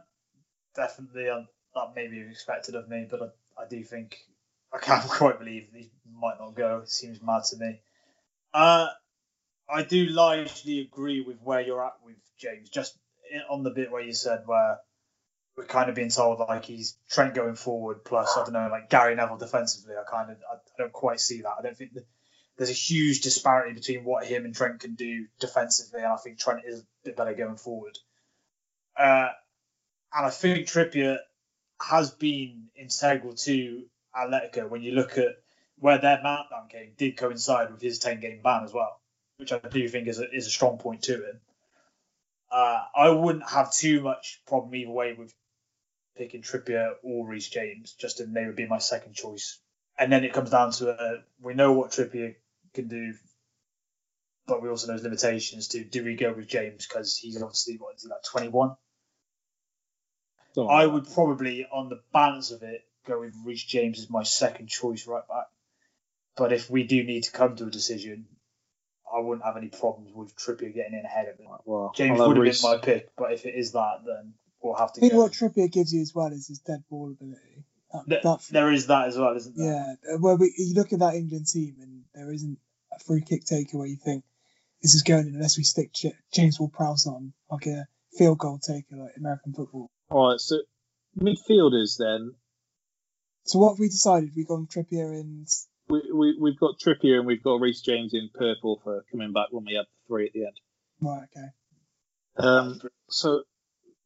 definitely 0.75 1.29
um, 1.29 1.47
that 1.75 1.93
may 1.95 2.07
be 2.07 2.21
expected 2.21 2.75
of 2.75 2.89
me, 2.89 3.07
but 3.09 3.21
I, 3.21 3.63
I 3.63 3.67
do 3.67 3.83
think 3.83 4.17
I 4.73 4.77
can't 4.79 5.03
quite 5.09 5.39
believe 5.39 5.67
he 5.73 5.91
might 6.11 6.39
not 6.39 6.55
go. 6.55 6.79
It 6.79 6.89
seems 6.89 7.21
mad 7.21 7.43
to 7.45 7.57
me. 7.57 7.79
Uh, 8.53 8.87
I 9.69 9.83
do 9.83 10.05
largely 10.05 10.81
agree 10.81 11.21
with 11.21 11.37
where 11.41 11.61
you're 11.61 11.83
at 11.83 11.93
with 12.05 12.17
James. 12.37 12.69
Just 12.69 12.97
on 13.49 13.63
the 13.63 13.71
bit 13.71 13.91
where 13.91 14.01
you 14.03 14.13
said 14.13 14.43
where 14.45 14.79
we're 15.55 15.65
kind 15.65 15.89
of 15.89 15.95
being 15.95 16.09
told 16.09 16.39
like 16.39 16.65
he's 16.65 16.97
Trent 17.09 17.33
going 17.33 17.55
forward, 17.55 18.03
plus 18.03 18.35
I 18.37 18.43
don't 18.43 18.53
know, 18.53 18.69
like 18.71 18.89
Gary 18.89 19.15
Neville 19.15 19.37
defensively. 19.37 19.95
I 19.95 20.09
kind 20.09 20.31
of 20.31 20.37
I, 20.51 20.55
don't 20.77 20.93
quite 20.93 21.19
see 21.19 21.41
that. 21.41 21.55
I 21.59 21.61
don't 21.61 21.77
think 21.77 21.91
there's 22.57 22.69
a 22.69 22.73
huge 22.73 23.21
disparity 23.21 23.73
between 23.73 24.03
what 24.03 24.25
him 24.25 24.45
and 24.45 24.55
Trent 24.55 24.79
can 24.79 24.95
do 24.95 25.25
defensively, 25.39 26.01
and 26.01 26.11
I 26.11 26.17
think 26.17 26.39
Trent 26.39 26.61
is 26.65 26.81
a 26.81 26.85
bit 27.03 27.17
better 27.17 27.33
going 27.33 27.57
forward. 27.57 27.97
Uh, 28.97 29.29
and 30.13 30.25
I 30.25 30.29
think 30.29 30.67
Trippier 30.67 31.17
has 31.81 32.11
been 32.11 32.67
integral 32.75 33.33
to 33.33 33.83
Atletico 34.15 34.69
when 34.69 34.81
you 34.81 34.93
look 34.93 35.17
at 35.17 35.35
where 35.79 35.97
their 35.97 36.17
meltdown 36.17 36.69
game 36.69 36.93
did 36.97 37.17
coincide 37.17 37.71
with 37.71 37.81
his 37.81 37.99
10 37.99 38.19
game 38.19 38.41
ban 38.43 38.63
as 38.63 38.73
well, 38.73 39.01
which 39.37 39.51
I 39.51 39.59
do 39.59 39.87
think 39.89 40.07
is 40.07 40.19
a, 40.19 40.29
is 40.31 40.47
a 40.47 40.51
strong 40.51 40.77
point 40.77 41.03
to 41.03 41.15
him. 41.15 41.41
Uh, 42.51 42.83
I 42.95 43.09
wouldn't 43.09 43.49
have 43.49 43.73
too 43.73 44.01
much 44.01 44.41
problem 44.45 44.75
either 44.75 44.91
way 44.91 45.13
with 45.13 45.33
picking 46.15 46.41
Trippier 46.41 46.93
or 47.03 47.27
Reece 47.27 47.49
James, 47.49 47.93
just 47.93 48.17
to 48.17 48.27
maybe 48.27 48.51
be 48.51 48.67
my 48.67 48.79
second 48.79 49.13
choice. 49.13 49.59
And 49.97 50.11
then 50.11 50.23
it 50.23 50.33
comes 50.33 50.49
down 50.49 50.71
to 50.73 50.91
uh, 50.91 51.17
we 51.41 51.53
know 51.53 51.73
what 51.73 51.91
Trippier 51.91 52.35
can 52.73 52.87
do, 52.87 53.13
but 54.47 54.61
we 54.61 54.69
also 54.69 54.87
know 54.87 54.93
his 54.93 55.03
limitations. 55.03 55.69
To 55.69 55.83
do 55.83 56.03
we 56.03 56.15
go 56.15 56.33
with 56.33 56.47
James 56.47 56.87
because 56.87 57.17
he's 57.17 57.41
obviously 57.41 57.77
what 57.77 57.95
is 57.95 58.03
he 58.03 58.09
like 58.09 58.23
21? 58.23 58.75
I 60.67 60.85
would 60.85 61.11
probably, 61.11 61.65
on 61.71 61.89
the 61.89 62.01
balance 62.11 62.51
of 62.51 62.61
it, 62.63 62.81
go 63.07 63.19
with 63.19 63.33
Reece 63.43 63.63
James 63.63 63.99
as 63.99 64.09
my 64.09 64.23
second 64.23 64.67
choice 64.67 65.07
right 65.07 65.27
back. 65.27 65.47
But 66.35 66.53
if 66.53 66.69
we 66.69 66.83
do 66.83 67.03
need 67.03 67.23
to 67.23 67.31
come 67.31 67.55
to 67.55 67.65
a 67.65 67.69
decision, 67.71 68.25
I 69.13 69.19
wouldn't 69.19 69.45
have 69.45 69.57
any 69.57 69.69
problems 69.69 70.11
with 70.13 70.35
Trippier 70.35 70.73
getting 70.73 70.97
in 70.97 71.05
ahead 71.05 71.27
of 71.27 71.37
him. 71.37 71.47
Well, 71.65 71.91
James 71.95 72.19
would 72.19 72.37
have 72.37 72.43
Reece- 72.43 72.61
been 72.61 72.71
my 72.71 72.77
pick, 72.77 73.15
but 73.15 73.33
if 73.33 73.45
it 73.45 73.55
is 73.55 73.73
that, 73.73 74.01
then 74.05 74.33
we'll 74.63 74.75
have 74.75 74.89
I 74.91 74.93
to 74.95 74.99
think 75.01 75.11
go. 75.13 75.19
what 75.19 75.31
Trippier 75.33 75.71
gives 75.71 75.93
you 75.93 76.01
as 76.01 76.13
well 76.15 76.27
is 76.27 76.47
his 76.47 76.59
dead 76.59 76.83
ball 76.89 77.11
ability. 77.11 77.65
That, 77.91 78.05
Th- 78.09 78.23
that- 78.23 78.47
there 78.51 78.71
is 78.71 78.87
that 78.87 79.07
as 79.07 79.17
well, 79.17 79.35
isn't 79.35 79.55
there? 79.55 79.67
yeah, 80.07 80.15
uh, 80.15 80.17
well, 80.19 80.37
we, 80.37 80.53
you 80.57 80.73
look 80.73 80.93
at 80.93 80.99
that 80.99 81.13
England 81.15 81.47
team 81.47 81.75
and 81.81 82.03
there 82.15 82.31
isn't 82.33 82.57
a 82.91 82.99
free 82.99 83.21
kick 83.21 83.43
taker 83.45 83.77
where 83.77 83.87
you 83.87 83.97
think 83.97 84.23
this 84.81 84.95
is 84.95 85.03
going 85.03 85.27
in 85.27 85.35
unless 85.35 85.57
we 85.57 85.63
stick 85.63 85.93
J- 85.93 86.15
James 86.33 86.59
Ward-Prowse 86.59 87.05
on 87.07 87.33
like 87.51 87.67
a 87.67 87.85
field 88.17 88.39
goal 88.39 88.57
taker 88.59 88.95
like 88.95 89.11
American 89.17 89.53
football. 89.53 89.91
All 90.09 90.31
right, 90.31 90.39
so 90.39 90.57
midfielders 91.19 91.97
then. 91.99 92.33
So 93.45 93.59
what 93.59 93.71
have 93.73 93.79
we 93.79 93.89
decided? 93.89 94.31
We 94.35 94.45
gone 94.45 94.67
Trippier 94.67 95.11
and 95.19 95.45
We, 95.89 96.01
we, 96.13 96.37
we've 96.39 96.59
got 96.59 96.79
Trippier 96.79 97.17
and 97.17 97.27
we've 97.27 97.43
got 97.43 97.59
Reece 97.61 97.81
James 97.81 98.13
in 98.13 98.29
purple 98.33 98.79
for 98.83 99.03
coming 99.11 99.33
back 99.33 99.47
when 99.51 99.65
we 99.65 99.73
had 99.75 99.85
the 99.85 100.07
three 100.07 100.27
at 100.27 100.33
the 100.33 100.45
end. 100.45 100.59
right, 101.01 101.27
okay. 101.35 101.47
Um, 102.37 102.79
so 103.09 103.43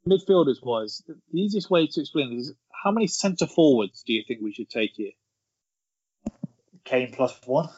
midfielders 0.07 0.63
wise, 0.63 1.01
the 1.07 1.15
the 1.31 1.41
easiest 1.41 1.69
way 1.69 1.87
to 1.87 2.01
explain 2.01 2.35
this 2.35 2.47
is 2.49 2.55
how 2.71 2.91
many 2.91 3.07
centre 3.07 3.47
forwards 3.47 4.03
do 4.03 4.13
you 4.13 4.23
think 4.27 4.41
we 4.41 4.53
should 4.53 4.69
take 4.69 4.91
here? 4.95 5.11
Kane 6.85 7.11
plus 7.11 7.37
one. 7.45 7.69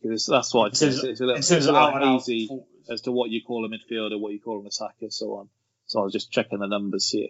Because 0.00 0.26
that's 0.26 0.54
what 0.54 0.66
In 0.66 0.78
terms 0.78 0.94
it's, 0.96 1.04
it's 1.04 1.20
a 1.20 1.24
little, 1.24 1.34
in 1.36 1.38
it's 1.40 1.50
a 1.50 1.56
little 1.58 1.76
out 1.76 1.94
out 2.02 2.02
hazy 2.20 2.46
forwards. 2.46 2.68
as 2.90 3.00
to 3.02 3.12
what 3.12 3.30
you 3.30 3.42
call 3.42 3.64
a 3.64 3.68
midfielder, 3.68 4.18
what 4.18 4.32
you 4.32 4.40
call 4.40 4.60
an 4.60 4.66
attacker, 4.66 5.10
so 5.10 5.34
on. 5.34 5.48
So 5.86 6.00
I 6.00 6.04
was 6.04 6.12
just 6.12 6.30
checking 6.30 6.60
the 6.60 6.66
numbers 6.66 7.10
here. 7.10 7.28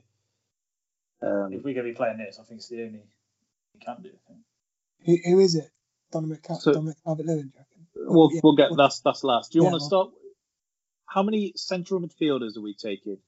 Um, 1.22 1.52
If 1.52 1.64
we're 1.64 1.74
going 1.74 1.86
to 1.86 1.92
be 1.92 1.96
playing 1.96 2.18
this, 2.18 2.38
I 2.40 2.44
think 2.44 2.58
it's 2.58 2.68
the 2.68 2.82
only 2.82 3.00
we 3.74 3.80
can 3.80 3.96
do. 4.02 4.10
I 4.10 4.28
think. 4.28 4.40
Who, 5.24 5.30
who 5.30 5.40
is 5.40 5.54
it? 5.56 5.68
Dominic, 6.12 6.42
Cal- 6.42 6.60
So- 6.60 6.72
Dominic 6.74 6.96
Calvert-Lewin, 7.04 7.38
do 7.40 7.46
you 7.46 7.52
reckon? 7.58 7.86
we'll 8.14 8.30
yeah, 8.32 8.40
we'll 8.44 8.54
get 8.56 8.70
well- 8.70 8.76
that's 8.76 9.00
that's 9.00 9.24
last. 9.24 9.52
Do 9.52 9.58
you 9.58 9.64
Yeah, 9.64 9.70
want 9.70 9.80
to 9.80 9.84
well- 9.96 10.04
start? 10.10 10.14
How 11.06 11.22
many 11.22 11.52
central 11.56 12.00
midfielders 12.00 12.56
are 12.56 12.60
we 12.60 12.74
taking? 12.74 13.18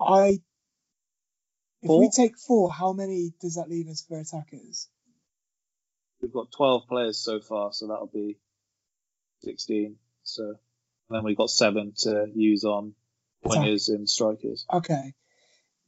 I. 0.00 0.40
If 1.82 1.88
Four? 1.88 2.00
we 2.00 2.10
take 2.10 2.38
four, 2.38 2.70
how 2.72 2.92
many 2.92 3.32
does 3.40 3.56
that 3.56 3.68
leave 3.68 3.88
us 3.88 4.04
for 4.06 4.20
attackers? 4.20 4.88
We've 6.20 6.32
got 6.32 6.52
twelve 6.52 6.86
players 6.88 7.18
so 7.18 7.40
far, 7.40 7.72
so 7.72 7.88
that'll 7.88 8.06
be 8.06 8.38
sixteen. 9.40 9.96
So 10.22 10.44
and 11.12 11.18
then 11.18 11.24
we've 11.24 11.36
got 11.36 11.50
seven 11.50 11.92
to 11.98 12.26
use 12.34 12.64
on 12.64 12.94
wingers 13.44 13.88
and 13.88 14.08
strikers. 14.08 14.64
Okay. 14.72 15.14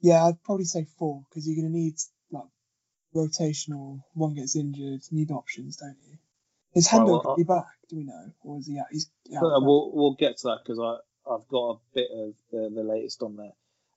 Yeah, 0.01 0.25
I'd 0.27 0.43
probably 0.43 0.67
say 0.67 0.87
four 0.99 1.25
because 1.29 1.49
you're 1.49 1.57
going 1.57 1.73
to 1.73 1.79
need 1.79 1.95
like 2.31 2.45
rotational. 3.15 4.03
One 4.13 4.35
gets 4.35 4.57
injured, 4.57 5.01
need 5.11 5.31
options, 5.31 5.77
don't 5.77 5.97
you? 6.07 6.19
Is 6.75 6.91
Right, 6.93 7.05
well, 7.05 7.23
going 7.23 7.37
to 7.37 7.45
be 7.45 7.47
back? 7.47 7.67
Do 7.89 7.97
we 7.97 8.05
know, 8.05 8.33
or 8.43 8.59
is 8.59 8.67
he 8.67 8.79
out? 8.79 8.87
He's 8.91 9.11
out. 9.37 9.45
Uh, 9.45 9.61
we'll 9.61 9.93
we'll 9.95 10.15
get 10.15 10.37
to 10.39 10.49
that 10.49 10.59
because 10.65 10.79
I 10.79 11.33
I've 11.33 11.49
got 11.49 11.71
a 11.71 11.79
bit 11.95 12.09
of 12.13 12.35
the, 12.51 12.71
the 12.75 12.83
latest 12.83 13.23
on 13.23 13.37
there. 13.37 13.53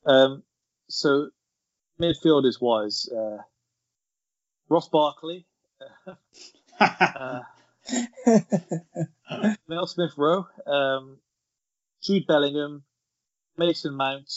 Um, 0.07 0.43
so 0.87 1.29
midfielders 1.99 2.61
wise, 2.61 3.09
uh, 3.09 3.39
Ross 4.69 4.87
Barkley, 4.87 5.45
uh, 6.79 7.39
Emile 9.67 9.87
Smith 9.87 10.13
Rowe, 10.17 10.47
um, 10.65 11.17
Jude 12.01 12.25
Bellingham, 12.25 12.83
Mason 13.57 13.93
Mount, 13.93 14.31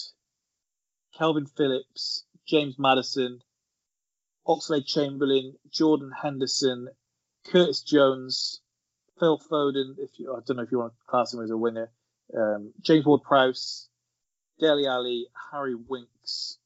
Kalvin 1.16 1.48
Phillips, 1.56 2.24
James 2.48 2.76
Maddison, 2.78 3.40
Oxlade 4.48 4.86
Chamberlain, 4.86 5.54
Jordan 5.70 6.10
Henderson, 6.10 6.88
Curtis 7.46 7.82
Jones, 7.82 8.60
Phil 9.20 9.38
Foden. 9.38 9.94
If 9.98 10.18
you, 10.18 10.32
I 10.32 10.40
don't 10.44 10.56
know 10.56 10.62
if 10.64 10.72
you 10.72 10.78
want 10.78 10.94
to 10.94 11.04
class 11.06 11.32
him 11.32 11.42
as 11.42 11.50
a 11.50 11.56
winger, 11.56 11.90
um, 12.36 12.72
James 12.80 13.04
Ward-Prowse, 13.04 13.89
Dele 14.60 14.86
Alli, 14.86 15.26
Harry 15.52 15.74
Winks, 15.74 16.58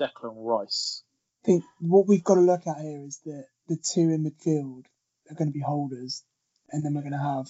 Declan 0.00 0.34
Rice. 0.36 1.02
I 1.42 1.46
think 1.46 1.64
what 1.80 2.06
we've 2.08 2.24
got 2.24 2.34
to 2.34 2.40
look 2.40 2.66
at 2.66 2.78
here 2.80 3.02
is 3.06 3.20
that 3.24 3.46
the 3.68 3.76
two 3.76 4.10
in 4.10 4.24
midfield 4.24 4.84
are 5.30 5.34
going 5.34 5.48
to 5.48 5.52
be 5.54 5.60
holders, 5.60 6.24
and 6.70 6.84
then 6.84 6.94
we're 6.94 7.02
going 7.02 7.12
to 7.12 7.18
have 7.18 7.48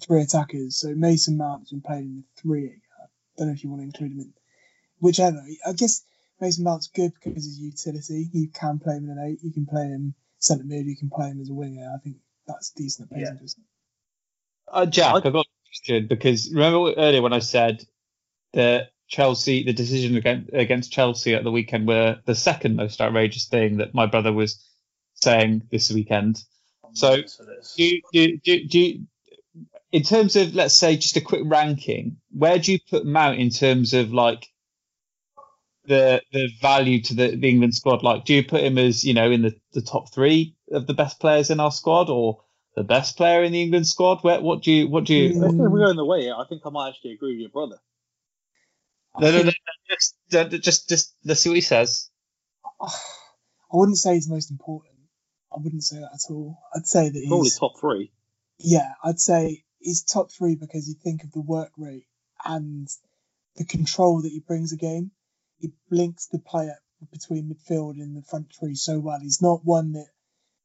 three 0.00 0.22
attackers. 0.22 0.76
So 0.76 0.94
Mason 0.94 1.36
Mount's 1.36 1.70
been 1.70 1.80
playing 1.80 2.04
in 2.04 2.16
the 2.16 2.40
three. 2.40 2.66
I 3.02 3.06
don't 3.38 3.48
know 3.48 3.54
if 3.54 3.64
you 3.64 3.70
want 3.70 3.82
to 3.82 3.86
include 3.86 4.12
him 4.12 4.20
in 4.20 4.32
whichever. 5.00 5.42
I 5.66 5.72
guess 5.72 6.02
Mason 6.40 6.64
Mount's 6.64 6.88
good 6.88 7.12
because 7.14 7.44
of 7.44 7.50
his 7.50 7.58
utility. 7.58 8.28
You 8.32 8.48
can 8.48 8.78
play 8.78 8.94
him 8.96 9.04
in 9.04 9.18
an 9.18 9.26
eight. 9.30 9.38
You 9.42 9.52
can 9.52 9.66
play 9.66 9.84
him 9.86 10.14
centre 10.38 10.64
mid. 10.64 10.86
You 10.86 10.96
can 10.96 11.10
play 11.10 11.28
him 11.28 11.40
as 11.40 11.50
a 11.50 11.54
winger. 11.54 11.90
I 11.94 11.98
think 12.02 12.16
that's 12.46 12.70
decent 12.70 13.10
at 13.12 13.18
Yeah. 13.18 13.30
placing. 13.30 13.44
isn't 13.44 13.64
Uh, 14.68 14.86
Jack, 14.86 15.14
I've 15.14 15.22
got 15.32 15.46
a 15.46 15.68
question 15.68 16.06
because 16.06 16.50
remember 16.52 16.92
earlier 16.96 17.22
when 17.22 17.32
I 17.32 17.38
said 17.40 17.84
that 18.56 18.88
Chelsea, 19.06 19.62
the 19.62 19.72
decision 19.72 20.16
against, 20.16 20.50
against 20.52 20.92
Chelsea 20.92 21.34
at 21.34 21.44
the 21.44 21.52
weekend 21.52 21.86
were 21.86 22.18
the 22.24 22.34
second 22.34 22.74
most 22.74 23.00
outrageous 23.00 23.46
thing 23.46 23.76
that 23.76 23.94
my 23.94 24.06
brother 24.06 24.32
was 24.32 24.64
saying 25.14 25.62
this 25.70 25.90
weekend. 25.90 26.42
So, 26.92 27.16
do 27.76 27.84
you, 27.84 28.02
do, 28.12 28.38
do, 28.38 28.66
do 28.66 28.78
you, 28.80 29.06
in 29.92 30.02
terms 30.02 30.34
of, 30.36 30.54
let's 30.54 30.74
say, 30.74 30.96
just 30.96 31.16
a 31.16 31.20
quick 31.20 31.42
ranking, 31.44 32.16
where 32.32 32.58
do 32.58 32.72
you 32.72 32.78
put 32.90 33.04
Mount 33.04 33.38
in 33.38 33.50
terms 33.50 33.92
of 33.92 34.12
like 34.12 34.48
the 35.86 36.22
the 36.32 36.48
value 36.60 37.02
to 37.02 37.14
the, 37.14 37.36
the 37.36 37.48
England 37.48 37.74
squad? 37.74 38.02
Like, 38.02 38.24
do 38.24 38.34
you 38.34 38.44
put 38.44 38.64
him 38.64 38.78
as 38.78 39.04
you 39.04 39.12
know 39.12 39.30
in 39.30 39.42
the, 39.42 39.54
the 39.72 39.82
top 39.82 40.12
three 40.12 40.56
of 40.72 40.86
the 40.86 40.94
best 40.94 41.20
players 41.20 41.50
in 41.50 41.60
our 41.60 41.70
squad, 41.70 42.08
or 42.08 42.42
the 42.74 42.84
best 42.84 43.16
player 43.16 43.42
in 43.44 43.52
the 43.52 43.62
England 43.62 43.86
squad? 43.86 44.24
Where 44.24 44.40
what 44.40 44.62
do 44.62 44.72
you 44.72 44.88
what 44.88 45.04
do 45.04 45.14
you? 45.14 45.30
If 45.30 45.36
we're 45.36 45.68
mm. 45.68 45.84
going 45.84 45.96
the 45.96 46.04
way, 46.04 46.32
I 46.32 46.44
think 46.48 46.62
I 46.64 46.70
might 46.70 46.88
actually 46.88 47.12
agree 47.12 47.32
with 47.32 47.40
your 47.40 47.50
brother. 47.50 47.78
No, 49.18 49.30
no, 49.30 49.38
no, 49.38 49.44
no, 49.44 49.50
just, 49.88 50.16
just, 50.62 50.88
just, 50.88 51.14
let's 51.24 51.40
see 51.40 51.48
what 51.50 51.54
he 51.56 51.60
says. 51.62 52.10
I 52.80 52.90
wouldn't 53.76 53.98
say 53.98 54.14
he's 54.14 54.28
most 54.28 54.50
important. 54.50 54.94
I 55.52 55.56
wouldn't 55.60 55.84
say 55.84 55.96
that 55.98 56.10
at 56.14 56.30
all. 56.30 56.58
I'd 56.74 56.86
say 56.86 57.08
that 57.08 57.18
he's 57.18 57.28
Probably 57.28 57.50
top 57.58 57.80
three. 57.80 58.12
yeah. 58.58 58.92
I'd 59.02 59.20
say 59.20 59.64
he's 59.78 60.02
top 60.02 60.30
three 60.30 60.54
because 60.56 60.88
you 60.88 60.94
think 60.94 61.24
of 61.24 61.32
the 61.32 61.40
work 61.40 61.70
rate 61.78 62.06
and 62.44 62.88
the 63.56 63.64
control 63.64 64.22
that 64.22 64.28
he 64.30 64.40
brings 64.40 64.72
a 64.72 64.76
game. 64.76 65.10
He 65.58 65.72
blinks 65.90 66.26
the 66.26 66.38
player 66.38 66.76
between 67.10 67.48
midfield 67.48 67.92
and 68.00 68.16
the 68.16 68.22
front 68.22 68.52
three 68.58 68.74
so 68.74 68.98
well. 68.98 69.18
He's 69.20 69.40
not 69.42 69.64
one 69.64 69.92
that 69.92 70.08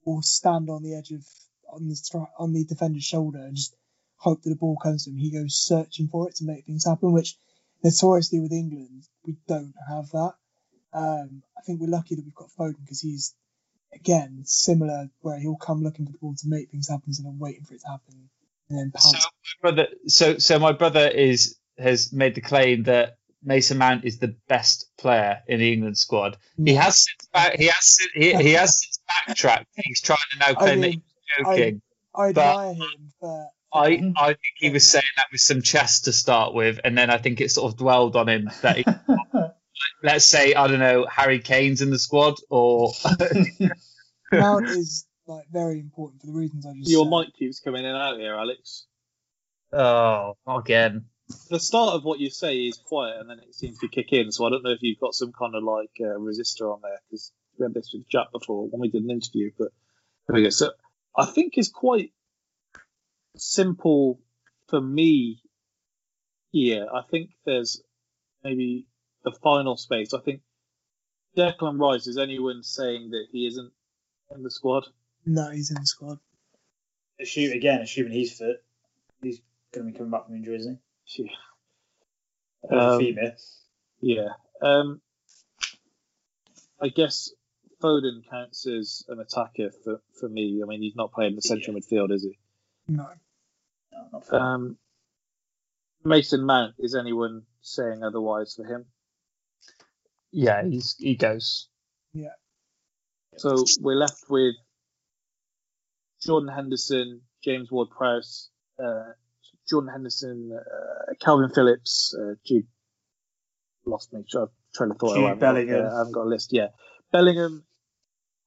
will 0.06 0.22
stand 0.22 0.70
on 0.70 0.84
the 0.84 0.96
edge 0.96 1.12
of 1.12 1.26
on 1.72 1.88
the 1.88 1.96
stri- 1.96 2.28
on 2.38 2.52
the 2.54 2.66
defender's 2.66 3.04
shoulder 3.06 3.40
and 3.40 3.56
just 3.56 3.76
hope 4.18 4.42
that 4.42 4.50
the 4.50 4.56
ball 4.56 4.78
comes 4.82 5.06
to 5.06 5.12
him. 5.12 5.18
He 5.18 5.32
goes 5.32 5.56
searching 5.56 6.08
for 6.10 6.28
it 6.28 6.36
to 6.36 6.46
make 6.46 6.66
things 6.66 6.86
happen, 6.86 7.14
which 7.14 7.36
notoriously 7.84 8.40
with 8.40 8.52
England 8.52 9.08
we 9.26 9.36
don't 9.48 9.74
have 9.88 10.10
that. 10.12 10.34
Um, 10.94 11.44
I 11.58 11.62
think 11.62 11.80
we're 11.80 11.88
lucky 11.88 12.16
that 12.16 12.26
we've 12.26 12.36
got 12.36 12.50
Foden 12.58 12.82
because 12.82 13.02
he's 13.02 13.36
again 13.94 14.44
similar 14.46 15.10
where 15.20 15.40
he'll 15.40 15.56
come 15.56 15.84
looking 15.84 16.06
for 16.06 16.12
the 16.12 16.18
ball 16.18 16.36
to 16.36 16.48
make 16.48 16.70
things 16.70 16.90
happen 16.90 17.04
instead 17.08 17.28
of 17.28 17.38
waiting 17.38 17.64
for 17.66 17.74
it 17.74 17.82
to 17.82 17.88
happen 17.88 18.30
and 18.70 18.92
then 18.94 19.02
So 19.02 19.18
my 19.18 19.20
brother, 19.70 19.88
so 20.08 20.38
so 20.38 20.60
my 20.60 20.72
brother 20.72 21.08
is 21.08 21.58
has 21.78 22.14
made 22.14 22.36
the 22.36 22.42
claim 22.42 22.84
that 22.84 23.18
Mason 23.44 23.78
Mount 23.78 24.06
is 24.06 24.20
the 24.20 24.36
best 24.48 24.90
player 24.98 25.40
in 25.48 25.60
the 25.60 25.74
England 25.74 25.98
squad. 25.98 26.38
He 26.64 26.74
has 26.76 27.06
back, 27.34 27.58
he 27.58 27.66
has 27.66 27.98
he, 28.14 28.34
he 28.36 28.52
has 28.54 28.82
backtracked. 29.28 29.68
He's 29.76 30.02
trying 30.02 30.20
to 30.34 30.40
now 30.40 30.46
I 30.50 30.54
claim 30.54 30.82
that 30.82 30.92
he's 30.92 31.02
joking. 31.38 31.82
I 32.16 32.32
but- 32.34 32.42
admire 32.42 32.74
him 32.74 33.14
for 33.20 33.48
I, 33.74 34.14
I 34.18 34.28
think 34.28 34.56
he 34.58 34.70
was 34.70 34.90
saying 34.90 35.04
that 35.18 35.28
with 35.32 35.42
some 35.42 35.62
chest 35.62 36.06
to 36.06 36.14
start 36.14 36.54
with, 36.54 36.80
and 36.84 36.98
then 36.98 37.10
I 37.10 37.18
think 37.18 37.40
it 37.42 37.52
sort 37.52 37.72
of 37.72 37.78
dwelled 37.78 38.16
on 38.16 38.28
him 38.28 38.50
that 38.62 38.78
he, 38.78 38.86
let's 40.04 40.26
say 40.26 40.54
I 40.54 40.68
don't 40.68 40.80
know 40.80 41.06
Harry 41.10 41.40
Kane's 41.40 41.82
in 41.82 41.90
the 41.90 42.00
squad 42.00 42.36
or 42.50 42.92
Mount 44.32 44.66
is 44.70 45.06
like 45.28 45.46
very 45.52 45.80
important 45.80 46.22
for 46.22 46.28
the 46.28 46.34
reasons 46.34 46.66
I 46.66 46.74
just 46.74 46.90
Your 46.90 47.06
said. 47.06 47.12
mic 47.12 47.36
keeps 47.36 47.60
coming 47.60 47.84
in 47.84 47.90
and 47.92 47.98
out 47.98 48.18
here, 48.18 48.36
Alex. 48.36 48.86
oh 49.72 50.36
not 50.46 50.58
again. 50.60 51.06
The 51.50 51.60
start 51.60 51.94
of 51.94 52.04
what 52.04 52.20
you 52.20 52.30
say 52.30 52.58
is 52.58 52.78
quiet, 52.78 53.22
and 53.22 53.30
then 53.30 53.40
it 53.40 53.56
seems 53.56 53.78
to 53.80 53.88
kick 53.88 54.12
in. 54.12 54.34
So 54.34 54.46
I 54.46 54.50
don't 54.50 54.64
know 54.64 54.72
if 54.72 54.80
you've 54.82 55.00
got 55.00 55.14
some 55.14 55.32
kind 55.32 55.56
of 55.56 55.64
like 55.64 55.92
uh, 56.02 56.20
resistor 56.20 56.74
on 56.74 56.82
there 56.84 57.00
because 57.10 57.32
we 57.58 57.64
had 57.64 57.74
this 57.74 57.92
with 57.94 58.06
Jack 58.10 58.34
before 58.34 58.68
when 58.68 58.82
we 58.82 58.90
did 58.90 59.04
an 59.04 59.12
interview. 59.12 59.52
But 59.58 59.70
there 60.28 60.36
we 60.36 60.44
go. 60.44 60.50
So 60.50 60.72
I 61.18 61.26
think 61.26 61.54
it's 61.56 61.70
quite 61.70 62.12
simple 63.36 64.20
for 64.68 64.82
me 64.82 65.42
here. 66.52 66.88
I 66.94 67.02
think 67.10 67.32
there's 67.46 67.82
maybe 68.44 68.88
the 69.24 69.32
final 69.44 69.78
space. 69.78 70.14
I 70.14 70.20
think 70.20 70.42
Declan 71.38 71.80
Rice 71.80 72.08
is 72.08 72.18
anyone 72.18 72.64
saying 72.64 73.12
that 73.12 73.28
he 73.32 73.48
isn't 73.48 73.72
in 74.36 74.44
the 74.44 74.52
squad. 74.52 74.86
No, 75.26 75.50
he's 75.52 75.70
in 75.72 75.76
the 75.80 75.86
squad. 75.86 76.20
Assume 77.20 77.52
again, 77.54 77.82
assuming 77.82 78.14
he's 78.14 78.38
fit, 78.38 78.64
he's 79.22 79.42
going 79.74 79.86
to 79.88 79.92
be 79.92 79.98
coming 79.98 80.12
back 80.12 80.26
from 80.26 80.36
injury, 80.36 80.58
isn't 80.58 80.80
Yeah. 81.08 81.26
he? 81.26 81.32
Um, 82.72 82.80
Um, 82.80 83.00
female. 83.00 83.32
Yeah. 84.02 84.30
Um, 84.62 85.02
I 86.82 86.90
guess 86.90 87.32
Foden 87.82 88.28
counts 88.30 88.66
as 88.68 89.04
an 89.08 89.20
attacker 89.20 89.70
for, 89.84 90.02
for 90.20 90.28
me. 90.28 90.62
I 90.64 90.66
mean, 90.68 90.82
he's 90.82 90.96
not 90.96 91.12
playing 91.14 91.36
the 91.36 91.42
central 91.42 91.76
midfield, 91.76 92.12
is 92.12 92.24
he? 92.24 92.38
No. 92.98 93.08
No, 93.94 94.08
not 94.12 94.28
fair. 94.28 94.40
Um, 94.40 94.78
Mason 96.04 96.46
Mount, 96.46 96.76
is 96.80 96.96
anyone 96.96 97.44
saying 97.62 98.04
otherwise 98.04 98.54
for 98.56 98.66
him? 98.66 98.86
Yeah, 100.32 100.64
he's 100.66 100.96
he 100.98 101.16
goes. 101.16 101.68
Yeah. 102.14 102.30
So 103.38 103.64
we're 103.80 103.96
left 103.96 104.24
with 104.30 104.56
Jordan 106.26 106.50
Henderson, 106.50 107.22
James 107.44 107.72
Ward 107.72 107.90
Prowse, 107.90 108.50
uh, 108.84 109.12
Jordan 109.70 109.90
Henderson, 109.92 110.52
uh, 110.58 111.14
Kalvin 111.22 111.54
Phillips, 111.54 112.14
uh, 112.18 112.36
Jude. 112.46 112.68
Lost 113.86 114.14
me. 114.14 114.20
I'm 114.20 114.48
trying 114.76 114.90
to 114.92 114.96
thought. 114.96 115.16
Jude 115.16 115.26
I 115.26 115.28
haven't 115.30 115.40
got- 115.40 115.40
Bellingham. 115.40 115.86
uh, 115.86 115.90
I 115.94 115.98
haven't 116.00 116.14
got 116.14 116.24
a 116.26 116.30
list. 116.30 116.50
Yeah, 116.54 116.68
Bellingham, 117.12 117.66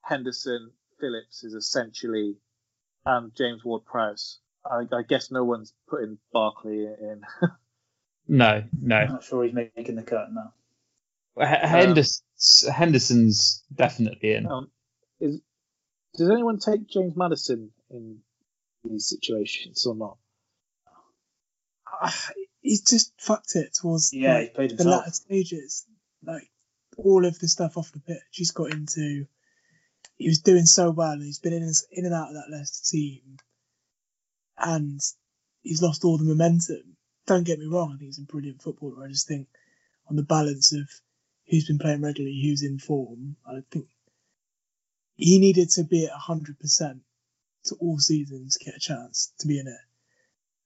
Henderson, 0.03 0.71
Phillips 1.01 1.45
is 1.45 1.55
essentially, 1.55 2.37
and 3.07 3.35
James 3.35 3.65
Ward 3.65 3.85
Prowse. 3.85 4.39
I, 4.65 4.83
I 4.93 5.03
guess 5.07 5.31
no 5.31 5.45
one's 5.45 5.73
putting 5.89 6.19
Barkley 6.33 6.85
in. 6.87 7.23
No, 8.27 8.65
no. 8.81 8.97
I'm 8.97 9.09
not 9.13 9.25
sure 9.25 9.45
he's 9.45 9.53
making 9.53 9.97
the 9.97 10.03
cut 10.03 10.29
now. 10.33 10.55
H- 11.39 11.59
Henderson's, 11.69 12.67
Henderson's 12.75 13.63
definitely 13.75 14.33
in. 14.33 14.47
Um, 14.47 14.71
is 15.21 15.41
does 16.17 16.31
anyone 16.31 16.59
take 16.59 16.89
James 16.89 17.15
Maddison 17.17 17.71
in 17.91 18.21
these 18.83 19.07
situations 19.09 19.85
or 19.87 19.95
not? 19.95 20.17
Ah, 21.87 22.19
He's 22.63 22.83
just 22.83 23.13
fucked 23.21 23.57
it 23.57 23.75
towards 23.75 24.11
Yeah, 24.15 24.35
like, 24.35 24.43
he 24.43 24.55
played 24.55 24.79
the 24.79 24.85
latter 24.85 25.11
stages. 25.11 25.85
Like 26.25 26.49
all 26.97 27.27
of 27.27 27.39
the 27.39 27.49
stuff 27.49 27.77
off 27.77 27.93
the 27.93 28.01
pitch, 28.01 28.23
he's 28.31 28.53
got 28.53 28.73
into. 28.73 29.27
He 30.17 30.29
was 30.29 30.39
doing 30.41 30.65
so 30.67 30.91
well, 30.91 31.13
and 31.13 31.23
he's 31.23 31.39
been 31.41 31.53
in, 31.53 31.71
in 31.91 32.05
and 32.05 32.15
out 32.15 32.29
of 32.29 32.35
that 32.35 32.51
Leicester 32.51 32.89
team, 32.97 33.39
and 34.59 35.01
he's 35.63 35.83
lost 35.83 36.05
all 36.05 36.19
the 36.19 36.25
momentum. 36.25 36.97
Don't 37.27 37.45
get 37.47 37.59
me 37.59 37.67
wrong, 37.67 37.91
I 37.95 37.97
think 37.99 38.09
he's 38.09 38.19
a 38.19 38.23
brilliant 38.23 38.63
footballer. 38.63 39.05
I 39.05 39.09
just 39.09 39.27
think 39.27 39.49
on 40.09 40.17
the 40.17 40.23
balance 40.23 40.73
of 40.73 40.89
who's 41.49 41.67
been 41.67 41.79
playing 41.79 42.03
regularly, 42.03 42.41
who's 42.45 42.63
in 42.63 42.79
form, 42.79 43.37
I 43.47 43.61
think 43.71 43.87
he 45.17 45.39
needed 45.39 45.71
to 45.71 45.85
be 45.85 46.05
at 46.07 46.13
hundred 46.13 46.59
percent 46.61 47.01
to 47.65 47.77
all 47.81 47.99
seasons 47.99 48.57
to 48.59 48.65
get 48.65 48.77
a 48.77 48.81
chance 48.81 49.33
to 49.39 49.49
be 49.49 49.59
in 49.59 49.67
it, 49.67 49.81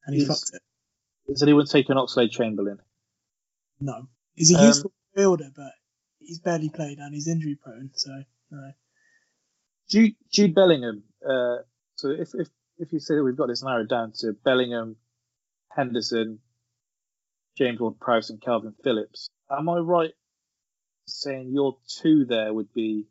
and 0.05 0.15
he 0.15 0.23
He's- 0.25 0.29
fucked 0.41 0.55
it. 0.55 0.63
Has 1.31 1.43
anyone 1.43 1.67
taken 1.67 1.97
Oxlade 1.99 2.31
Chamberlain? 2.31 2.79
No, 3.81 4.09
he's 4.35 4.51
a 4.51 4.59
Um, 4.59 4.67
useful 4.67 4.93
fielder, 5.15 5.51
but 5.55 5.73
he's 6.19 6.39
barely 6.39 6.71
played 6.71 6.99
and 6.99 7.15
he's 7.15 7.29
injury 7.29 7.55
prone. 7.55 7.91
So 7.95 8.25
no. 8.51 8.73
Jude, 9.89 10.15
Jude 10.31 10.55
Bellingham. 10.55 11.03
Uh, 11.25 11.59
so 11.97 12.11
if, 12.11 12.35
if 12.35 12.49
if 12.79 12.93
you 12.93 13.01
say 13.01 13.17
that 13.17 13.25
we've 13.25 13.37
got 13.37 13.49
this 13.49 13.63
narrowed 13.63 13.89
down 13.89 14.13
to 14.21 14.33
Bellingham, 14.45 14.97
Henderson, 15.71 16.39
James 17.57 17.81
Ward-Prowse, 17.81 18.31
and 18.31 18.41
Kalvin 18.41 18.75
Phillips, 18.85 19.29
am 19.51 19.69
I 19.69 19.79
right 19.79 20.13
saying 21.07 21.51
your 21.53 21.77
two 22.01 22.25
there 22.25 22.53
would 22.53 22.73
be 22.73 23.07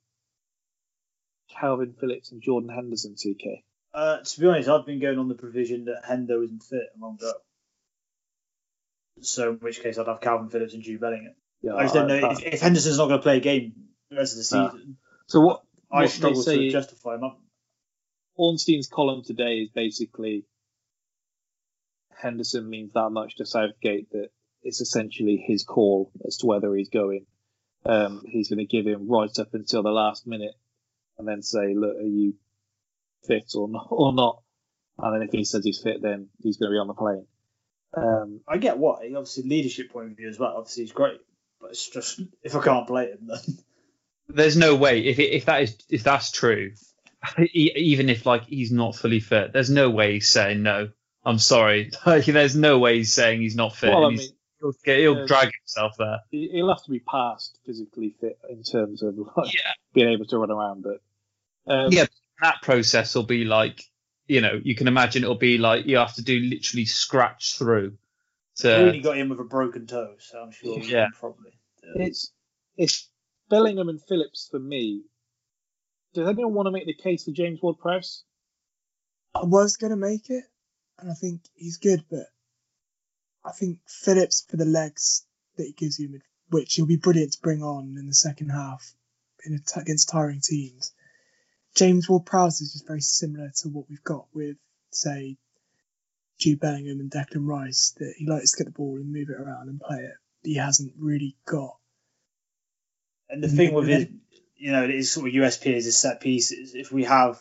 Kalvin 1.59 1.99
Phillips 1.99 2.31
and 2.31 2.41
Jordan 2.41 2.69
Henderson? 2.69 3.15
TK. 3.15 3.63
Uh, 3.93 4.19
to 4.19 4.39
be 4.39 4.47
honest, 4.47 4.69
I've 4.69 4.85
been 4.85 4.99
going 5.01 5.17
on 5.17 5.27
the 5.27 5.35
provision 5.35 5.85
that 5.85 6.03
Hendo 6.07 6.43
isn't 6.43 6.63
fit 6.63 6.83
and 7.01 7.19
go. 7.19 7.33
So, 9.21 9.49
in 9.49 9.55
which 9.55 9.81
case, 9.81 9.97
I'd 9.97 10.07
have 10.07 10.19
Kalvin 10.21 10.51
Phillips 10.51 10.75
and 10.75 10.83
Jude 10.83 11.01
Bellingham. 11.01 11.33
Yeah, 11.61 11.73
I 11.75 11.83
just 11.83 11.95
don't 11.95 12.07
know 12.07 12.15
I- 12.15 12.33
if, 12.33 12.43
if 12.43 12.61
Henderson's 12.61 12.97
not 12.97 13.07
going 13.07 13.19
to 13.19 13.23
play 13.23 13.37
a 13.37 13.41
game 13.41 13.73
the 14.11 14.17
rest 14.17 14.33
of 14.33 14.37
the 14.37 14.43
season. 14.43 14.97
So 15.25 15.41
what? 15.41 15.63
I 15.97 16.01
what 16.01 16.11
struggle 16.11 16.43
say, 16.43 16.57
to 16.57 16.69
justify 16.69 17.15
him. 17.15 17.31
Ornstein's 18.35 18.87
column 18.87 19.23
today 19.23 19.59
is 19.59 19.69
basically 19.69 20.45
Henderson 22.15 22.69
means 22.69 22.93
that 22.93 23.09
much 23.09 23.35
to 23.35 23.45
Southgate 23.45 24.11
that 24.11 24.29
it's 24.63 24.81
essentially 24.81 25.37
his 25.37 25.63
call 25.63 26.11
as 26.25 26.37
to 26.37 26.47
whether 26.47 26.73
he's 26.75 26.89
going. 26.89 27.25
Um, 27.85 28.23
he's 28.25 28.49
going 28.49 28.59
to 28.59 28.65
give 28.65 28.85
him 28.85 29.07
right 29.07 29.37
up 29.39 29.53
until 29.53 29.83
the 29.83 29.91
last 29.91 30.27
minute, 30.27 30.55
and 31.17 31.27
then 31.27 31.41
say, 31.41 31.73
"Look, 31.73 31.95
are 31.95 32.01
you 32.01 32.33
fit 33.25 33.51
or 33.55 33.69
not?" 33.69 33.87
Or 33.89 34.13
not? 34.13 34.41
And 34.99 35.15
then 35.15 35.27
if 35.27 35.31
he 35.31 35.45
says 35.45 35.63
he's 35.63 35.81
fit, 35.81 36.01
then 36.01 36.29
he's 36.41 36.57
going 36.57 36.71
to 36.71 36.75
be 36.75 36.79
on 36.79 36.87
the 36.87 36.93
plane. 36.93 37.27
Um, 37.95 38.41
I 38.47 38.57
get 38.57 38.77
why. 38.77 39.05
Obviously, 39.15 39.43
leadership 39.43 39.91
point 39.91 40.11
of 40.11 40.17
view 40.17 40.27
as 40.27 40.39
well. 40.39 40.55
Obviously, 40.57 40.83
he's 40.83 40.91
great, 40.91 41.21
but 41.61 41.69
it's 41.69 41.89
just 41.89 42.19
if 42.43 42.55
I 42.55 42.63
can't 42.63 42.87
play 42.87 43.11
him, 43.11 43.27
then 43.27 43.57
There's 44.29 44.57
no 44.57 44.75
way 44.75 45.05
if 45.05 45.19
if 45.19 45.45
that 45.45 45.61
is 45.63 45.77
if 45.89 46.03
that's 46.03 46.31
true, 46.31 46.71
e- 47.39 47.71
even 47.75 48.09
if 48.09 48.25
like 48.25 48.45
he's 48.45 48.71
not 48.71 48.95
fully 48.95 49.19
fit, 49.19 49.53
there's 49.53 49.69
no 49.69 49.89
way 49.89 50.13
he's 50.13 50.29
saying 50.29 50.63
no. 50.63 50.89
I'm 51.25 51.39
sorry. 51.39 51.91
Like, 52.05 52.25
there's 52.25 52.55
no 52.55 52.79
way 52.79 52.97
he's 52.97 53.13
saying 53.13 53.41
he's 53.41 53.55
not 53.55 53.75
fit. 53.75 53.89
Well, 53.89 54.05
I 54.05 54.09
mean, 54.11 54.29
he'll, 54.61 54.73
get- 54.85 54.99
he'll 54.99 55.25
drag 55.25 55.51
himself 55.61 55.93
there. 55.97 56.19
he- 56.31 56.49
he'll 56.49 56.69
have 56.69 56.83
to 56.85 56.91
be 56.91 56.99
past 56.99 57.57
physically 57.65 58.15
fit 58.21 58.37
in 58.49 58.63
terms 58.63 59.03
of 59.03 59.17
like, 59.37 59.53
Yeah. 59.53 59.71
being 59.93 60.09
able 60.09 60.25
to 60.27 60.37
run 60.37 60.51
around. 60.51 60.83
But 60.83 61.01
um, 61.71 61.91
yeah, 61.91 62.05
that 62.41 62.61
process 62.61 63.13
will 63.15 63.23
be 63.23 63.43
like, 63.43 63.83
you 64.27 64.39
know, 64.41 64.59
you 64.63 64.73
can 64.75 64.87
imagine 64.87 65.23
it'll 65.23 65.35
be 65.35 65.57
like 65.57 65.85
you 65.85 65.97
have 65.97 66.15
to 66.15 66.21
do 66.23 66.39
literally 66.39 66.85
scratch 66.85 67.57
through 67.57 67.97
Rooney 68.63 68.97
to. 68.97 69.03
got 69.03 69.17
in 69.17 69.27
with 69.29 69.39
a 69.39 69.43
broken 69.43 69.85
toe, 69.85 70.15
so 70.19 70.39
I'm 70.39 70.51
sure 70.51 70.79
Yeah. 70.79 71.05
can 71.05 71.11
probably. 71.19 71.51
it's 71.95 72.31
It's 72.77 73.09
Bellingham 73.49 73.89
and 73.89 74.01
Phillips 74.01 74.47
for 74.49 74.59
me. 74.59 75.03
Does 76.13 76.27
anyone 76.27 76.53
want 76.53 76.67
to 76.67 76.71
make 76.71 76.85
the 76.85 76.93
case 76.93 77.25
for 77.25 77.31
James 77.31 77.61
Ward-Prowse? 77.61 78.23
I 79.35 79.45
was 79.45 79.77
going 79.77 79.91
to 79.91 79.97
make 79.97 80.29
it, 80.29 80.43
and 80.99 81.11
I 81.11 81.13
think 81.13 81.41
he's 81.53 81.77
good, 81.77 82.03
but 82.09 82.25
I 83.45 83.51
think 83.51 83.79
Phillips 83.87 84.45
for 84.49 84.57
the 84.57 84.65
legs 84.65 85.25
that 85.57 85.65
he 85.65 85.73
gives 85.73 85.99
you, 85.99 86.19
which 86.49 86.73
he'll 86.73 86.85
be 86.85 86.97
brilliant 86.97 87.33
to 87.33 87.41
bring 87.41 87.63
on 87.63 87.95
in 87.97 88.07
the 88.07 88.13
second 88.13 88.49
half 88.49 88.93
against 89.75 90.09
tiring 90.09 90.41
teams. 90.41 90.93
James 91.75 92.09
Ward-Prowse 92.09 92.61
is 92.61 92.73
just 92.73 92.87
very 92.87 93.01
similar 93.01 93.51
to 93.57 93.69
what 93.69 93.85
we've 93.89 94.03
got 94.03 94.25
with, 94.33 94.57
say, 94.91 95.37
Jude 96.39 96.59
Bellingham 96.59 96.99
and 96.99 97.11
Declan 97.11 97.47
Rice. 97.47 97.93
That 97.97 98.15
he 98.17 98.27
likes 98.27 98.51
to 98.51 98.57
get 98.57 98.65
the 98.65 98.77
ball 98.77 98.95
and 98.95 99.13
move 99.13 99.29
it 99.29 99.39
around 99.39 99.69
and 99.69 99.79
play 99.79 99.99
it. 99.99 100.15
He 100.43 100.55
hasn't 100.55 100.93
really 100.97 101.35
got. 101.45 101.77
And 103.29 103.43
the 103.43 103.47
thing 103.47 103.73
with 103.73 103.87
his, 103.87 104.07
you 104.55 104.71
know, 104.71 104.87
his 104.87 105.11
sort 105.11 105.27
of 105.27 105.33
USP 105.33 105.73
is 105.75 105.85
his 105.85 105.97
set 105.97 106.21
pieces. 106.21 106.75
If 106.75 106.91
we 106.91 107.03
have 107.03 107.39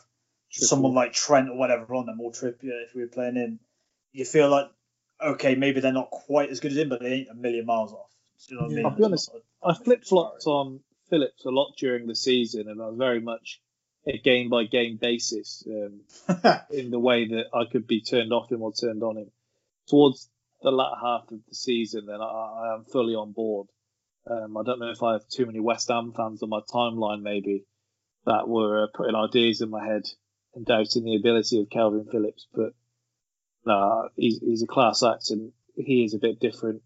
someone 0.50 0.94
like 0.94 1.12
Trent 1.12 1.48
or 1.48 1.56
whatever 1.56 1.94
on 1.94 2.06
them, 2.06 2.20
or 2.20 2.32
Trippier, 2.32 2.84
if 2.84 2.94
we 2.94 3.02
were 3.02 3.08
playing 3.08 3.36
him, 3.36 3.60
you 4.12 4.24
feel 4.24 4.48
like, 4.48 4.70
okay, 5.22 5.54
maybe 5.54 5.80
they're 5.80 5.92
not 5.92 6.10
quite 6.10 6.50
as 6.50 6.60
good 6.60 6.72
as 6.72 6.78
him, 6.78 6.88
but 6.88 7.00
they 7.00 7.12
ain't 7.12 7.28
a 7.28 7.34
million 7.34 7.66
miles 7.66 7.92
off. 7.92 8.10
You 8.48 8.56
know 8.56 8.62
what 8.62 8.72
I 8.72 8.74
mean? 8.74 8.86
I'll 8.86 8.96
be 8.96 9.04
honest, 9.04 9.30
I 9.62 9.74
flip 9.74 10.04
flopped 10.04 10.46
on 10.46 10.80
Phillips 11.08 11.44
a 11.44 11.50
lot 11.50 11.74
during 11.76 12.06
the 12.06 12.14
season, 12.14 12.68
and 12.68 12.80
I 12.80 12.88
was 12.88 12.96
very 12.96 13.20
much 13.20 13.60
a 14.06 14.18
game 14.18 14.48
by 14.48 14.64
game 14.64 14.98
basis 15.00 15.66
um, 15.66 16.00
in 16.70 16.90
the 16.90 16.98
way 16.98 17.26
that 17.28 17.46
I 17.52 17.64
could 17.70 17.86
be 17.86 18.00
turned 18.00 18.32
off 18.32 18.50
him 18.50 18.62
or 18.62 18.72
turned 18.72 19.02
on 19.02 19.16
him. 19.16 19.30
Towards 19.88 20.28
the 20.62 20.70
latter 20.70 20.96
half 21.00 21.30
of 21.30 21.40
the 21.48 21.54
season, 21.54 22.06
then 22.06 22.20
I, 22.20 22.24
I 22.24 22.74
am 22.74 22.84
fully 22.84 23.14
on 23.14 23.32
board. 23.32 23.68
Um, 24.28 24.56
I 24.56 24.62
don't 24.64 24.80
know 24.80 24.90
if 24.90 25.02
I 25.02 25.12
have 25.12 25.28
too 25.28 25.46
many 25.46 25.60
West 25.60 25.88
Ham 25.88 26.12
fans 26.16 26.42
on 26.42 26.48
my 26.48 26.60
timeline, 26.72 27.22
maybe, 27.22 27.64
that 28.24 28.48
were 28.48 28.84
uh, 28.84 28.86
putting 28.92 29.14
ideas 29.14 29.60
in 29.60 29.70
my 29.70 29.86
head 29.86 30.02
and 30.54 30.66
doubting 30.66 31.04
the 31.04 31.16
ability 31.16 31.60
of 31.60 31.68
Kalvin 31.68 32.10
Phillips, 32.10 32.46
but 32.52 32.72
no, 33.64 34.08
he's, 34.16 34.38
he's 34.40 34.62
a 34.62 34.66
class 34.66 35.02
act 35.02 35.30
and 35.30 35.52
he 35.76 36.04
is 36.04 36.14
a 36.14 36.18
bit 36.18 36.40
different. 36.40 36.82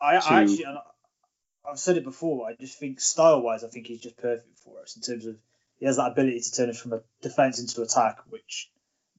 I, 0.00 0.16
I 0.16 0.42
actually, 0.42 0.64
I've 1.68 1.78
said 1.78 1.96
it 1.96 2.04
before. 2.04 2.48
I 2.48 2.54
just 2.58 2.78
think 2.78 3.00
style 3.00 3.42
wise, 3.42 3.64
I 3.64 3.68
think 3.68 3.86
he's 3.86 4.00
just 4.00 4.16
perfect 4.16 4.58
for 4.60 4.80
us 4.82 4.96
in 4.96 5.02
terms 5.02 5.26
of 5.26 5.36
he 5.78 5.86
has 5.86 5.96
that 5.96 6.12
ability 6.12 6.40
to 6.40 6.52
turn 6.52 6.70
us 6.70 6.80
from 6.80 6.94
a 6.94 7.00
defense 7.22 7.60
into 7.60 7.82
attack, 7.82 8.18
which 8.30 8.70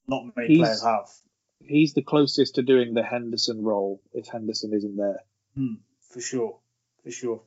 not 0.06 0.24
many 0.36 0.48
He's- 0.48 0.60
players 0.60 0.82
have. 0.82 1.08
He's 1.60 1.92
the 1.92 2.02
closest 2.02 2.54
to 2.54 2.62
doing 2.62 2.94
the 2.94 3.02
Henderson 3.02 3.64
role 3.64 4.00
if 4.12 4.28
Henderson 4.28 4.72
isn't 4.72 4.96
there. 4.96 5.24
Hmm, 5.56 5.74
for 6.10 6.20
sure, 6.20 6.58
for 7.04 7.10
sure. 7.10 7.42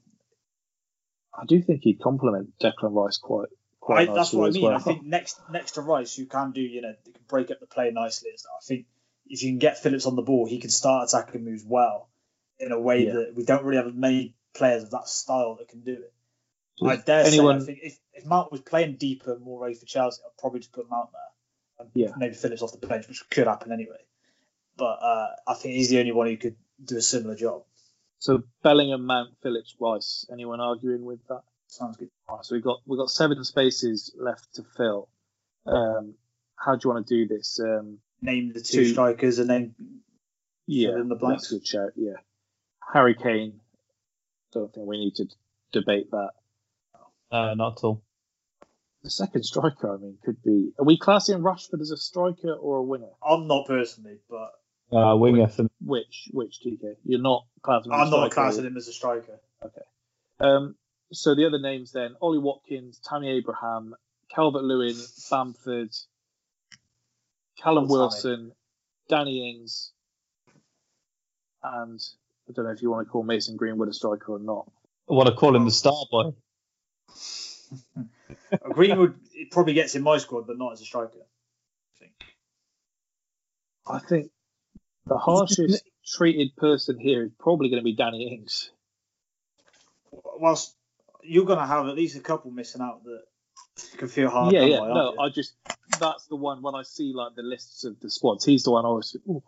I 1.33 1.45
do 1.45 1.61
think 1.61 1.81
he'd 1.83 1.99
complement 2.01 2.49
Declan 2.61 2.93
Rice 2.93 3.17
quite 3.17 3.47
quite 3.79 4.07
nicely 4.09 4.15
that's 4.15 4.33
what 4.33 4.49
I 4.49 4.51
mean. 4.51 4.63
well. 4.63 4.75
I 4.75 4.79
think 4.79 5.03
next 5.05 5.39
next 5.51 5.71
to 5.73 5.81
Rice, 5.81 6.17
you 6.17 6.25
can 6.25 6.51
do 6.51 6.61
you 6.61 6.81
know 6.81 6.93
you 7.05 7.13
can 7.13 7.21
break 7.27 7.51
up 7.51 7.59
the 7.59 7.67
play 7.67 7.91
nicely 7.91 8.29
and 8.31 8.39
stuff. 8.39 8.51
I 8.61 8.65
think 8.65 8.85
if 9.27 9.41
you 9.43 9.51
can 9.51 9.59
get 9.59 9.79
Phillips 9.81 10.05
on 10.05 10.15
the 10.15 10.21
ball, 10.21 10.45
he 10.45 10.59
can 10.59 10.69
start 10.69 11.07
attacking 11.09 11.43
moves 11.45 11.63
well 11.65 12.09
in 12.59 12.71
a 12.71 12.79
way 12.79 13.05
Yeah. 13.05 13.13
that 13.13 13.33
we 13.35 13.43
don't 13.45 13.63
really 13.63 13.83
have 13.83 13.95
many 13.95 14.35
players 14.53 14.83
of 14.83 14.91
that 14.91 15.07
style 15.07 15.55
that 15.59 15.69
can 15.69 15.81
do 15.81 15.93
it. 15.93 16.13
I 16.83 16.95
dare 16.97 17.25
anyone- 17.25 17.61
say, 17.61 17.63
I 17.63 17.65
think 17.75 17.79
if, 17.83 17.99
if 18.13 18.25
Mount 18.25 18.51
was 18.51 18.61
playing 18.61 18.97
deeper, 18.97 19.37
more 19.39 19.61
ready 19.61 19.75
for 19.75 19.85
Chelsea, 19.85 20.21
I'd 20.25 20.37
probably 20.39 20.59
just 20.59 20.71
put 20.73 20.89
Mount 20.89 21.09
there. 21.11 21.21
And 21.85 21.89
Yeah. 21.93 22.11
Maybe 22.17 22.33
Phillips 22.35 22.61
off 22.63 22.71
the 22.79 22.85
bench, 22.87 23.07
which 23.07 23.23
could 23.29 23.47
happen 23.47 23.71
anyway. 23.71 23.99
But 24.77 24.99
uh, 25.01 25.29
I 25.47 25.53
think 25.53 25.75
he's 25.75 25.89
the 25.89 25.99
only 25.99 26.11
one 26.11 26.27
who 26.27 26.37
could 26.37 26.55
do 26.83 26.97
a 26.97 27.01
similar 27.01 27.35
job. 27.35 27.63
So 28.21 28.43
Bellingham, 28.61 29.05
Mount, 29.07 29.31
Phillips, 29.41 29.75
Rice. 29.79 30.27
Anyone 30.31 30.59
arguing 30.59 31.03
with 31.03 31.19
that? 31.27 31.41
Sounds 31.65 31.97
good. 31.97 32.09
Right, 32.29 32.45
so 32.45 32.53
we've 32.55 32.63
got 32.63 32.81
we've 32.85 32.99
got 32.99 33.09
seven 33.09 33.43
spaces 33.43 34.13
left 34.15 34.53
to 34.55 34.63
fill. 34.77 35.09
Um, 35.65 36.13
how 36.55 36.75
do 36.75 36.81
you 36.87 36.93
want 36.93 37.07
to 37.07 37.25
do 37.25 37.27
this? 37.27 37.59
Um, 37.59 37.97
Name 38.21 38.53
the 38.53 38.61
two 38.61 38.83
Two- 38.83 38.91
strikers 38.91 39.39
and 39.39 39.49
then 39.49 39.73
yeah, 40.67 40.89
in 40.89 41.07
the 41.09 41.15
that's 41.15 41.19
blanks. 41.19 41.51
a 41.51 41.55
good 41.55 41.67
shout. 41.67 41.89
Yeah, 41.95 42.17
Harry 42.93 43.15
Kane. 43.15 43.59
Don't 44.53 44.71
think 44.71 44.85
we 44.85 44.99
need 44.99 45.15
to 45.15 45.25
debate 45.71 46.11
that. 46.11 46.31
No, 47.31 47.53
not 47.55 47.79
at 47.79 47.83
all. 47.83 48.03
The 49.03 49.09
second 49.09 49.43
striker, 49.45 49.95
I 49.95 49.97
mean, 49.97 50.17
could 50.23 50.43
be. 50.43 50.73
Are 50.77 50.85
we 50.85 50.95
classing 50.99 51.39
Rashford 51.39 51.81
as 51.81 51.89
a 51.89 51.97
striker 51.97 52.53
or 52.53 52.77
a 52.77 52.83
winger? 52.83 53.09
I'm 53.27 53.47
not 53.47 53.65
personally, 53.65 54.17
but 54.29 54.51
Uh, 54.91 55.15
winger 55.15 55.47
for 55.47 55.67
Which 55.79 56.29
which 56.31 56.59
TK? 56.65 56.95
You're 57.05 57.21
not 57.21 57.45
classing. 57.61 57.91
him 57.91 57.99
as 57.99 58.01
I'm 58.01 58.07
a 58.07 58.11
not 58.11 58.31
striker, 58.31 58.33
classing 58.33 58.65
him 58.65 58.77
as 58.77 58.87
a 58.89 58.93
striker. 58.93 59.39
you? 59.63 60.45
Um, 60.45 60.75
so 61.13 61.33
the 61.33 61.45
other 61.45 61.59
names 61.59 61.91
then: 61.93 62.15
Ollie 62.21 62.39
Watkins, 62.39 62.99
Tammy 63.03 63.29
Abraham, 63.29 63.95
Calvert 64.33 64.63
Lewin, 64.63 64.95
Bamford, 65.29 65.91
Callum 67.61 67.85
Tammy. 67.85 67.91
Wilson, 67.91 68.51
Danny 69.07 69.49
Ings, 69.51 69.93
and 71.63 71.99
I 72.49 72.53
don't 72.53 72.65
know 72.65 72.71
if 72.71 72.81
you 72.81 72.91
want 72.91 73.07
to 73.07 73.11
call 73.11 73.23
Mason 73.23 73.55
Greenwood 73.55 73.87
a 73.87 73.93
striker 73.93 74.33
or 74.33 74.39
not. 74.39 74.69
I 75.09 75.13
want 75.13 75.29
to 75.29 75.35
call 75.35 75.55
him 75.55 75.63
the 75.63 75.71
star 75.71 76.05
boy. 76.11 76.33
Greenwood 78.73 79.15
it 79.33 79.51
probably 79.51 79.73
gets 79.73 79.95
in 79.95 80.03
my 80.03 80.17
squad, 80.17 80.47
but 80.47 80.57
not 80.57 80.73
as 80.73 80.81
a 80.81 80.85
striker. 80.85 81.17
I 81.17 81.99
think. 81.99 82.13
I 83.87 83.99
think 83.99 84.31
the 85.05 85.17
harshest 85.17 85.83
treated 86.05 86.55
person 86.55 86.99
here 86.99 87.23
is 87.23 87.31
probably 87.39 87.69
going 87.69 87.81
to 87.81 87.83
be 87.83 87.95
Danny 87.95 88.33
Ings. 88.33 88.71
Whilst 90.11 90.75
you're 91.23 91.45
going 91.45 91.59
to 91.59 91.65
have 91.65 91.87
at 91.87 91.95
least 91.95 92.17
a 92.17 92.21
couple 92.21 92.51
missing 92.51 92.81
out 92.81 93.03
that 93.03 93.21
can 93.97 94.07
feel 94.07 94.29
hard. 94.29 94.53
yeah, 94.53 94.63
yeah. 94.63 94.79
by, 94.79 94.87
No, 94.87 95.13
you? 95.13 95.19
I 95.19 95.29
just 95.29 95.53
that's 95.99 96.25
the 96.27 96.35
one 96.35 96.61
when 96.61 96.75
I 96.75 96.83
see 96.83 97.13
like 97.13 97.35
the 97.35 97.43
lists 97.43 97.83
of 97.83 97.99
the 97.99 98.09
squads, 98.09 98.45
he's 98.45 98.63
the 98.63 98.71
one 98.71 98.85
I 98.85 98.89
always 98.89 99.11
think, 99.11 99.23
ooh, 99.27 99.43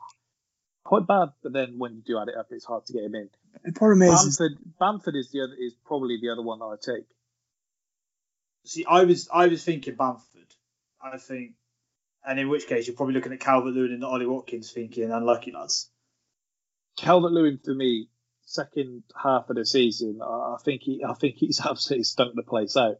quite 0.84 1.08
bad. 1.08 1.30
But 1.42 1.54
then 1.54 1.78
when 1.78 1.96
you 1.96 2.02
do 2.02 2.20
add 2.20 2.30
it 2.30 2.36
up, 2.38 2.48
it's 2.52 2.66
hard 2.66 2.86
to 2.88 2.94
get 2.94 3.04
him 3.04 3.16
in. 3.16 3.30
The 3.64 3.72
problem 3.74 4.04
is, 4.04 4.24
is 4.24 4.38
Bamford, 4.38 4.58
Bamford 4.80 5.16
is 5.16 5.32
the 5.32 5.42
other 5.42 5.56
is 5.58 5.74
probably 5.86 6.20
the 6.22 6.30
other 6.30 6.42
one 6.42 6.60
that 6.60 6.66
I 6.66 6.76
take. 6.82 7.06
See, 8.66 8.86
I 8.86 9.04
was 9.04 9.30
I 9.34 9.48
was 9.48 9.64
thinking 9.64 9.96
Bamford. 9.96 10.30
I 11.02 11.18
think, 11.18 11.54
and 12.26 12.40
in 12.40 12.50
which 12.50 12.68
case 12.68 12.88
you're 12.88 12.96
probably 12.96 13.16
looking 13.16 13.34
at 13.34 13.40
Calvert 13.40 13.74
Lewin 13.74 13.94
and 13.94 14.04
Ollie 14.04 14.26
Watkins, 14.26 14.72
thinking 14.72 15.12
unlucky 15.12 15.52
lads. 15.52 15.90
Calvert 16.98 17.32
Lewin 17.32 17.60
for 17.64 17.74
me, 17.74 18.10
second 18.46 19.04
half 19.22 19.50
of 19.50 19.56
the 19.56 19.66
season, 19.66 20.20
I, 20.22 20.58
think 20.64 20.84
he 20.84 21.04
I 21.08 21.14
think 21.14 21.36
he's 21.38 21.60
absolutely 21.66 22.04
stunk 22.04 22.36
the 22.36 22.44
place 22.44 22.78
out. 22.78 22.98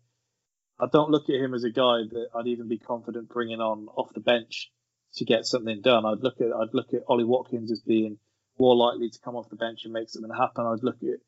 I 0.80 0.88
don't 0.92 1.12
look 1.12 1.30
at 1.30 1.36
him 1.36 1.54
as 1.54 1.64
a 1.64 1.70
guy 1.70 2.02
that 2.10 2.28
I'd 2.36 2.48
even 2.48 2.68
be 2.68 2.80
confident 2.80 3.30
bringing 3.30 3.62
on 3.62 3.88
off 3.96 4.14
the 4.14 4.20
bench 4.20 4.72
to 5.16 5.26
get 5.26 5.46
something 5.46 5.82
done. 5.82 6.06
I'd 6.06 6.24
look 6.24 6.42
at 6.42 6.48
I'd 6.48 6.74
look 6.74 6.94
at 6.94 7.04
Ollie 7.08 7.24
Watkins 7.24 7.72
as 7.72 7.82
being 7.82 8.18
more 8.58 8.76
likely 8.76 9.10
to 9.10 9.20
come 9.24 9.36
off 9.36 9.50
the 9.50 9.56
bench 9.56 9.82
and 9.84 9.94
make 9.94 10.10
something 10.10 10.32
happen. 10.32 10.66
I'd 10.66 10.84
look 10.84 11.02
at 11.04 11.20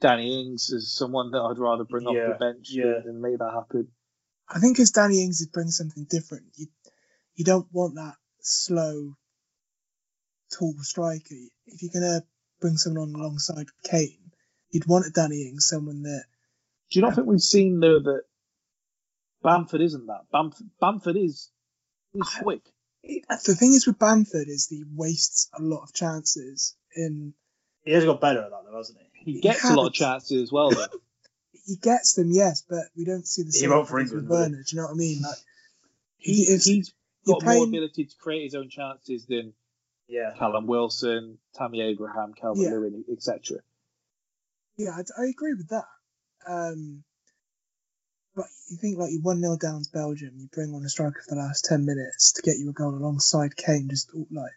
Danny 0.00 0.40
Ings 0.40 0.72
as 0.72 0.92
someone 0.92 1.32
that 1.32 1.40
I'd 1.40 1.58
rather 1.58 1.84
bring 1.84 2.06
off 2.06 2.14
the 2.14 2.38
bench 2.38 2.68
yeah. 2.70 3.00
than 3.04 3.20
make 3.20 3.38
that 3.38 3.52
happen. 3.52 3.88
I 4.50 4.58
think 4.58 4.80
as 4.80 4.90
Danny 4.90 5.22
Ings 5.22 5.40
is 5.40 5.46
bringing 5.46 5.70
something 5.70 6.04
different, 6.10 6.44
you 6.56 6.66
you 7.36 7.44
don't 7.44 7.68
want 7.72 7.94
that 7.94 8.16
slow, 8.40 9.14
tall 10.52 10.74
striker. 10.80 11.36
If 11.66 11.82
you're 11.82 11.92
gonna 11.92 12.24
bring 12.60 12.76
someone 12.76 13.14
on 13.14 13.20
alongside 13.20 13.66
Kane, 13.84 14.32
you'd 14.70 14.86
want 14.86 15.06
a 15.06 15.10
Danny 15.10 15.48
Ings, 15.48 15.68
someone 15.68 16.02
that 16.02 16.24
Do 16.90 16.98
you 16.98 17.02
not 17.02 17.14
think 17.14 17.28
we've 17.28 17.40
seen 17.40 17.78
though 17.78 18.00
that 18.00 18.22
Bamford 19.42 19.80
isn't 19.80 20.06
that? 20.06 20.26
Bamford, 20.32 20.66
Bamford 20.80 21.16
is 21.16 21.50
is 22.14 22.28
quick. 22.42 22.62
the 23.02 23.54
thing 23.54 23.72
is 23.72 23.86
with 23.86 23.98
Bamford 24.00 24.48
is 24.48 24.66
he 24.66 24.84
wastes 24.94 25.48
a 25.56 25.62
lot 25.62 25.84
of 25.84 25.94
chances 25.94 26.76
in 26.96 27.34
He 27.84 27.92
has 27.92 28.04
got 28.04 28.20
better 28.20 28.42
at 28.42 28.50
that 28.50 28.64
though, 28.68 28.76
hasn't 28.76 28.98
he? 28.98 29.34
He 29.34 29.40
gets 29.40 29.64
a 29.64 29.74
lot 29.74 29.86
of 29.86 29.92
chances 29.92 30.42
as 30.42 30.52
well 30.52 30.70
though. 30.70 30.86
he 31.52 31.76
gets 31.76 32.14
them, 32.14 32.30
yes, 32.30 32.62
but 32.68 32.84
we 32.96 33.04
don't 33.04 33.26
see 33.26 33.42
the 33.42 33.52
He 33.52 33.58
same 33.60 33.70
won't 33.70 33.88
for 33.88 33.98
England, 34.00 34.22
with 34.22 34.30
will? 34.30 34.38
Werner. 34.40 34.62
Do 34.62 34.76
you 34.76 34.76
know 34.80 34.86
what 34.88 34.94
I 34.94 34.96
mean? 34.96 35.22
Like 35.22 35.38
He, 36.16 36.32
he 36.34 36.42
is 36.42 36.64
he's 36.64 36.92
you're 37.24 37.36
got 37.38 37.44
more 37.44 37.64
ability 37.64 38.06
to 38.06 38.16
create 38.16 38.44
his 38.44 38.54
own 38.54 38.68
chances 38.70 39.26
than 39.26 39.52
Yeah. 40.08 40.32
Callum 40.38 40.66
Wilson, 40.66 41.38
Tammy 41.54 41.80
Abraham, 41.82 42.32
Calvert 42.34 42.62
Yeah. 42.62 42.70
Lewin, 42.70 43.04
etc. 43.12 43.58
Yeah, 44.76 44.90
I, 44.90 45.22
I 45.22 45.26
agree 45.26 45.54
with 45.54 45.68
that. 45.68 45.84
Um, 46.46 47.04
but 48.34 48.46
you 48.70 48.78
think 48.78 48.98
like 48.98 49.10
you 49.10 49.20
one 49.20 49.40
0 49.40 49.58
down 49.60 49.82
to 49.82 49.90
Belgium, 49.92 50.32
you 50.36 50.48
bring 50.52 50.72
on 50.72 50.84
a 50.84 50.88
striker 50.88 51.20
for 51.28 51.34
the 51.34 51.40
last 51.40 51.66
ten 51.66 51.84
minutes 51.84 52.32
to 52.32 52.42
get 52.42 52.56
you 52.58 52.70
a 52.70 52.72
goal 52.72 52.94
alongside 52.94 53.56
Kane, 53.56 53.88
just 53.90 54.10
all, 54.14 54.26
like 54.30 54.52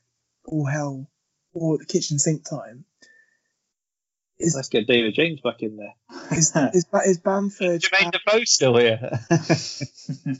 all 0.45 0.65
hell, 0.65 1.09
all 1.53 1.73
at 1.73 1.79
the 1.79 1.85
kitchen 1.85 2.19
sink 2.19 2.47
time. 2.47 2.85
Is 4.43 4.55
Let's 4.55 4.69
get 4.69 4.87
David 4.87 5.13
James 5.13 5.39
back 5.41 5.61
in 5.61 5.77
there. 5.77 5.93
is 6.31 6.55
is, 6.73 6.85
is 7.05 7.17
Bamford 7.19 7.81
Jermaine 7.81 8.11
Defoe 8.11 8.43
still 8.43 8.77
here. 8.77 9.19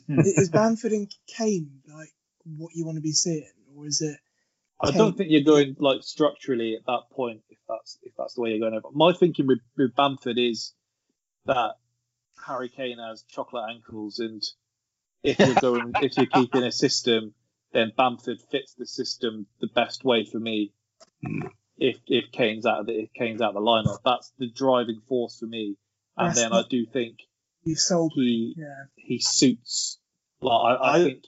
is 0.10 0.50
Bamford 0.50 0.92
and 0.92 1.12
Kane 1.28 1.82
like 1.94 2.10
what 2.46 2.72
you 2.76 2.86
want 2.86 2.98
to 2.98 3.02
be 3.02 3.14
seeing, 3.14 3.50
or 3.76 3.86
is 3.88 4.02
it? 4.02 4.18
I 4.82 4.92
don't 4.92 5.18
think 5.18 5.32
you're 5.32 5.44
going 5.44 5.78
like 5.80 6.04
structurally 6.04 6.76
at 6.76 6.86
that 6.88 7.04
point 7.12 7.42
if 7.50 7.60
that's 7.70 7.98
if 8.04 8.14
that's 8.18 8.34
the 8.34 8.42
way 8.42 8.50
you're 8.52 8.60
going 8.60 8.74
over. 8.74 8.90
My 8.94 9.14
thinking 9.14 9.48
with, 9.48 9.60
with 9.78 9.96
Bamford 9.96 10.38
is 10.38 10.74
that 11.46 11.76
Harry 12.46 12.70
Kane 12.70 13.00
has 13.00 13.24
chocolate 13.30 13.70
ankles, 13.70 14.20
and 14.20 14.44
if 15.24 15.40
you're 15.40 15.56
going 15.56 15.94
if 16.02 16.18
you're 16.18 16.26
keeping 16.26 16.64
a 16.64 16.72
system, 16.72 17.34
then 17.72 17.94
Bamford 17.96 18.42
fits 18.52 18.74
the 18.74 18.86
system 18.86 19.48
the 19.62 19.68
best 19.68 20.04
way 20.04 20.26
for 20.26 20.40
me. 20.40 20.74
Hmm. 21.26 21.48
If 21.86 21.98
if 22.08 22.32
Kane's 22.32 22.66
out 22.66 22.80
of 22.80 22.86
the 22.86 22.94
if 22.94 23.10
Kane's 23.14 23.42
out 23.42 23.50
of 23.50 23.56
the 23.56 23.60
lineup, 23.62 24.00
that's 24.06 24.32
the 24.40 24.50
driving 24.50 25.02
force 25.08 25.38
for 25.40 25.46
me. 25.48 25.76
And 26.18 26.30
That's 26.30 26.40
then 26.40 26.52
not- 26.52 26.66
I 26.66 26.68
do 26.70 26.86
think 26.86 27.18
You 27.64 27.76
sold 27.76 28.14
he 28.16 28.56
Yeah. 28.58 28.86
he 28.96 29.20
suits. 29.20 30.00
Like 30.42 30.54
I, 30.54 30.74
I, 30.76 30.96
I- 31.00 31.04
think 31.04 31.24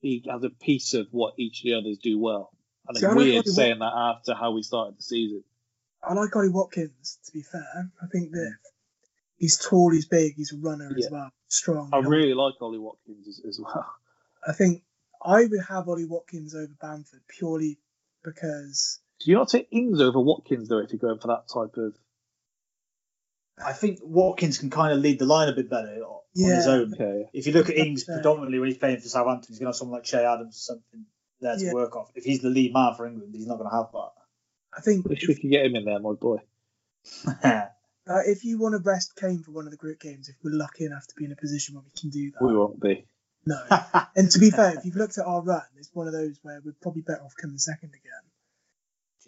he 0.00 0.24
has 0.30 0.44
a 0.44 0.50
piece 0.50 0.94
of 0.94 1.08
what 1.10 1.34
each 1.38 1.60
of 1.60 1.64
the 1.64 1.74
others 1.74 1.98
do 1.98 2.18
well. 2.18 2.50
And 2.86 2.96
See, 2.96 3.04
it's 3.04 3.06
I 3.06 3.08
like 3.08 3.16
weird 3.18 3.46
Ollie 3.46 3.54
saying 3.54 3.78
that 3.80 3.92
after 3.92 4.34
how 4.34 4.52
we 4.52 4.62
started 4.62 4.96
the 4.98 5.02
season. 5.02 5.42
I 6.02 6.14
like 6.14 6.34
Ollie 6.36 6.48
Watkins, 6.48 7.18
to 7.26 7.32
be 7.32 7.42
fair. 7.42 7.90
I 8.00 8.06
think 8.06 8.30
that 8.30 8.54
he's 9.36 9.58
tall, 9.58 9.90
he's 9.90 10.06
big, 10.06 10.36
he's 10.36 10.52
a 10.52 10.56
runner 10.58 10.90
as 10.96 11.08
well, 11.10 11.30
strong. 11.48 11.90
I 11.92 11.96
healthy. 11.96 12.08
really 12.08 12.34
like 12.34 12.54
Ollie 12.60 12.78
Watkins 12.78 13.26
as, 13.26 13.40
as 13.48 13.60
well. 13.60 13.84
I 14.46 14.52
think 14.52 14.84
I 15.20 15.44
would 15.44 15.64
have 15.68 15.88
Ollie 15.88 16.04
Watkins 16.06 16.54
over 16.54 16.72
Bamford 16.80 17.22
purely 17.26 17.80
because 18.24 19.00
Do 19.20 19.30
you 19.30 19.36
not 19.36 19.48
take 19.48 19.68
Ings 19.70 20.00
over 20.00 20.20
Watkins 20.20 20.68
though 20.68 20.78
if 20.78 20.92
you're 20.92 20.98
going 20.98 21.18
for 21.18 21.28
that 21.28 21.48
type 21.52 21.76
of? 21.76 21.94
I 23.64 23.72
think 23.72 23.98
Watkins 24.02 24.58
can 24.58 24.70
kind 24.70 24.92
of 24.92 25.00
lead 25.00 25.18
the 25.18 25.26
line 25.26 25.48
a 25.48 25.52
bit 25.52 25.68
better 25.68 26.02
on 26.04 26.20
his 26.34 26.66
own. 26.68 26.94
Okay. 26.94 27.28
If 27.32 27.46
you 27.46 27.52
look 27.52 27.68
at 27.68 27.76
Ings 27.76 28.04
That's, 28.04 28.18
predominantly 28.18 28.60
when 28.60 28.68
he's 28.68 28.78
playing 28.78 29.00
for 29.00 29.08
Southampton, 29.08 29.48
he's 29.48 29.58
going 29.58 29.66
to 29.66 29.70
have 29.70 29.76
someone 29.76 29.98
like 29.98 30.04
Che 30.04 30.24
Adams 30.24 30.56
or 30.56 30.74
something 30.74 31.06
there 31.40 31.56
to 31.56 31.64
Yeah. 31.64 31.72
work 31.72 31.96
off. 31.96 32.12
If 32.14 32.24
he's 32.24 32.40
the 32.40 32.50
lead 32.50 32.72
man 32.72 32.94
for 32.94 33.06
England, 33.06 33.34
he's 33.34 33.46
not 33.46 33.58
going 33.58 33.68
to 33.70 33.76
have 33.76 33.90
that. 33.92 34.10
I 34.76 34.80
think 34.80 35.08
Wish 35.08 35.26
we 35.26 35.34
could 35.34 35.50
get 35.50 35.66
him 35.66 35.74
in 35.74 35.84
there, 35.84 35.98
my 35.98 36.12
boy. 36.12 36.38
uh, 37.44 37.66
if 38.06 38.44
you 38.44 38.58
want 38.58 38.74
to 38.74 38.78
rest 38.78 39.16
Kane 39.16 39.42
for 39.42 39.50
one 39.50 39.64
of 39.64 39.72
the 39.72 39.76
group 39.76 39.98
games, 39.98 40.28
if 40.28 40.36
we're 40.44 40.54
lucky 40.54 40.84
enough 40.84 41.06
to 41.08 41.14
be 41.16 41.24
in 41.24 41.32
a 41.32 41.36
position 41.36 41.74
where 41.74 41.82
we 41.82 41.90
can 41.98 42.10
do 42.10 42.30
that, 42.32 42.42
We 42.44 42.56
won't 42.56 42.80
be. 42.80 43.06
no. 43.46 43.60
and 44.16 44.30
to 44.30 44.38
be 44.38 44.50
fair, 44.50 44.76
if 44.78 44.84
you've 44.84 44.96
looked 44.96 45.18
at 45.18 45.24
our 45.26 45.42
run, 45.42 45.62
it's 45.76 45.90
one 45.94 46.06
of 46.06 46.12
those 46.12 46.38
where 46.42 46.60
we're 46.64 46.76
probably 46.80 47.02
better 47.02 47.22
off 47.22 47.34
coming 47.40 47.58
second 47.58 47.88
again 47.90 48.27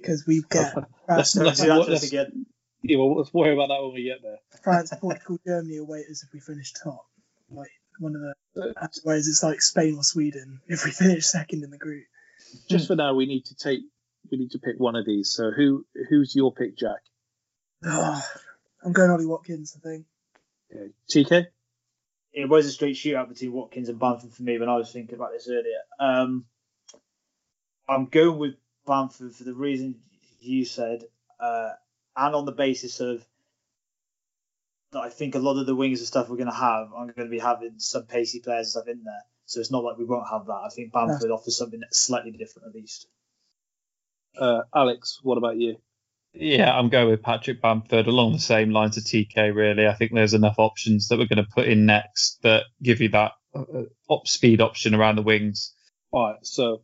because 0.00 0.26
we 0.26 0.42
get 0.50 0.74
Let's, 1.08 1.32
France, 1.32 1.32
Don't 1.32 1.44
let's, 1.46 1.60
do 1.60 1.66
that 1.68 1.74
to 1.74 1.80
us 1.82 1.88
let's, 1.88 2.06
again. 2.06 2.46
yeah, 2.82 2.98
well, 2.98 3.16
let's 3.16 3.32
worry 3.34 3.52
about 3.52 3.68
that 3.68 3.82
when 3.82 3.94
we 3.94 4.04
get 4.04 4.22
there. 4.22 4.38
France, 4.62 4.92
Portugal, 5.00 5.38
Germany 5.46 5.76
await 5.78 6.06
us 6.10 6.22
if 6.22 6.32
we 6.32 6.40
finish 6.40 6.72
top. 6.72 7.06
Like 7.50 7.70
one 7.98 8.14
of 8.14 8.20
the 8.20 8.90
whereas 9.02 9.28
it's 9.28 9.42
like 9.42 9.60
Spain 9.60 9.96
or 9.96 10.04
Sweden 10.04 10.60
if 10.68 10.84
we 10.84 10.90
finish 10.90 11.26
second 11.26 11.64
in 11.64 11.70
the 11.70 11.78
group. 11.78 12.04
Just 12.68 12.86
for 12.86 12.96
now, 12.96 13.14
we 13.14 13.26
need 13.26 13.44
to 13.46 13.54
take. 13.54 13.80
We 14.30 14.38
need 14.38 14.52
to 14.52 14.58
pick 14.58 14.78
one 14.78 14.96
of 14.96 15.04
these. 15.06 15.32
So 15.32 15.50
who 15.50 15.84
who's 16.08 16.34
your 16.34 16.52
pick, 16.52 16.76
Jack? 16.76 17.00
Oh, 17.84 18.22
I'm 18.84 18.92
going 18.92 19.10
Ollie 19.10 19.26
Watkins, 19.26 19.76
I 19.76 19.88
think. 19.88 20.06
Okay. 20.72 20.92
TK. 21.10 21.46
it 22.32 22.48
was 22.48 22.66
a 22.66 22.70
straight 22.70 22.94
shootout 22.94 23.28
between 23.28 23.52
Watkins 23.52 23.88
and 23.88 23.98
Bamford 23.98 24.32
for 24.32 24.42
me 24.42 24.58
when 24.58 24.68
I 24.68 24.76
was 24.76 24.92
thinking 24.92 25.16
about 25.16 25.32
this 25.32 25.48
earlier. 25.48 25.80
Um, 25.98 26.44
I'm 27.88 28.06
going 28.06 28.38
with 28.38 28.54
Bamford 28.90 29.32
for 29.32 29.44
the 29.44 29.54
reason 29.54 29.94
you 30.40 30.64
said, 30.64 31.04
uh, 31.38 31.70
and 32.16 32.34
on 32.34 32.44
the 32.44 32.52
basis 32.52 32.98
of 32.98 33.24
that 34.90 34.98
I 34.98 35.08
think 35.10 35.36
a 35.36 35.38
lot 35.38 35.60
of 35.60 35.66
the 35.66 35.76
wings 35.76 36.00
and 36.00 36.08
stuff 36.08 36.28
we're 36.28 36.36
going 36.36 36.48
to 36.48 36.52
have, 36.52 36.88
I'm 36.92 37.06
going 37.06 37.28
to 37.28 37.30
be 37.30 37.38
having 37.38 37.74
some 37.78 38.06
pacey 38.06 38.40
players 38.40 38.66
and 38.66 38.82
stuff 38.82 38.88
in 38.88 39.04
there. 39.04 39.22
So 39.46 39.60
it's 39.60 39.70
not 39.70 39.84
like 39.84 39.96
we 39.96 40.04
won't 40.04 40.28
have 40.28 40.46
that. 40.46 40.62
I 40.66 40.68
think 40.74 40.92
Bamford 40.92 41.30
offers 41.30 41.56
something 41.56 41.78
that's 41.78 42.00
slightly 42.00 42.32
different 42.32 42.68
at 42.68 42.74
least. 42.74 43.06
Uh, 44.36 44.62
Alex, 44.74 45.20
what 45.22 45.38
about 45.38 45.56
you? 45.56 45.76
Yeah, 46.32 46.76
I'm 46.76 46.88
going 46.88 47.10
with 47.10 47.22
Patrick 47.22 47.62
Bamford 47.62 48.08
along 48.08 48.32
the 48.32 48.40
same 48.40 48.70
lines 48.70 48.96
of 48.96 49.04
TK. 49.04 49.54
Really, 49.54 49.86
I 49.86 49.94
think 49.94 50.12
there's 50.12 50.34
enough 50.34 50.58
options 50.58 51.06
that 51.08 51.18
we're 51.18 51.26
going 51.26 51.44
to 51.44 51.50
put 51.54 51.68
in 51.68 51.86
next 51.86 52.40
that 52.42 52.64
give 52.82 53.00
you 53.00 53.08
that 53.10 53.32
uh, 53.54 53.82
up 54.12 54.26
speed 54.26 54.60
option 54.60 54.94
around 54.96 55.16
the 55.16 55.22
wings. 55.22 55.74
All 56.10 56.30
right, 56.30 56.38
so 56.42 56.82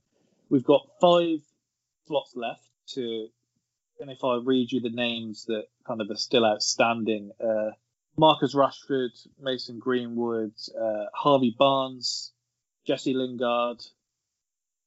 we've 0.50 0.64
got 0.64 0.88
five 1.00 1.40
slots 2.06 2.34
left 2.34 2.68
to, 2.94 3.28
and 4.00 4.10
if 4.10 4.24
I 4.24 4.36
read 4.36 4.72
you 4.72 4.80
the 4.80 4.90
names 4.90 5.46
that 5.46 5.64
kind 5.86 6.00
of 6.00 6.10
are 6.10 6.16
still 6.16 6.44
outstanding, 6.44 7.30
uh, 7.42 7.70
Marcus 8.16 8.54
Rashford, 8.54 9.10
Mason 9.40 9.78
Greenwood, 9.78 10.52
uh, 10.80 11.04
Harvey 11.12 11.54
Barnes, 11.56 12.32
Jesse 12.86 13.14
Lingard, 13.14 13.84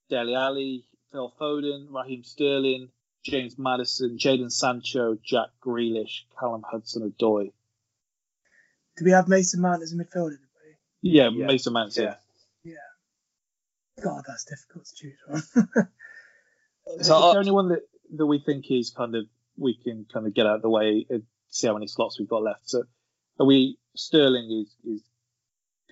Dele 0.10 0.36
Alli, 0.36 0.86
Phil 1.12 1.32
Foden, 1.40 1.88
Raheem 1.92 2.24
Sterling, 2.24 2.90
James 3.24 3.58
Maddison, 3.58 4.18
Jadon 4.18 4.52
Sancho, 4.52 5.18
Jack 5.24 5.50
Grealish, 5.64 6.24
Callum 6.40 6.64
Hudson-Odoi. 6.70 7.52
Do 8.98 9.06
we 9.06 9.12
have 9.12 9.28
Mason 9.28 9.62
Mount 9.62 9.84
as 9.84 9.94
a 9.94 9.96
midfielder? 9.96 10.32
Did 10.32 10.40
we? 11.04 11.10
Yeah, 11.12 11.30
Yeah. 11.30 11.46
Mason 11.46 11.74
Mount. 11.74 11.96
Yeah. 11.96 12.16
yeah. 12.64 12.74
God, 14.04 14.24
that's 14.28 14.46
difficult 14.46 14.86
to 14.86 14.96
choose 14.96 15.44
from. 15.54 15.90
Is 16.98 17.08
So, 17.08 17.16
uh, 17.16 17.32
there 17.34 17.42
anyone 17.42 17.70
that, 17.70 17.82
that 18.16 18.26
we 18.26 18.40
think 18.40 18.66
is 18.72 18.92
kind 18.92 19.16
of 19.16 19.26
we 19.58 19.76
can 19.76 20.06
kind 20.12 20.26
of 20.26 20.34
get 20.34 20.46
out 20.46 20.56
of 20.56 20.62
the 20.62 20.70
way 20.70 21.06
and 21.10 21.24
see 21.50 21.68
how 21.68 21.74
many 21.74 21.88
slots 21.88 22.20
we've 22.20 22.30
got 22.30 22.44
left? 22.44 22.70
So 22.70 22.84
are 23.40 23.46
we 23.46 23.78
Sterling 23.96 24.50
is 24.66 24.76
is 24.86 25.02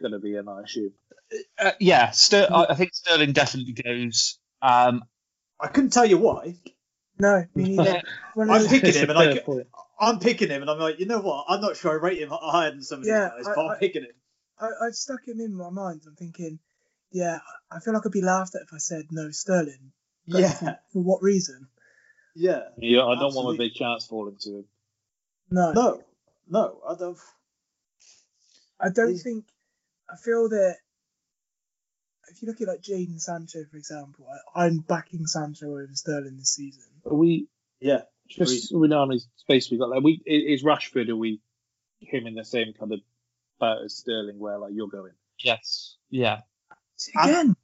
going 0.02 0.14
to 0.14 0.19
be 0.19 0.36
in, 0.36 0.48
I 0.48 0.61
assume. 0.61 0.94
Uh, 1.60 1.72
yeah, 1.80 2.11
Ster- 2.11 2.48
I 2.52 2.68
I 2.69 2.76
think 2.76 2.94
Sterling 2.94 3.34
definitely 3.34 3.74
goes. 3.74 4.40
Um, 4.61 5.03
I 5.60 5.68
couldn't 5.68 5.91
tell 5.91 6.06
you 6.06 6.18
why. 6.18 6.56
no, 7.19 7.45
we 7.53 7.64
need 7.64 7.80
a, 7.80 8.02
one 8.36 8.49
of 8.49 8.56
I'm 8.61 8.68
picking 8.68 8.94
him, 8.94 9.10
and 9.10 9.19
I, 9.19 9.26
fair 9.26 9.34
c- 9.36 9.40
point. 9.41 9.68
I'm 9.99 10.19
picking 10.19 10.49
him, 10.49 10.61
and 10.61 10.69
I'm 10.72 10.80
like, 10.80 10.99
you 10.99 11.06
know 11.06 11.19
what? 11.19 11.45
I'm 11.49 11.61
not 11.61 11.76
sure 11.76 11.91
I 11.91 11.95
rate 11.95 12.19
him 12.19 12.30
higher 12.32 12.72
than 12.72 12.82
some 12.84 12.99
of 12.99 13.06
Yeah, 13.06 13.30
these 13.38 13.45
guys, 13.45 13.48
I- 13.48 13.56
but 13.56 13.61
I, 13.61 13.68
I- 13.69 13.74
am 13.74 13.80
picking 13.80 14.03
him. 14.03 14.11
I, 14.60 14.69
I've 14.88 14.95
stuck 14.95 15.28
him 15.28 15.40
in 15.40 15.53
my 15.56 15.69
mind. 15.69 16.02
I'm 16.07 16.15
thinking, 16.15 16.60
yeah, 17.11 17.40
I 17.72 17.80
feel 17.80 17.94
like 17.94 18.03
I'd 18.06 18.11
be 18.11 18.22
laughed 18.22 18.56
at 18.56 18.61
if 18.64 18.74
I 18.74 18.78
said 18.80 19.06
no 19.11 19.30
Sterling. 19.32 19.91
But 20.27 20.41
Yeah, 20.41 20.51
For, 20.53 20.79
for 20.93 21.03
what 21.03 21.23
reason? 21.23 21.67
yeah. 22.35 22.63
Yeah, 22.77 23.05
I 23.05 23.15
don't 23.19 23.33
want 23.33 23.55
a 23.55 23.57
big 23.57 23.73
chance 23.73 24.05
falling 24.05 24.37
to 24.41 24.49
him. 24.57 24.65
No, 25.49 25.71
No, 25.71 26.03
no, 26.49 26.81
I 26.87 26.95
don't. 26.95 27.17
I 28.79 28.89
don't 28.89 29.09
He's- 29.11 29.23
think. 29.23 29.45
I 30.09 30.15
feel 30.15 30.47
that 30.49 30.77
if 32.29 32.41
you 32.41 32.47
look 32.47 32.61
at 32.61 32.67
like 32.69 32.81
Jadon 32.81 33.19
Sancho, 33.19 33.65
for 33.69 33.75
example, 33.77 34.25
I, 34.55 34.65
I'm 34.65 34.77
backing 34.79 35.25
Sancho 35.25 35.71
over 35.71 35.89
Sterling 35.93 36.37
this 36.37 36.51
season. 36.55 36.83
Are 37.05 37.13
we 37.13 37.47
Yeah, 37.81 38.01
just 38.29 38.73
we 38.73 38.87
know 38.87 38.99
how 38.99 39.05
many 39.05 39.19
space 39.35 39.69
we 39.69 39.77
got 39.77 39.89
left? 39.89 40.03
We 40.03 40.21
i- 40.27 40.31
is 40.53 40.63
Rashford? 40.63 41.09
Are 41.09 41.15
we 41.17 41.41
him 41.99 42.25
in 42.27 42.35
the 42.35 42.45
same 42.45 42.71
kind 42.73 42.93
of 42.93 43.01
boat 43.59 43.83
as 43.83 43.97
Sterling, 43.97 44.39
where 44.39 44.57
like 44.59 44.71
you're 44.73 44.87
going? 44.87 45.13
yes, 45.39 45.97
yeah. 46.09 46.41
Again, 47.21 47.55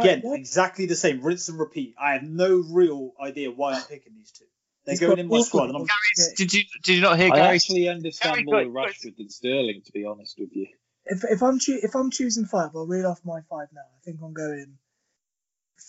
again, 0.00 0.20
what? 0.22 0.38
exactly 0.38 0.86
the 0.86 0.96
same. 0.96 1.20
Rinse 1.22 1.48
and 1.48 1.58
repeat. 1.58 1.94
I 2.00 2.12
have 2.14 2.22
no 2.22 2.62
real 2.70 3.12
idea 3.20 3.50
why 3.50 3.74
I'm 3.74 3.82
picking 3.84 4.14
these 4.14 4.30
two. 4.32 4.44
They're 4.84 4.94
He's 4.94 5.00
going 5.00 5.18
in 5.18 5.28
my 5.28 5.36
awful 5.36 5.44
squad, 5.44 5.68
and 5.68 5.76
I'm 5.76 5.82
Yeah. 6.18 6.24
Did 6.36 6.52
you 6.52 6.62
did 6.82 6.96
you 6.96 7.00
not 7.02 7.18
hear 7.18 7.32
I 7.32 7.36
Gary? 7.36 7.54
actually 7.56 7.88
understand 7.88 8.34
Gary 8.34 8.44
more 8.44 8.54
got- 8.64 8.66
with 8.66 8.74
Rashford 8.74 9.16
than 9.16 9.28
Sterling, 9.30 9.82
to 9.86 9.92
be 9.92 10.04
honest 10.04 10.38
with 10.38 10.50
you. 10.54 10.66
if 11.06 11.22
if 11.24 11.42
I'm 11.42 11.58
choo- 11.58 11.80
if 11.82 11.94
I'm 11.94 12.10
choosing 12.10 12.46
five, 12.46 12.70
I'll 12.74 12.86
read 12.86 13.04
off 13.04 13.24
my 13.24 13.40
five 13.42 13.68
now. 13.72 13.80
I 13.80 14.00
think 14.04 14.20
I'm 14.22 14.32
going 14.32 14.78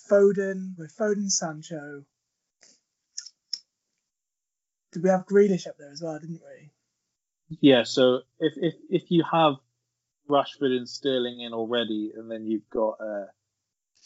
Foden 0.09 0.77
with 0.77 0.95
Foden, 0.95 1.29
Sancho. 1.31 2.05
Did 4.91 5.03
we 5.03 5.09
have 5.09 5.25
Grealish 5.25 5.65
up 5.67 5.77
there 5.77 5.91
as 5.91 6.01
well? 6.01 6.19
Didn't 6.19 6.41
we? 6.41 6.69
Yeah, 7.61 7.83
so 7.83 8.21
if 8.39 8.53
if 8.57 8.75
if 8.89 9.11
you 9.11 9.23
have 9.31 9.55
Rashford 10.29 10.75
and 10.77 10.87
Sterling 10.87 11.41
in 11.41 11.53
already, 11.53 12.11
and 12.15 12.29
then 12.29 12.45
you've 12.45 12.69
got 12.69 12.99
uh, 13.01 13.25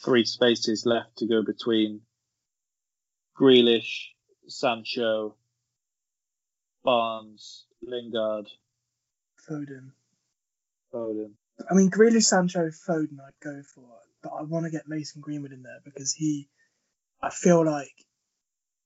three 0.04 0.26
spaces 0.26 0.86
left 0.86 1.18
to 1.18 1.28
go 1.28 1.44
between 1.44 2.02
Grealish, 3.40 4.10
Sancho, 4.48 5.36
Barnes, 6.84 7.66
Lingard, 7.82 8.48
Foden. 9.48 9.92
Foden. 10.94 11.32
I 11.70 11.74
mean, 11.74 11.90
Grealish, 11.90 12.24
Sancho, 12.24 12.70
Foden, 12.70 13.18
I'd 13.26 13.40
go 13.44 13.62
for, 13.74 13.84
but 14.22 14.32
I 14.34 14.44
want 14.44 14.66
to 14.66 14.72
get 14.72 14.88
Mason 14.88 15.22
Greenwood 15.22 15.52
in 15.52 15.64
there 15.64 15.80
because 15.84 16.14
he, 16.14 16.50
I 17.22 17.30
feel 17.30 17.66
like 17.66 17.94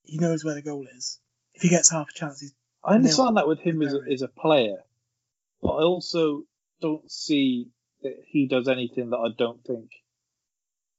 he 0.04 0.18
knows 0.18 0.44
where 0.44 0.56
the 0.56 0.62
goal 0.62 0.88
is. 0.96 1.20
If 1.54 1.64
he 1.64 1.70
gets 1.70 1.92
half 1.92 2.10
a 2.10 2.14
chance, 2.14 2.40
he's 2.40 2.54
I 2.84 2.96
understand 2.96 3.38
that 3.38 3.48
with 3.48 3.60
him 3.60 3.82
as 3.84 3.94
a, 3.94 4.00
as 4.12 4.22
a 4.24 4.28
player, 4.28 4.78
but 5.62 5.70
I 5.70 5.84
also 5.84 6.44
don't 6.82 7.10
see 7.12 7.68
that 8.02 8.16
he 8.26 8.48
does 8.48 8.68
anything 8.68 9.12
that 9.12 9.18
I 9.18 9.30
don't 9.38 9.64
think 9.64 9.92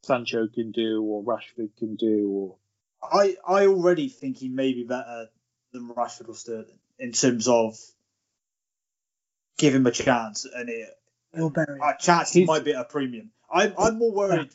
Sancho 0.05 0.49
can 0.49 0.73
do 0.73 1.03
or 1.03 1.23
Rashford 1.23 1.71
can 1.79 1.97
do. 1.97 2.29
Or 2.29 2.57
I 3.03 3.37
I 3.47 3.67
already 3.67 4.09
think 4.09 4.37
he 4.39 4.49
may 4.49 4.73
be 4.73 4.85
better 4.85 5.29
than 5.73 5.89
Rashford 5.89 6.29
or 6.29 6.35
Sterling 6.35 6.79
in 6.99 7.13
terms 7.13 7.49
of 7.49 7.79
give 9.59 9.75
him 9.75 9.87
a 9.87 9.91
chance, 9.93 10.45
and 10.45 10.69
it, 10.69 10.89
you'll 11.35 11.51
bury. 11.51 11.81
a 11.81 11.95
chance 11.99 12.33
He's- 12.33 12.47
might 12.49 12.65
be 12.65 12.73
at 12.73 12.81
a 12.81 12.85
premium. 12.85 13.31
I'm 13.53 13.75
I'm 13.79 13.99
more 13.99 14.13
worried 14.13 14.51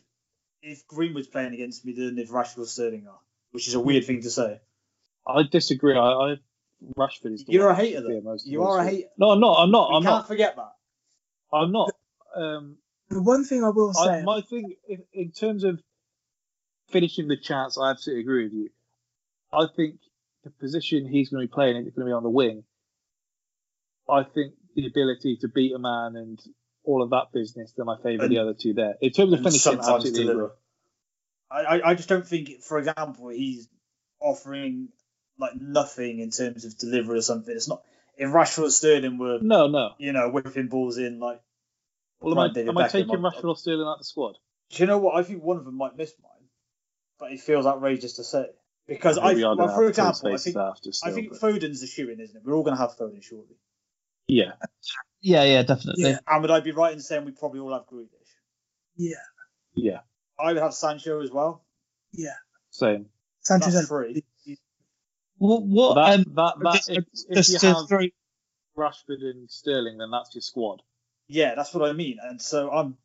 if 0.62 0.86
Greenwood's 0.88 1.28
playing 1.28 1.54
against 1.54 1.86
me 1.86 1.94
than 1.94 2.18
if 2.20 2.30
Rashford 2.30 2.60
or 2.60 2.66
Sterling 2.66 3.08
are. 3.08 3.20
which 3.52 3.68
is 3.68 3.74
a 3.76 3.80
weird 3.80 4.06
thing 4.06 4.22
to 4.22 4.30
say. 4.30 4.60
I 5.26 5.44
disagree. 5.44 5.96
I, 5.96 6.00
I 6.12 6.36
Rashford 6.98 7.34
is. 7.34 7.46
The 7.46 7.54
You're 7.54 7.70
a 7.70 7.76
hater, 7.76 8.02
though. 8.02 8.38
You 8.44 8.64
are 8.64 8.80
a 8.80 8.84
hater. 8.86 9.08
No, 9.18 9.32
I'm 9.32 9.40
not. 9.40 9.64
I'm 9.64 9.72
not. 9.72 9.90
You 9.90 9.96
I'm 9.96 10.04
can't 10.04 10.16
not. 10.16 10.28
forget 10.28 10.56
that. 10.58 10.74
I'm 11.54 11.72
not. 11.72 11.92
Um, 12.36 12.78
The 13.10 13.22
one 13.22 13.46
thing 13.46 13.64
I 13.64 13.70
will 13.70 13.94
say, 13.94 14.20
I, 14.20 14.24
my 14.24 14.42
thing 14.42 14.76
in, 14.88 15.04
in 15.14 15.32
terms 15.32 15.64
of 15.64 15.82
finishing 16.90 17.28
the 17.28 17.38
chance, 17.38 17.78
I 17.78 17.92
absolutely 17.92 18.22
agree 18.22 18.44
with 18.46 18.54
you. 18.54 18.70
I 19.52 19.66
think 19.76 20.00
the 20.44 20.50
position 20.50 21.08
he's 21.08 21.30
going 21.30 21.42
to 21.42 21.48
be 21.48 21.54
playing 21.54 21.78
is 21.78 21.94
going 21.94 22.06
to 22.06 22.10
be 22.10 22.14
on 22.14 22.24
the 22.24 22.30
wing. 22.30 22.64
I 24.10 24.24
think 24.24 24.54
the 24.76 24.88
ability 24.88 25.38
to 25.42 25.48
beat 25.48 25.74
a 25.74 25.80
man 25.80 26.16
and 26.16 26.40
all 26.84 27.02
of 27.02 27.10
that 27.10 27.32
business, 27.34 27.74
then 27.78 27.90
I 27.90 27.96
favour 28.02 28.28
the 28.28 28.40
other 28.40 28.54
two 28.54 28.74
there. 28.74 28.96
In 29.02 29.12
terms 29.12 29.34
of 29.34 29.40
finishing, 29.40 29.60
sometimes 29.60 30.06
absolutely 30.06 30.32
agree. 30.32 30.48
I, 31.50 31.60
I, 31.60 31.90
I 31.90 31.96
just 31.96 32.10
don't 32.10 32.28
think, 32.28 32.62
for 32.62 32.78
example, 32.78 33.30
he's 33.30 33.68
offering 34.20 34.90
like 35.40 35.60
nothing 35.60 36.20
in 36.20 36.32
terms 36.32 36.66
of 36.66 36.78
delivery 36.78 37.20
or 37.20 37.22
something. 37.22 37.54
It's 37.56 37.68
not 37.68 37.84
if 38.18 38.30
Rashford 38.30 38.64
or 38.64 38.70
Sterling 38.72 39.18
were, 39.18 39.40
No, 39.42 39.68
no. 39.68 39.92
you 39.98 40.12
know, 40.12 40.30
whipping 40.30 40.68
balls 40.68 40.98
in 40.98 41.20
like. 41.20 41.42
Well, 42.20 42.34
am 42.34 42.40
I, 42.40 42.54
David 42.54 42.70
am 42.70 42.78
I 42.78 42.88
taking 42.88 43.16
Rashford 43.16 43.44
or 43.46 43.56
Sterling 43.56 43.88
out 43.88 44.00
the 44.00 44.04
squad? 44.04 44.38
Do 44.72 44.84
you 44.84 44.88
know 44.88 44.98
what? 44.98 45.16
I 45.16 45.24
think 45.24 45.44
one 45.44 45.58
of 45.58 45.66
them 45.66 45.76
might 45.76 45.96
miss 45.96 46.14
mine, 46.22 46.48
but 47.20 47.32
it 47.32 47.40
feels 47.40 47.66
outrageous 47.66 48.14
to 48.18 48.24
say 48.24 48.48
because 48.88 49.18
I 49.18 49.22
I, 49.22 49.28
think 49.30 49.38
we 49.38 49.44
well, 49.44 49.56
for 49.56 49.64
have 49.64 49.70
to 49.74 49.76
put 49.78 49.88
example, 49.90 50.34
I 50.34 50.38
think 50.38 50.56
after 50.58 50.90
I 51.04 51.12
think 51.12 51.30
but- 51.32 51.40
Foden's 51.42 51.82
the 51.82 51.88
shoe 51.88 52.10
in, 52.10 52.20
isn't 52.20 52.36
it? 52.36 52.44
We're 52.46 52.56
all 52.56 52.64
going 52.64 52.76
to 52.76 52.82
have 52.82 52.98
Foden 52.98 53.22
shortly. 53.24 53.56
Yeah. 54.28 54.54
Yeah, 55.22 55.44
yeah, 55.44 55.64
definitely. 55.64 56.04
Yeah. 56.04 56.20
And 56.28 56.42
would 56.42 56.52
I 56.52 56.60
be 56.60 56.72
right 56.72 56.94
in 56.94 57.00
saying 57.00 57.26
we 57.26 57.32
probably 57.32 57.60
all 57.60 57.74
have 57.74 57.88
Grealish? 57.88 58.08
yeah, 58.96 59.16
Yeah. 59.76 60.00
I 60.40 60.54
would 60.54 60.62
have 60.62 60.74
Sancho 60.74 61.22
as 61.22 61.32
well. 61.32 61.64
yeah. 62.12 62.34
Same. 62.70 63.08
Sanchez 63.42 63.74
That's 63.74 63.86
had 63.86 63.90
three. 63.90 64.24
What? 65.38 65.64
what 65.64 65.96
that, 65.96 66.14
um, 66.20 66.26
that, 66.36 66.54
that, 66.62 66.74
just- 66.76 66.90
if, 66.90 67.04
if 67.30 67.50
you 67.64 67.70
have 67.70 67.88
throw- 67.88 68.08
Rashford 68.78 69.22
and 69.24 69.50
Sterling, 69.50 69.98
then 69.98 70.12
that's 70.12 70.36
your 70.36 70.42
squad. 70.42 70.82
Yeah, 71.28 71.56
that's 71.56 71.74
what 71.74 71.90
I 71.90 71.94
mean. 71.94 72.18
And 72.22 72.42
so 72.42 72.72
I'm. 72.72 72.98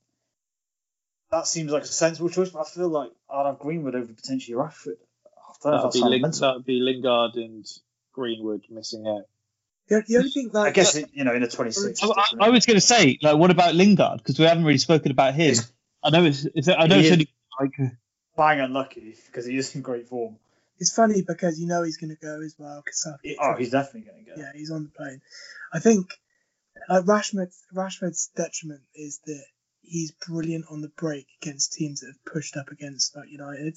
That 1.30 1.46
seems 1.46 1.72
like 1.72 1.82
a 1.84 1.86
sensible 1.86 2.28
choice, 2.28 2.50
but 2.50 2.60
I 2.60 2.64
feel 2.64 2.88
like 2.88 3.10
I'd 3.32 3.46
have 3.46 3.58
Greenwood 3.58 3.94
over 3.94 4.12
potentially 4.12 4.54
Rashford. 4.56 4.96
I 5.26 5.54
don't 5.62 5.72
know 5.72 5.76
if 5.78 5.82
That'd 5.82 5.82
that 5.84 5.92
be, 5.92 5.98
sounds 6.00 6.40
Ling- 6.40 6.48
that'd 6.50 6.64
be 6.66 6.80
Lingard 6.80 7.36
and 7.36 7.66
Greenwood 8.12 8.64
missing 8.68 9.06
out. 9.06 9.22
The, 9.88 10.04
the 10.06 10.16
only 10.18 10.30
thing 10.30 10.50
that 10.52 10.60
I 10.60 10.70
guess 10.70 10.94
it, 10.94 11.08
you 11.14 11.24
know 11.24 11.34
in 11.34 11.42
a 11.42 11.48
26. 11.48 12.02
I, 12.02 12.06
I, 12.06 12.24
I 12.46 12.48
was 12.50 12.66
going 12.66 12.76
to 12.76 12.80
say, 12.82 13.18
like, 13.22 13.36
what 13.36 13.50
about 13.50 13.74
Lingard? 13.74 14.18
Because 14.18 14.38
we 14.38 14.44
haven't 14.44 14.64
really 14.64 14.78
spoken 14.78 15.10
about 15.10 15.34
him. 15.34 15.54
I 16.02 16.10
know 16.10 16.24
it's, 16.24 16.46
it's 16.54 16.68
I 16.68 16.86
know 16.86 16.98
it's 16.98 17.12
only 17.12 17.28
like 17.60 17.92
bang 18.36 18.60
unlucky 18.60 19.16
because 19.26 19.46
he 19.46 19.56
is 19.56 19.74
in 19.74 19.82
great 19.82 20.08
form. 20.08 20.36
it's 20.78 20.94
funny 20.94 21.22
because 21.22 21.58
you 21.60 21.66
know 21.66 21.82
he's 21.82 21.96
going 21.96 22.10
to 22.14 22.20
go 22.20 22.42
as 22.42 22.54
well. 22.58 22.82
Cause 22.82 23.00
Southgate 23.02 23.38
Oh, 23.40 23.54
he's 23.56 23.70
definitely 23.70 24.10
going 24.10 24.24
to 24.24 24.30
go. 24.30 24.36
yeah, 24.36 24.52
he's 24.54 24.70
on 24.70 24.84
the 24.84 24.90
plane. 24.90 25.20
I 25.72 25.78
think 25.78 26.12
uh, 26.88 27.02
Rashford, 27.02 27.52
Rashford's 27.74 28.30
detriment 28.36 28.82
is 28.94 29.20
that 29.26 29.44
he's 29.82 30.12
brilliant 30.12 30.66
on 30.70 30.80
the 30.82 30.90
break 30.96 31.26
against 31.42 31.72
teams 31.74 32.00
that 32.00 32.08
have 32.08 32.24
pushed 32.32 32.56
up 32.56 32.70
against 32.70 33.16
like 33.16 33.30
United. 33.30 33.76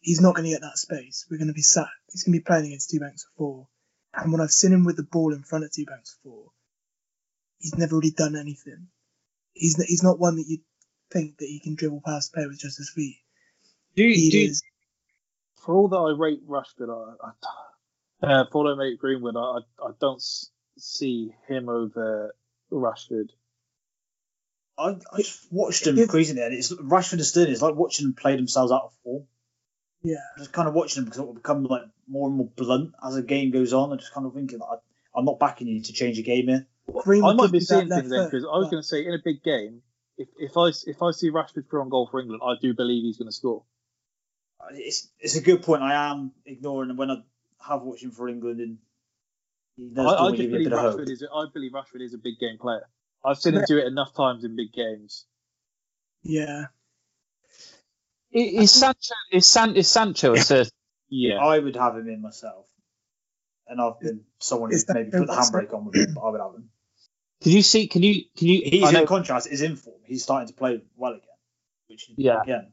He's 0.00 0.20
not 0.20 0.34
going 0.34 0.44
to 0.46 0.52
get 0.52 0.62
that 0.62 0.78
space. 0.78 1.26
We're 1.30 1.38
going 1.38 1.48
to 1.48 1.54
be 1.54 1.62
sat. 1.62 1.88
He's 2.12 2.24
going 2.24 2.34
to 2.34 2.40
be 2.40 2.44
playing 2.44 2.66
against 2.66 2.90
two 2.90 3.00
banks 3.00 3.24
of 3.24 3.36
four. 3.36 3.68
And 4.14 4.32
when 4.32 4.40
I've 4.40 4.50
seen 4.52 4.72
him 4.72 4.84
with 4.84 4.96
the 4.96 5.02
ball 5.04 5.34
in 5.34 5.42
front 5.42 5.64
of 5.64 5.72
two 5.72 5.86
banks 5.86 6.16
of 6.16 6.30
four, 6.30 6.46
he's 7.58 7.76
never 7.76 7.96
really 7.96 8.10
done 8.12 8.36
anything. 8.36 8.88
He's 9.54 9.82
he's 9.84 10.02
not 10.04 10.20
one 10.20 10.36
that 10.36 10.46
you 10.48 10.58
think 11.12 11.38
that 11.38 11.46
he 11.46 11.60
can 11.60 11.74
dribble 11.76 12.02
past 12.04 12.32
the 12.32 12.36
player 12.36 12.48
with 12.48 12.60
just 12.60 12.78
his 12.78 12.90
feet. 12.90 13.18
Do 13.96 14.04
you, 14.04 14.14
He 14.14 14.30
do 14.30 14.38
you- 14.38 14.54
for 15.56 15.74
all 15.74 15.88
that 15.88 15.96
I 15.98 16.10
rate 16.18 16.46
Rashford, 16.48 16.88
I, 17.22 17.28
I, 18.26 18.32
uh, 18.32 18.44
for 18.50 18.58
all 18.66 18.74
I 18.74 18.78
rate 18.78 18.98
Greenwood, 18.98 19.36
I, 19.36 19.40
I, 19.40 19.58
I 19.88 19.90
don't 20.00 20.22
see 20.78 21.34
him 21.48 21.68
over 21.68 22.34
Rashford. 22.72 23.28
I, 24.78 24.90
I 25.12 25.16
just 25.18 25.50
watched 25.52 25.86
him 25.86 25.98
If- 25.98 26.08
cruising 26.08 26.36
there, 26.36 26.46
and 26.46 26.54
it's 26.56 26.72
Rashford 26.72 27.14
and 27.14 27.24
Sterling. 27.26 27.52
It's 27.52 27.62
like 27.62 27.74
watching 27.74 28.06
them 28.06 28.14
play 28.14 28.36
themselves 28.36 28.70
out 28.72 28.82
of 28.84 28.92
form. 29.04 29.24
yeah. 30.02 30.16
Just 30.38 30.52
kind 30.52 30.68
of 30.68 30.74
watching 30.74 31.02
them 31.02 31.04
because 31.06 31.20
it 31.20 31.26
will 31.26 31.34
become 31.34 31.64
like 31.64 31.82
more 32.06 32.28
and 32.28 32.36
more 32.36 32.50
blunt 32.56 32.94
as 33.04 33.14
the 33.14 33.22
game 33.22 33.50
goes 33.50 33.72
on. 33.72 33.90
I'm 33.92 33.98
just 33.98 34.12
kind 34.12 34.26
of 34.26 34.34
thinking, 34.34 34.60
like, 34.60 34.78
I'm 35.16 35.24
not 35.24 35.40
backing 35.40 35.66
you 35.66 35.82
to 35.82 35.92
change 35.92 36.18
a 36.18 36.22
game 36.22 36.46
here. 36.46 36.66
Greenwood 37.02 37.30
I 37.32 37.34
might 37.34 37.42
gives 37.44 37.52
be 37.52 37.58
you 37.58 37.64
seeing 37.64 37.88
things 37.88 38.08
then 38.10 38.24
because 38.26 38.44
I 38.44 38.56
was 38.56 38.66
but- 38.66 38.70
going 38.70 38.82
to 38.82 38.88
say 38.88 39.04
in 39.04 39.14
a 39.14 39.18
big 39.22 39.42
game, 39.42 39.82
if, 40.16 40.28
if 40.38 40.56
I 40.56 40.68
if 40.86 41.02
I 41.02 41.10
see 41.12 41.30
Rashford 41.30 41.68
through 41.68 41.82
on 41.82 41.88
goal 41.90 42.08
for 42.10 42.20
England, 42.20 42.42
I 42.44 42.54
do 42.60 42.72
believe 42.74 43.02
he's 43.04 43.18
going 43.18 43.28
to 43.28 43.34
score. 43.34 43.64
It's 44.72 45.08
it's 45.20 45.36
a 45.36 45.40
good 45.40 45.62
point. 45.62 45.82
I 45.82 46.10
am 46.10 46.32
ignoring 46.46 46.96
when 46.96 47.10
I 47.10 47.16
have 47.68 47.82
watched 47.82 48.02
him 48.04 48.10
for 48.10 48.28
England, 48.28 48.60
and 48.60 48.78
he 48.78 48.78
I, 49.98 50.02
I 50.02 50.30
just 50.30 50.36
give 50.36 50.40
you 50.40 50.46
a 50.48 50.50
believe 50.58 50.64
bit 50.70 50.72
of 50.72 50.78
hope. 50.80 51.00
Rashford 51.00 51.10
is. 51.10 51.22
a- 51.22 51.32
I 51.32 51.46
believe 51.52 51.72
Rashford 51.72 52.00
is 52.02 52.14
a 52.14 52.18
big 52.18 52.38
game 52.40 52.58
player. 52.58 52.82
I've 53.24 53.38
seen 53.38 53.54
him 53.54 53.64
do 53.66 53.78
it 53.78 53.86
enough 53.86 54.14
times 54.14 54.44
in 54.44 54.56
big 54.56 54.72
games. 54.72 55.26
Yeah. 56.22 56.66
is 58.32 58.70
Sancho 58.72 59.14
is 59.32 59.46
San 59.46 59.76
is 59.76 59.88
Sancho 59.88 60.34
a 60.34 60.38
certain 60.40 60.70
Yeah, 61.08 61.36
I 61.38 61.58
would 61.58 61.76
have 61.76 61.96
him 61.96 62.08
in 62.08 62.20
myself, 62.20 62.66
and 63.66 63.80
I've 63.80 63.98
been 64.00 64.24
someone 64.40 64.72
Is 64.72 64.84
who's 64.86 64.94
maybe 64.94 65.10
put 65.10 65.26
the 65.26 65.32
handbrake 65.32 65.72
on 65.74 65.86
with 65.86 65.96
him, 65.96 66.14
but 66.14 66.20
I 66.22 66.30
would 66.30 66.40
have 66.40 66.54
him. 66.54 66.70
Can 67.42 67.52
you 67.52 67.62
see? 67.62 67.86
Can 67.86 68.02
you? 68.02 68.24
Can 68.36 68.48
you? 68.48 68.62
He's 68.64 68.84
I 68.84 68.90
know- 68.92 69.00
in 69.02 69.06
contrast, 69.06 69.46
is 69.50 69.62
in 69.62 69.76
form. 69.76 70.00
He's 70.04 70.22
starting 70.22 70.48
to 70.48 70.54
play 70.54 70.82
well 70.96 71.12
again, 71.12 71.22
which 71.86 72.10
Yeah. 72.16 72.42
again, 72.42 72.72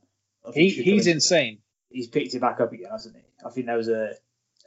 he, 0.54 0.70
he's 0.70 1.06
go 1.06 1.12
in. 1.12 1.18
insane. 1.18 1.60
He's 1.90 2.08
picked 2.08 2.34
it 2.34 2.40
back 2.42 2.60
up 2.60 2.72
again, 2.74 2.90
hasn't 2.92 3.16
he? 3.16 3.22
I 3.46 3.52
think 3.52 3.68
there 3.68 3.78
was 3.78 3.88
a, 3.90 4.14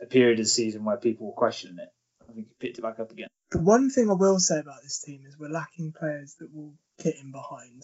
a 0.00 0.06
period 0.06 0.38
of 0.38 0.44
the 0.46 0.50
season 0.50 0.84
where 0.84 0.96
people 0.96 1.26
were 1.26 1.32
questioning 1.32 1.78
it. 1.78 1.88
I 2.28 2.32
think 2.32 2.48
he 2.48 2.54
picked 2.58 2.78
it 2.78 2.82
back 2.82 2.98
up 3.00 3.10
again. 3.10 3.28
The 3.50 3.60
one 3.60 3.88
thing 3.90 4.10
I 4.10 4.14
will 4.14 4.38
say 4.38 4.58
about 4.58 4.82
this 4.82 5.00
team 5.02 5.22
is 5.26 5.38
we're 5.38 5.48
lacking 5.48 5.92
players 5.98 6.34
that 6.40 6.54
will 6.54 6.74
get 7.02 7.16
in 7.16 7.32
behind, 7.32 7.82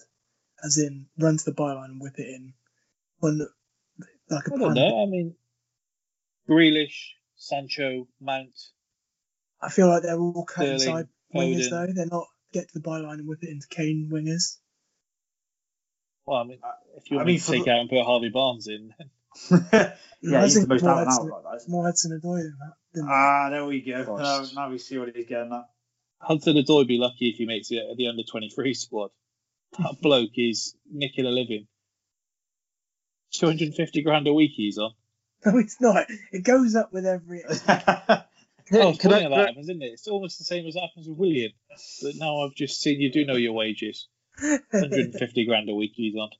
as 0.62 0.76
in 0.78 1.06
run 1.18 1.38
to 1.38 1.44
the 1.44 1.52
byline 1.52 1.86
and 1.86 2.00
whip 2.00 2.18
it 2.18 2.28
in. 2.28 2.52
When 3.20 3.38
like 4.28 4.46
a 4.48 4.54
I 4.54 4.58
don't 4.58 4.58
plan- 4.60 4.74
know. 4.74 5.02
I 5.02 5.06
mean, 5.06 5.34
Grealish, 6.48 7.12
Sancho, 7.36 8.06
Mount. 8.20 8.52
I 9.62 9.70
feel 9.70 9.88
like 9.88 10.02
they're 10.02 10.18
all 10.18 10.44
cut 10.44 10.64
Sterling, 10.64 10.74
inside 10.74 11.08
wingers 11.34 11.68
Foden. 11.68 11.70
though. 11.70 11.92
They're 11.94 12.06
not 12.06 12.26
get 12.52 12.68
to 12.68 12.78
the 12.78 12.86
byline 12.86 13.14
and 13.14 13.26
whip 13.28 13.42
it 13.42 13.48
into 13.48 13.66
Kane 13.68 14.10
wingers. 14.12 14.58
Well, 16.26 16.38
I 16.38 16.44
mean, 16.44 16.58
if 16.96 17.10
you 17.10 17.16
I 17.16 17.18
want 17.18 17.26
mean, 17.28 17.34
me 17.36 17.40
to 17.40 17.46
take 17.50 17.64
the- 17.64 17.70
out 17.70 17.80
and 17.80 17.88
put 17.90 18.04
Harvey 18.04 18.28
Barnes 18.30 18.66
in, 18.68 18.92
yeah, 19.50 20.40
I 20.40 20.42
he's 20.44 20.60
the 20.60 20.66
most 20.66 20.82
more 20.82 20.90
out 20.92 20.98
and 20.98 21.08
out 21.08 21.12
Hudson- 21.12 21.28
like 21.30 21.42
that. 21.44 21.56
isn't 21.56 21.68
he? 21.68 21.72
More 21.72 21.84
Hudson 21.84 22.20
Odoi 22.20 22.36
than 22.42 22.56
that. 22.60 22.74
Than 22.94 23.06
Ah, 23.08 23.50
there 23.50 23.64
we 23.64 23.80
go. 23.80 24.16
Now, 24.16 24.44
now 24.54 24.70
we 24.70 24.78
see 24.78 24.98
what 24.98 25.14
he's 25.14 25.26
getting 25.26 25.52
at. 25.52 25.68
Hudson 26.20 26.56
Odoi 26.56 26.86
be 26.86 26.98
lucky 26.98 27.28
if 27.28 27.36
he 27.36 27.44
makes 27.44 27.70
it 27.70 27.82
at 27.90 27.96
the 27.96 28.08
under 28.08 28.22
twenty 28.22 28.48
three 28.48 28.72
squad. 28.74 29.10
That 29.78 29.96
bloke 30.00 30.30
is 30.36 30.74
nicking 30.90 31.26
a 31.26 31.30
living. 31.30 31.66
Two 33.32 33.46
hundred 33.46 33.66
and 33.66 33.74
fifty 33.74 34.02
grand 34.02 34.26
a 34.28 34.32
week 34.32 34.52
he's 34.54 34.78
on. 34.78 34.92
no, 35.44 35.58
it's 35.58 35.80
not. 35.80 36.06
It 36.32 36.44
goes 36.44 36.74
up 36.76 36.92
with 36.92 37.06
every. 37.06 37.42
Oh, 38.72 38.94
can 38.98 39.12
I- 39.12 39.16
funny 39.16 39.22
how 39.24 39.28
that 39.28 39.48
happens, 39.48 39.68
isn't 39.68 39.82
it? 39.82 39.90
It's 39.92 40.08
almost 40.08 40.38
the 40.38 40.44
same 40.44 40.66
as 40.66 40.74
happens 40.74 41.06
with 41.06 41.18
William. 41.18 41.52
But 42.02 42.14
now 42.16 42.38
I've 42.40 42.54
just 42.54 42.80
seen 42.80 42.98
you 42.98 43.12
do 43.12 43.26
know 43.26 43.36
your 43.36 43.52
wages. 43.52 44.08
150 44.40 45.44
grand 45.44 45.68
a 45.68 45.74
week 45.74 45.92
he's 45.94 46.14
on. 46.16 46.30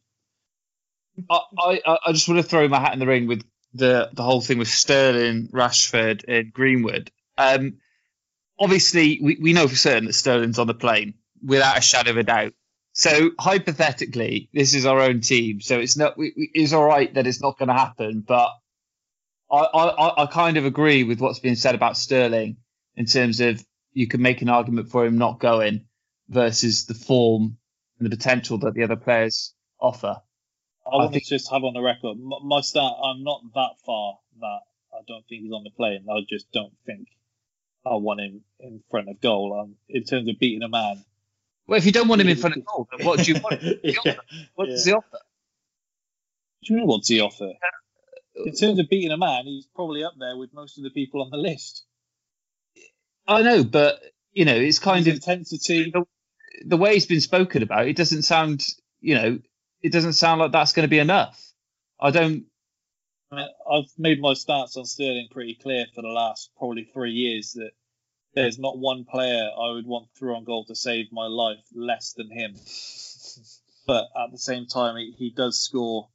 I, 1.28 1.82
I 1.86 1.98
I 2.06 2.12
just 2.12 2.26
want 2.26 2.40
to 2.40 2.48
throw 2.48 2.66
my 2.66 2.81
hat 2.81 2.94
in 2.94 2.98
the 2.98 3.06
ring 3.06 3.26
with 3.26 3.44
the 3.75 4.11
the 4.13 4.23
whole 4.23 4.41
thing 4.41 4.59
with 4.59 4.69
Sterling, 4.69 5.49
Rashford, 5.49 6.25
and 6.29 6.53
Greenwood. 6.53 7.11
Um, 7.39 7.79
obviously, 8.59 9.21
we, 9.23 9.39
we 9.41 9.53
know 9.53 9.69
for 9.69 9.77
certain 9.77 10.07
that 10.07 10.15
Sterling's 10.15 10.59
on 10.59 10.67
the 10.67 10.75
plane 10.75 11.15
without 11.45 11.79
a 11.79 11.83
shadow 11.83 12.13
of 12.13 12.17
a 12.19 12.23
doubt. 12.23 12.55
So 12.93 13.31
hypothetically, 13.39 14.49
this 14.53 14.75
is 14.75 14.87
our 14.87 15.01
own 15.01 15.21
team, 15.21 15.61
so 15.61 15.79
it's 15.81 15.97
not 15.97 16.17
we, 16.19 16.33
it's 16.55 16.73
all 16.73 16.85
right 16.85 17.13
that 17.15 17.27
it's 17.27 17.43
not 17.43 17.59
going 17.59 17.69
to 17.69 17.75
happen. 17.75 18.25
But 18.27 18.51
I, 19.51 19.59
I 19.59 20.23
I- 20.25 20.27
kind 20.27 20.57
of 20.57 20.65
agree 20.65 21.05
with 21.05 21.21
what's 21.21 21.41
being 21.41 21.57
said 21.57 21.75
about 21.75 21.97
Sterling 21.97 22.59
in 22.97 23.07
terms 23.07 23.41
of 23.41 23.65
you 23.93 24.07
can 24.09 24.23
make 24.23 24.43
an 24.43 24.49
argument 24.49 24.91
for 24.91 25.05
him 25.05 25.19
not 25.19 25.41
going 25.41 25.87
versus 26.29 26.87
the 26.87 26.95
form 26.95 27.59
and 27.99 28.07
the 28.07 28.17
potential 28.17 28.59
that 28.59 28.75
the 28.75 28.85
other 28.85 28.97
players 28.97 29.55
offer. 29.81 30.17
I 30.95 30.99
want 30.99 31.12
think- 31.12 31.25
to 31.25 31.31
just 31.31 31.51
have 31.51 31.65
on 31.65 31.75
the 31.75 31.81
record 31.83 32.16
my, 32.19 32.61
start. 32.61 32.97
I'm 33.05 33.23
not 33.25 33.43
that 33.55 33.71
far 33.85 34.19
that 34.41 34.61
I 34.93 35.01
don't 35.09 35.27
think 35.29 35.43
he's 35.43 35.53
on 35.53 35.65
the 35.65 35.71
plane. 35.71 36.07
I 36.11 36.21
just 36.29 36.51
don't 36.53 36.73
think 36.87 37.09
I 37.85 37.95
want 37.97 38.21
him 38.21 38.43
in 38.61 38.83
front 38.91 39.09
of 39.09 39.21
goal. 39.21 39.59
Um, 39.61 39.77
in 39.89 40.05
terms 40.05 40.29
of 40.29 40.39
beating 40.39 40.62
a 40.62 40.69
man, 40.69 41.05
Well, 41.66 41.79
if 41.79 41.85
you 41.87 41.93
don't 41.93 42.09
want 42.09 42.21
him 42.21 42.29
in 42.29 42.37
front 42.37 42.57
of 42.57 42.65
goal, 42.65 42.89
then 42.97 43.07
what 43.07 43.21
do 43.25 43.33
you 43.33 43.41
want? 43.41 43.61
yeah. 43.85 44.15
What 44.55 44.66
does 44.66 44.85
he 44.85 44.93
offer? 44.93 45.19
Do 46.62 46.73
you 46.73 46.77
mean 46.79 46.87
what's 46.87 47.09
he 47.09 47.21
offer? 47.21 47.53
In 48.37 48.55
terms 48.55 48.79
of 48.79 48.89
beating 48.89 49.11
a 49.12 49.16
man, 49.16 49.45
he's 49.45 49.66
probably 49.77 50.03
up 50.03 50.15
there 50.19 50.37
with 50.37 50.53
most 50.55 50.79
of 50.79 50.85
the 50.85 50.91
people 50.91 51.23
on 51.23 51.31
the 51.31 51.37
list. 51.37 51.85
I 53.27 53.43
know, 53.43 53.65
but 53.65 54.01
you 54.33 54.45
know, 54.45 54.55
it's 54.57 54.79
kind 54.79 55.05
His 55.07 55.09
of 55.09 55.15
intensity. 55.16 55.91
the, 55.93 56.05
the 56.65 56.77
way 56.77 56.95
it's 56.97 57.07
been 57.07 57.21
spoken 57.21 57.62
about. 57.62 57.87
It 57.87 57.97
doesn't 57.97 58.23
sound, 58.23 58.65
you 59.01 59.15
know, 59.15 59.39
it 59.85 59.93
doesn't 59.93 60.15
sound 60.15 60.40
like 60.40 60.51
that's 60.51 60.73
going 60.73 60.85
to 60.85 60.90
be 60.90 60.98
enough. 60.98 61.39
I 62.01 62.11
don't. 62.11 62.47
I 63.31 63.36
mean, 63.36 63.48
I've 63.70 63.90
made 63.98 64.19
my 64.19 64.32
stance 64.32 64.78
on 64.78 64.86
Sterling 64.86 65.28
pretty 65.31 65.55
clear 65.55 65.85
for 65.94 66.01
the 66.01 66.09
last 66.09 66.51
probably 66.56 66.85
three 66.85 67.12
years 67.12 67.52
that 67.52 67.73
there's 68.35 68.59
not 68.59 68.78
one 68.78 69.05
player 69.05 69.51
I 69.56 69.73
would 69.73 69.86
want 69.86 70.09
through 70.19 70.36
on 70.36 70.44
goal 70.44 70.65
to 70.66 70.74
save 70.74 71.12
my 71.12 71.27
life 71.27 71.62
less 71.74 72.15
than 72.15 72.31
him. 72.31 72.56
But 73.86 74.05
at 74.16 74.32
the 74.32 74.39
same 74.39 74.65
time, 74.66 74.97
he, 74.97 75.12
he 75.19 75.31
does 75.31 75.61
score 75.61 76.09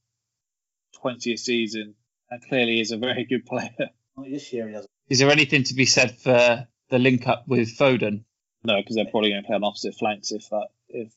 20 1.03 1.33
a 1.33 1.37
season 1.37 1.93
and 2.31 2.41
clearly 2.41 2.79
is 2.79 2.89
a 2.89 2.97
very 2.97 3.25
good 3.25 3.45
player. 3.45 3.91
This 4.17 4.51
year 4.51 4.65
he 4.65 4.73
doesn't. 4.73 4.89
Is 5.07 5.19
there 5.19 5.29
anything 5.29 5.65
to 5.65 5.75
be 5.75 5.85
said 5.85 6.17
for 6.17 6.67
the 6.89 6.97
link 6.97 7.27
up 7.27 7.47
with 7.47 7.77
Foden? 7.77 8.23
No, 8.63 8.77
because 8.77 8.95
they're 8.95 9.05
probably 9.05 9.29
going 9.29 9.43
to 9.43 9.45
play 9.45 9.55
on 9.55 9.63
opposite 9.63 9.93
flanks 9.93 10.31
if 10.31 10.49
that 10.49 10.69
if 10.87 11.13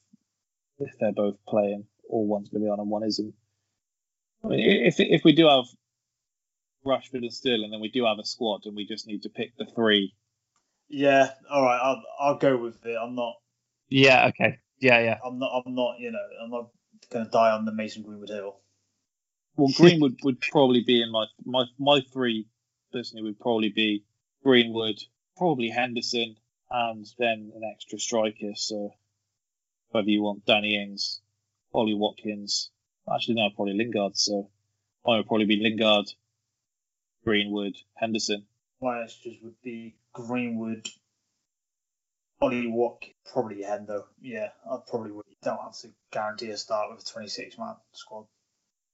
if 0.79 0.91
they're 1.01 1.13
both 1.13 1.39
playing, 1.49 1.87
or 2.13 2.27
one's 2.27 2.51
going 2.51 2.63
to 2.63 2.67
be 2.67 2.71
on 2.71 2.79
and 2.79 2.91
one 2.91 3.03
isn't. 3.03 3.35
I 4.45 4.49
mean, 4.49 4.61
if 4.61 4.97
if 5.01 5.25
we 5.25 5.33
do 5.33 5.47
have 5.49 5.65
Rashford 6.85 7.23
and 7.23 7.33
Sterling, 7.33 7.71
then 7.71 7.81
we 7.81 7.91
do 7.91 8.05
have 8.05 8.19
a 8.19 8.25
squad, 8.25 8.63
and 8.67 8.77
we 8.77 8.87
just 8.87 9.07
need 9.07 9.23
to 9.23 9.31
pick 9.31 9.57
the 9.57 9.65
three. 9.65 10.15
Yeah, 10.89 11.31
all 11.51 11.63
right. 11.63 11.81
I'll 11.83 12.03
I'll 12.21 12.39
go 12.39 12.57
with 12.59 12.85
it. 12.85 12.97
I'm 13.01 13.15
not. 13.15 13.35
Yeah. 13.89 14.27
Okay. 14.29 14.59
Yeah. 14.79 15.01
Yeah. 15.01 15.19
I'm 15.25 15.39
not. 15.39 15.63
I'm 15.65 15.75
not. 15.75 15.99
You 16.01 16.13
know. 16.13 16.19
I'm 16.43 16.51
not 16.51 16.69
going 17.11 17.25
to 17.25 17.31
die 17.31 17.53
on 17.53 17.65
the 17.65 17.73
Mason 17.73 18.03
Greenwood 18.03 18.29
hill. 18.29 18.61
Well, 19.57 19.73
Greenwood 19.77 20.19
would 20.23 20.41
probably 20.41 20.83
be 20.87 21.03
in 21.03 21.11
my 21.11 21.25
my 21.45 21.65
my 21.79 22.01
three 22.13 22.47
personally 22.93 23.23
would 23.23 23.41
probably 23.41 23.71
be 23.71 24.05
Greenwood, 24.45 24.99
probably 25.39 25.71
Henderson, 25.71 26.37
and 26.71 27.07
then 27.19 27.53
an 27.55 27.63
extra 27.75 27.99
striker. 27.99 28.53
So 28.55 28.91
whether 29.91 30.11
you 30.11 30.23
want 30.23 30.45
Danny 30.45 30.77
Ings, 30.77 31.22
Ollie 31.73 31.95
Watkins, 31.95 32.71
actually 33.13 33.35
no, 33.37 33.49
probably 33.55 33.75
Lingard. 33.75 34.17
So 34.17 34.51
I 35.07 35.17
would 35.17 35.27
probably 35.27 35.47
be 35.47 35.61
Lingard, 35.63 36.07
Greenwood, 37.25 37.77
Henderson. 37.95 38.45
My 38.81 39.03
extras 39.03 39.37
would 39.43 39.61
be 39.63 39.95
Greenwood, 40.13 40.89
Ollie 42.41 42.67
Watkins, 42.69 43.15
probably 43.33 43.63
Hendo. 43.63 44.05
Yeah, 44.21 44.49
I 44.71 44.77
probably 44.87 45.13
would. 45.13 45.25
Don't 45.43 45.61
have 45.61 45.77
to 45.79 45.89
guarantee 46.11 46.51
a 46.51 46.57
start 46.57 46.91
with 46.91 47.03
a 47.03 47.05
26 47.11 47.59
man 47.59 47.75
squad. 47.93 48.27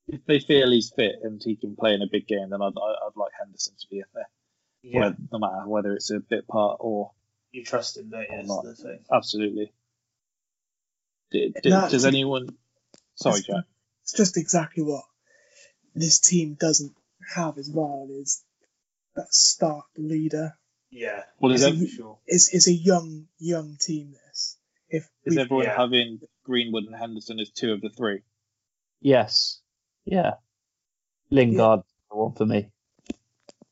If 0.07 0.25
they 0.27 0.41
feel 0.41 0.71
he's 0.71 0.91
fit 0.95 1.17
and 1.23 1.43
he 1.43 1.57
can 1.57 1.77
play 1.77 1.93
in 1.95 2.01
a 2.03 2.07
big 2.11 2.27
game, 2.27 2.49
then 2.51 2.63
I'd 2.63 2.73
I'd 2.77 3.17
like 3.17 3.33
Henderson 3.39 3.75
to 3.81 3.87
be 3.91 3.99
in 3.99 4.05
there. 4.15 4.29
Yeah. 4.83 5.01
Whether- 5.01 5.17
no 5.33 5.39
matter 5.39 5.69
whether 5.69 5.93
it's 5.95 6.11
a 6.11 6.21
bit 6.21 6.47
part 6.49 6.79
or 6.81 7.11
You 7.53 7.65
trust 7.65 7.97
him, 7.99 8.09
don't 8.11 8.23
you? 8.23 9.03
Absolutely. 9.13 9.73
D- 11.31 11.53
d- 11.63 11.69
No, 11.69 11.89
does 11.91 12.07
anyone? 12.07 12.49
Sorry, 13.21 13.41
Jack. 13.43 13.65
It's 14.05 14.13
just 14.17 14.37
exactly 14.37 14.83
what 14.83 15.05
this 15.95 16.21
team 16.21 16.57
doesn't 16.59 16.95
have 17.35 17.59
as 17.59 17.71
well 17.71 18.09
is 18.11 18.43
that 19.17 19.33
start 19.33 19.85
leader. 19.97 20.57
Yeah. 20.91 21.25
Well, 21.39 21.53
is, 21.53 21.63
It's 21.65 21.77
ev- 21.77 21.83
a- 21.83 21.89
Sure. 21.89 22.19
It's, 22.27 22.55
it's 22.55 22.69
a 22.69 22.73
young 22.73 23.27
young 23.39 23.77
team. 23.81 24.15
This 24.29 24.57
if 24.89 25.09
is 25.25 25.37
we, 25.37 25.43
everyone 25.43 25.65
yeah. 25.67 25.77
having 25.77 26.21
Greenwood 26.45 26.85
and 26.85 26.95
Henderson 26.97 27.41
as 27.41 27.51
two 27.51 27.73
of 27.73 27.81
the 27.81 27.91
three? 27.91 28.23
Yes. 29.01 29.61
Yeah. 30.05 30.35
Lingard, 31.31 31.81
the 32.11 32.17
one 32.17 32.33
for 32.33 32.47
me. 32.47 32.71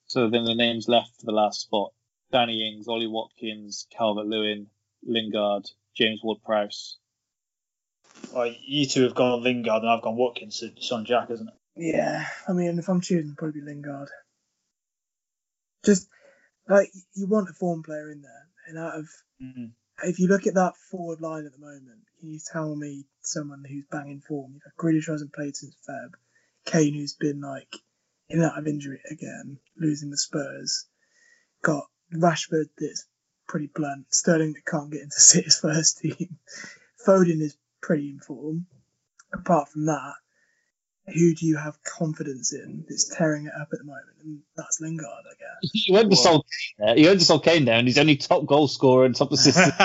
So 0.06 0.28
then 0.28 0.44
the 0.44 0.54
names 0.54 0.88
left 0.88 1.18
for 1.18 1.26
the 1.26 1.32
last 1.32 1.62
spot: 1.62 1.92
Danny 2.32 2.68
Ings, 2.68 2.86
Ollie 2.88 3.06
Watkins, 3.06 3.86
Calvert 3.96 4.26
Lewin, 4.26 4.66
Lingard, 5.04 5.70
James 5.96 6.20
Ward-Prowse. 6.22 6.98
Well, 8.32 8.52
you 8.64 8.86
two 8.86 9.02
have 9.04 9.14
gone 9.14 9.42
Lingard 9.42 9.82
and 9.82 9.90
I've 9.90 10.02
gone 10.02 10.16
Watkins, 10.16 10.58
so 10.60 10.66
it's 10.66 10.92
on 10.92 11.04
Jack, 11.04 11.30
isn't 11.30 11.48
it? 11.48 11.54
yeah, 11.76 12.26
I 12.48 12.52
mean, 12.52 12.78
if 12.78 12.88
I'm 12.88 13.00
choosing, 13.00 13.34
probably 13.36 13.60
Lingard. 13.60 14.08
Just 15.84 16.08
like 16.68 16.90
you 17.14 17.26
want 17.26 17.48
a 17.48 17.52
form 17.52 17.82
player 17.82 18.10
in 18.10 18.22
there, 18.22 18.46
and 18.68 18.78
out 18.78 18.98
of 18.98 19.08
Mm. 19.42 19.72
if 20.04 20.18
you 20.18 20.28
look 20.28 20.46
at 20.46 20.54
that 20.54 20.76
forward 20.90 21.20
line 21.20 21.44
at 21.44 21.52
the 21.52 21.58
moment, 21.58 22.00
can 22.18 22.30
you 22.30 22.40
tell 22.40 22.74
me 22.74 23.04
someone 23.20 23.62
who's 23.68 23.84
banging 23.90 24.22
form? 24.22 24.52
You've 24.54 24.62
got 24.62 24.76
Grealish 24.82 25.06
hasn't 25.08 25.34
played 25.34 25.54
since 25.54 25.76
Feb, 25.86 26.12
Kane 26.64 26.94
who's 26.94 27.12
been 27.12 27.42
like 27.42 27.76
in 28.30 28.40
and 28.40 28.50
out 28.50 28.58
of 28.58 28.66
injury 28.66 29.00
again, 29.10 29.58
losing 29.76 30.08
the 30.10 30.16
Spurs, 30.16 30.86
got 31.62 31.84
Rashford 32.14 32.70
that's 32.78 33.06
pretty 33.46 33.66
blunt, 33.66 34.06
Sterling 34.12 34.54
that 34.54 34.64
can't 34.64 34.90
get 34.90 35.02
into 35.02 35.20
City's 35.20 35.58
first 35.60 35.98
team, 35.98 36.38
Foden 37.06 37.42
is 37.42 37.56
pretty 37.86 38.10
in 38.10 38.18
form. 38.20 38.66
Apart 39.32 39.68
from 39.70 39.86
that, 39.86 40.14
who 41.06 41.34
do 41.34 41.46
you 41.46 41.56
have 41.56 41.82
confidence 41.84 42.52
in 42.52 42.84
that's 42.88 43.16
tearing 43.16 43.46
it 43.46 43.52
up 43.58 43.68
at 43.72 43.78
the 43.78 43.84
moment? 43.84 44.06
And 44.22 44.40
that's 44.56 44.80
Lingard, 44.80 45.06
I 45.06 45.34
guess. 45.38 45.70
You 45.86 45.94
went 45.94 46.10
to 46.10 46.16
Sol 46.16 46.42
Kane 46.42 46.86
there. 46.86 46.98
You 46.98 47.06
went 47.08 47.20
to 47.20 47.26
Sol 47.26 47.38
Kane 47.40 47.64
there, 47.64 47.78
and 47.78 47.86
he's 47.86 47.98
only 47.98 48.16
top 48.16 48.44
goal 48.46 48.66
scorer 48.68 49.04
and 49.06 49.14
top 49.14 49.32
assist. 49.32 49.58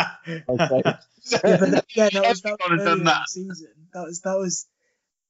Yeah, 1.43 1.57
but 1.57 1.71
that, 1.71 1.85
yeah, 1.95 2.09
that 2.09 2.23
was, 2.27 2.41
that 2.41 2.57
was 2.59 2.59
Everyone 2.59 2.71
has 2.71 2.81
earlier 2.81 2.85
done 2.85 2.97
in 2.99 3.03
that. 3.05 3.21
the 3.25 3.29
season. 3.29 3.67
That 3.93 4.03
was 4.05 4.21
that 4.21 4.37
was 4.39 4.67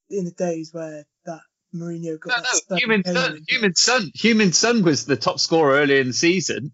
in 0.08 0.24
the 0.24 0.30
days 0.30 0.72
where 0.72 1.04
that 1.26 1.40
Mourinho 1.74 2.18
got 2.18 2.38
No, 2.38 2.42
that 2.42 2.62
no, 2.70 2.76
human 2.76 3.02
Kane 3.02 3.14
son, 3.14 3.38
Heung-min 3.50 3.74
Son, 3.74 4.10
Heung-min 4.16 4.52
Son 4.52 4.82
was 4.84 5.04
the 5.04 5.16
top 5.16 5.38
scorer 5.38 5.74
early 5.74 5.98
in 6.00 6.06
the 6.08 6.12
season. 6.14 6.72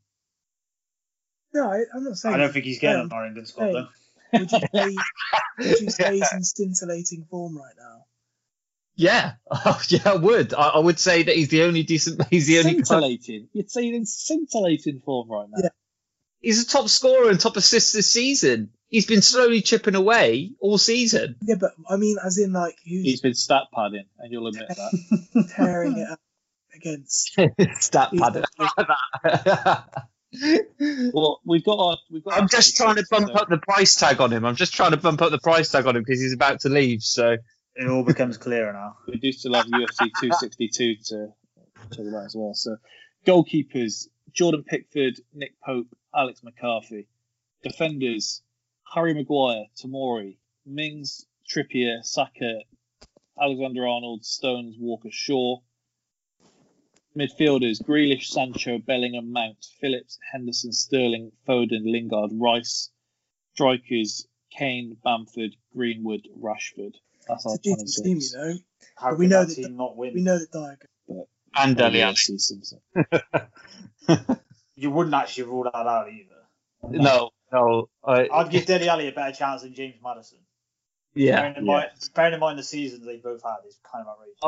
No, 1.53 1.69
I, 1.69 1.81
I'm 1.95 2.05
not 2.05 2.17
saying. 2.17 2.35
I 2.35 2.39
don't 2.39 2.53
think 2.53 2.65
he's 2.65 2.79
getting 2.79 3.03
Um, 3.03 3.13
on 3.13 3.37
our 3.39 3.45
squad, 3.45 3.67
hey. 3.67 3.73
though. 3.73 3.89
Would 4.33 4.53
you 4.53 4.61
say, 4.61 4.97
would 5.59 5.81
you 5.81 5.91
say 5.91 6.15
he's 6.17 6.33
in 6.33 6.45
scintillating 6.45 7.27
form 7.31 7.57
right 7.57 7.75
now? 7.79 8.05
Yeah, 8.99 9.35
oh, 9.51 9.81
yeah, 9.89 10.03
I 10.07 10.17
would. 10.17 10.53
I, 10.53 10.69
I 10.71 10.79
would 10.79 10.99
say 10.99 11.23
that 11.23 11.37
he's 11.37 11.49
the 11.49 11.63
only 11.63 11.85
decent. 11.85 12.27
He's 12.31 12.49
the 12.49 12.59
only. 12.59 12.73
Scintillating. 12.83 13.49
You'd 13.53 13.71
say 13.71 13.85
he's 13.85 13.95
in 13.95 14.07
scintillating 14.07 15.01
form 15.01 15.31
right 15.31 15.47
now. 15.49 15.63
Yeah. 15.63 15.69
He's 16.41 16.63
a 16.63 16.67
top 16.67 16.89
scorer 16.89 17.31
and 17.31 17.39
top 17.39 17.57
assist 17.57 17.95
this 17.95 18.11
season. 18.13 18.71
He's 18.89 19.07
been 19.07 19.23
slowly 19.23 19.61
chipping 19.63 19.95
away 19.95 20.53
all 20.61 20.79
season. 20.79 21.37
Yeah, 21.43 21.57
but 21.61 21.73
I 21.89 21.97
mean, 21.97 22.17
as 22.25 22.39
in 22.39 22.53
like 22.53 22.77
who's 22.85 23.05
He's 23.05 23.21
been 23.21 23.35
stat 23.35 23.65
padding, 23.73 24.07
and 24.19 24.33
you'll 24.33 24.47
admit 24.49 24.69
that. 24.69 25.53
tearing 25.55 25.99
it 25.99 26.11
up 26.11 26.21
against? 26.75 27.39
Stat 27.81 28.09
He's 28.11 28.21
pad. 28.21 29.85
Well, 31.13 31.41
we've 31.45 31.65
got 31.65 31.79
our. 31.79 31.97
We've 32.11 32.23
got. 32.23 32.35
I'm 32.35 32.43
our 32.43 32.49
just 32.49 32.77
trying 32.77 32.97
to 32.97 33.07
bump 33.11 33.29
so- 33.29 33.35
up 33.35 33.49
the 33.49 33.59
price 33.59 33.95
tag 33.95 34.21
on 34.21 34.33
him. 34.33 34.45
I'm 34.45 34.57
just 34.57 34.75
trying 34.75 34.91
to 34.93 34.97
bump 34.97 35.23
up 35.23 35.31
the 35.31 35.39
price 35.39 35.71
tag 35.71 35.87
on 35.87 35.97
him 35.97 36.03
because 36.03 36.21
he's 36.21 36.33
about 36.33 36.61
to 36.61 36.69
leave. 36.69 37.03
So 37.03 37.37
It 37.75 37.89
all 37.89 38.05
becomes 38.05 38.37
clearer 38.37 38.73
now. 38.73 38.97
We 39.07 39.19
do 39.19 39.33
still 39.33 39.55
have 39.55 39.67
UFC 39.67 40.11
262 40.21 40.97
to 41.07 41.29
talk 41.91 42.07
about 42.07 42.27
as 42.27 42.35
well. 42.37 42.55
So, 42.55 42.77
goalkeepers: 43.27 44.09
Jordan 44.33 44.65
Pickford, 44.65 45.21
Nick 45.33 45.55
Pope, 45.65 45.89
Alex 46.15 46.43
McCarthy. 46.43 47.07
Defenders: 47.63 48.43
Harry 48.95 49.15
Maguire, 49.15 49.67
Tomori, 49.83 50.37
Mings, 50.67 51.27
Trippier, 51.49 52.03
Saka, 52.05 52.61
Alexander 53.41 53.87
Arnold, 53.87 54.25
Stones, 54.25 54.77
Walker, 54.79 55.11
Shaw. 55.11 55.61
Midfielders: 57.19 57.83
Grealish, 57.83 58.27
Sancho, 58.29 58.79
Bellingham, 58.79 59.33
Mount, 59.33 59.67
Phillips, 59.81 60.19
Henderson, 60.33 60.73
Sterling, 60.73 61.33
Foden, 61.49 61.83
Lingard, 61.85 62.31
Rice. 62.35 62.91
Strikers: 63.55 64.29
Kane, 64.57 64.97
Bamford, 65.05 65.57
Greenwood, 65.75 66.29
Rashford. 66.41 66.95
That's 67.27 67.45
our 67.45 67.57
It's 67.57 67.67
a 67.67 67.75
decent 67.75 68.05
team, 68.05 68.19
26. 68.19 68.33
you 68.33 68.39
know. 68.39 68.55
How 68.97 69.11
But 69.11 69.19
we 69.19 69.27
know 69.27 69.45
that 69.45 69.57
that 69.63 69.73
not 69.73 69.97
win? 69.97 70.15
We 70.15 70.23
know 70.23 70.39
that 70.39 70.53
Dier. 70.53 70.79
and 71.57 71.77
Dele 71.77 72.03
Alli. 72.03 72.15
You 74.77 74.91
wouldn't 74.93 75.15
actually 75.15 75.43
rule 75.45 75.65
that 75.65 75.75
out 75.75 76.09
either. 76.09 76.37
No, 76.89 77.31
no. 77.53 77.89
I, 78.05 78.29
I'd 78.33 78.51
give 78.51 78.65
Dele 78.67 78.89
Alli 78.89 79.09
a 79.09 79.13
better 79.13 79.35
chance 79.37 79.63
than 79.63 79.75
James 79.75 79.97
Maddison. 80.03 80.39
yeah, 81.15 81.41
bearing, 81.41 81.57
in 81.57 81.67
yeah. 81.67 81.73
mind, 81.73 81.91
bearing 82.15 82.35
in 82.35 82.41
mind 82.41 82.59
the 82.61 82.63
seasons 82.63 83.05
they 83.05 83.17
both 83.17 83.43
had 83.43 83.57
is 83.67 83.77
kind 83.83 84.07
of 84.07 84.13
outrageous. 84.13 84.39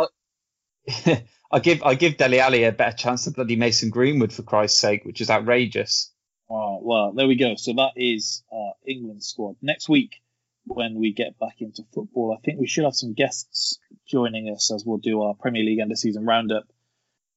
I 1.52 1.59
give 1.59 1.82
I 1.82 1.94
give 1.94 2.16
Dele 2.16 2.40
Alli 2.40 2.65
a 2.65 2.73
better 2.73 2.97
chance 2.97 3.24
than 3.24 3.35
bloody 3.35 3.57
Mason 3.57 3.90
Greenwood 3.90 4.32
for 4.32 4.43
Christ's 4.43 4.81
sake, 4.81 5.05
which 5.05 5.20
is 5.20 5.31
outrageous. 5.31 6.12
Oh, 6.48 6.81
well, 6.82 7.12
there 7.12 7.28
we 7.28 7.36
go. 7.36 7.55
So 7.57 7.73
that 7.74 7.93
is 7.97 8.43
our 8.52 8.74
England 8.86 9.23
squad. 9.23 9.57
Next 9.62 9.89
week, 9.89 10.16
when 10.65 10.98
we 10.98 11.12
get 11.12 11.39
back 11.39 11.61
into 11.61 11.85
football, 11.94 12.36
I 12.36 12.44
think 12.44 12.59
we 12.59 12.66
should 12.66 12.85
have 12.85 12.94
some 12.94 13.15
guests 13.15 13.78
joining 14.07 14.48
us 14.48 14.73
as 14.73 14.85
we'll 14.85 14.98
do 14.98 15.23
our 15.23 15.35
Premier 15.35 15.62
League 15.62 15.78
end 15.78 15.93
of 15.93 15.98
season 15.98 16.24
roundup. 16.24 16.65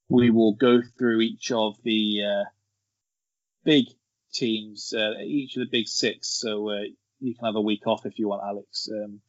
We 0.09 0.29
will 0.31 0.53
go 0.53 0.81
through 0.97 1.21
each 1.21 1.51
of 1.51 1.75
the 1.83 2.21
uh, 2.23 2.49
big 3.63 3.85
teams, 4.33 4.93
uh, 4.95 5.19
each 5.23 5.55
of 5.57 5.61
the 5.61 5.69
big 5.71 5.87
six. 5.87 6.27
So 6.27 6.69
uh, 6.69 6.81
you 7.19 7.35
can 7.35 7.45
have 7.45 7.55
a 7.55 7.61
week 7.61 7.87
off 7.87 8.05
if 8.05 8.19
you 8.19 8.27
want, 8.27 8.43
Alex. 8.43 8.89
Um, 8.91 9.21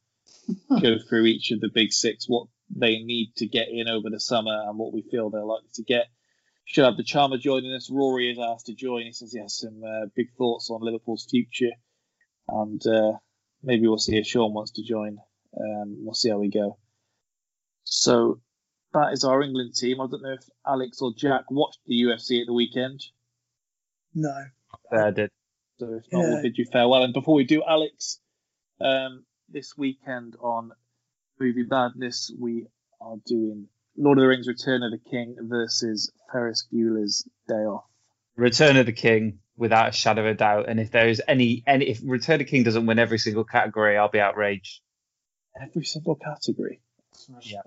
go 0.80 0.98
through 0.98 1.26
each 1.26 1.50
of 1.52 1.60
the 1.60 1.70
big 1.72 1.92
six, 1.92 2.26
what 2.28 2.48
they 2.70 2.98
need 3.02 3.32
to 3.36 3.46
get 3.46 3.68
in 3.70 3.88
over 3.88 4.10
the 4.10 4.20
summer, 4.20 4.62
and 4.68 4.78
what 4.78 4.92
we 4.92 5.02
feel 5.10 5.30
they're 5.30 5.44
likely 5.44 5.68
to 5.74 5.82
get. 5.84 6.06
Should 6.66 6.84
have 6.84 6.96
the 6.96 7.02
Charmer 7.04 7.36
joining 7.36 7.72
us. 7.74 7.90
Rory 7.90 8.30
is 8.30 8.38
asked 8.38 8.66
to 8.66 8.74
join. 8.74 9.02
He 9.02 9.12
says 9.12 9.32
he 9.32 9.40
has 9.40 9.58
some 9.58 9.82
uh, 9.84 10.06
big 10.16 10.28
thoughts 10.38 10.70
on 10.70 10.80
Liverpool's 10.82 11.26
future, 11.30 11.72
and 12.48 12.80
uh, 12.86 13.12
maybe 13.62 13.86
we'll 13.86 13.98
see 13.98 14.16
if 14.16 14.26
Sean 14.26 14.54
wants 14.54 14.72
to 14.72 14.82
join. 14.82 15.18
Um, 15.56 15.96
we'll 16.04 16.14
see 16.14 16.30
how 16.30 16.38
we 16.38 16.48
go. 16.50 16.78
So 17.84 18.40
that 18.92 19.12
is 19.12 19.24
our 19.24 19.42
England 19.42 19.74
team. 19.74 20.00
I 20.00 20.06
don't 20.06 20.22
know 20.22 20.32
if 20.32 20.44
Alex 20.66 21.00
or 21.02 21.12
Jack 21.16 21.50
watched 21.50 21.80
the 21.86 21.94
UFC 22.02 22.40
at 22.40 22.46
the 22.46 22.54
weekend. 22.54 23.00
No. 24.14 24.34
I 24.92 25.10
did. 25.10 25.30
So 25.78 25.86
if 25.94 26.04
not, 26.12 26.20
Yeah. 26.22 26.28
we'll 26.34 26.42
bid 26.42 26.56
you 26.56 26.64
farewell. 26.72 27.02
And 27.02 27.12
before 27.12 27.34
we 27.34 27.44
do, 27.44 27.62
Alex, 27.68 28.20
um, 28.80 29.24
this 29.48 29.76
weekend 29.76 30.36
on 30.40 30.72
Movie 31.38 31.64
Badness, 31.64 32.32
we 32.38 32.66
are 33.00 33.16
doing 33.26 33.68
Lord 33.96 34.18
of 34.18 34.22
the 34.22 34.28
Rings: 34.28 34.48
Return 34.48 34.82
of 34.82 34.92
the 34.92 35.10
King 35.10 35.36
versus 35.40 36.12
Ferris 36.32 36.66
Bueller's 36.72 37.26
Day 37.48 37.54
Off. 37.54 37.84
Return 38.36 38.76
of 38.76 38.86
the 38.86 38.92
King, 38.92 39.38
without 39.56 39.88
a 39.88 39.92
shadow 39.92 40.22
of 40.22 40.26
a 40.28 40.34
doubt. 40.34 40.68
And 40.68 40.80
if 40.80 40.90
there 40.90 41.08
is 41.08 41.22
any, 41.26 41.62
any, 41.66 41.88
if 41.88 42.00
Return 42.04 42.34
of 42.34 42.38
the 42.40 42.50
King 42.50 42.62
doesn't 42.62 42.86
win 42.86 42.98
every 42.98 43.18
single 43.18 43.44
category, 43.44 43.96
I'll 43.96 44.08
be 44.08 44.20
outraged. 44.20 44.80
Every 45.60 45.84
single 45.84 46.16
category. 46.16 46.80
Yeah. 47.42 47.60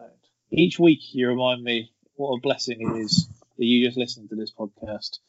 Each 0.52 0.80
week, 0.80 1.00
you 1.14 1.28
remind 1.28 1.64
me 1.64 1.92
what 2.16 2.38
a 2.38 2.42
blessing 2.42 2.82
it 2.82 3.00
is 3.00 3.28
that 3.58 3.66
you 3.66 3.86
just 3.86 3.98
listen 3.98 4.28
to 4.30 4.36
this 4.36 4.52
podcast. 4.52 5.20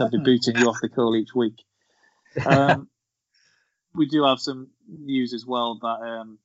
I'll 0.00 0.10
be 0.10 0.18
booting 0.24 0.56
you 0.56 0.68
off 0.68 0.80
the 0.80 0.88
call 0.88 1.16
each 1.16 1.34
week. 1.34 1.64
Um, 2.46 2.88
we 3.94 4.06
do 4.06 4.24
have 4.24 4.40
some 4.40 4.68
news 4.88 5.34
as 5.34 5.44
well 5.44 5.78
that 5.82 6.00
um, 6.00 6.38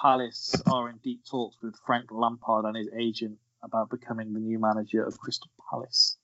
Palace 0.00 0.60
are 0.66 0.88
in 0.88 0.96
deep 0.98 1.20
talks 1.28 1.56
with 1.62 1.74
Frank 1.86 2.10
Lampard 2.10 2.64
and 2.64 2.76
his 2.76 2.88
agent 2.98 3.38
about 3.62 3.90
becoming 3.90 4.32
the 4.32 4.40
new 4.40 4.58
manager 4.58 5.04
of 5.04 5.18
Crystal 5.18 5.50
Palace. 5.70 6.16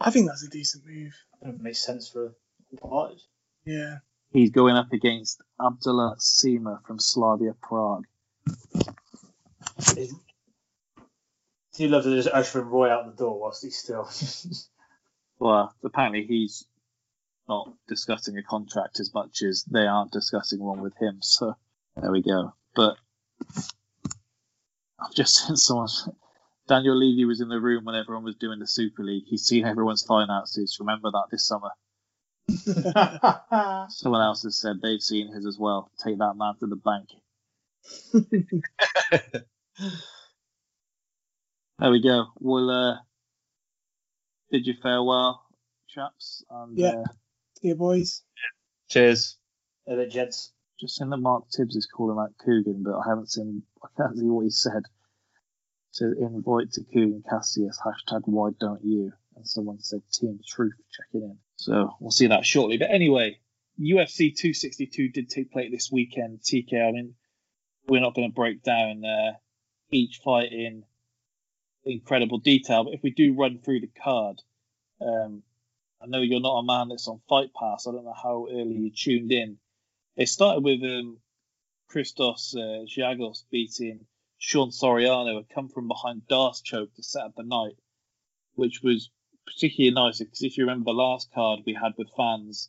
I 0.00 0.10
think 0.10 0.28
that's 0.28 0.44
a 0.44 0.50
decent 0.50 0.84
move. 0.86 1.14
It 1.42 1.60
makes 1.60 1.80
sense 1.80 2.08
for 2.08 2.34
all 2.80 2.90
parties. 2.90 3.26
Yeah. 3.64 3.96
He's 4.30 4.50
going 4.50 4.76
up 4.76 4.92
against 4.92 5.42
Abdullah 5.64 6.16
Sima 6.18 6.84
from 6.86 6.98
Slavia 6.98 7.54
Prague. 7.62 8.04
Do 9.94 11.84
you 11.84 11.88
love 11.88 12.04
to 12.04 12.14
just 12.14 12.28
usher 12.28 12.60
him 12.60 12.68
Roy 12.68 12.90
out 12.90 13.06
the 13.06 13.16
door 13.16 13.40
whilst 13.40 13.62
he's 13.62 13.78
still? 13.78 14.08
Well, 15.38 15.72
apparently 15.84 16.26
he's 16.26 16.64
not 17.48 17.72
discussing 17.86 18.36
a 18.36 18.42
contract 18.42 18.98
as 19.00 19.14
much 19.14 19.42
as 19.42 19.64
they 19.70 19.86
aren't 19.86 20.10
discussing 20.12 20.60
one 20.60 20.80
with 20.80 20.96
him. 21.00 21.18
So 21.22 21.54
there 21.96 22.10
we 22.10 22.22
go. 22.22 22.54
But 22.78 22.96
I've 25.00 25.12
just 25.12 25.34
seen 25.46 25.56
someone. 25.56 25.88
Daniel 26.68 26.96
Levy 26.96 27.24
was 27.24 27.40
in 27.40 27.48
the 27.48 27.60
room 27.60 27.84
when 27.84 27.96
everyone 27.96 28.22
was 28.22 28.36
doing 28.36 28.60
the 28.60 28.68
Super 28.68 29.02
League. 29.02 29.24
He's 29.26 29.42
seen 29.42 29.66
everyone's 29.66 30.04
finances. 30.04 30.76
Remember 30.78 31.10
that 31.10 31.26
this 31.32 31.44
summer. 31.44 31.70
Someone 33.90 34.22
else 34.22 34.44
has 34.44 34.60
said 34.60 34.76
they've 34.80 35.02
seen 35.02 35.32
his 35.32 35.44
as 35.44 35.58
well. 35.58 35.90
Take 36.04 36.18
that 36.18 36.34
man 36.36 36.54
to 36.60 36.68
the 36.68 36.76
bank. 36.76 37.08
there 41.80 41.90
we 41.90 42.00
go. 42.00 42.26
We'll 42.38 42.70
uh, 42.70 42.98
bid 44.52 44.68
you 44.68 44.74
farewell, 44.80 45.42
chaps. 45.88 46.44
And, 46.48 46.78
Yeah. 46.78 46.90
Uh, 46.90 47.04
Yeah, 47.60 47.74
boys. 47.74 48.22
Cheers. 48.88 49.36
Hello, 49.84 50.06
gents. 50.06 50.52
Just 50.78 50.96
seen 50.96 51.10
that 51.10 51.16
Mark 51.16 51.44
Tibbs 51.50 51.76
is 51.76 51.86
calling 51.86 52.18
out 52.18 52.38
Coogan, 52.38 52.82
but 52.84 52.94
I 52.94 53.08
haven't 53.08 53.30
seen. 53.30 53.62
I 53.82 53.88
can't 53.96 54.16
see 54.16 54.24
what 54.24 54.44
he 54.44 54.50
said. 54.50 54.82
To 55.94 56.12
invite 56.20 56.72
to 56.72 56.84
Coogan 56.84 57.24
Cassius 57.28 57.80
hashtag 57.84 58.22
Why 58.26 58.50
don't 58.58 58.84
you? 58.84 59.12
And 59.34 59.46
someone 59.46 59.80
said 59.80 60.02
Team 60.12 60.40
Truth 60.46 60.74
checking 60.90 61.22
in. 61.22 61.38
So 61.56 61.94
we'll 62.00 62.10
see 62.10 62.26
that 62.28 62.44
shortly. 62.44 62.76
But 62.76 62.90
anyway, 62.90 63.38
UFC 63.80 64.34
262 64.34 65.08
did 65.08 65.28
take 65.28 65.50
place 65.50 65.70
this 65.70 65.90
weekend. 65.90 66.40
TK, 66.40 66.88
I 66.88 66.92
mean, 66.92 67.14
we're 67.88 68.00
not 68.00 68.14
going 68.14 68.28
to 68.28 68.34
break 68.34 68.62
down 68.62 69.04
uh, 69.04 69.32
each 69.90 70.20
fight 70.24 70.52
in 70.52 70.84
incredible 71.84 72.38
detail, 72.38 72.84
but 72.84 72.94
if 72.94 73.02
we 73.02 73.10
do 73.10 73.34
run 73.34 73.58
through 73.58 73.80
the 73.80 73.90
card, 74.02 74.40
um, 75.00 75.42
I 76.02 76.06
know 76.06 76.20
you're 76.20 76.40
not 76.40 76.58
a 76.58 76.64
man 76.64 76.88
that's 76.88 77.08
on 77.08 77.20
Fight 77.28 77.50
Pass. 77.58 77.86
I 77.86 77.92
don't 77.92 78.04
know 78.04 78.14
how 78.20 78.46
early 78.50 78.74
you 78.74 78.90
tuned 78.90 79.32
in. 79.32 79.58
They 80.18 80.24
started 80.26 80.64
with 80.64 80.82
um, 80.82 81.18
Christos 81.86 82.52
uh, 82.56 82.84
Giagos 82.86 83.44
beating 83.52 84.04
Sean 84.36 84.70
Soriano, 84.70 85.36
had 85.36 85.48
come 85.48 85.68
from 85.68 85.86
behind 85.86 86.26
Darce 86.26 86.60
choke 86.60 86.92
to 86.94 87.04
set 87.04 87.22
up 87.22 87.36
the 87.36 87.44
night, 87.44 87.76
which 88.56 88.82
was 88.82 89.10
particularly 89.46 89.94
nice 89.94 90.18
because 90.18 90.42
if 90.42 90.58
you 90.58 90.64
remember 90.64 90.86
the 90.86 90.96
last 90.96 91.30
card 91.32 91.60
we 91.64 91.74
had 91.74 91.92
with 91.96 92.10
fans, 92.16 92.68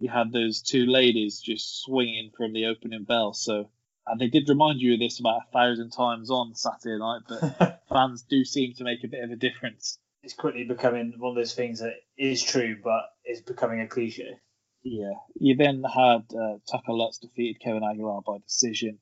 you 0.00 0.08
had 0.08 0.32
those 0.32 0.60
two 0.60 0.86
ladies 0.86 1.38
just 1.40 1.82
swinging 1.82 2.32
from 2.36 2.52
the 2.52 2.66
opening 2.66 3.04
bell. 3.04 3.32
So, 3.32 3.70
and 4.04 4.20
they 4.20 4.28
did 4.28 4.48
remind 4.48 4.80
you 4.80 4.94
of 4.94 4.98
this 4.98 5.20
about 5.20 5.42
a 5.42 5.52
thousand 5.52 5.90
times 5.90 6.32
on 6.32 6.56
Saturday 6.56 6.98
night, 6.98 7.22
but 7.28 7.84
fans 7.88 8.22
do 8.22 8.44
seem 8.44 8.74
to 8.74 8.82
make 8.82 9.04
a 9.04 9.08
bit 9.08 9.22
of 9.22 9.30
a 9.30 9.36
difference. 9.36 10.00
It's 10.24 10.34
quickly 10.34 10.64
becoming 10.64 11.14
one 11.16 11.30
of 11.30 11.36
those 11.36 11.54
things 11.54 11.78
that 11.78 11.94
is 12.18 12.42
true, 12.42 12.76
but 12.82 13.04
it's 13.24 13.40
becoming 13.40 13.82
a 13.82 13.86
cliche. 13.86 14.40
Yeah. 14.84 15.14
You 15.34 15.56
then 15.56 15.82
had 15.82 16.24
uh, 16.38 16.58
Tucker 16.70 16.92
Lutz 16.92 17.18
defeated 17.18 17.60
Kevin 17.60 17.82
Aguilar 17.82 18.20
by 18.20 18.38
decision. 18.38 18.98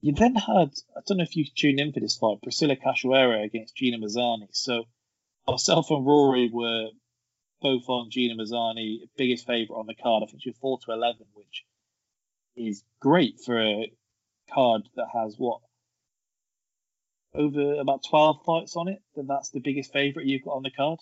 You 0.00 0.12
then 0.12 0.34
had, 0.34 0.72
I 0.96 1.00
don't 1.06 1.18
know 1.18 1.24
if 1.24 1.36
you 1.36 1.44
tuned 1.44 1.80
in 1.80 1.92
for 1.92 2.00
this 2.00 2.16
fight, 2.18 2.42
Priscilla 2.42 2.76
Cachoeira 2.76 3.44
against 3.44 3.76
Gina 3.76 3.98
Mazany. 3.98 4.48
So 4.50 4.84
myself 5.46 5.90
and 5.90 6.04
Rory 6.04 6.50
were 6.52 6.88
both 7.60 7.88
on 7.88 8.10
Gina 8.10 8.34
Mazany, 8.34 9.00
biggest 9.16 9.46
favourite 9.46 9.78
on 9.78 9.86
the 9.86 9.94
card. 9.94 10.22
I 10.22 10.26
think 10.26 10.42
she 10.42 10.50
was 10.50 10.58
4 10.58 10.78
to 10.86 10.92
11, 10.92 11.26
which 11.34 11.64
is 12.56 12.82
great 13.00 13.40
for 13.44 13.60
a 13.60 13.92
card 14.52 14.82
that 14.96 15.08
has 15.12 15.36
what? 15.38 15.60
Over 17.34 17.74
about 17.74 18.04
12 18.08 18.44
fights 18.44 18.76
on 18.76 18.88
it, 18.88 19.02
then 19.14 19.26
that's 19.26 19.50
the 19.50 19.60
biggest 19.60 19.92
favourite 19.92 20.26
you've 20.26 20.44
got 20.44 20.56
on 20.56 20.62
the 20.62 20.70
card. 20.70 20.98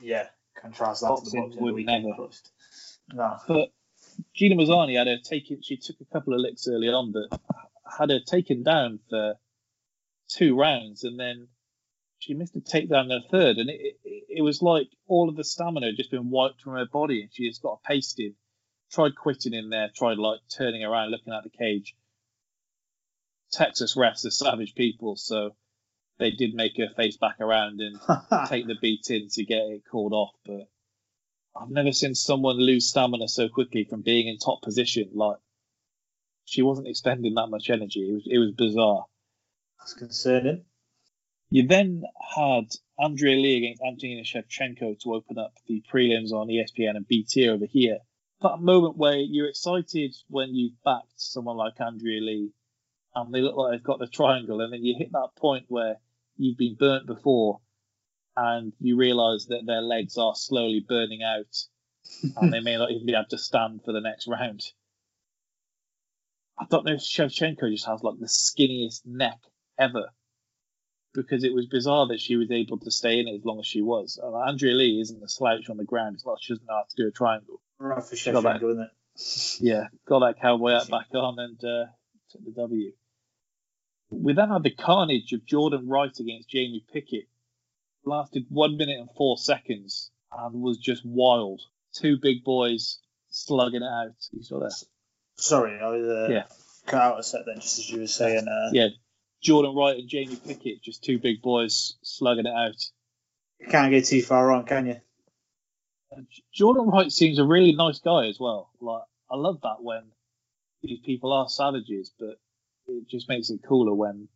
Yeah, 0.00 0.26
contrast 0.60 1.02
that 1.02 1.20
to 1.24 1.30
the 1.30 1.60
would 1.60 1.84
never. 1.84 2.14
Christ. 2.14 2.50
No. 3.12 3.36
But 3.46 3.72
Gina 4.34 4.56
Mazany 4.56 4.96
had 4.96 5.06
her 5.06 5.18
taken. 5.22 5.62
She 5.62 5.76
took 5.76 5.96
a 6.00 6.12
couple 6.12 6.34
of 6.34 6.40
licks 6.40 6.68
early 6.68 6.88
on, 6.88 7.12
but 7.12 7.40
had 7.98 8.10
her 8.10 8.20
taken 8.20 8.62
down 8.62 9.00
for 9.08 9.34
two 10.28 10.56
rounds, 10.56 11.04
and 11.04 11.18
then 11.18 11.48
she 12.18 12.34
missed 12.34 12.56
a 12.56 12.60
takedown 12.60 13.04
in 13.04 13.08
the 13.08 13.22
third, 13.30 13.56
and 13.58 13.70
it, 13.70 13.98
it, 14.04 14.24
it 14.28 14.42
was 14.42 14.60
like 14.62 14.88
all 15.06 15.28
of 15.28 15.36
the 15.36 15.44
stamina 15.44 15.86
had 15.86 15.96
just 15.96 16.10
been 16.10 16.30
wiped 16.30 16.60
from 16.60 16.74
her 16.74 16.86
body, 16.86 17.22
and 17.22 17.30
she 17.32 17.48
just 17.48 17.62
got 17.62 17.82
pasted. 17.82 18.34
Tried 18.90 19.16
quitting 19.16 19.52
in 19.52 19.68
there, 19.68 19.90
tried 19.94 20.16
like 20.16 20.40
turning 20.48 20.82
around, 20.82 21.10
looking 21.10 21.32
at 21.32 21.44
the 21.44 21.50
cage. 21.50 21.94
Texas 23.52 23.96
refs 23.96 24.24
are 24.24 24.30
savage 24.30 24.74
people, 24.74 25.16
so 25.16 25.54
they 26.18 26.30
did 26.30 26.54
make 26.54 26.76
her 26.78 26.88
face 26.96 27.16
back 27.16 27.40
around 27.40 27.80
and 27.80 28.00
take 28.48 28.66
the 28.66 28.76
beating 28.80 29.28
to 29.30 29.44
get 29.44 29.58
it 29.58 29.82
called 29.90 30.12
off. 30.12 30.34
But 30.44 30.68
I've 31.56 31.70
never 31.70 31.92
seen 31.92 32.14
someone 32.14 32.56
lose 32.56 32.88
stamina 32.88 33.28
so 33.28 33.48
quickly 33.48 33.84
from 33.84 34.02
being 34.02 34.28
in 34.28 34.38
top 34.38 34.62
position. 34.62 35.10
Like 35.14 35.38
she 36.44 36.62
wasn't 36.62 36.88
expending 36.88 37.34
that 37.34 37.48
much 37.48 37.70
energy. 37.70 38.08
It 38.08 38.12
was 38.12 38.22
it 38.26 38.38
was 38.38 38.52
bizarre. 38.52 39.04
That's 39.78 39.94
concerning. 39.94 40.64
You 41.50 41.66
then 41.66 42.04
had 42.36 42.64
Andrea 42.98 43.36
Lee 43.36 43.56
against 43.56 43.82
Antonina 43.82 44.22
Shevchenko 44.22 45.00
to 45.00 45.14
open 45.14 45.38
up 45.38 45.54
the 45.66 45.82
prelims 45.92 46.32
on 46.32 46.48
ESPN 46.48 46.96
and 46.96 47.08
BT 47.08 47.48
over 47.48 47.64
here. 47.64 47.98
That 48.42 48.60
moment 48.60 48.96
where 48.96 49.16
you're 49.16 49.48
excited 49.48 50.14
when 50.28 50.54
you've 50.54 50.80
backed 50.84 51.14
someone 51.16 51.56
like 51.56 51.80
Andrea 51.80 52.20
Lee 52.20 52.50
and 53.14 53.34
they 53.34 53.40
look 53.40 53.56
like 53.56 53.72
they've 53.72 53.82
got 53.82 53.98
the 53.98 54.06
triangle, 54.06 54.60
and 54.60 54.72
then 54.72 54.84
you 54.84 54.94
hit 54.96 55.12
that 55.12 55.30
point 55.36 55.64
where 55.68 55.96
you've 56.36 56.58
been 56.58 56.76
burnt 56.78 57.06
before 57.06 57.60
and 58.40 58.72
you 58.80 58.96
realise 58.96 59.46
that 59.46 59.66
their 59.66 59.80
legs 59.82 60.16
are 60.16 60.34
slowly 60.36 60.84
burning 60.88 61.22
out 61.24 61.54
and 62.36 62.52
they 62.52 62.60
may 62.60 62.76
not 62.76 62.92
even 62.92 63.04
be 63.04 63.12
able 63.12 63.24
to 63.30 63.36
stand 63.38 63.80
for 63.84 63.92
the 63.92 64.00
next 64.00 64.28
round. 64.28 64.62
I 66.56 66.66
don't 66.70 66.84
know 66.86 66.92
if 66.92 67.00
Shevchenko 67.00 67.70
just 67.70 67.86
has 67.86 68.02
like 68.02 68.18
the 68.20 68.26
skinniest 68.26 69.00
neck 69.04 69.38
ever 69.78 70.10
because 71.14 71.42
it 71.42 71.52
was 71.52 71.66
bizarre 71.66 72.06
that 72.08 72.20
she 72.20 72.36
was 72.36 72.50
able 72.52 72.78
to 72.78 72.90
stay 72.92 73.18
in 73.18 73.26
it 73.26 73.34
as 73.38 73.44
long 73.44 73.58
as 73.58 73.66
she 73.66 73.82
was. 73.82 74.20
And 74.22 74.34
Andrea 74.34 74.74
Lee 74.74 75.00
isn't 75.00 75.22
a 75.22 75.28
slouch 75.28 75.68
on 75.68 75.76
the 75.76 75.84
ground. 75.84 76.14
It's 76.14 76.24
not 76.26 76.38
she 76.40 76.52
doesn't 76.52 76.66
know 76.66 76.74
how 76.76 76.84
to 76.88 77.02
do 77.02 77.08
a 77.08 77.12
triangle. 77.12 77.60
Right 77.80 78.02
for 78.02 78.10
Got 78.32 78.42
that- 78.44 78.52
Sheffield, 78.54 78.70
isn't 78.72 78.82
it? 78.84 78.90
Yeah, 79.60 79.88
got 80.06 80.20
that 80.20 80.40
cowboy 80.40 80.74
hat 80.74 80.88
back 80.90 81.06
on 81.12 81.40
and 81.40 81.58
uh, 81.64 81.86
took 82.30 82.44
the 82.44 82.52
W. 82.52 82.92
We 84.10 84.32
then 84.32 84.48
had 84.50 84.62
the 84.62 84.70
carnage 84.70 85.32
of 85.32 85.44
Jordan 85.44 85.88
Wright 85.88 86.16
against 86.20 86.48
Jamie 86.48 86.84
Pickett. 86.92 87.26
Lasted 88.08 88.46
one 88.48 88.78
minute 88.78 88.98
and 88.98 89.10
four 89.16 89.36
seconds 89.36 90.10
and 90.32 90.62
was 90.62 90.78
just 90.78 91.04
wild. 91.04 91.60
Two 91.94 92.16
big 92.16 92.42
boys 92.42 92.98
slugging 93.28 93.82
it 93.82 93.86
out. 93.86 94.14
You 94.32 94.42
saw 94.42 94.60
that? 94.60 94.74
Sorry, 95.36 95.78
I 95.78 95.84
uh, 95.84 96.28
Yeah. 96.30 96.44
cut 96.86 97.02
out 97.02 97.20
a 97.20 97.22
set 97.22 97.42
then, 97.44 97.60
just 97.60 97.78
as 97.78 97.90
you 97.90 98.00
were 98.00 98.06
saying. 98.06 98.48
Uh, 98.48 98.70
Yeah, 98.72 98.88
Jordan 99.42 99.74
Wright 99.74 99.98
and 99.98 100.08
Jamie 100.08 100.36
Pickett, 100.36 100.82
just 100.82 101.04
two 101.04 101.18
big 101.18 101.42
boys 101.42 101.98
slugging 102.02 102.46
it 102.46 102.54
out. 102.54 102.82
You 103.60 103.66
can't 103.66 103.92
go 103.92 104.00
too 104.00 104.22
far 104.22 104.46
wrong, 104.46 104.64
can 104.64 104.86
you? 104.86 104.96
Jordan 106.52 106.86
Wright 106.88 107.12
seems 107.12 107.38
a 107.38 107.44
really 107.44 107.72
nice 107.72 107.98
guy 107.98 108.26
as 108.26 108.40
well. 108.40 108.70
Like 108.80 109.02
I 109.30 109.36
love 109.36 109.60
that 109.62 109.82
when 109.82 110.02
these 110.82 111.00
people 111.00 111.32
are 111.32 111.48
savages, 111.48 112.10
but 112.18 112.40
it 112.86 113.06
just 113.06 113.28
makes 113.28 113.50
it 113.50 113.60
cooler 113.62 113.94
when 113.94 114.28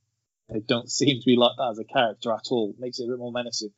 They 0.53 0.61
don't 0.61 0.91
seem 0.91 1.21
to 1.21 1.25
be 1.25 1.37
like 1.37 1.57
that 1.57 1.71
as 1.71 1.79
a 1.79 1.85
character 1.85 2.33
at 2.33 2.49
all. 2.51 2.75
Makes 2.79 2.99
it 2.99 3.05
a 3.05 3.09
bit 3.09 3.19
more 3.19 3.33
menacing. 3.33 3.73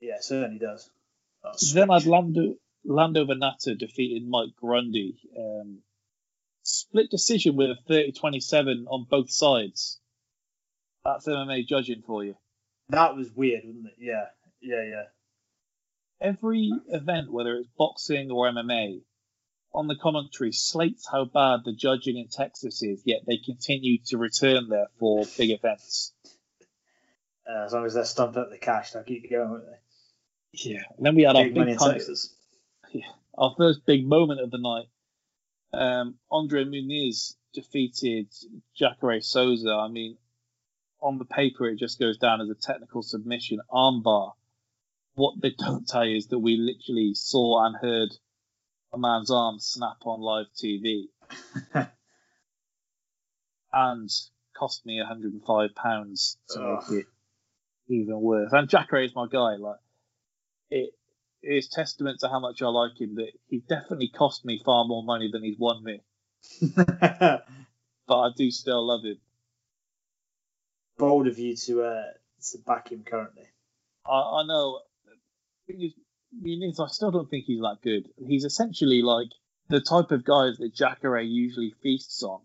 Yeah, 0.00 0.16
certainly 0.20 0.58
does. 0.58 0.90
Then 1.72 1.90
I'd 1.90 2.06
Lando 2.06 2.54
Lando 2.84 3.24
Vannata 3.24 3.78
defeated 3.78 4.26
Mike 4.26 4.50
Grundy. 4.60 5.16
Um, 5.38 5.78
split 6.62 7.10
decision 7.10 7.56
with 7.56 7.70
a 7.70 7.92
30-27 7.92 8.84
on 8.88 9.06
both 9.08 9.30
sides. 9.30 10.00
That's 11.04 11.26
MMA 11.26 11.66
judging 11.66 12.02
for 12.06 12.24
you. 12.24 12.34
That 12.88 13.16
was 13.16 13.30
weird, 13.30 13.62
wasn't 13.64 13.86
it? 13.86 13.94
Yeah, 13.98 14.24
yeah, 14.60 14.82
yeah. 14.82 15.04
Every 16.20 16.72
event, 16.88 17.30
whether 17.32 17.54
it's 17.56 17.68
boxing 17.76 18.30
or 18.30 18.50
MMA, 18.50 19.02
on 19.74 19.88
the 19.88 19.96
commentary 19.96 20.52
slates 20.52 21.06
how 21.10 21.24
bad 21.24 21.60
the 21.64 21.72
judging 21.72 22.16
in 22.16 22.28
Texas 22.28 22.82
is, 22.82 23.02
yet 23.04 23.22
they 23.26 23.38
continue 23.38 23.98
to 24.06 24.18
return 24.18 24.68
there 24.68 24.86
for 24.98 25.24
big 25.36 25.50
events. 25.50 26.12
Uh, 27.48 27.64
as 27.64 27.72
long 27.72 27.84
as 27.84 27.94
they're 27.94 28.04
stumped 28.04 28.36
up 28.36 28.50
the 28.50 28.58
cash, 28.58 28.92
they'll 28.92 29.02
keep 29.02 29.28
going, 29.28 29.50
won't 29.50 29.64
they? 29.66 29.78
Yeah. 30.52 30.82
And 30.96 31.04
then 31.04 31.14
we 31.16 31.22
had 31.24 31.36
our 31.36 31.44
Big 31.44 31.56
money 31.56 31.72
big 31.72 31.78
con- 31.78 31.92
Texas. 31.92 32.32
yeah, 32.92 33.02
our 33.36 33.54
first 33.58 33.84
big 33.84 34.06
moment 34.06 34.40
of 34.40 34.50
the 34.50 34.58
night. 34.58 34.86
Um, 35.72 36.14
Andre 36.30 36.64
Muniz 36.64 37.34
defeated 37.52 38.28
Jacare 38.76 39.20
Souza. 39.20 39.72
I 39.72 39.88
mean, 39.88 40.16
on 41.02 41.18
the 41.18 41.24
paper, 41.24 41.66
it 41.66 41.78
just 41.78 41.98
goes 41.98 42.16
down 42.16 42.40
as 42.40 42.48
a 42.48 42.54
technical 42.54 43.02
submission 43.02 43.58
armbar. 43.70 44.32
What 45.14 45.34
they 45.42 45.50
don't 45.58 45.86
tell 45.86 46.06
you 46.06 46.16
is 46.16 46.28
that 46.28 46.38
we 46.38 46.56
literally 46.56 47.14
saw 47.14 47.66
and 47.66 47.76
heard 47.76 48.10
a 48.94 48.98
man's 48.98 49.30
arm 49.30 49.58
snap 49.58 49.96
on 50.04 50.20
live 50.20 50.46
TV. 50.56 51.08
and 53.72 54.10
cost 54.56 54.86
me 54.86 54.98
105 54.98 55.74
pounds 55.74 56.38
to 56.50 56.60
Ugh. 56.60 56.84
make 56.90 57.00
it 57.00 57.06
even 57.88 58.20
worse. 58.20 58.52
And 58.52 58.68
Jacare 58.68 59.02
is 59.02 59.14
my 59.14 59.26
guy. 59.30 59.56
Like 59.56 59.80
it 60.70 60.90
is 61.42 61.68
testament 61.68 62.20
to 62.20 62.28
how 62.28 62.38
much 62.38 62.62
I 62.62 62.68
like 62.68 63.00
him 63.00 63.16
that 63.16 63.32
he 63.48 63.58
definitely 63.68 64.08
cost 64.08 64.44
me 64.44 64.62
far 64.64 64.84
more 64.84 65.02
money 65.02 65.30
than 65.30 65.42
he's 65.42 65.58
won 65.58 65.82
me. 65.82 66.00
but 66.76 67.44
I 68.08 68.30
do 68.36 68.50
still 68.50 68.86
love 68.86 69.04
him. 69.04 69.18
Bold 70.96 71.26
of 71.26 71.38
you 71.38 71.56
to 71.56 71.82
uh, 71.82 72.04
to 72.52 72.58
back 72.58 72.92
him 72.92 73.02
currently. 73.04 73.44
I, 74.06 74.12
I 74.12 74.46
know. 74.46 74.80
The 76.42 76.48
Muniz, 76.48 76.80
I 76.80 76.88
still 76.88 77.10
don't 77.10 77.28
think 77.28 77.44
he's 77.46 77.60
that 77.60 77.78
good. 77.82 78.08
He's 78.16 78.44
essentially 78.44 79.02
like 79.02 79.28
the 79.68 79.80
type 79.80 80.10
of 80.10 80.24
guys 80.24 80.56
that 80.58 80.74
Jacare 80.74 81.20
usually 81.20 81.74
feasts 81.82 82.22
on. 82.22 82.40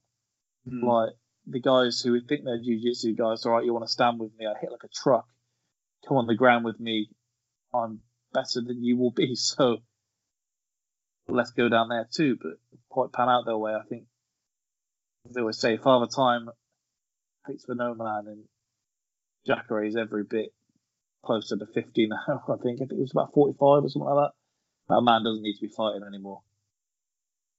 Hmm. 0.68 0.86
Like 0.86 1.10
the 1.46 1.60
guys 1.60 2.02
who 2.02 2.20
think 2.22 2.44
they're 2.44 2.62
jiu-jitsu 2.62 3.16
guys. 3.16 3.46
All 3.46 3.54
right, 3.54 3.66
you 3.66 3.74
want 3.74 3.86
to 3.86 3.92
stand 3.92 4.20
with 4.20 4.32
me? 4.38 4.46
I 4.46 4.60
hit 4.60 4.72
like 4.72 4.84
a 4.84 4.90
truck. 4.90 5.26
Come 6.08 6.18
on 6.18 6.28
the 6.28 6.36
ground 6.36 6.66
with 6.66 6.80
me. 6.80 7.10
I'm 7.74 8.02
better 8.34 8.62
than 8.62 8.84
you 8.84 8.98
will 8.98 9.12
be. 9.12 9.36
So 9.36 9.78
let's 11.28 11.52
go 11.52 11.70
down 11.70 11.90
there 11.90 12.08
too. 12.12 12.38
But 12.42 12.54
quite 12.90 13.12
pan 13.12 13.30
out 13.30 13.46
their 13.46 13.58
way. 13.58 13.74
I 13.74 13.84
think 13.88 14.06
as 15.28 15.34
they 15.34 15.42
always 15.42 15.60
say, 15.60 15.78
Father 15.78 16.08
Time 16.08 16.50
waits 17.48 17.66
for 17.66 17.76
no 17.76 17.94
man, 17.94 18.24
and 18.28 18.44
Jacare 19.46 19.84
is 19.84 19.96
every 19.96 20.24
bit 20.24 20.54
closer 21.24 21.58
to 21.58 21.66
50 21.66 22.08
now. 22.08 22.44
I 22.48 22.56
think. 22.62 22.78
I 22.82 22.86
think 22.86 22.94
it 22.94 23.00
was 23.00 23.12
about 23.12 23.34
45 23.34 23.60
or 23.62 23.90
something 23.90 24.02
like 24.10 24.28
that. 24.28 24.32
That 24.90 25.02
man 25.02 25.24
doesn't 25.24 25.44
need 25.44 25.56
to 25.56 25.62
be 25.62 25.68
fighting 25.68 26.04
anymore. 26.08 26.42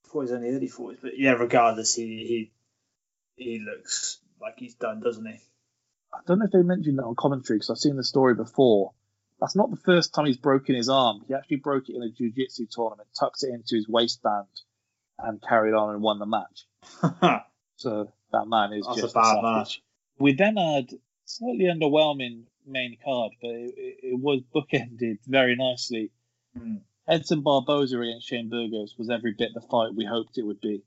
Thought 0.09 0.23
he's 0.23 0.33
only 0.33 0.51
early 0.51 0.67
forties, 0.67 0.99
but 1.01 1.17
yeah, 1.17 1.33
regardless, 1.33 1.95
he 1.95 2.51
he 3.37 3.45
he 3.45 3.59
looks 3.61 4.19
like 4.41 4.55
he's 4.59 4.75
done, 4.75 5.01
doesn't 5.01 5.25
he? 5.25 5.39
I 6.13 6.19
don't 6.27 6.41
know 6.41 6.47
if 6.47 6.51
they 6.51 6.63
mentioned 6.63 6.99
that 6.99 7.05
on 7.05 7.15
commentary 7.15 7.59
because 7.59 7.71
I've 7.71 7.79
seen 7.79 7.97
the 7.97 8.03
story 8.03 8.35
before. 8.35 8.93
That's 9.41 9.55
not 9.55 9.71
the 9.71 9.77
first 9.77 10.13
time 10.13 10.27
he's 10.27 10.37
broken 10.37 10.75
his 10.75 10.89
arm. 10.89 11.23
He 11.29 11.35
actually 11.35 11.59
broke 11.59 11.89
it 11.89 11.95
in 11.95 12.03
a 12.03 12.11
jiu-jitsu 12.11 12.67
tournament, 12.71 13.09
tucked 13.19 13.45
it 13.45 13.51
into 13.55 13.77
his 13.77 13.89
waistband, 13.89 14.49
and 15.19 15.41
carried 15.41 15.73
on 15.73 15.95
and 15.95 16.03
won 16.03 16.19
the 16.19 16.27
match. 16.27 16.67
So 17.81 18.13
that 18.33 18.47
man 18.47 18.75
is 18.75 18.85
That's 18.87 19.01
just 19.01 19.15
a 19.15 19.19
bad 19.19 19.25
savage. 19.25 19.43
match. 19.43 19.83
We 20.19 20.35
then 20.35 20.57
had 20.59 20.91
slightly 21.25 21.65
underwhelming 21.65 22.43
main 22.71 22.97
card, 23.05 23.33
but 23.41 23.51
it, 23.51 23.75
it, 23.77 23.97
it 24.03 24.19
was 24.19 24.41
bookended 24.55 25.19
very 25.27 25.57
nicely. 25.57 26.11
Hmm. 26.57 26.77
Edson 27.09 27.43
Barboza 27.43 28.01
against 28.01 28.29
Shane 28.29 28.49
Burgos 28.49 28.95
was 28.97 29.11
every 29.11 29.35
bit 29.37 29.51
the 29.53 29.61
fight 29.61 29.95
we 29.95 30.05
hoped 30.05 30.39
it 30.39 30.47
would 30.47 30.61
be. 30.61 30.85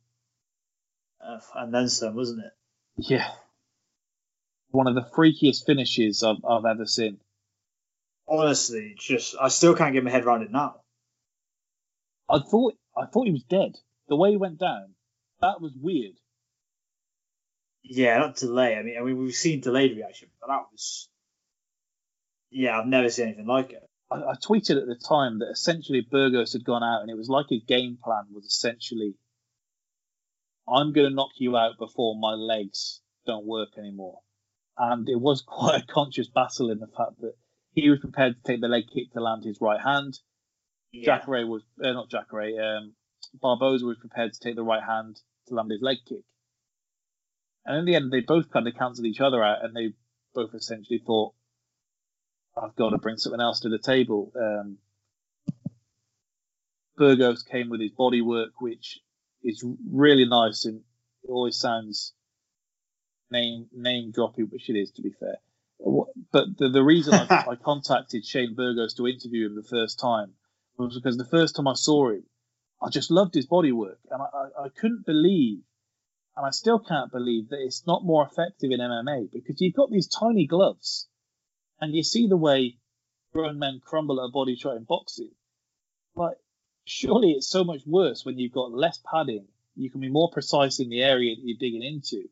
Uh, 1.26 1.40
and 1.56 1.74
then 1.74 1.90
some, 1.90 2.16
wasn't 2.16 2.46
it? 2.46 2.54
Yeah. 2.98 3.30
One 4.70 4.88
of 4.88 4.96
the 4.96 5.02
freakiest 5.16 5.66
finishes 5.66 6.24
I've, 6.24 6.44
I've 6.48 6.66
ever 6.66 6.86
seen. 6.86 7.20
Honestly, 8.28 8.96
just 8.98 9.36
I 9.40 9.50
still 9.50 9.76
can't 9.76 9.94
get 9.94 10.04
my 10.04 10.12
head 10.12 10.24
around 10.24 10.44
it 10.44 10.52
now. 10.52 10.82
I 12.30 12.40
thought 12.40 12.76
I 12.98 13.06
thought 13.06 13.26
he 13.26 13.34
was 13.34 13.44
dead. 13.44 13.78
The 14.08 14.16
way 14.16 14.32
he 14.32 14.38
went 14.38 14.60
down, 14.60 14.94
that 15.42 15.62
was 15.62 15.74
weird. 15.80 16.16
Yeah, 17.84 18.18
not 18.18 18.38
delay. 18.38 18.76
I 18.78 18.82
mean, 18.82 18.98
I 18.98 19.04
mean, 19.04 19.18
we've 19.18 19.34
seen 19.34 19.60
delayed 19.60 19.98
reaction, 19.98 20.30
but 20.40 20.48
that 20.48 20.64
was. 20.72 21.10
Yeah, 22.54 22.80
I've 22.80 22.88
never 22.88 23.10
seen 23.10 23.28
anything 23.28 23.48
like 23.48 23.72
it. 23.72 23.84
I, 24.12 24.16
I 24.16 24.34
tweeted 24.36 24.82
at 24.82 24.88
the 24.88 25.00
time 25.08 25.40
that 25.40 25.50
essentially 25.52 26.06
Burgos 26.10 26.54
had 26.54 26.64
gone 26.64 26.84
out 26.84 27.02
and 27.02 27.10
it 27.10 27.18
was 27.18 27.30
like 27.30 27.48
his 27.50 27.64
game 27.68 27.98
plan 28.04 28.26
was 28.32 28.46
essentially 28.46 29.16
I'm 30.68 30.94
going 30.94 31.10
to 31.10 31.14
knock 31.14 31.32
you 31.36 31.58
out 31.58 31.78
before 31.78 32.16
my 32.18 32.34
legs 32.34 33.02
don't 33.26 33.46
work 33.46 33.70
anymore. 33.78 34.20
And 34.78 35.08
it 35.10 35.20
was 35.20 35.42
quite 35.46 35.82
a 35.82 35.86
conscious 35.86 36.28
battle 36.28 36.72
in 36.72 36.80
the 36.80 36.88
fact 36.88 37.20
that 37.22 37.34
he 37.74 37.90
was 37.90 38.00
prepared 38.00 38.36
to 38.36 38.42
take 38.44 38.62
the 38.62 38.68
leg 38.68 38.84
kick 38.94 39.12
to 39.14 39.20
land 39.20 39.44
his 39.44 39.60
right 39.60 39.82
hand. 39.82 40.20
Yeah. 40.92 41.18
Jacare 41.18 41.48
was, 41.48 41.64
uh, 41.84 41.92
not 41.92 42.10
Jacare, 42.10 42.78
um, 42.78 42.94
Barboza 43.42 43.86
was 43.86 43.98
prepared 43.98 44.34
to 44.34 44.40
take 44.40 44.56
the 44.56 44.64
right 44.64 44.84
hand 44.84 45.20
to 45.48 45.56
land 45.56 45.72
his 45.72 45.82
leg 45.82 45.98
kick. 46.08 46.22
And 47.66 47.78
in 47.78 47.86
the 47.86 47.96
end, 47.96 48.12
they 48.12 48.20
both 48.20 48.52
kind 48.52 48.68
of 48.68 48.76
cancelled 48.76 49.08
each 49.08 49.22
other 49.22 49.44
out 49.44 49.64
and 49.64 49.76
they 49.76 49.94
both 50.36 50.54
essentially 50.54 51.02
thought, 51.06 51.34
I've 52.62 52.76
got 52.76 52.90
to 52.92 52.98
bring 52.98 53.18
something 53.18 53.42
else 53.42 53.62
to 53.62 53.70
the 53.70 53.80
table. 53.80 54.32
Um, 54.40 54.78
Burgos 56.96 57.44
came 57.44 57.70
with 57.70 57.82
his 57.82 57.92
body 57.92 58.22
work, 58.22 58.62
which 58.62 59.00
is 59.44 59.66
really 59.90 60.26
nice 60.26 60.66
and 60.66 60.82
it 61.24 61.30
always 61.30 61.58
sounds 61.58 62.14
name 63.32 63.68
name 63.74 64.12
dropping, 64.12 64.46
which 64.46 64.70
it 64.70 64.78
is 64.78 64.92
to 64.92 65.02
be 65.02 65.12
fair. 65.20 65.38
But 66.32 66.58
the, 66.58 66.70
the 66.70 66.84
reason 66.84 67.14
I, 67.14 67.46
I 67.52 67.56
contacted 67.56 68.26
Shane 68.26 68.56
Burgos 68.56 68.94
to 68.96 69.08
interview 69.08 69.48
him 69.48 69.56
the 69.56 69.64
first 69.64 70.00
time 70.00 70.34
was 70.78 70.96
because 70.96 71.18
the 71.18 71.26
first 71.26 71.56
time 71.56 71.68
I 71.68 71.74
saw 71.74 72.12
him, 72.12 72.24
I 72.82 72.90
just 72.90 73.12
loved 73.12 73.34
his 73.34 73.46
body 73.46 73.72
work, 73.72 74.00
and 74.10 74.22
I, 74.22 74.26
I, 74.26 74.66
I 74.66 74.70
couldn't 74.70 75.06
believe, 75.06 75.60
and 76.36 76.46
I 76.46 76.52
still 76.52 76.80
can't 76.80 77.12
believe 77.12 77.50
that 77.50 77.60
it's 77.64 77.86
not 77.88 78.04
more 78.04 78.26
effective 78.26 78.72
in 78.72 78.80
MMA 78.80 79.32
because 79.32 79.62
you've 79.62 79.76
got 79.76 79.90
these 79.90 80.08
tiny 80.08 80.48
gloves, 80.48 81.08
and 81.84 81.94
you 81.94 82.02
see 82.02 82.28
the 82.28 82.38
way 82.38 82.78
grown 83.34 83.60
men 83.60 83.82
crumble 83.84 84.24
at 84.24 84.32
body 84.32 84.56
shot 84.56 84.78
in 84.78 84.84
boxing. 84.84 85.32
But 86.16 86.40
surely 86.86 87.32
it's 87.32 87.50
so 87.50 87.66
much 87.66 87.82
worse 87.86 88.24
when 88.24 88.38
you've 88.38 88.54
got 88.54 88.72
less 88.72 89.02
padding. 89.04 89.48
You 89.76 89.92
can 89.92 90.00
be 90.00 90.10
more 90.10 90.30
precise 90.32 90.80
in 90.80 90.88
the 90.88 91.02
area 91.02 91.36
that 91.36 91.42
you're 91.44 91.58
digging 91.60 91.84
into. 91.84 92.30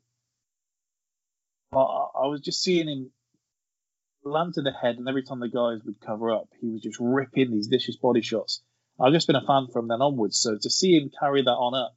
But 1.69 1.84
I, 1.84 2.23
I 2.23 2.28
was 2.28 2.40
just 2.40 2.61
seeing 2.61 2.88
him 2.88 3.11
land 4.23 4.53
to 4.53 4.61
the 4.61 4.72
head, 4.72 4.98
and 4.98 5.10
every 5.10 5.23
time 5.23 5.41
the 5.41 5.49
guys 5.49 5.84
would 5.84 5.99
cover 5.99 6.32
up, 6.32 6.48
he 6.61 6.69
was 6.69 6.82
just 6.82 6.99
ripping 7.02 7.52
these 7.52 7.68
vicious 7.68 7.98
body 7.98 8.22
shots. 8.22 8.61
I've 9.02 9.14
just 9.14 9.28
been 9.28 9.36
a 9.36 9.45
fan 9.45 9.68
from 9.73 9.90
then 9.90 10.02
onwards, 10.02 10.38
so 10.38 10.57
to 10.57 10.69
see 10.69 10.95
him 10.95 11.11
carry 11.19 11.41
that 11.41 11.49
on 11.49 11.73
up. 11.73 11.95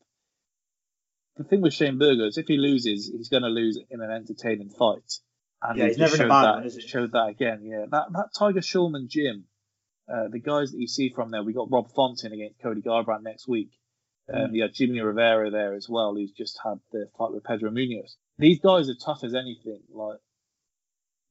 The 1.36 1.44
thing 1.44 1.60
with 1.60 1.74
Shane 1.74 1.98
Burgos, 1.98 2.36
if 2.36 2.48
he 2.48 2.56
loses, 2.56 3.12
he's 3.14 3.28
going 3.28 3.42
to 3.44 3.48
lose 3.48 3.78
in 3.90 4.00
an 4.00 4.10
entertaining 4.10 4.70
fight. 4.70 5.20
And 5.64 5.78
Yeah, 5.78 5.84
he 5.84 5.90
he's 5.90 5.98
never 5.98 6.16
in 6.16 6.22
a 6.22 6.28
bad 6.28 6.44
that, 6.44 6.54
one, 6.56 6.66
is 6.66 6.76
he? 6.76 6.82
Showed 6.82 7.12
that 7.12 7.28
again, 7.28 7.62
yeah. 7.64 7.86
That 7.90 8.12
that 8.12 8.28
Tiger 8.38 8.60
Schulman 8.60 9.08
gym, 9.08 9.46
uh, 10.12 10.28
the 10.28 10.38
guys 10.38 10.72
that 10.72 10.78
you 10.78 10.86
see 10.86 11.08
from 11.08 11.30
there, 11.30 11.42
we 11.42 11.54
got 11.54 11.70
Rob 11.70 11.90
Fontin 11.92 12.32
against 12.32 12.60
Cody 12.60 12.82
Garbrandt 12.82 13.22
next 13.22 13.48
week. 13.48 13.70
Um, 14.32 14.52
Mm. 14.52 14.62
Had 14.62 14.74
Jimmy 14.74 15.00
Rivera 15.00 15.50
there 15.50 15.74
as 15.74 15.88
well, 15.88 16.14
who's 16.14 16.32
just 16.32 16.58
had 16.62 16.80
the 16.92 17.08
fight 17.18 17.32
with 17.32 17.44
Pedro 17.44 17.70
Munhoz. 17.70 18.16
These 18.38 18.60
guys 18.60 18.88
are 18.88 18.94
tough 18.94 19.24
as 19.24 19.34
anything. 19.34 19.82
Like 19.90 20.18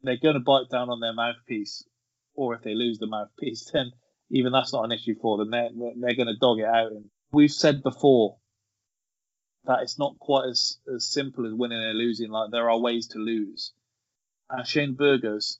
they're 0.01 0.17
going 0.17 0.35
to 0.35 0.41
bite 0.41 0.69
down 0.69 0.89
on 0.89 0.99
their 0.99 1.13
mouthpiece, 1.13 1.83
or 2.35 2.55
if 2.55 2.61
they 2.61 2.73
lose 2.73 2.99
the 2.99 3.07
mouthpiece, 3.07 3.69
then 3.73 3.91
even 4.29 4.51
that's 4.51 4.73
not 4.73 4.85
an 4.85 4.91
issue 4.91 5.15
for 5.21 5.37
them. 5.37 5.51
They're 5.51 5.69
they're 5.95 6.15
going 6.15 6.27
to 6.27 6.37
dog 6.39 6.59
it 6.59 6.65
out. 6.65 6.91
And 6.91 7.05
we've 7.31 7.51
said 7.51 7.83
before 7.83 8.37
that 9.65 9.81
it's 9.81 9.99
not 9.99 10.17
quite 10.19 10.49
as 10.49 10.79
as 10.93 11.05
simple 11.11 11.45
as 11.45 11.53
winning 11.53 11.83
and 11.83 11.97
losing. 11.97 12.31
Like 12.31 12.51
there 12.51 12.69
are 12.69 12.79
ways 12.79 13.07
to 13.09 13.19
lose. 13.19 13.73
And 14.49 14.67
Shane 14.67 14.93
Burgos, 14.93 15.59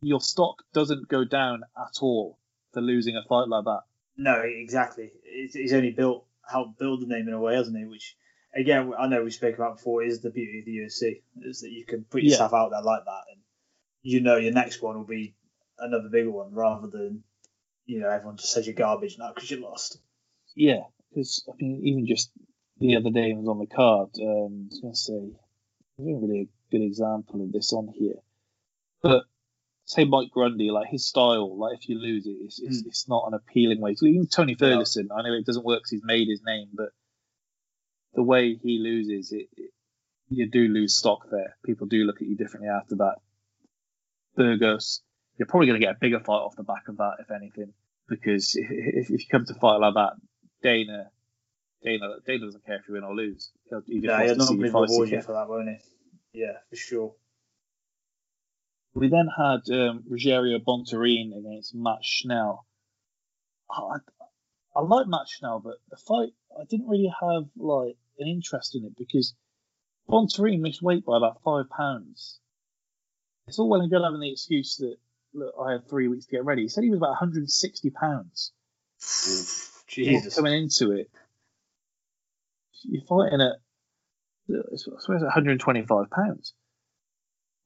your 0.00 0.20
stock 0.20 0.62
doesn't 0.72 1.08
go 1.08 1.24
down 1.24 1.62
at 1.76 1.98
all 2.02 2.38
for 2.72 2.80
losing 2.80 3.16
a 3.16 3.22
fight 3.28 3.48
like 3.48 3.64
that. 3.64 3.82
No, 4.16 4.40
exactly. 4.40 5.12
He's, 5.24 5.54
he's 5.54 5.72
only 5.72 5.90
built 5.90 6.24
helped 6.48 6.78
build 6.78 7.02
the 7.02 7.06
name 7.06 7.28
in 7.28 7.34
a 7.34 7.40
way, 7.40 7.54
hasn't 7.56 7.76
he? 7.76 7.84
Which 7.84 8.16
again, 8.54 8.92
I 8.98 9.06
know 9.08 9.22
we 9.22 9.30
spoke 9.30 9.56
about 9.56 9.76
before. 9.76 10.02
Is 10.02 10.20
the 10.20 10.30
beauty 10.30 10.60
of 10.60 10.64
the 10.64 10.78
UFC 10.78 11.22
is 11.42 11.60
that 11.60 11.70
you 11.70 11.84
can 11.84 12.04
put 12.04 12.22
Yeah. 12.22 12.30
yourself 12.30 12.54
out 12.54 12.70
there 12.70 12.82
like 12.82 13.04
that, 13.04 13.22
and 13.32 13.40
you 14.02 14.20
know 14.20 14.36
your 14.36 14.52
next 14.52 14.80
one 14.82 14.96
will 14.96 15.04
be 15.04 15.34
another 15.78 16.08
bigger 16.08 16.30
one, 16.30 16.52
rather 16.54 16.86
than 16.88 17.22
you 17.84 18.00
know 18.00 18.08
everyone 18.08 18.36
just 18.36 18.52
says 18.52 18.66
you're 18.66 18.74
garbage 18.74 19.18
now 19.18 19.32
because 19.34 19.50
you 19.50 19.60
lost. 19.60 19.98
Yeah, 20.54 20.84
because 21.10 21.44
I 21.52 21.56
mean, 21.58 21.82
even 21.84 22.06
just 22.06 22.30
the 22.78 22.96
other 22.96 23.10
day, 23.10 23.30
it 23.30 23.36
was 23.36 23.48
on 23.48 23.58
the 23.58 23.66
card. 23.66 24.10
Um, 24.20 24.68
I 24.82 24.86
was 24.86 25.04
to 25.04 25.12
say, 25.12 25.18
there's 25.98 26.08
not 26.08 26.22
really 26.22 26.40
a 26.42 26.48
good 26.70 26.82
example 26.82 27.42
of 27.42 27.52
this 27.52 27.72
on 27.72 27.88
here, 27.88 28.20
but 29.02 29.24
say 29.84 30.04
Mike 30.04 30.30
Grundy, 30.32 30.70
like 30.70 30.88
his 30.88 31.06
style, 31.06 31.56
like 31.58 31.78
if 31.78 31.88
you 31.88 31.98
lose 31.98 32.26
it, 32.26 32.36
it's 32.40 32.60
it's, 32.60 32.82
hmm. 32.82 32.88
it's 32.88 33.08
not 33.08 33.24
an 33.28 33.34
appealing 33.34 33.80
way. 33.80 33.94
So 33.94 34.06
even 34.06 34.26
Tony 34.26 34.54
Ferguson, 34.54 35.08
I 35.16 35.22
know 35.22 35.34
it 35.34 35.46
doesn't 35.46 35.64
work 35.64 35.82
'cause 35.82 35.90
he's 35.90 36.04
made 36.04 36.28
his 36.28 36.42
name, 36.44 36.68
but 36.74 36.90
the 38.14 38.22
way 38.22 38.54
he 38.54 38.78
loses, 38.78 39.32
it, 39.32 39.48
it 39.56 39.70
you 40.28 40.48
do 40.50 40.68
lose 40.68 40.96
stock 40.96 41.30
there. 41.30 41.56
People 41.64 41.86
do 41.86 42.04
look 42.04 42.20
at 42.20 42.26
you 42.26 42.36
differently 42.36 42.68
after 42.68 42.96
that. 42.96 43.16
Burgos, 44.36 45.02
you're 45.38 45.46
probably 45.46 45.68
going 45.68 45.80
to 45.80 45.86
get 45.86 45.94
a 45.94 45.98
bigger 46.00 46.20
fight 46.20 46.34
off 46.34 46.56
the 46.56 46.62
back 46.62 46.88
of 46.88 46.96
that, 46.98 47.16
if 47.20 47.30
anything, 47.30 47.72
because 48.08 48.54
if, 48.56 48.68
if, 48.70 49.10
you 49.10 49.18
come 49.30 49.44
to 49.46 49.54
fight 49.54 49.76
like 49.76 49.94
that, 49.94 50.14
Dana, 50.62 51.10
Dana, 51.82 52.16
Dana 52.26 52.44
doesn't 52.44 52.66
care 52.66 52.76
if 52.76 52.88
you 52.88 52.94
win 52.94 53.04
or 53.04 53.14
lose. 53.14 53.50
He'll, 53.70 53.82
he 53.86 54.00
just 54.00 54.04
Yeah, 54.04 54.18
wants 54.18 54.26
he'll 54.26 54.34
to 54.34 54.42
see 54.42 54.54
normally 54.54 54.66
you 54.66 54.72
fight 54.72 54.88
reward 54.90 55.10
you 55.10 55.22
for 55.22 55.32
that, 55.32 55.48
won't 55.48 55.68
he? 55.68 55.76
Yeah, 56.36 56.58
for 56.68 56.76
sure. 56.76 57.14
We 58.92 59.08
then 59.08 59.26
had 59.34 59.74
um, 59.74 60.04
Rogerio 60.06 60.62
Bontorin 60.62 61.34
against 61.34 61.74
Matt 61.74 62.04
Schnell. 62.04 62.66
I, 63.70 63.96
I 64.76 64.82
like 64.82 65.06
Matt 65.06 65.28
Schnell, 65.28 65.60
but 65.64 65.76
the 65.88 65.96
fight 65.96 66.34
I 66.54 66.64
didn't 66.68 66.88
really 66.88 67.10
have 67.22 67.44
like 67.56 67.96
an 68.18 68.28
interest 68.28 68.76
in 68.76 68.84
it 68.84 68.92
because 68.98 69.34
Bontorin 70.10 70.60
missed 70.60 70.82
weight 70.82 71.06
by 71.06 71.16
about 71.16 71.40
five 71.42 71.70
pounds. 71.70 72.38
It's 73.48 73.58
all 73.58 73.70
well 73.70 73.80
and 73.80 73.90
good 73.90 74.02
having 74.04 74.20
the 74.20 74.30
excuse 74.30 74.76
that 74.76 74.96
look, 75.32 75.54
I 75.58 75.72
had 75.72 75.88
three 75.88 76.08
weeks 76.08 76.26
to 76.26 76.32
get 76.32 76.44
ready. 76.44 76.62
He 76.62 76.68
said 76.68 76.84
he 76.84 76.90
was 76.90 76.98
about 76.98 77.20
160 77.20 77.90
pounds. 77.90 78.52
Jesus. 79.86 80.34
Coming 80.34 80.52
into 80.52 80.92
it, 80.92 81.10
you're 82.82 83.04
fighting 83.04 83.40
at 83.40 83.56
I 84.48 84.76
suppose 84.76 85.22
125 85.22 86.10
pounds. 86.10 86.54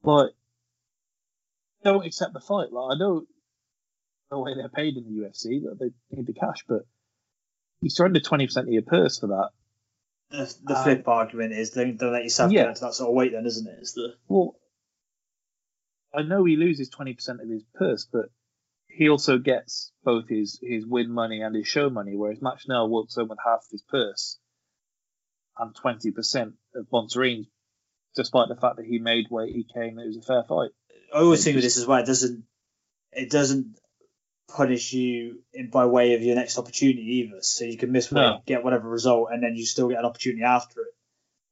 Like, 0.03 0.31
don't 1.85 2.07
accept 2.07 2.33
the 2.33 2.41
fight. 2.41 2.73
Like, 2.73 2.97
I 2.97 2.99
know 2.99 3.25
the 4.31 4.39
way 4.39 4.55
they're 4.55 4.69
paid 4.69 4.97
in 4.97 5.05
the 5.05 5.23
UFC 5.23 5.63
that 5.65 5.77
they 5.79 6.17
need 6.17 6.27
the 6.27 6.33
cash, 6.33 6.65
but 6.69 6.83
you 7.81 7.91
surrender 7.91 8.21
20% 8.21 8.57
of 8.57 8.69
your 8.69 8.83
purse 8.83 9.19
for 9.19 9.27
that. 9.29 9.51
The, 10.31 10.55
the 10.65 10.77
Um, 10.77 10.85
flip 10.85 11.09
argument 11.09 11.53
is 11.53 11.71
don't, 11.71 11.97
don't 11.97 12.13
let 12.13 12.23
yourself 12.23 12.53
yeah. 12.53 12.67
get 12.67 12.77
to 12.77 12.81
that 12.83 12.95
sort 12.95 13.11
of 13.11 13.15
weight, 13.17 13.33
then, 13.33 13.47
isn't 13.47 13.67
it? 13.67 13.79
It's 13.81 13.93
the 13.93 14.15
Well, 14.29 14.57
I 16.15 16.23
know 16.23 16.45
he 16.45 16.57
loses 16.57 16.91
20% 16.91 17.43
of 17.43 17.49
his 17.49 17.65
purse, 17.75 18.07
but 18.11 18.27
he 18.89 19.09
also 19.09 19.39
gets 19.39 19.93
both 20.05 20.29
his, 20.29 20.59
his 20.63 20.87
win 20.87 21.11
money 21.11 21.41
and 21.43 21.55
his 21.55 21.67
show 21.67 21.91
money, 21.91 22.17
whereas 22.17 22.41
Matt 22.41 22.61
Schnell 22.61 22.89
walks 22.89 23.17
home 23.17 23.29
with 23.29 23.39
half 23.45 23.65
of 23.65 23.71
his 23.71 23.83
purse 23.83 24.39
and 25.59 25.75
20% 25.75 26.53
of 26.75 26.87
Bontorin's, 26.91 27.47
despite 28.17 28.49
the 28.49 28.57
fact 28.57 28.77
that 28.77 28.87
he 28.87 28.99
made 28.99 29.27
weight, 29.31 29.55
he 29.55 29.65
came, 29.65 29.99
it 29.99 30.07
was 30.07 30.17
a 30.17 30.23
fair 30.23 30.43
fight. 30.45 30.71
I 31.15 31.19
always 31.19 31.43
think 31.45 31.57
with 31.57 31.65
this 31.65 31.77
as 31.77 31.87
well. 31.87 31.99
It 32.01 32.07
doesn't 32.07 32.45
it 33.13 33.31
doesn't 33.31 33.77
punish 34.49 34.93
you 34.93 35.41
in 35.53 35.71
by 35.71 35.87
way 35.87 36.15
of 36.15 36.23
your 36.23 36.37
next 36.37 36.59
opportunity 36.59 37.27
either. 37.27 37.43
So 37.43 37.65
you 37.65 37.77
can 37.77 37.93
miss 37.93 38.11
weight, 38.11 38.21
No. 38.23 38.43
get 38.47 38.65
whatever 38.65 38.89
result, 38.89 39.29
and 39.33 39.43
then 39.43 39.57
you 39.57 39.65
still 39.67 39.89
get 39.89 39.99
an 39.99 40.05
opportunity 40.05 40.43
after 40.45 40.83
it, 40.83 40.95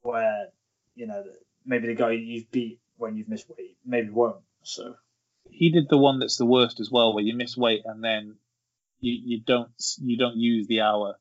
where 0.03 0.49
you 0.95 1.07
know 1.07 1.25
maybe 1.65 1.89
the 1.89 1.95
guy 1.95 2.13
you've 2.13 2.51
beat 2.51 2.81
when 2.97 3.17
you've 3.17 3.29
missed 3.29 3.49
weight 3.49 3.77
maybe 3.85 4.11
won't. 4.11 4.37
So 4.63 4.95
He 5.51 5.71
did 5.71 5.89
the 5.89 5.99
one 5.99 6.19
that's 6.21 6.37
the 6.37 6.47
worst 6.47 6.79
as 6.81 6.91
well, 6.91 7.15
where 7.15 7.25
you 7.25 7.35
miss 7.37 7.57
weight 7.57 7.83
and 7.85 8.03
then 8.03 8.37
you, 9.01 9.13
you 9.25 9.41
don't 9.41 9.71
you 10.01 10.17
don't 10.17 10.37
use 10.37 10.67
the 10.69 10.81
hour. 10.83 11.17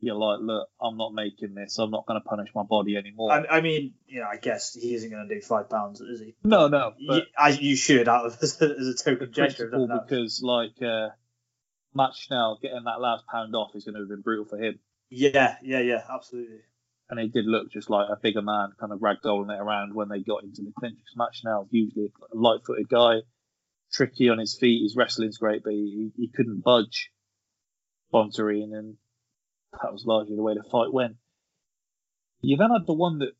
You're 0.00 0.14
like, 0.16 0.40
look, 0.42 0.68
I'm 0.80 0.96
not 0.98 1.14
making 1.14 1.54
this. 1.54 1.78
I'm 1.78 1.90
not 1.90 2.06
going 2.06 2.20
to 2.20 2.24
punish 2.28 2.50
my 2.54 2.62
body 2.62 2.96
anymore. 2.96 3.32
I, 3.32 3.56
I 3.56 3.60
mean, 3.62 3.94
you 4.06 4.20
know, 4.20 4.26
I 4.30 4.36
guess 4.36 4.74
he 4.74 4.94
isn't 4.94 5.10
going 5.10 5.26
to 5.26 5.34
do 5.34 5.40
five 5.40 5.70
pounds, 5.70 6.00
is 6.02 6.20
he? 6.20 6.34
no, 6.44 6.68
no, 6.68 6.92
You, 6.98 7.22
as 7.38 7.58
you 7.60 7.76
should, 7.76 8.06
out 8.08 8.26
of 8.26 8.36
as 8.42 8.60
a, 8.60 8.64
as 8.78 8.86
a 8.88 8.94
token 8.94 9.32
gesture. 9.32 9.64
of 9.64 9.70
principle 9.70 9.88
nothing 9.88 9.90
else. 10.00 10.06
because 10.10 10.40
like 10.42 10.82
uh, 10.82 11.08
Matt 11.94 12.10
Schnell 12.14 12.58
getting 12.60 12.84
that 12.84 13.00
last 13.00 13.24
pound 13.26 13.54
off 13.56 13.70
is 13.74 13.84
going 13.84 13.94
to 13.94 14.00
have 14.00 14.08
been 14.08 14.20
brutal 14.20 14.44
for 14.44 14.58
him. 14.62 14.78
Yeah, 15.08 15.56
yeah, 15.62 15.80
yeah, 15.80 16.02
absolutely. 16.12 16.58
And 17.08 17.18
he 17.20 17.28
did 17.28 17.46
look 17.46 17.70
just 17.72 17.88
like 17.88 18.08
a 18.10 18.16
bigger 18.20 18.42
man, 18.42 18.70
kind 18.78 18.92
of 18.92 18.98
ragdolling 18.98 19.50
it 19.54 19.60
around 19.60 19.94
when 19.94 20.08
they 20.08 20.18
got 20.20 20.42
into 20.42 20.62
the 20.62 20.72
clinch. 20.78 20.98
Matt 21.16 21.28
Schnell's 21.32 21.68
usually 21.70 22.06
a 22.32 22.36
light-footed 22.36 22.88
guy, 22.88 23.18
tricky 23.92 24.28
on 24.28 24.38
his 24.38 24.58
feet. 24.58 24.82
His 24.82 24.94
wrestling's 24.96 25.38
great, 25.38 25.62
but 25.64 25.72
he, 25.72 26.10
he 26.16 26.28
couldn't 26.34 26.62
budge 26.64 27.12
Bontorin, 28.12 28.76
and 28.76 28.96
that 29.72 29.92
was 29.92 30.04
largely 30.06 30.36
the 30.36 30.42
way 30.42 30.54
the 30.54 30.68
fight 30.70 30.92
went. 30.92 31.16
You 32.40 32.56
then 32.56 32.70
had 32.70 32.86
the 32.86 32.92
one 32.92 33.18
that 33.18 33.32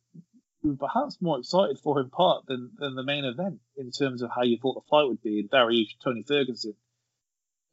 we 0.63 0.71
were 0.71 0.87
perhaps 0.87 1.17
more 1.21 1.39
excited 1.39 1.79
for 1.79 1.99
in 1.99 2.09
part 2.09 2.45
than, 2.47 2.71
than 2.77 2.95
the 2.95 3.03
main 3.03 3.25
event 3.25 3.59
in 3.77 3.91
terms 3.91 4.21
of 4.21 4.29
how 4.35 4.43
you 4.43 4.57
thought 4.61 4.75
the 4.75 4.89
fight 4.89 5.07
would 5.07 5.21
be. 5.21 5.39
And 5.39 5.49
Dariush 5.49 5.95
Tony 6.03 6.23
Ferguson. 6.27 6.73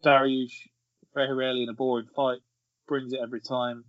Dariush, 0.04 0.68
very 1.14 1.34
rarely 1.34 1.62
in 1.62 1.68
a 1.68 1.74
boring 1.74 2.08
fight, 2.14 2.38
brings 2.86 3.12
it 3.12 3.20
every 3.22 3.40
time. 3.40 3.84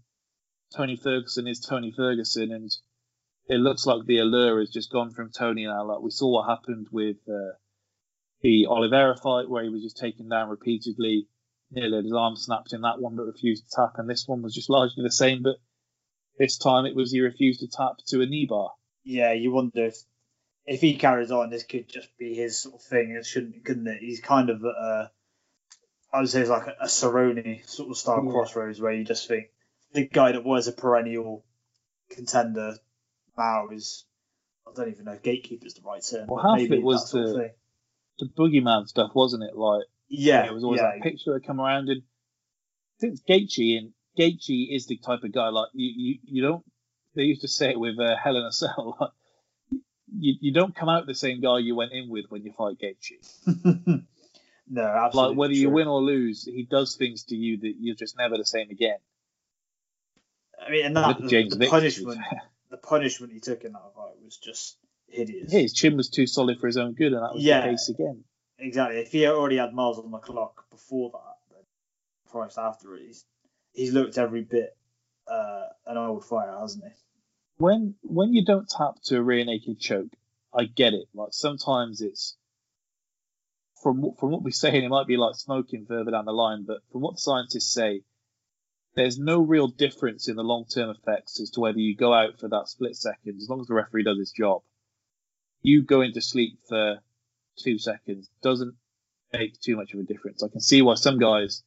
Tony 0.75 0.95
Ferguson 0.95 1.47
is 1.47 1.59
Tony 1.59 1.93
Ferguson, 1.95 2.51
and 2.51 2.71
it 3.47 3.57
looks 3.57 3.85
like 3.85 4.05
the 4.05 4.19
allure 4.19 4.59
has 4.59 4.69
just 4.69 4.91
gone 4.91 5.11
from 5.11 5.31
Tony 5.31 5.65
now. 5.65 5.85
Like 5.85 6.01
we 6.01 6.11
saw 6.11 6.29
what 6.29 6.49
happened 6.49 6.87
with 6.91 7.17
uh, 7.29 7.55
the 8.41 8.67
Oliveira 8.67 9.17
fight, 9.17 9.49
where 9.49 9.63
he 9.63 9.69
was 9.69 9.83
just 9.83 9.97
taken 9.97 10.29
down 10.29 10.49
repeatedly. 10.49 11.27
Nearly 11.71 12.03
his 12.03 12.13
arm 12.13 12.35
snapped 12.35 12.73
in 12.73 12.81
that 12.81 12.99
one, 13.01 13.15
but 13.15 13.25
refused 13.25 13.65
to 13.69 13.75
tap, 13.75 13.93
and 13.97 14.09
this 14.09 14.27
one 14.27 14.41
was 14.41 14.53
just 14.53 14.69
largely 14.69 15.03
the 15.03 15.11
same. 15.11 15.43
But 15.43 15.55
this 16.37 16.57
time 16.57 16.85
it 16.85 16.95
was 16.95 17.11
he 17.11 17.21
refused 17.21 17.61
to 17.61 17.67
tap 17.67 17.97
to 18.07 18.21
a 18.21 18.25
knee 18.25 18.45
bar. 18.45 18.71
Yeah, 19.03 19.33
you 19.33 19.51
wonder 19.51 19.85
if 19.85 19.97
if 20.65 20.81
he 20.81 20.95
carries 20.95 21.31
on, 21.31 21.49
this 21.49 21.63
could 21.63 21.87
just 21.89 22.09
be 22.17 22.33
his 22.33 22.57
sort 22.57 22.75
of 22.75 22.81
thing. 22.81 23.11
It 23.11 23.25
shouldn't, 23.25 23.63
couldn't 23.65 23.87
it? 23.87 23.99
He's 24.01 24.19
kind 24.21 24.49
of 24.49 24.63
uh, 24.63 25.07
I 26.13 26.19
would 26.21 26.29
say 26.29 26.41
it's 26.41 26.49
like 26.49 26.67
a, 26.67 26.75
a 26.81 26.85
Cerrone 26.87 27.67
sort 27.67 27.89
of 27.89 27.97
style 27.97 28.23
Yeah. 28.25 28.31
crossroads 28.31 28.79
where 28.79 28.93
you 28.93 29.03
just 29.03 29.27
think 29.27 29.47
the 29.93 30.05
guy 30.07 30.31
that 30.33 30.43
was 30.43 30.67
a 30.67 30.71
perennial 30.71 31.43
contender 32.09 32.75
now 33.37 33.69
is 33.69 34.05
I 34.67 34.71
don't 34.75 34.89
even 34.89 35.05
know 35.05 35.13
if 35.13 35.23
gatekeeper 35.23 35.65
is 35.67 35.73
the 35.75 35.81
right 35.81 36.01
term. 36.03 36.27
Well, 36.27 36.43
half 36.43 36.63
of 36.65 36.71
it 36.71 36.81
was 36.83 37.01
that 37.03 37.07
sort 37.09 37.25
of 37.25 37.33
the- 37.33 37.51
The 38.19 38.25
boogeyman 38.37 38.87
stuff, 38.87 39.11
wasn't 39.13 39.43
it? 39.43 39.55
Like 39.55 39.83
yeah, 40.09 40.45
it 40.45 40.53
was 40.53 40.63
always 40.63 40.81
yeah, 40.81 40.91
that 40.93 41.01
picture 41.01 41.33
that 41.33 41.45
come 41.45 41.59
around, 41.59 41.89
and 41.89 42.01
it's 42.99 43.21
Gaethje, 43.21 43.77
and 43.77 43.91
Gaethje 44.17 44.75
is 44.75 44.87
the 44.87 44.97
type 44.97 45.23
of 45.23 45.31
guy 45.31 45.49
like 45.49 45.69
you. 45.73 45.91
You, 45.95 46.19
you 46.25 46.41
don't. 46.41 46.63
They 47.15 47.23
used 47.23 47.41
to 47.41 47.47
say 47.47 47.71
it 47.71 47.79
with 47.79 47.97
uh, 47.99 48.15
a 48.25 48.51
Cell. 48.51 48.97
Like, 49.71 49.79
you, 50.17 50.35
you 50.39 50.53
don't 50.53 50.75
come 50.75 50.87
out 50.87 51.07
the 51.07 51.15
same 51.15 51.41
guy 51.41 51.57
you 51.59 51.75
went 51.75 51.91
in 51.91 52.09
with 52.09 52.25
when 52.29 52.43
you 52.43 52.53
fight 52.53 52.77
Gaethje. 52.77 53.19
no, 54.69 54.81
absolutely. 54.81 55.29
Like 55.29 55.37
whether 55.37 55.53
you 55.53 55.69
win 55.69 55.87
or 55.87 56.01
lose, 56.01 56.45
he 56.45 56.63
does 56.69 56.95
things 56.95 57.23
to 57.25 57.35
you 57.35 57.57
that 57.57 57.73
you're 57.79 57.95
just 57.95 58.17
never 58.17 58.37
the 58.37 58.45
same 58.45 58.69
again. 58.69 58.97
I 60.65 60.71
mean, 60.71 60.85
and 60.85 60.95
that 60.95 61.09
at 61.09 61.21
the, 61.21 61.27
James 61.27 61.57
the 61.57 61.67
punishment, 61.67 62.19
the 62.69 62.77
punishment 62.77 63.33
he 63.33 63.39
took 63.39 63.63
in 63.63 63.73
that 63.73 63.93
fight 63.95 64.13
was 64.23 64.37
just 64.37 64.77
hideous. 65.07 65.51
Yeah, 65.51 65.61
his 65.61 65.73
chin 65.73 65.97
was 65.97 66.09
too 66.09 66.27
solid 66.27 66.59
for 66.59 66.67
his 66.67 66.77
own 66.77 66.93
good, 66.93 67.13
and 67.13 67.23
that 67.23 67.33
was 67.33 67.43
Yeah. 67.43 67.61
the 67.61 67.71
case 67.71 67.89
again. 67.89 68.23
Exactly. 68.57 68.99
If 68.99 69.11
he 69.11 69.27
already 69.27 69.57
had 69.57 69.73
miles 69.73 69.99
on 69.99 70.11
the 70.11 70.17
clock 70.17 70.69
before 70.69 71.11
that, 71.11 71.55
then 72.33 72.49
after 72.57 72.95
it, 72.95 73.03
he's, 73.07 73.25
he's 73.73 73.93
looked 73.93 74.17
every 74.17 74.43
bit 74.43 74.75
uh, 75.27 75.65
an 75.85 75.97
old 75.97 76.25
fighter, 76.25 76.57
hasn't 76.59 76.83
he? 76.83 76.91
when 77.57 77.95
when 78.03 78.33
you 78.33 78.43
don't 78.43 78.69
tap 78.69 78.95
to 79.05 79.17
a 79.17 79.21
rear 79.21 79.45
naked 79.45 79.79
choke, 79.79 80.11
I 80.53 80.65
get 80.65 80.93
it. 80.93 81.07
Like 81.13 81.29
sometimes 81.31 82.01
it's 82.01 82.35
from 83.81 84.13
from 84.19 84.31
what 84.31 84.43
we're 84.43 84.51
saying, 84.51 84.83
it 84.83 84.89
might 84.89 85.07
be 85.07 85.17
like 85.17 85.35
smoking 85.35 85.85
further 85.85 86.11
down 86.11 86.25
the 86.25 86.33
line, 86.33 86.65
but 86.67 86.79
from 86.91 87.01
what 87.01 87.15
the 87.15 87.21
scientists 87.21 87.73
say, 87.73 88.01
there's 88.95 89.19
no 89.19 89.39
real 89.39 89.67
difference 89.67 90.27
in 90.27 90.35
the 90.35 90.43
long 90.43 90.65
term 90.65 90.89
effects 90.89 91.39
as 91.39 91.51
to 91.51 91.59
whether 91.61 91.79
you 91.79 91.95
go 91.95 92.13
out 92.13 92.39
for 92.39 92.49
that 92.49 92.67
split 92.67 92.95
second, 92.95 93.37
as 93.37 93.49
long 93.49 93.61
as 93.61 93.67
the 93.67 93.73
referee 93.73 94.03
does 94.03 94.17
his 94.17 94.31
job. 94.31 94.61
You 95.61 95.83
go 95.83 96.01
into 96.01 96.21
sleep 96.21 96.59
for 96.67 96.99
two 97.57 97.77
seconds 97.79 98.29
doesn't 98.41 98.75
make 99.33 99.59
too 99.61 99.75
much 99.77 99.93
of 99.93 99.99
a 99.99 100.03
difference. 100.03 100.43
I 100.43 100.49
can 100.49 100.61
see 100.61 100.81
why 100.81 100.95
some 100.95 101.19
guys 101.19 101.63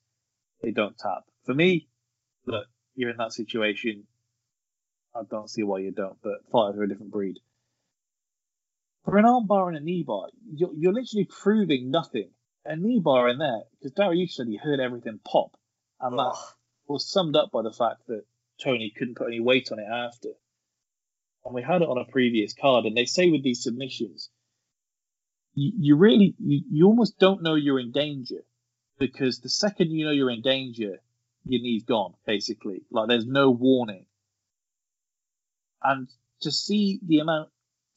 they 0.63 0.71
don't 0.73 0.99
tap. 0.99 1.25
For 1.45 1.55
me, 1.55 1.89
look, 2.47 2.67
you're 2.95 3.11
in 3.11 3.17
that 3.19 3.33
situation. 3.33 4.05
I 5.15 5.23
don't 5.31 5.51
see 5.51 5.63
why 5.63 5.81
you 5.81 5.93
don't, 5.93 6.19
but 6.23 6.49
fighters 6.53 6.79
are 6.79 6.85
a 6.85 6.89
different 6.89 7.13
breed. 7.13 7.39
For 9.05 9.19
an 9.19 9.25
armbar 9.25 9.69
and 9.69 9.77
a 9.77 9.81
knee 9.81 10.05
bar, 10.07 10.29
you're, 10.53 10.73
you're 10.77 10.93
literally 10.93 11.25
proving 11.27 11.91
nothing. 11.91 12.31
A 12.67 12.77
knee 12.77 13.01
bar 13.01 13.29
in 13.29 13.39
there, 13.39 13.63
because 13.73 13.93
Dariush 13.95 14.33
said 14.33 14.49
he 14.49 14.57
heard 14.59 14.81
everything 14.81 15.21
pop, 15.25 15.57
and 16.01 16.19
that 16.19 16.37
was 16.89 17.11
summed 17.11 17.37
up 17.37 17.51
by 17.53 17.63
the 17.63 17.73
fact 17.73 18.07
that 18.09 18.25
Tony 18.63 18.93
couldn't 18.97 19.17
put 19.17 19.29
any 19.29 19.41
weight 19.41 19.73
on 19.73 19.79
it 19.79 19.87
after. 19.91 20.31
and 21.45 21.55
we 21.55 21.63
had 21.63 21.83
it 21.83 21.89
on 21.89 21.99
a 21.99 22.05
previous 22.05 22.53
card, 22.55 22.85
and 22.85 22.97
they 22.97 23.07
say 23.07 23.31
with 23.31 23.43
these 23.43 23.63
submissions, 23.63 24.31
you, 25.59 25.73
you 25.79 25.97
really, 25.97 26.35
you, 26.39 26.63
you 26.71 26.87
almost 26.87 27.19
don't 27.19 27.43
know 27.43 27.55
you're 27.55 27.81
in 27.81 27.93
danger 27.93 28.45
because 28.99 29.41
the 29.41 29.49
second 29.49 29.91
you 29.91 30.05
know 30.07 30.13
you're 30.13 30.31
in 30.31 30.43
danger, 30.43 31.01
your 31.47 31.63
knee's 31.63 31.85
gone, 31.85 32.15
basically. 32.27 32.83
Like 32.91 33.09
there's 33.09 33.27
no 33.27 33.51
warning. 33.51 34.07
And 35.83 36.09
to 36.43 36.51
see 36.51 37.01
the 37.07 37.19
amount 37.21 37.51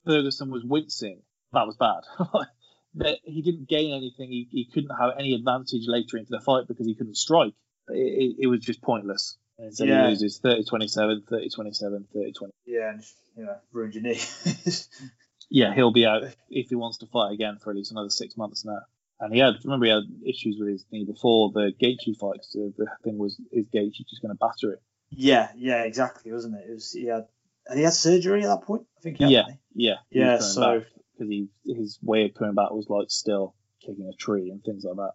Ferguson 0.06 0.52
was 0.52 0.64
wincing, 0.64 1.22
that 1.54 1.66
was 1.68 1.78
bad. 1.78 2.02
that 2.96 3.20
he 3.24 3.42
didn't 3.42 3.68
gain 3.68 3.94
anything. 3.94 4.30
He, 4.30 4.48
he 4.52 4.66
couldn't 4.72 4.96
have 4.96 5.12
any 5.18 5.34
advantage 5.34 5.84
later 5.88 6.18
into 6.18 6.32
the 6.32 6.42
fight 6.42 6.68
because 6.68 6.86
he 6.86 6.96
couldn't 6.96 7.18
strike. 7.18 7.54
It, 7.90 7.96
it, 7.96 8.36
it 8.44 8.48
was 8.48 8.60
just 8.62 8.82
pointless. 8.82 9.38
And 9.58 9.76
so 9.76 9.86
Yeah. 9.86 10.04
he 10.04 10.10
loses 10.10 10.40
30 10.40 10.64
27, 10.66 11.24
30 11.30 11.50
27, 11.50 12.08
30 12.14 12.32
20. 12.34 12.54
Yeah, 12.66 12.90
and 12.92 13.04
you 13.38 13.46
know, 13.46 13.58
ruined 13.72 13.96
your 13.96 14.04
knee. 14.04 14.20
Yeah, 15.54 15.74
he'll 15.76 15.92
be 15.92 16.06
out 16.06 16.24
if 16.50 16.70
he 16.70 16.76
wants 16.76 17.00
to 17.00 17.08
fight 17.08 17.34
again 17.34 17.58
for 17.62 17.72
at 17.72 17.76
least 17.76 17.92
another 17.92 18.10
six 18.10 18.38
months 18.38 18.64
now. 18.66 18.80
And 19.20 19.34
he 19.34 19.40
had, 19.40 19.56
remember, 19.66 19.86
he 19.86 19.92
had 19.92 20.04
issues 20.26 20.56
with 20.58 20.70
his 20.70 20.86
knee 20.92 21.04
before 21.06 21.52
the 21.52 21.74
Gaethje 21.80 22.18
fight. 22.18 22.38
'cause 22.40 22.54
the, 22.78 22.88
thing 23.04 23.18
was, 23.18 23.40
is 23.52 23.68
Gaethje 23.68 24.08
just 24.10 24.22
going 24.22 24.34
to 24.36 24.40
batter 24.40 24.74
it? 24.74 24.82
yeah, 25.12 25.50
yeah, 25.58 25.84
exactly, 25.84 26.32
wasn't 26.32 26.56
it? 26.56 26.70
It 26.70 26.74
was 26.74 26.94
he 26.94 27.06
had 27.08 27.26
had 27.68 27.78
he 27.78 27.84
had 27.84 27.94
surgery 27.94 28.44
at 28.44 28.48
that 28.48 28.66
point? 28.66 28.84
I 28.98 29.02
think 29.02 29.18
he 29.18 29.26
Yeah, 29.28 29.44
yeah, 29.76 29.96
Yeah, 30.10 30.40
so- 30.40 30.84
because 31.14 31.30
he 31.30 31.50
his 31.66 32.00
way 32.02 32.26
of 32.26 32.34
coming 32.34 32.56
back 32.56 32.72
was 32.72 32.88
like 32.90 33.12
still 33.12 33.54
kicking 33.86 34.10
a 34.12 34.16
tree 34.16 34.50
and 34.50 34.64
things 34.64 34.86
like 34.86 34.96
that. 34.96 35.12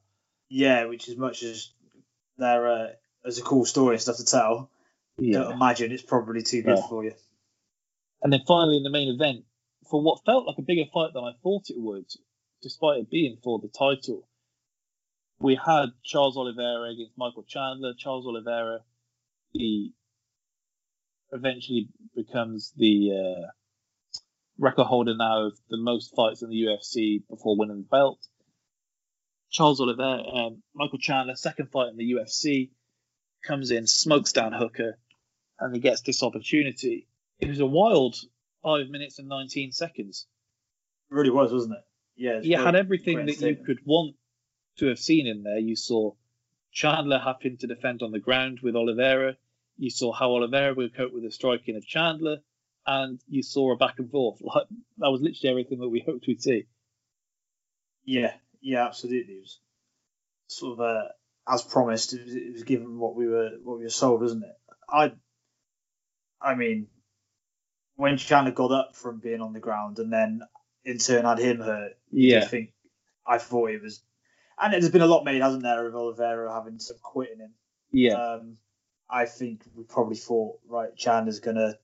Yeah, 0.51 0.85
which 0.85 1.09
as 1.09 1.17
much 1.17 1.43
as 1.43 1.73
there 2.37 2.69
uh, 2.69 2.89
as 3.25 3.39
a 3.39 3.43
cool 3.43 3.65
story 3.65 3.95
and 3.95 4.03
stuff 4.03 4.19
to 4.19 4.25
tell, 4.27 4.71
Yeah. 5.19 5.39
don't 5.39 5.53
imagine 5.53 5.91
it's 5.93 6.03
probably 6.03 6.43
too 6.43 6.61
good 6.63 6.77
Yeah. 6.77 6.87
for 6.89 7.05
you. 7.05 7.15
And 8.23 8.33
then 8.33 8.43
finally 8.47 8.77
in 8.77 8.83
the 8.83 8.91
main 8.91 9.09
event, 9.13 9.45
for 9.91 10.03
what 10.03 10.25
felt 10.25 10.47
like 10.47 10.59
a 10.59 10.63
bigger 10.63 10.89
fight 10.93 11.13
than 11.15 11.25
I 11.25 11.33
thought 11.43 11.71
it 11.71 11.79
would, 11.79 12.07
despite 12.63 13.01
it 13.01 13.11
being 13.11 13.39
for 13.43 13.59
the 13.59 13.69
title, 13.69 14.29
we 15.39 15.55
had 15.55 15.87
Charles 16.03 16.37
Oliveira 16.37 16.91
against 16.91 17.19
Michael 17.19 17.45
Chandler. 17.47 17.93
Charles 17.99 18.27
Oliveira, 18.27 18.81
he 19.53 19.93
eventually 21.33 21.89
becomes 22.15 22.73
the 22.77 23.13
uh, 23.13 23.47
record 24.59 24.85
holder 24.85 25.15
now 25.17 25.47
of 25.47 25.59
the 25.69 25.77
most 25.77 26.15
fights 26.17 26.43
in 26.43 26.49
the 26.49 26.63
UFC 26.63 27.23
before 27.29 27.57
winning 27.59 27.79
the 27.79 27.89
belt. 27.89 28.19
Charles 29.51 29.81
Oliveira, 29.81 30.23
um, 30.23 30.63
Michael 30.75 30.99
Chandler, 30.99 31.37
second 31.37 31.71
fight 31.71 31.89
in 31.89 31.97
the 31.97 32.13
UFC, 32.13 32.71
comes 33.47 33.71
in, 33.71 33.87
smokes 33.87 34.33
down 34.33 34.53
Hooker, 34.53 34.99
and 35.61 35.75
he 35.75 35.81
gets 35.81 36.03
this 36.03 36.23
opportunity. 36.23 37.07
It 37.39 37.49
was 37.49 37.61
a 37.61 37.67
wild 37.67 38.17
five 38.67 38.89
minutes 38.89 39.21
and 39.21 39.29
19 39.29 39.71
seconds. 39.71 40.27
It 41.09 41.15
really 41.15 41.31
was, 41.31 41.53
wasn't 41.53 41.75
it? 41.75 41.85
Yeah, 42.17 42.41
You 42.43 42.57
had 42.65 42.75
everything 42.75 43.27
that 43.27 43.41
you 43.41 43.57
could 43.65 43.79
want 43.85 44.17
to 44.79 44.87
have 44.87 44.99
seen 44.99 45.29
in 45.29 45.45
there. 45.45 45.59
You 45.59 45.77
saw 45.77 46.13
Chandler 46.73 47.19
having 47.19 47.59
to 47.59 47.69
defend 47.69 48.03
on 48.03 48.11
the 48.11 48.19
ground 48.19 48.59
with 48.63 48.75
Oliveira. 48.75 49.37
You 49.77 49.91
saw 49.91 50.13
how 50.13 50.33
Oliveira 50.33 50.75
would 50.75 50.97
cope 50.97 51.13
with 51.13 51.23
the 51.23 51.31
striking 51.31 51.77
of 51.77 51.87
Chandler, 51.87 52.39
and 52.87 53.21
you 53.29 53.43
saw 53.43 53.73
a 53.73 53.77
back 53.77 53.99
and 53.99 54.11
forth. 54.11 54.41
Like 54.43 54.67
that 54.99 55.11
was 55.11 55.21
literally 55.21 55.51
everything 55.51 55.79
that 55.79 55.89
we 55.89 56.03
hoped 56.05 56.27
we'd 56.27 56.43
see. 56.43 56.67
Yeah, 58.05 58.33
yeah, 58.61 58.87
absolutely. 58.87 59.35
It 59.35 59.41
was 59.43 59.61
sort 60.49 60.73
of 60.73 60.81
uh, 60.81 61.09
as 61.49 61.63
promised. 61.63 62.15
It 62.15 62.25
was, 62.25 62.35
it 62.35 62.53
was 62.53 62.63
given 62.65 62.99
what 62.99 63.15
we 63.15 63.29
were 63.29 63.51
what 63.63 63.79
we 63.79 63.85
were 63.85 63.91
sold, 63.91 64.23
wasn't 64.23 64.45
it? 64.45 64.57
I, 64.89 65.13
I 66.41 66.55
mean, 66.55 66.89
when 67.97 68.17
Chandler 68.17 68.53
got 68.53 68.71
up 68.73 68.95
from 68.97 69.19
being 69.19 69.41
on 69.41 69.53
the 69.53 69.61
ground 69.61 69.99
and 69.99 70.13
then 70.13 70.43
in 70.85 70.99
turn 70.99 71.25
had 71.25 71.39
him 71.39 71.61
hurt, 71.61 71.93
Yeah. 72.13 72.39
I 72.43 72.45
think 72.45 72.73
I 73.27 73.39
thought 73.39 73.71
it 73.71 73.83
was, 73.83 74.01
and 74.61 74.73
there's 74.73 74.89
been 74.91 75.03
a 75.03 75.07
lot 75.07 75.25
made, 75.25 75.43
hasn't 75.43 75.63
there, 75.65 75.87
of 75.87 75.95
Oliveira 75.97 76.53
having 76.53 76.79
some 76.79 76.97
quitting 77.03 77.41
him. 77.41 77.55
Yeah. 77.91 78.15
Um, 78.15 78.59
I 79.11 79.27
think 79.27 79.63
we 79.75 79.85
probably 79.85 80.17
thought 80.17 80.59
right, 80.69 80.95
Chandler's 80.97 81.41
gonna 81.41 81.75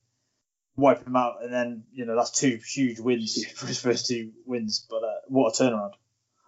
wipe 0.75 1.05
him 1.05 1.15
out, 1.15 1.43
and 1.43 1.53
then 1.53 1.83
you 1.93 2.05
know 2.05 2.15
that's 2.15 2.31
two 2.31 2.59
huge 2.65 2.99
wins 2.99 3.45
for 3.55 3.67
his 3.67 3.81
first 3.81 4.07
two 4.07 4.31
wins. 4.45 4.85
But 4.89 5.03
uh, 5.03 5.19
what 5.27 5.59
a 5.59 5.63
turnaround! 5.63 5.93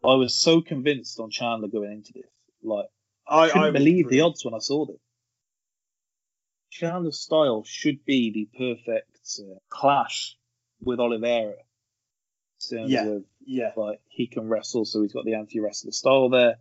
I 0.04 0.16
was 0.16 0.36
so 0.36 0.62
convinced 0.62 1.20
on 1.20 1.30
Chandler 1.30 1.68
going 1.68 1.92
into 1.92 2.14
this. 2.14 2.26
Like 2.64 2.88
I- 3.28 3.48
couldn't 3.50 3.64
I 3.64 3.72
believe 3.72 4.10
the 4.10 4.22
odds 4.22 4.44
when 4.46 4.54
I 4.54 4.60
saw 4.60 4.86
them. 4.86 4.98
Chandler's 6.70 7.20
style 7.22 7.64
should 7.66 8.04
be 8.06 8.32
the 8.32 8.50
perfect 8.58 9.15
uh, 9.40 9.60
clash 9.70 10.36
with 10.82 11.00
Oliveira. 11.00 11.56
Yeah, 12.70 13.06
of 13.06 13.24
yeah. 13.46 13.72
like 13.76 14.00
he 14.10 14.28
can 14.28 14.48
wrestle, 14.48 14.86
so 14.86 15.02
he's 15.02 15.14
got 15.14 15.26
the 15.26 15.36
anti-wrestler 15.36 15.92
style 15.92 16.30
there. 16.30 16.56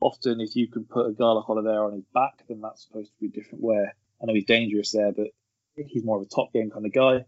Often, 0.00 0.40
if 0.40 0.56
you 0.56 0.66
can 0.66 0.84
put 0.84 1.06
a 1.06 1.12
guy 1.12 1.26
like 1.30 1.48
Oliveira 1.48 1.86
on 1.86 1.92
his 1.94 2.04
back, 2.12 2.42
then 2.48 2.60
that's 2.60 2.84
supposed 2.86 3.10
to 3.12 3.20
be 3.20 3.28
different. 3.28 3.62
Where 3.62 3.94
I 4.20 4.26
know 4.26 4.34
he's 4.34 4.44
dangerous 4.46 4.90
there, 4.92 5.12
but 5.12 5.28
he's 5.76 6.04
more 6.04 6.16
of 6.16 6.22
a 6.22 6.26
top 6.26 6.52
game 6.52 6.70
kind 6.70 6.84
of 6.86 6.92
guy. 6.92 7.24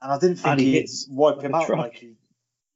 And 0.00 0.12
I 0.12 0.18
didn't 0.18 0.36
think 0.36 0.46
And 0.48 0.60
he 0.60 0.66
he'd 0.72 0.80
hits 0.80 1.06
wipe 1.08 1.36
like 1.36 1.44
him 1.46 1.54
out 1.54 1.66
truck. 1.66 1.78
like 1.78 1.94
he. 1.96 2.14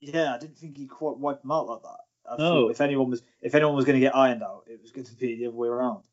Yeah, 0.01 0.34
I 0.34 0.39
didn't 0.39 0.59
think 0.59 0.76
he'd 0.76 0.90
quite 0.90 1.16
wipe 1.18 1.43
him 1.43 1.51
out 1.51 1.66
like 1.68 1.82
that. 1.82 1.98
I 2.30 2.36
No. 2.39 2.68
if 2.68 2.80
anyone 2.80 3.10
was 3.10 3.22
if 3.40 3.55
anyone 3.55 3.74
was 3.74 3.84
going 3.84 3.97
to 3.97 4.01
get 4.06 4.14
ironed 4.14 4.43
out, 4.43 4.64
it 4.66 4.80
was 4.80 4.93
going 4.93 5.06
to 5.06 5.14
be 5.14 5.36
the 5.36 5.47
other 5.47 5.56
way 5.56 5.68
around. 5.68 6.05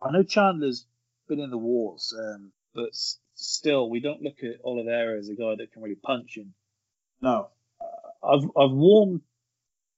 I 0.00 0.10
know 0.10 0.22
Chandler's 0.22 0.86
been 1.28 1.40
in 1.40 1.50
the 1.50 1.58
wars, 1.58 2.14
um, 2.18 2.52
but 2.74 2.90
still, 3.34 3.88
we 3.88 4.00
don't 4.00 4.22
look 4.22 4.42
at 4.42 4.64
Oliveira 4.64 5.18
as 5.18 5.28
a 5.28 5.34
guy 5.34 5.54
that 5.56 5.72
can 5.72 5.82
really 5.82 5.96
punch. 5.96 6.36
And 6.36 6.52
No. 7.20 7.48
Uh, 7.80 8.26
I've 8.26 8.44
I've 8.56 8.72
warmed 8.72 9.22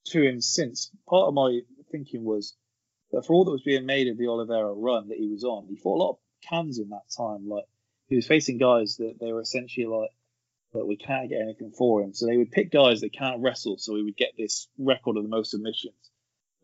to 0.07 0.23
him 0.23 0.41
since. 0.41 0.91
Part 1.09 1.29
of 1.29 1.35
my 1.35 1.61
thinking 1.91 2.25
was 2.25 2.55
that 3.13 3.27
for 3.27 3.35
all 3.35 3.45
that 3.45 3.51
was 3.51 3.63
being 3.63 3.87
made 3.87 4.09
of 4.09 4.19
the 4.19 4.29
Oliveira 4.29 4.73
run 4.73 5.09
that 5.09 5.19
he 5.19 5.29
was 5.29 5.45
on, 5.45 5.67
he 5.69 5.77
fought 5.77 5.97
a 5.97 6.03
lot 6.03 6.11
of 6.13 6.19
cans 6.49 6.79
in 6.79 6.89
that 6.91 7.11
time. 7.17 7.49
Like 7.49 7.65
he 8.09 8.17
was 8.17 8.27
facing 8.27 8.59
guys 8.59 8.97
that 8.97 9.17
they 9.21 9.33
were 9.33 9.41
essentially 9.41 9.87
like, 9.87 10.11
that 10.73 10.87
we 10.87 10.97
can't 10.97 11.29
get 11.29 11.43
anything 11.43 11.71
for 11.71 12.03
him. 12.03 12.15
So 12.15 12.27
they 12.27 12.37
would 12.37 12.51
pick 12.51 12.71
guys 12.71 13.03
that 13.03 13.13
can't 13.13 13.43
wrestle, 13.43 13.77
so 13.79 13.95
he 13.95 14.03
would 14.03 14.17
get 14.17 14.33
this 14.39 14.69
record 14.79 15.19
of 15.19 15.23
the 15.23 15.29
most 15.29 15.51
submissions. 15.51 15.95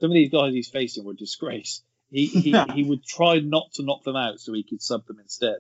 Some 0.01 0.11
of 0.11 0.15
these 0.15 0.31
guys 0.31 0.53
he's 0.53 0.69
facing 0.69 1.05
were 1.05 1.13
a 1.13 1.17
disgrace. 1.17 1.83
He 2.11 2.27
he, 2.27 2.59
he 2.75 2.85
would 2.85 3.05
try 3.05 3.41
not 3.41 3.73
to 3.75 3.83
knock 3.83 4.05
them 4.05 4.17
out 4.17 4.41
so 4.41 4.53
he 4.55 4.63
could 4.63 4.83
sub 4.83 5.07
them 5.07 5.19
instead. 5.21 5.59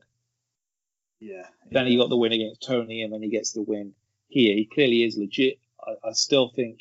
Yeah. 1.21 1.47
Then 1.71 1.87
he 1.87 1.97
got 1.97 2.09
the 2.09 2.17
win 2.17 2.33
against 2.33 2.63
Tony, 2.63 3.03
and 3.03 3.13
then 3.13 3.23
he 3.23 3.29
gets 3.29 3.53
the 3.53 3.63
win 3.63 3.95
here. 4.29 4.55
He 4.55 4.67
clearly 4.67 5.05
is 5.05 5.17
legit. 5.17 5.59
I, 5.81 6.09
I 6.09 6.13
still 6.13 6.51
think 6.55 6.81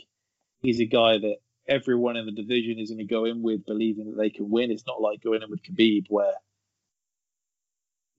he's 0.61 0.79
a 0.79 0.85
guy 0.85 1.17
that 1.17 1.37
everyone 1.67 2.17
in 2.17 2.25
the 2.25 2.31
division 2.31 2.79
is 2.79 2.89
going 2.89 2.99
to 2.99 3.03
go 3.05 3.25
in 3.25 3.41
with 3.41 3.65
believing 3.65 4.11
that 4.11 4.17
they 4.17 4.29
can 4.29 4.49
win. 4.49 4.71
It's 4.71 4.85
not 4.85 5.01
like 5.01 5.21
going 5.21 5.41
in 5.41 5.49
with 5.49 5.63
Khabib 5.63 6.05
where 6.09 6.33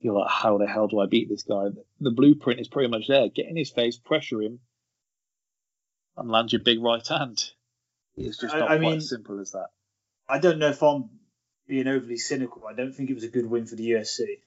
you're 0.01 0.15
like, 0.15 0.31
how 0.31 0.59
the 0.59 0.67
hell 0.67 0.89
do 0.89 1.01
I 1.01 1.07
beat 1.07 1.29
this 1.29 1.43
guy? 1.43 1.69
The, 2.01 2.11
blueprint 2.11 2.61
is 2.61 2.69
pretty 2.69 2.89
much 2.89 3.09
there. 3.09 3.29
Get 3.29 3.47
in 3.47 3.57
his 3.57 3.71
face, 3.71 3.97
pressure 3.97 4.43
him, 4.43 4.61
and 6.17 6.31
land 6.31 6.53
your 6.53 6.63
big 6.63 6.83
right 6.83 7.07
hand. 7.07 7.51
It's 8.17 8.39
just 8.39 8.55
not 8.55 8.65
I 8.65 8.67
quite 8.67 8.81
mean- 8.81 8.97
as 8.99 9.09
simple 9.09 9.41
as 9.41 9.53
that. 9.53 9.69
I 10.29 10.39
don't 10.39 10.59
know 10.59 10.69
if 10.69 10.83
I'm 10.83 11.09
being 11.67 11.89
overly 11.89 12.19
cynical. 12.19 12.67
I 12.67 12.75
don't 12.75 12.93
think 12.93 13.09
it 13.09 13.15
was 13.15 13.25
a 13.25 13.29
good 13.29 13.47
win 13.47 13.65
for 13.65 13.77
the 13.77 13.91
UFC. 13.93 14.41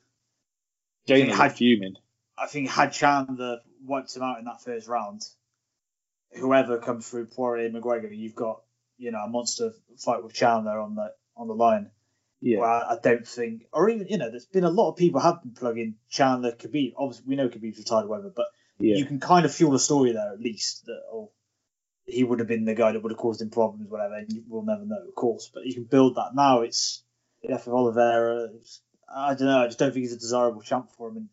Think 1.20 1.34
had- 1.34 1.56
fuming. 1.58 1.96
I 2.38 2.48
think 2.48 2.70
had 2.70 2.92
Chandler 2.92 3.60
wiped 3.84 4.16
him 4.16 4.24
out 4.24 4.40
in 4.40 4.46
that 4.46 4.62
first 4.64 4.88
round, 4.88 5.22
whoever 6.32 6.80
comes 6.80 7.08
through 7.08 7.28
Poirier 7.28 7.70
McGregor, 7.70 8.16
you've 8.16 8.36
got 8.36 8.62
you 8.98 9.12
know 9.12 9.20
a 9.20 9.28
monster 9.30 9.72
fight 9.98 10.24
with 10.24 10.34
Chandler 10.34 10.80
on 10.80 10.96
the 10.96 11.14
on 11.36 11.48
the 11.48 11.56
line. 11.56 11.92
Yeah. 12.44 12.60
Well, 12.60 12.70
I 12.90 12.98
don't 13.04 13.28
think, 13.28 13.68
or 13.72 13.88
even 13.90 14.08
you 14.08 14.18
know, 14.18 14.32
there's 14.32 14.48
been 14.48 14.64
a 14.64 14.70
lot 14.70 14.90
of 14.90 14.98
people 14.98 15.20
have 15.22 15.44
been 15.44 15.54
plugging 15.54 15.96
Chandler, 16.10 16.54
Khabib. 16.54 16.94
Obviously, 16.98 17.26
we 17.28 17.36
know 17.36 17.50
Khabib's 17.50 17.78
retired, 17.78 18.08
whatever, 18.08 18.32
but 18.36 18.48
Yeah. 18.80 18.96
you 18.96 19.06
can 19.06 19.20
kind 19.20 19.46
of 19.46 19.54
fuel 19.54 19.76
a 19.76 19.80
story 19.80 20.14
there 20.14 20.34
at 20.34 20.40
least 20.40 20.86
that 20.88 21.02
oh, 21.14 21.32
he 22.06 22.24
would 22.24 22.40
have 22.40 22.48
been 22.48 22.66
the 22.66 22.74
guy 22.74 22.92
that 22.92 23.04
would 23.04 23.12
have 23.12 23.20
caused 23.20 23.42
him 23.44 23.52
problems, 23.52 23.88
whatever. 23.92 24.16
And 24.16 24.44
we'll 24.48 24.64
never 24.64 24.86
know, 24.86 25.08
of 25.08 25.14
course, 25.14 25.52
but 25.54 25.66
you 25.68 25.74
can 25.76 25.84
build 25.84 26.16
that 26.16 26.34
now. 26.34 26.62
It's 26.62 27.04
yeah 27.44 27.58
for 27.58 27.76
Oliveira. 27.76 28.50
It's, 28.56 28.82
I 29.14 29.34
don't 29.36 29.48
know. 29.48 29.60
I 29.64 29.68
just 29.68 29.80
don't 29.80 29.92
think 29.94 30.04
he's 30.04 30.14
a 30.14 30.20
desirable 30.20 30.62
champ 30.62 30.90
for 30.98 31.10
him, 31.10 31.18
and 31.18 31.30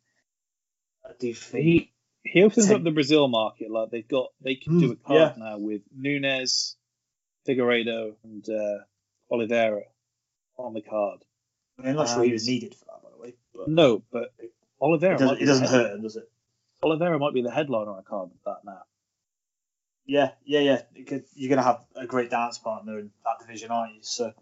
I 1.05 1.11
do 1.19 1.33
think 1.35 1.65
he 1.65 1.93
he 2.25 2.43
opens 2.43 2.67
Take- 2.67 2.77
up 2.77 2.85
the 2.85 2.91
Brazil 2.91 3.29
market. 3.29 3.71
Like 3.71 3.91
they've 3.91 4.07
got, 4.07 4.29
they 4.43 4.57
can 4.57 4.79
do 4.79 4.93
a 4.93 4.97
Mm, 4.97 5.03
card 5.05 5.33
yeah. 5.37 5.45
now 5.45 5.59
with 5.59 5.83
Nunes, 5.97 6.77
Figueiredo, 7.47 8.15
and 8.25 8.49
uh, 8.49 8.79
Oliveira 9.31 9.83
on 10.59 10.75
the 10.75 10.83
card. 10.83 11.21
I'm 11.83 11.95
not 11.95 12.09
sure 12.09 12.25
he 12.25 12.33
was 12.33 12.47
needed 12.47 12.75
for 12.75 12.85
that, 12.87 13.03
by 13.03 13.11
the 13.15 13.23
way. 13.23 13.35
But 13.55 13.69
No, 13.69 14.03
but 14.11 14.35
Oliveira 14.81 15.15
it 15.15 15.19
doesn't, 15.19 15.27
might 15.29 15.39
be 15.39 15.45
it 15.45 15.47
doesn't 15.47 15.67
hurt, 15.69 15.91
head- 15.93 16.03
does 16.03 16.17
it? 16.17 16.29
Oliveira 16.83 17.19
might 17.19 17.35
be 17.35 17.43
the 17.43 17.51
headliner 17.51 17.91
on 17.93 17.99
a 17.99 18.03
card 18.03 18.31
with 18.31 18.43
that 18.45 18.65
now. 18.65 18.83
Yeah, 20.07 20.31
yeah, 20.45 20.61
yeah. 20.95 21.23
You're 21.35 21.51
gonna 21.51 21.63
have 21.63 21.85
a 21.95 22.07
great 22.07 22.31
dance 22.31 22.59
partner 22.59 22.99
in 22.99 23.11
that 23.25 23.39
division, 23.47 23.71
aren't 23.71 23.95
you? 23.95 24.01
So 24.03 24.33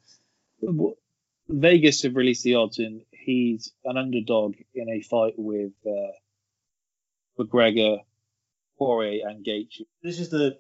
Vegas 1.49 2.03
have 2.03 2.17
released 2.17 2.43
the 2.45 2.55
odds, 2.57 2.79
and 2.79 3.03
he's 3.27 3.73
an 3.85 3.99
underdog 3.99 4.55
in 4.75 4.89
a 4.89 5.03
fight 5.03 5.35
with 5.37 5.73
uh, 5.87 6.13
McGregor, 7.39 7.99
Poirier, 8.79 9.29
and 9.29 9.45
Gaethje. 9.45 9.87
This 10.03 10.21
is 10.21 10.31
the 10.31 10.59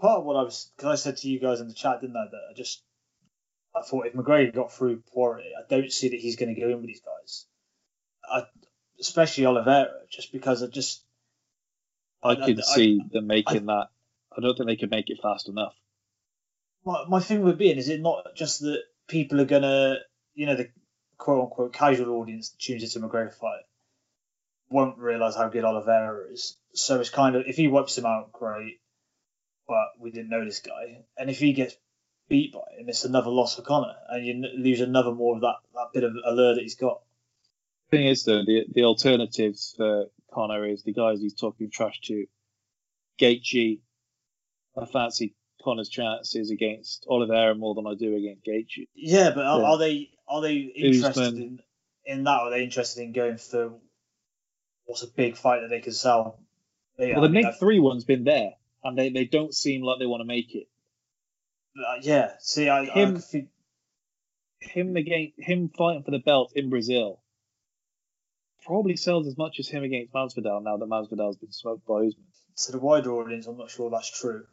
part 0.00 0.20
of 0.20 0.24
what 0.24 0.36
I 0.36 0.42
was 0.42 0.70
because 0.76 0.92
I 0.92 0.96
said 0.96 1.18
to 1.18 1.28
you 1.28 1.38
guys 1.38 1.60
in 1.60 1.68
the 1.68 1.74
chat, 1.74 2.00
didn't 2.00 2.16
I? 2.16 2.24
That 2.30 2.40
I 2.50 2.54
just 2.56 2.82
I 3.76 3.82
thought 3.82 4.06
if 4.06 4.14
McGregor 4.14 4.54
got 4.54 4.72
through 4.72 5.02
Poirier, 5.12 5.52
I 5.58 5.62
don't 5.68 5.92
see 5.92 6.08
that 6.08 6.18
he's 6.18 6.36
going 6.36 6.54
to 6.54 6.60
go 6.60 6.68
in 6.68 6.78
with 6.78 6.86
these 6.86 7.02
guys. 7.02 7.46
I, 8.30 8.42
especially 9.00 9.46
Oliveira, 9.46 9.90
just 10.10 10.32
because 10.32 10.62
I 10.62 10.66
just 10.66 11.04
I 12.22 12.34
could 12.34 12.64
see 12.64 13.00
them 13.12 13.26
making 13.26 13.66
that. 13.66 13.88
I 14.36 14.40
don't 14.40 14.56
think 14.56 14.68
they 14.68 14.76
could 14.76 14.90
make 14.90 15.10
it 15.10 15.18
fast 15.22 15.48
enough. 15.48 15.74
my, 16.84 17.04
my 17.08 17.20
thing 17.20 17.42
would 17.42 17.58
be, 17.58 17.70
is 17.70 17.88
it 17.88 18.00
not 18.00 18.34
just 18.36 18.60
that 18.60 18.80
people 19.08 19.40
are 19.40 19.46
gonna, 19.46 19.96
you 20.34 20.46
know, 20.46 20.56
the 20.56 20.68
quote 21.18 21.44
unquote 21.44 21.72
casual 21.72 22.20
audience 22.20 22.50
that 22.50 22.60
tunes 22.60 22.82
into 22.82 23.06
McGregor 23.06 23.34
fight 23.34 23.62
won't 24.70 24.98
realise 24.98 25.34
how 25.34 25.48
good 25.48 25.64
Oliveira 25.64 26.30
is. 26.30 26.56
So 26.74 27.00
it's 27.00 27.10
kind 27.10 27.36
of 27.36 27.46
if 27.46 27.56
he 27.56 27.68
wipes 27.68 27.98
him 27.98 28.06
out, 28.06 28.32
great. 28.32 28.80
But 29.66 29.88
we 29.98 30.10
didn't 30.10 30.30
know 30.30 30.44
this 30.44 30.60
guy, 30.60 31.04
and 31.18 31.28
if 31.28 31.38
he 31.38 31.52
gets 31.52 31.76
beat 32.28 32.54
by 32.54 32.60
him, 32.78 32.88
it's 32.88 33.04
another 33.04 33.30
loss 33.30 33.56
for 33.56 33.62
Conor, 33.62 33.94
and 34.08 34.24
you 34.24 34.34
lose 34.56 34.80
another 34.80 35.12
more 35.12 35.34
of 35.34 35.42
that, 35.42 35.56
that 35.74 35.88
bit 35.92 36.04
of 36.04 36.12
allure 36.24 36.54
that 36.54 36.62
he's 36.62 36.74
got. 36.74 37.02
The 37.90 37.98
thing 37.98 38.06
is 38.06 38.24
though, 38.24 38.44
the 38.44 38.64
the 38.72 38.84
alternatives 38.84 39.74
for 39.76 40.06
Conor 40.32 40.66
is 40.66 40.84
the 40.84 40.92
guys 40.92 41.20
he's 41.20 41.34
talking 41.34 41.70
trash 41.70 42.00
to. 42.04 42.26
Gaethje, 43.20 43.80
I 44.76 44.86
fancy 44.86 45.34
Conor's 45.62 45.88
chances 45.88 46.50
against 46.50 47.06
Oliveira 47.08 47.54
more 47.54 47.74
than 47.74 47.86
I 47.86 47.94
do 47.94 48.14
against 48.16 48.44
Gaethje. 48.44 48.88
Yeah, 48.94 49.30
but 49.34 49.44
are, 49.44 49.60
Yeah. 49.60 49.66
are 49.66 49.78
they 49.78 50.10
are 50.28 50.42
they 50.42 50.56
interested 50.56 51.26
Usman. 51.26 51.60
in, 52.06 52.18
in 52.18 52.24
that? 52.24 52.40
Or 52.40 52.46
are 52.46 52.50
they 52.50 52.62
interested 52.62 53.02
in 53.02 53.12
going 53.12 53.38
for 53.38 53.74
what's 54.84 55.02
a 55.02 55.08
big 55.08 55.36
fight 55.36 55.60
that 55.60 55.68
they 55.68 55.80
can 55.80 55.92
sell? 55.92 56.38
Yeah, 56.98 57.12
well, 57.12 57.22
the 57.22 57.28
I 57.28 57.30
mean, 57.30 57.42
Nick 57.44 57.54
three 57.58 57.78
one's 57.80 58.04
been 58.04 58.24
there, 58.24 58.52
and 58.82 58.98
they, 58.98 59.10
they 59.10 59.24
don't 59.24 59.54
seem 59.54 59.82
like 59.82 59.98
they 59.98 60.06
want 60.06 60.20
to 60.20 60.26
make 60.26 60.54
it. 60.54 60.68
Uh, 61.76 61.98
yeah, 62.00 62.32
see, 62.40 62.68
I, 62.68 62.84
Him- 62.86 63.22
I 63.34 63.46
Him 64.60 64.96
against 64.96 65.34
him 65.38 65.68
fighting 65.76 66.02
for 66.02 66.10
the 66.10 66.18
belt 66.18 66.52
in 66.56 66.70
Brazil 66.70 67.20
probably 68.64 68.96
sells 68.96 69.26
as 69.26 69.38
much 69.38 69.58
as 69.60 69.68
him 69.68 69.82
against 69.82 70.12
Masvidal 70.12 70.62
now 70.62 70.76
that 70.76 70.88
Masvidal's 70.88 71.36
been 71.38 71.52
smoked 71.52 71.86
by 71.86 72.00
Usman. 72.06 72.26
to 72.56 72.72
the 72.72 72.78
wider 72.78 73.12
audience, 73.12 73.46
I'm 73.46 73.56
not 73.56 73.70
sure 73.70 73.88
that's 73.90 74.10
true. 74.10 74.44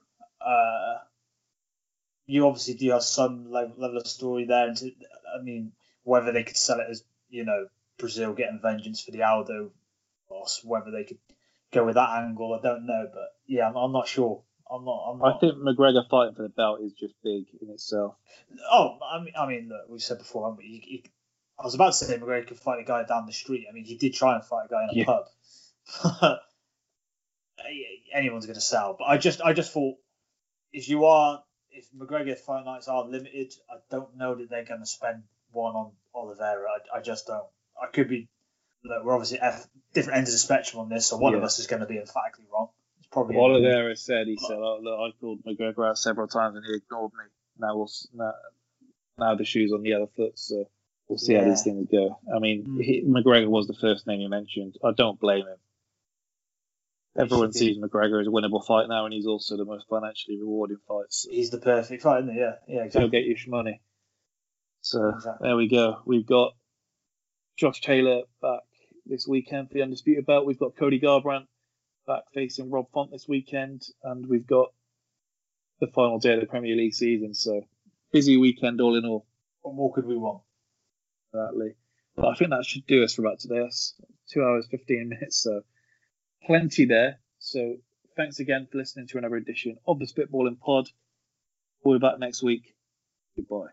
Uh, 0.46 0.98
you 2.28 2.48
obviously 2.48 2.76
do 2.76 2.92
have 2.92 3.04
some 3.04 3.52
level, 3.52 3.98
of 3.98 4.08
story 4.08 4.46
there. 4.46 4.68
And 4.68 4.78
to, 4.78 4.92
I 5.38 5.42
mean, 5.42 5.72
whether 6.04 6.32
they 6.32 6.44
could 6.44 6.58
sell 6.58 6.80
it 6.80 6.88
as 6.90 7.04
you 7.30 7.46
know 7.46 7.68
Brazil 7.98 8.34
getting 8.34 8.60
vengeance 8.62 9.02
for 9.02 9.12
the 9.12 9.24
Aldo 9.24 9.72
loss, 10.30 10.62
whether 10.64 10.92
they 10.92 11.04
could 11.04 11.20
go 11.74 11.86
with 11.86 11.96
that 11.96 12.10
angle, 12.10 12.54
I 12.54 12.62
don't 12.62 12.86
know. 12.86 13.08
But 13.12 13.30
yeah, 13.48 13.68
I'm, 13.68 13.76
I'm 13.76 13.92
not 13.92 14.08
sure. 14.08 14.44
I'm 14.70 14.84
not. 14.86 15.12
I'm 15.12 15.24
I 15.24 15.38
think 15.40 15.56
McGregor 15.56 16.08
fighting 16.10 16.36
for 16.36 16.42
the 16.44 16.50
belt 16.50 16.82
is 16.82 16.94
just 16.94 17.14
big 17.24 17.46
in 17.62 17.70
itself. 17.70 18.16
Oh, 18.72 18.98
I 19.04 19.20
mean, 19.20 19.34
I 19.40 19.48
mean, 19.48 19.70
look, 19.70 19.88
we've 19.90 20.02
said 20.02 20.18
before. 20.18 20.58
He, 20.60 20.80
he, 20.80 21.06
I 21.60 21.64
was 21.64 21.76
about 21.76 21.94
to 21.94 22.06
say 22.06 22.18
McGregor 22.18 22.48
could 22.48 22.60
fight 22.60 22.80
a 22.80 22.84
guy 22.84 23.04
down 23.04 23.28
the 23.28 23.34
street. 23.34 23.68
I 23.70 23.74
mean, 23.74 23.86
he 23.86 23.96
did 23.98 24.14
try 24.14 24.36
and 24.36 24.44
fight 24.44 24.66
a 24.66 24.70
guy 24.70 24.84
in 24.84 24.90
a 24.90 24.94
Yeah. 25.00 25.06
pub. 25.06 26.40
Anyone's 28.14 28.46
going 28.46 28.56
to 28.56 28.62
sell, 28.62 28.96
but 28.98 29.06
I 29.06 29.18
just, 29.18 29.42
I 29.42 29.54
just 29.54 29.72
thought 29.72 29.98
if 30.76 30.90
you 30.90 31.06
are, 31.06 31.42
if 31.72 31.86
McGregor's 31.98 32.42
fight 32.42 32.66
nights 32.66 32.88
are 32.88 33.06
limited, 33.06 33.54
I 33.70 33.76
don't 33.90 34.16
know 34.18 34.36
that 34.36 34.50
they're 34.50 34.66
going 34.66 34.82
to 34.82 34.86
spend 34.86 35.24
one 35.52 35.74
on 35.76 35.92
Oliveira. 36.14 36.68
I, 36.94 36.98
I 36.98 37.02
just 37.02 37.28
don't. 37.28 37.46
I 37.82 37.88
could 37.88 38.10
be. 38.10 38.28
Look, 38.84 39.04
we're 39.04 39.14
obviously 39.14 39.40
at 39.40 39.66
different 39.94 40.18
ends 40.18 40.30
of 40.30 40.34
the 40.36 40.40
spectrum 40.40 40.82
on 40.82 40.90
this, 40.90 41.08
so 41.08 41.18
one 41.18 41.34
of 41.34 41.44
us 41.44 41.58
is 41.60 41.68
going 41.68 41.80
to 41.80 41.88
be 41.88 41.98
emphatically 41.98 42.46
wrong. 42.54 42.70
It's 43.00 43.08
probably 43.08 43.36
Oliveira 43.38 43.96
said 43.96 44.28
he 44.28 44.38
said, 44.38 44.58
"Oh 44.58 44.80
look, 44.82 45.00
I 45.00 45.20
called 45.20 45.44
McGregor 45.44 45.90
out 45.90 45.98
several 45.98 46.28
times 46.28 46.56
and 46.56 46.66
he 46.66 46.76
ignored 46.76 47.12
me. 47.14 47.26
Now 47.58 47.76
we'll 47.78 47.90
now, 48.14 48.34
now 49.18 49.36
the 49.36 49.46
shoe's 49.46 49.72
on 49.72 49.82
the 49.82 49.94
other 49.94 50.08
foot, 50.16 50.38
so 50.38 50.66
we'll 51.08 51.18
see 51.18 51.34
how 51.34 51.42
Yeah. 51.42 51.50
these 51.50 51.64
things 51.64 51.88
go." 51.92 52.20
I 52.36 52.40
mean, 52.40 52.66
Mm. 52.66 52.84
he, 52.84 53.02
McGregor 53.04 53.48
was 53.50 53.66
the 53.68 53.74
first 53.74 54.06
name 54.06 54.20
you 54.20 54.30
mentioned. 54.30 54.78
I 54.84 54.92
don't 54.92 55.20
blame 55.20 55.48
him. 55.48 55.58
Everyone 57.18 57.54
sees 57.54 57.78
McGregor 57.78 58.20
as 58.20 58.28
a 58.28 58.30
winnable 58.30 58.66
fight 58.66 58.88
now, 58.90 59.06
and 59.06 59.14
he's 59.14 59.26
also 59.26 59.56
the 59.56 59.64
most 59.66 59.88
financially 59.90 60.38
rewarding 60.38 60.78
fight. 60.88 61.06
So 61.10 61.30
He's 61.32 61.50
the 61.50 61.60
perfect 61.60 62.04
fight, 62.04 62.24
isn't 62.24 62.34
he? 62.34 62.40
Yeah, 62.40 62.52
yeah, 62.68 62.84
exactly. 62.84 63.02
he'll 63.02 63.10
get 63.10 63.24
you 63.24 63.38
some 63.38 63.52
money. 63.52 63.82
So 64.82 65.10
Exactly. 65.16 65.48
there 65.48 65.56
we 65.56 65.70
go. 65.70 66.02
We've 66.06 66.26
got 66.26 66.54
Josh 67.58 67.80
Taylor 67.82 68.24
back 68.42 68.62
this 69.06 69.28
weekend 69.28 69.70
for 69.70 69.76
the 69.76 69.82
undisputed 69.84 70.26
belt. 70.26 70.46
We've 70.46 70.60
got 70.60 70.76
Cody 70.76 71.00
Garbrandt 71.00 71.48
back 72.06 72.24
facing 72.34 72.70
Rob 72.70 72.88
Font 72.94 73.12
this 73.12 73.28
weekend, 73.28 73.84
and 74.04 74.28
we've 74.28 74.46
got 74.46 74.74
the 75.80 75.88
final 75.88 76.20
day 76.20 76.34
of 76.34 76.42
the 76.42 76.46
Premier 76.48 76.76
League 76.76 76.94
season. 76.94 77.34
So 77.34 77.62
busy 78.12 78.36
weekend 78.38 78.82
all 78.82 78.98
in 78.98 79.06
all. 79.06 79.26
What 79.62 79.76
more 79.76 79.94
could 79.94 80.06
we 80.06 80.18
want? 80.18 80.42
Exactly. 81.34 81.76
But 82.16 82.28
I 82.28 82.36
think 82.36 82.50
that 82.52 82.66
should 82.66 82.86
do 82.88 83.04
us 83.04 83.14
for 83.16 83.22
about 83.26 83.40
today. 83.40 83.60
That's 83.60 83.96
two 84.32 84.44
hours 84.44 84.68
fifteen 84.70 85.10
minutes, 85.10 85.38
so 85.42 85.62
plenty 86.46 86.86
there. 86.86 87.20
So 87.40 87.78
thanks 88.16 88.40
again 88.40 88.68
for 88.72 88.78
listening 88.78 89.08
to 89.08 89.18
another 89.18 89.36
edition 89.36 89.78
of 89.88 90.00
the 90.00 90.06
Spitballing 90.06 90.60
Pod. 90.60 90.90
We'll 91.84 92.00
be 92.00 92.02
back 92.02 92.20
next 92.20 92.44
week. 92.44 92.76
Goodbye. 93.36 93.64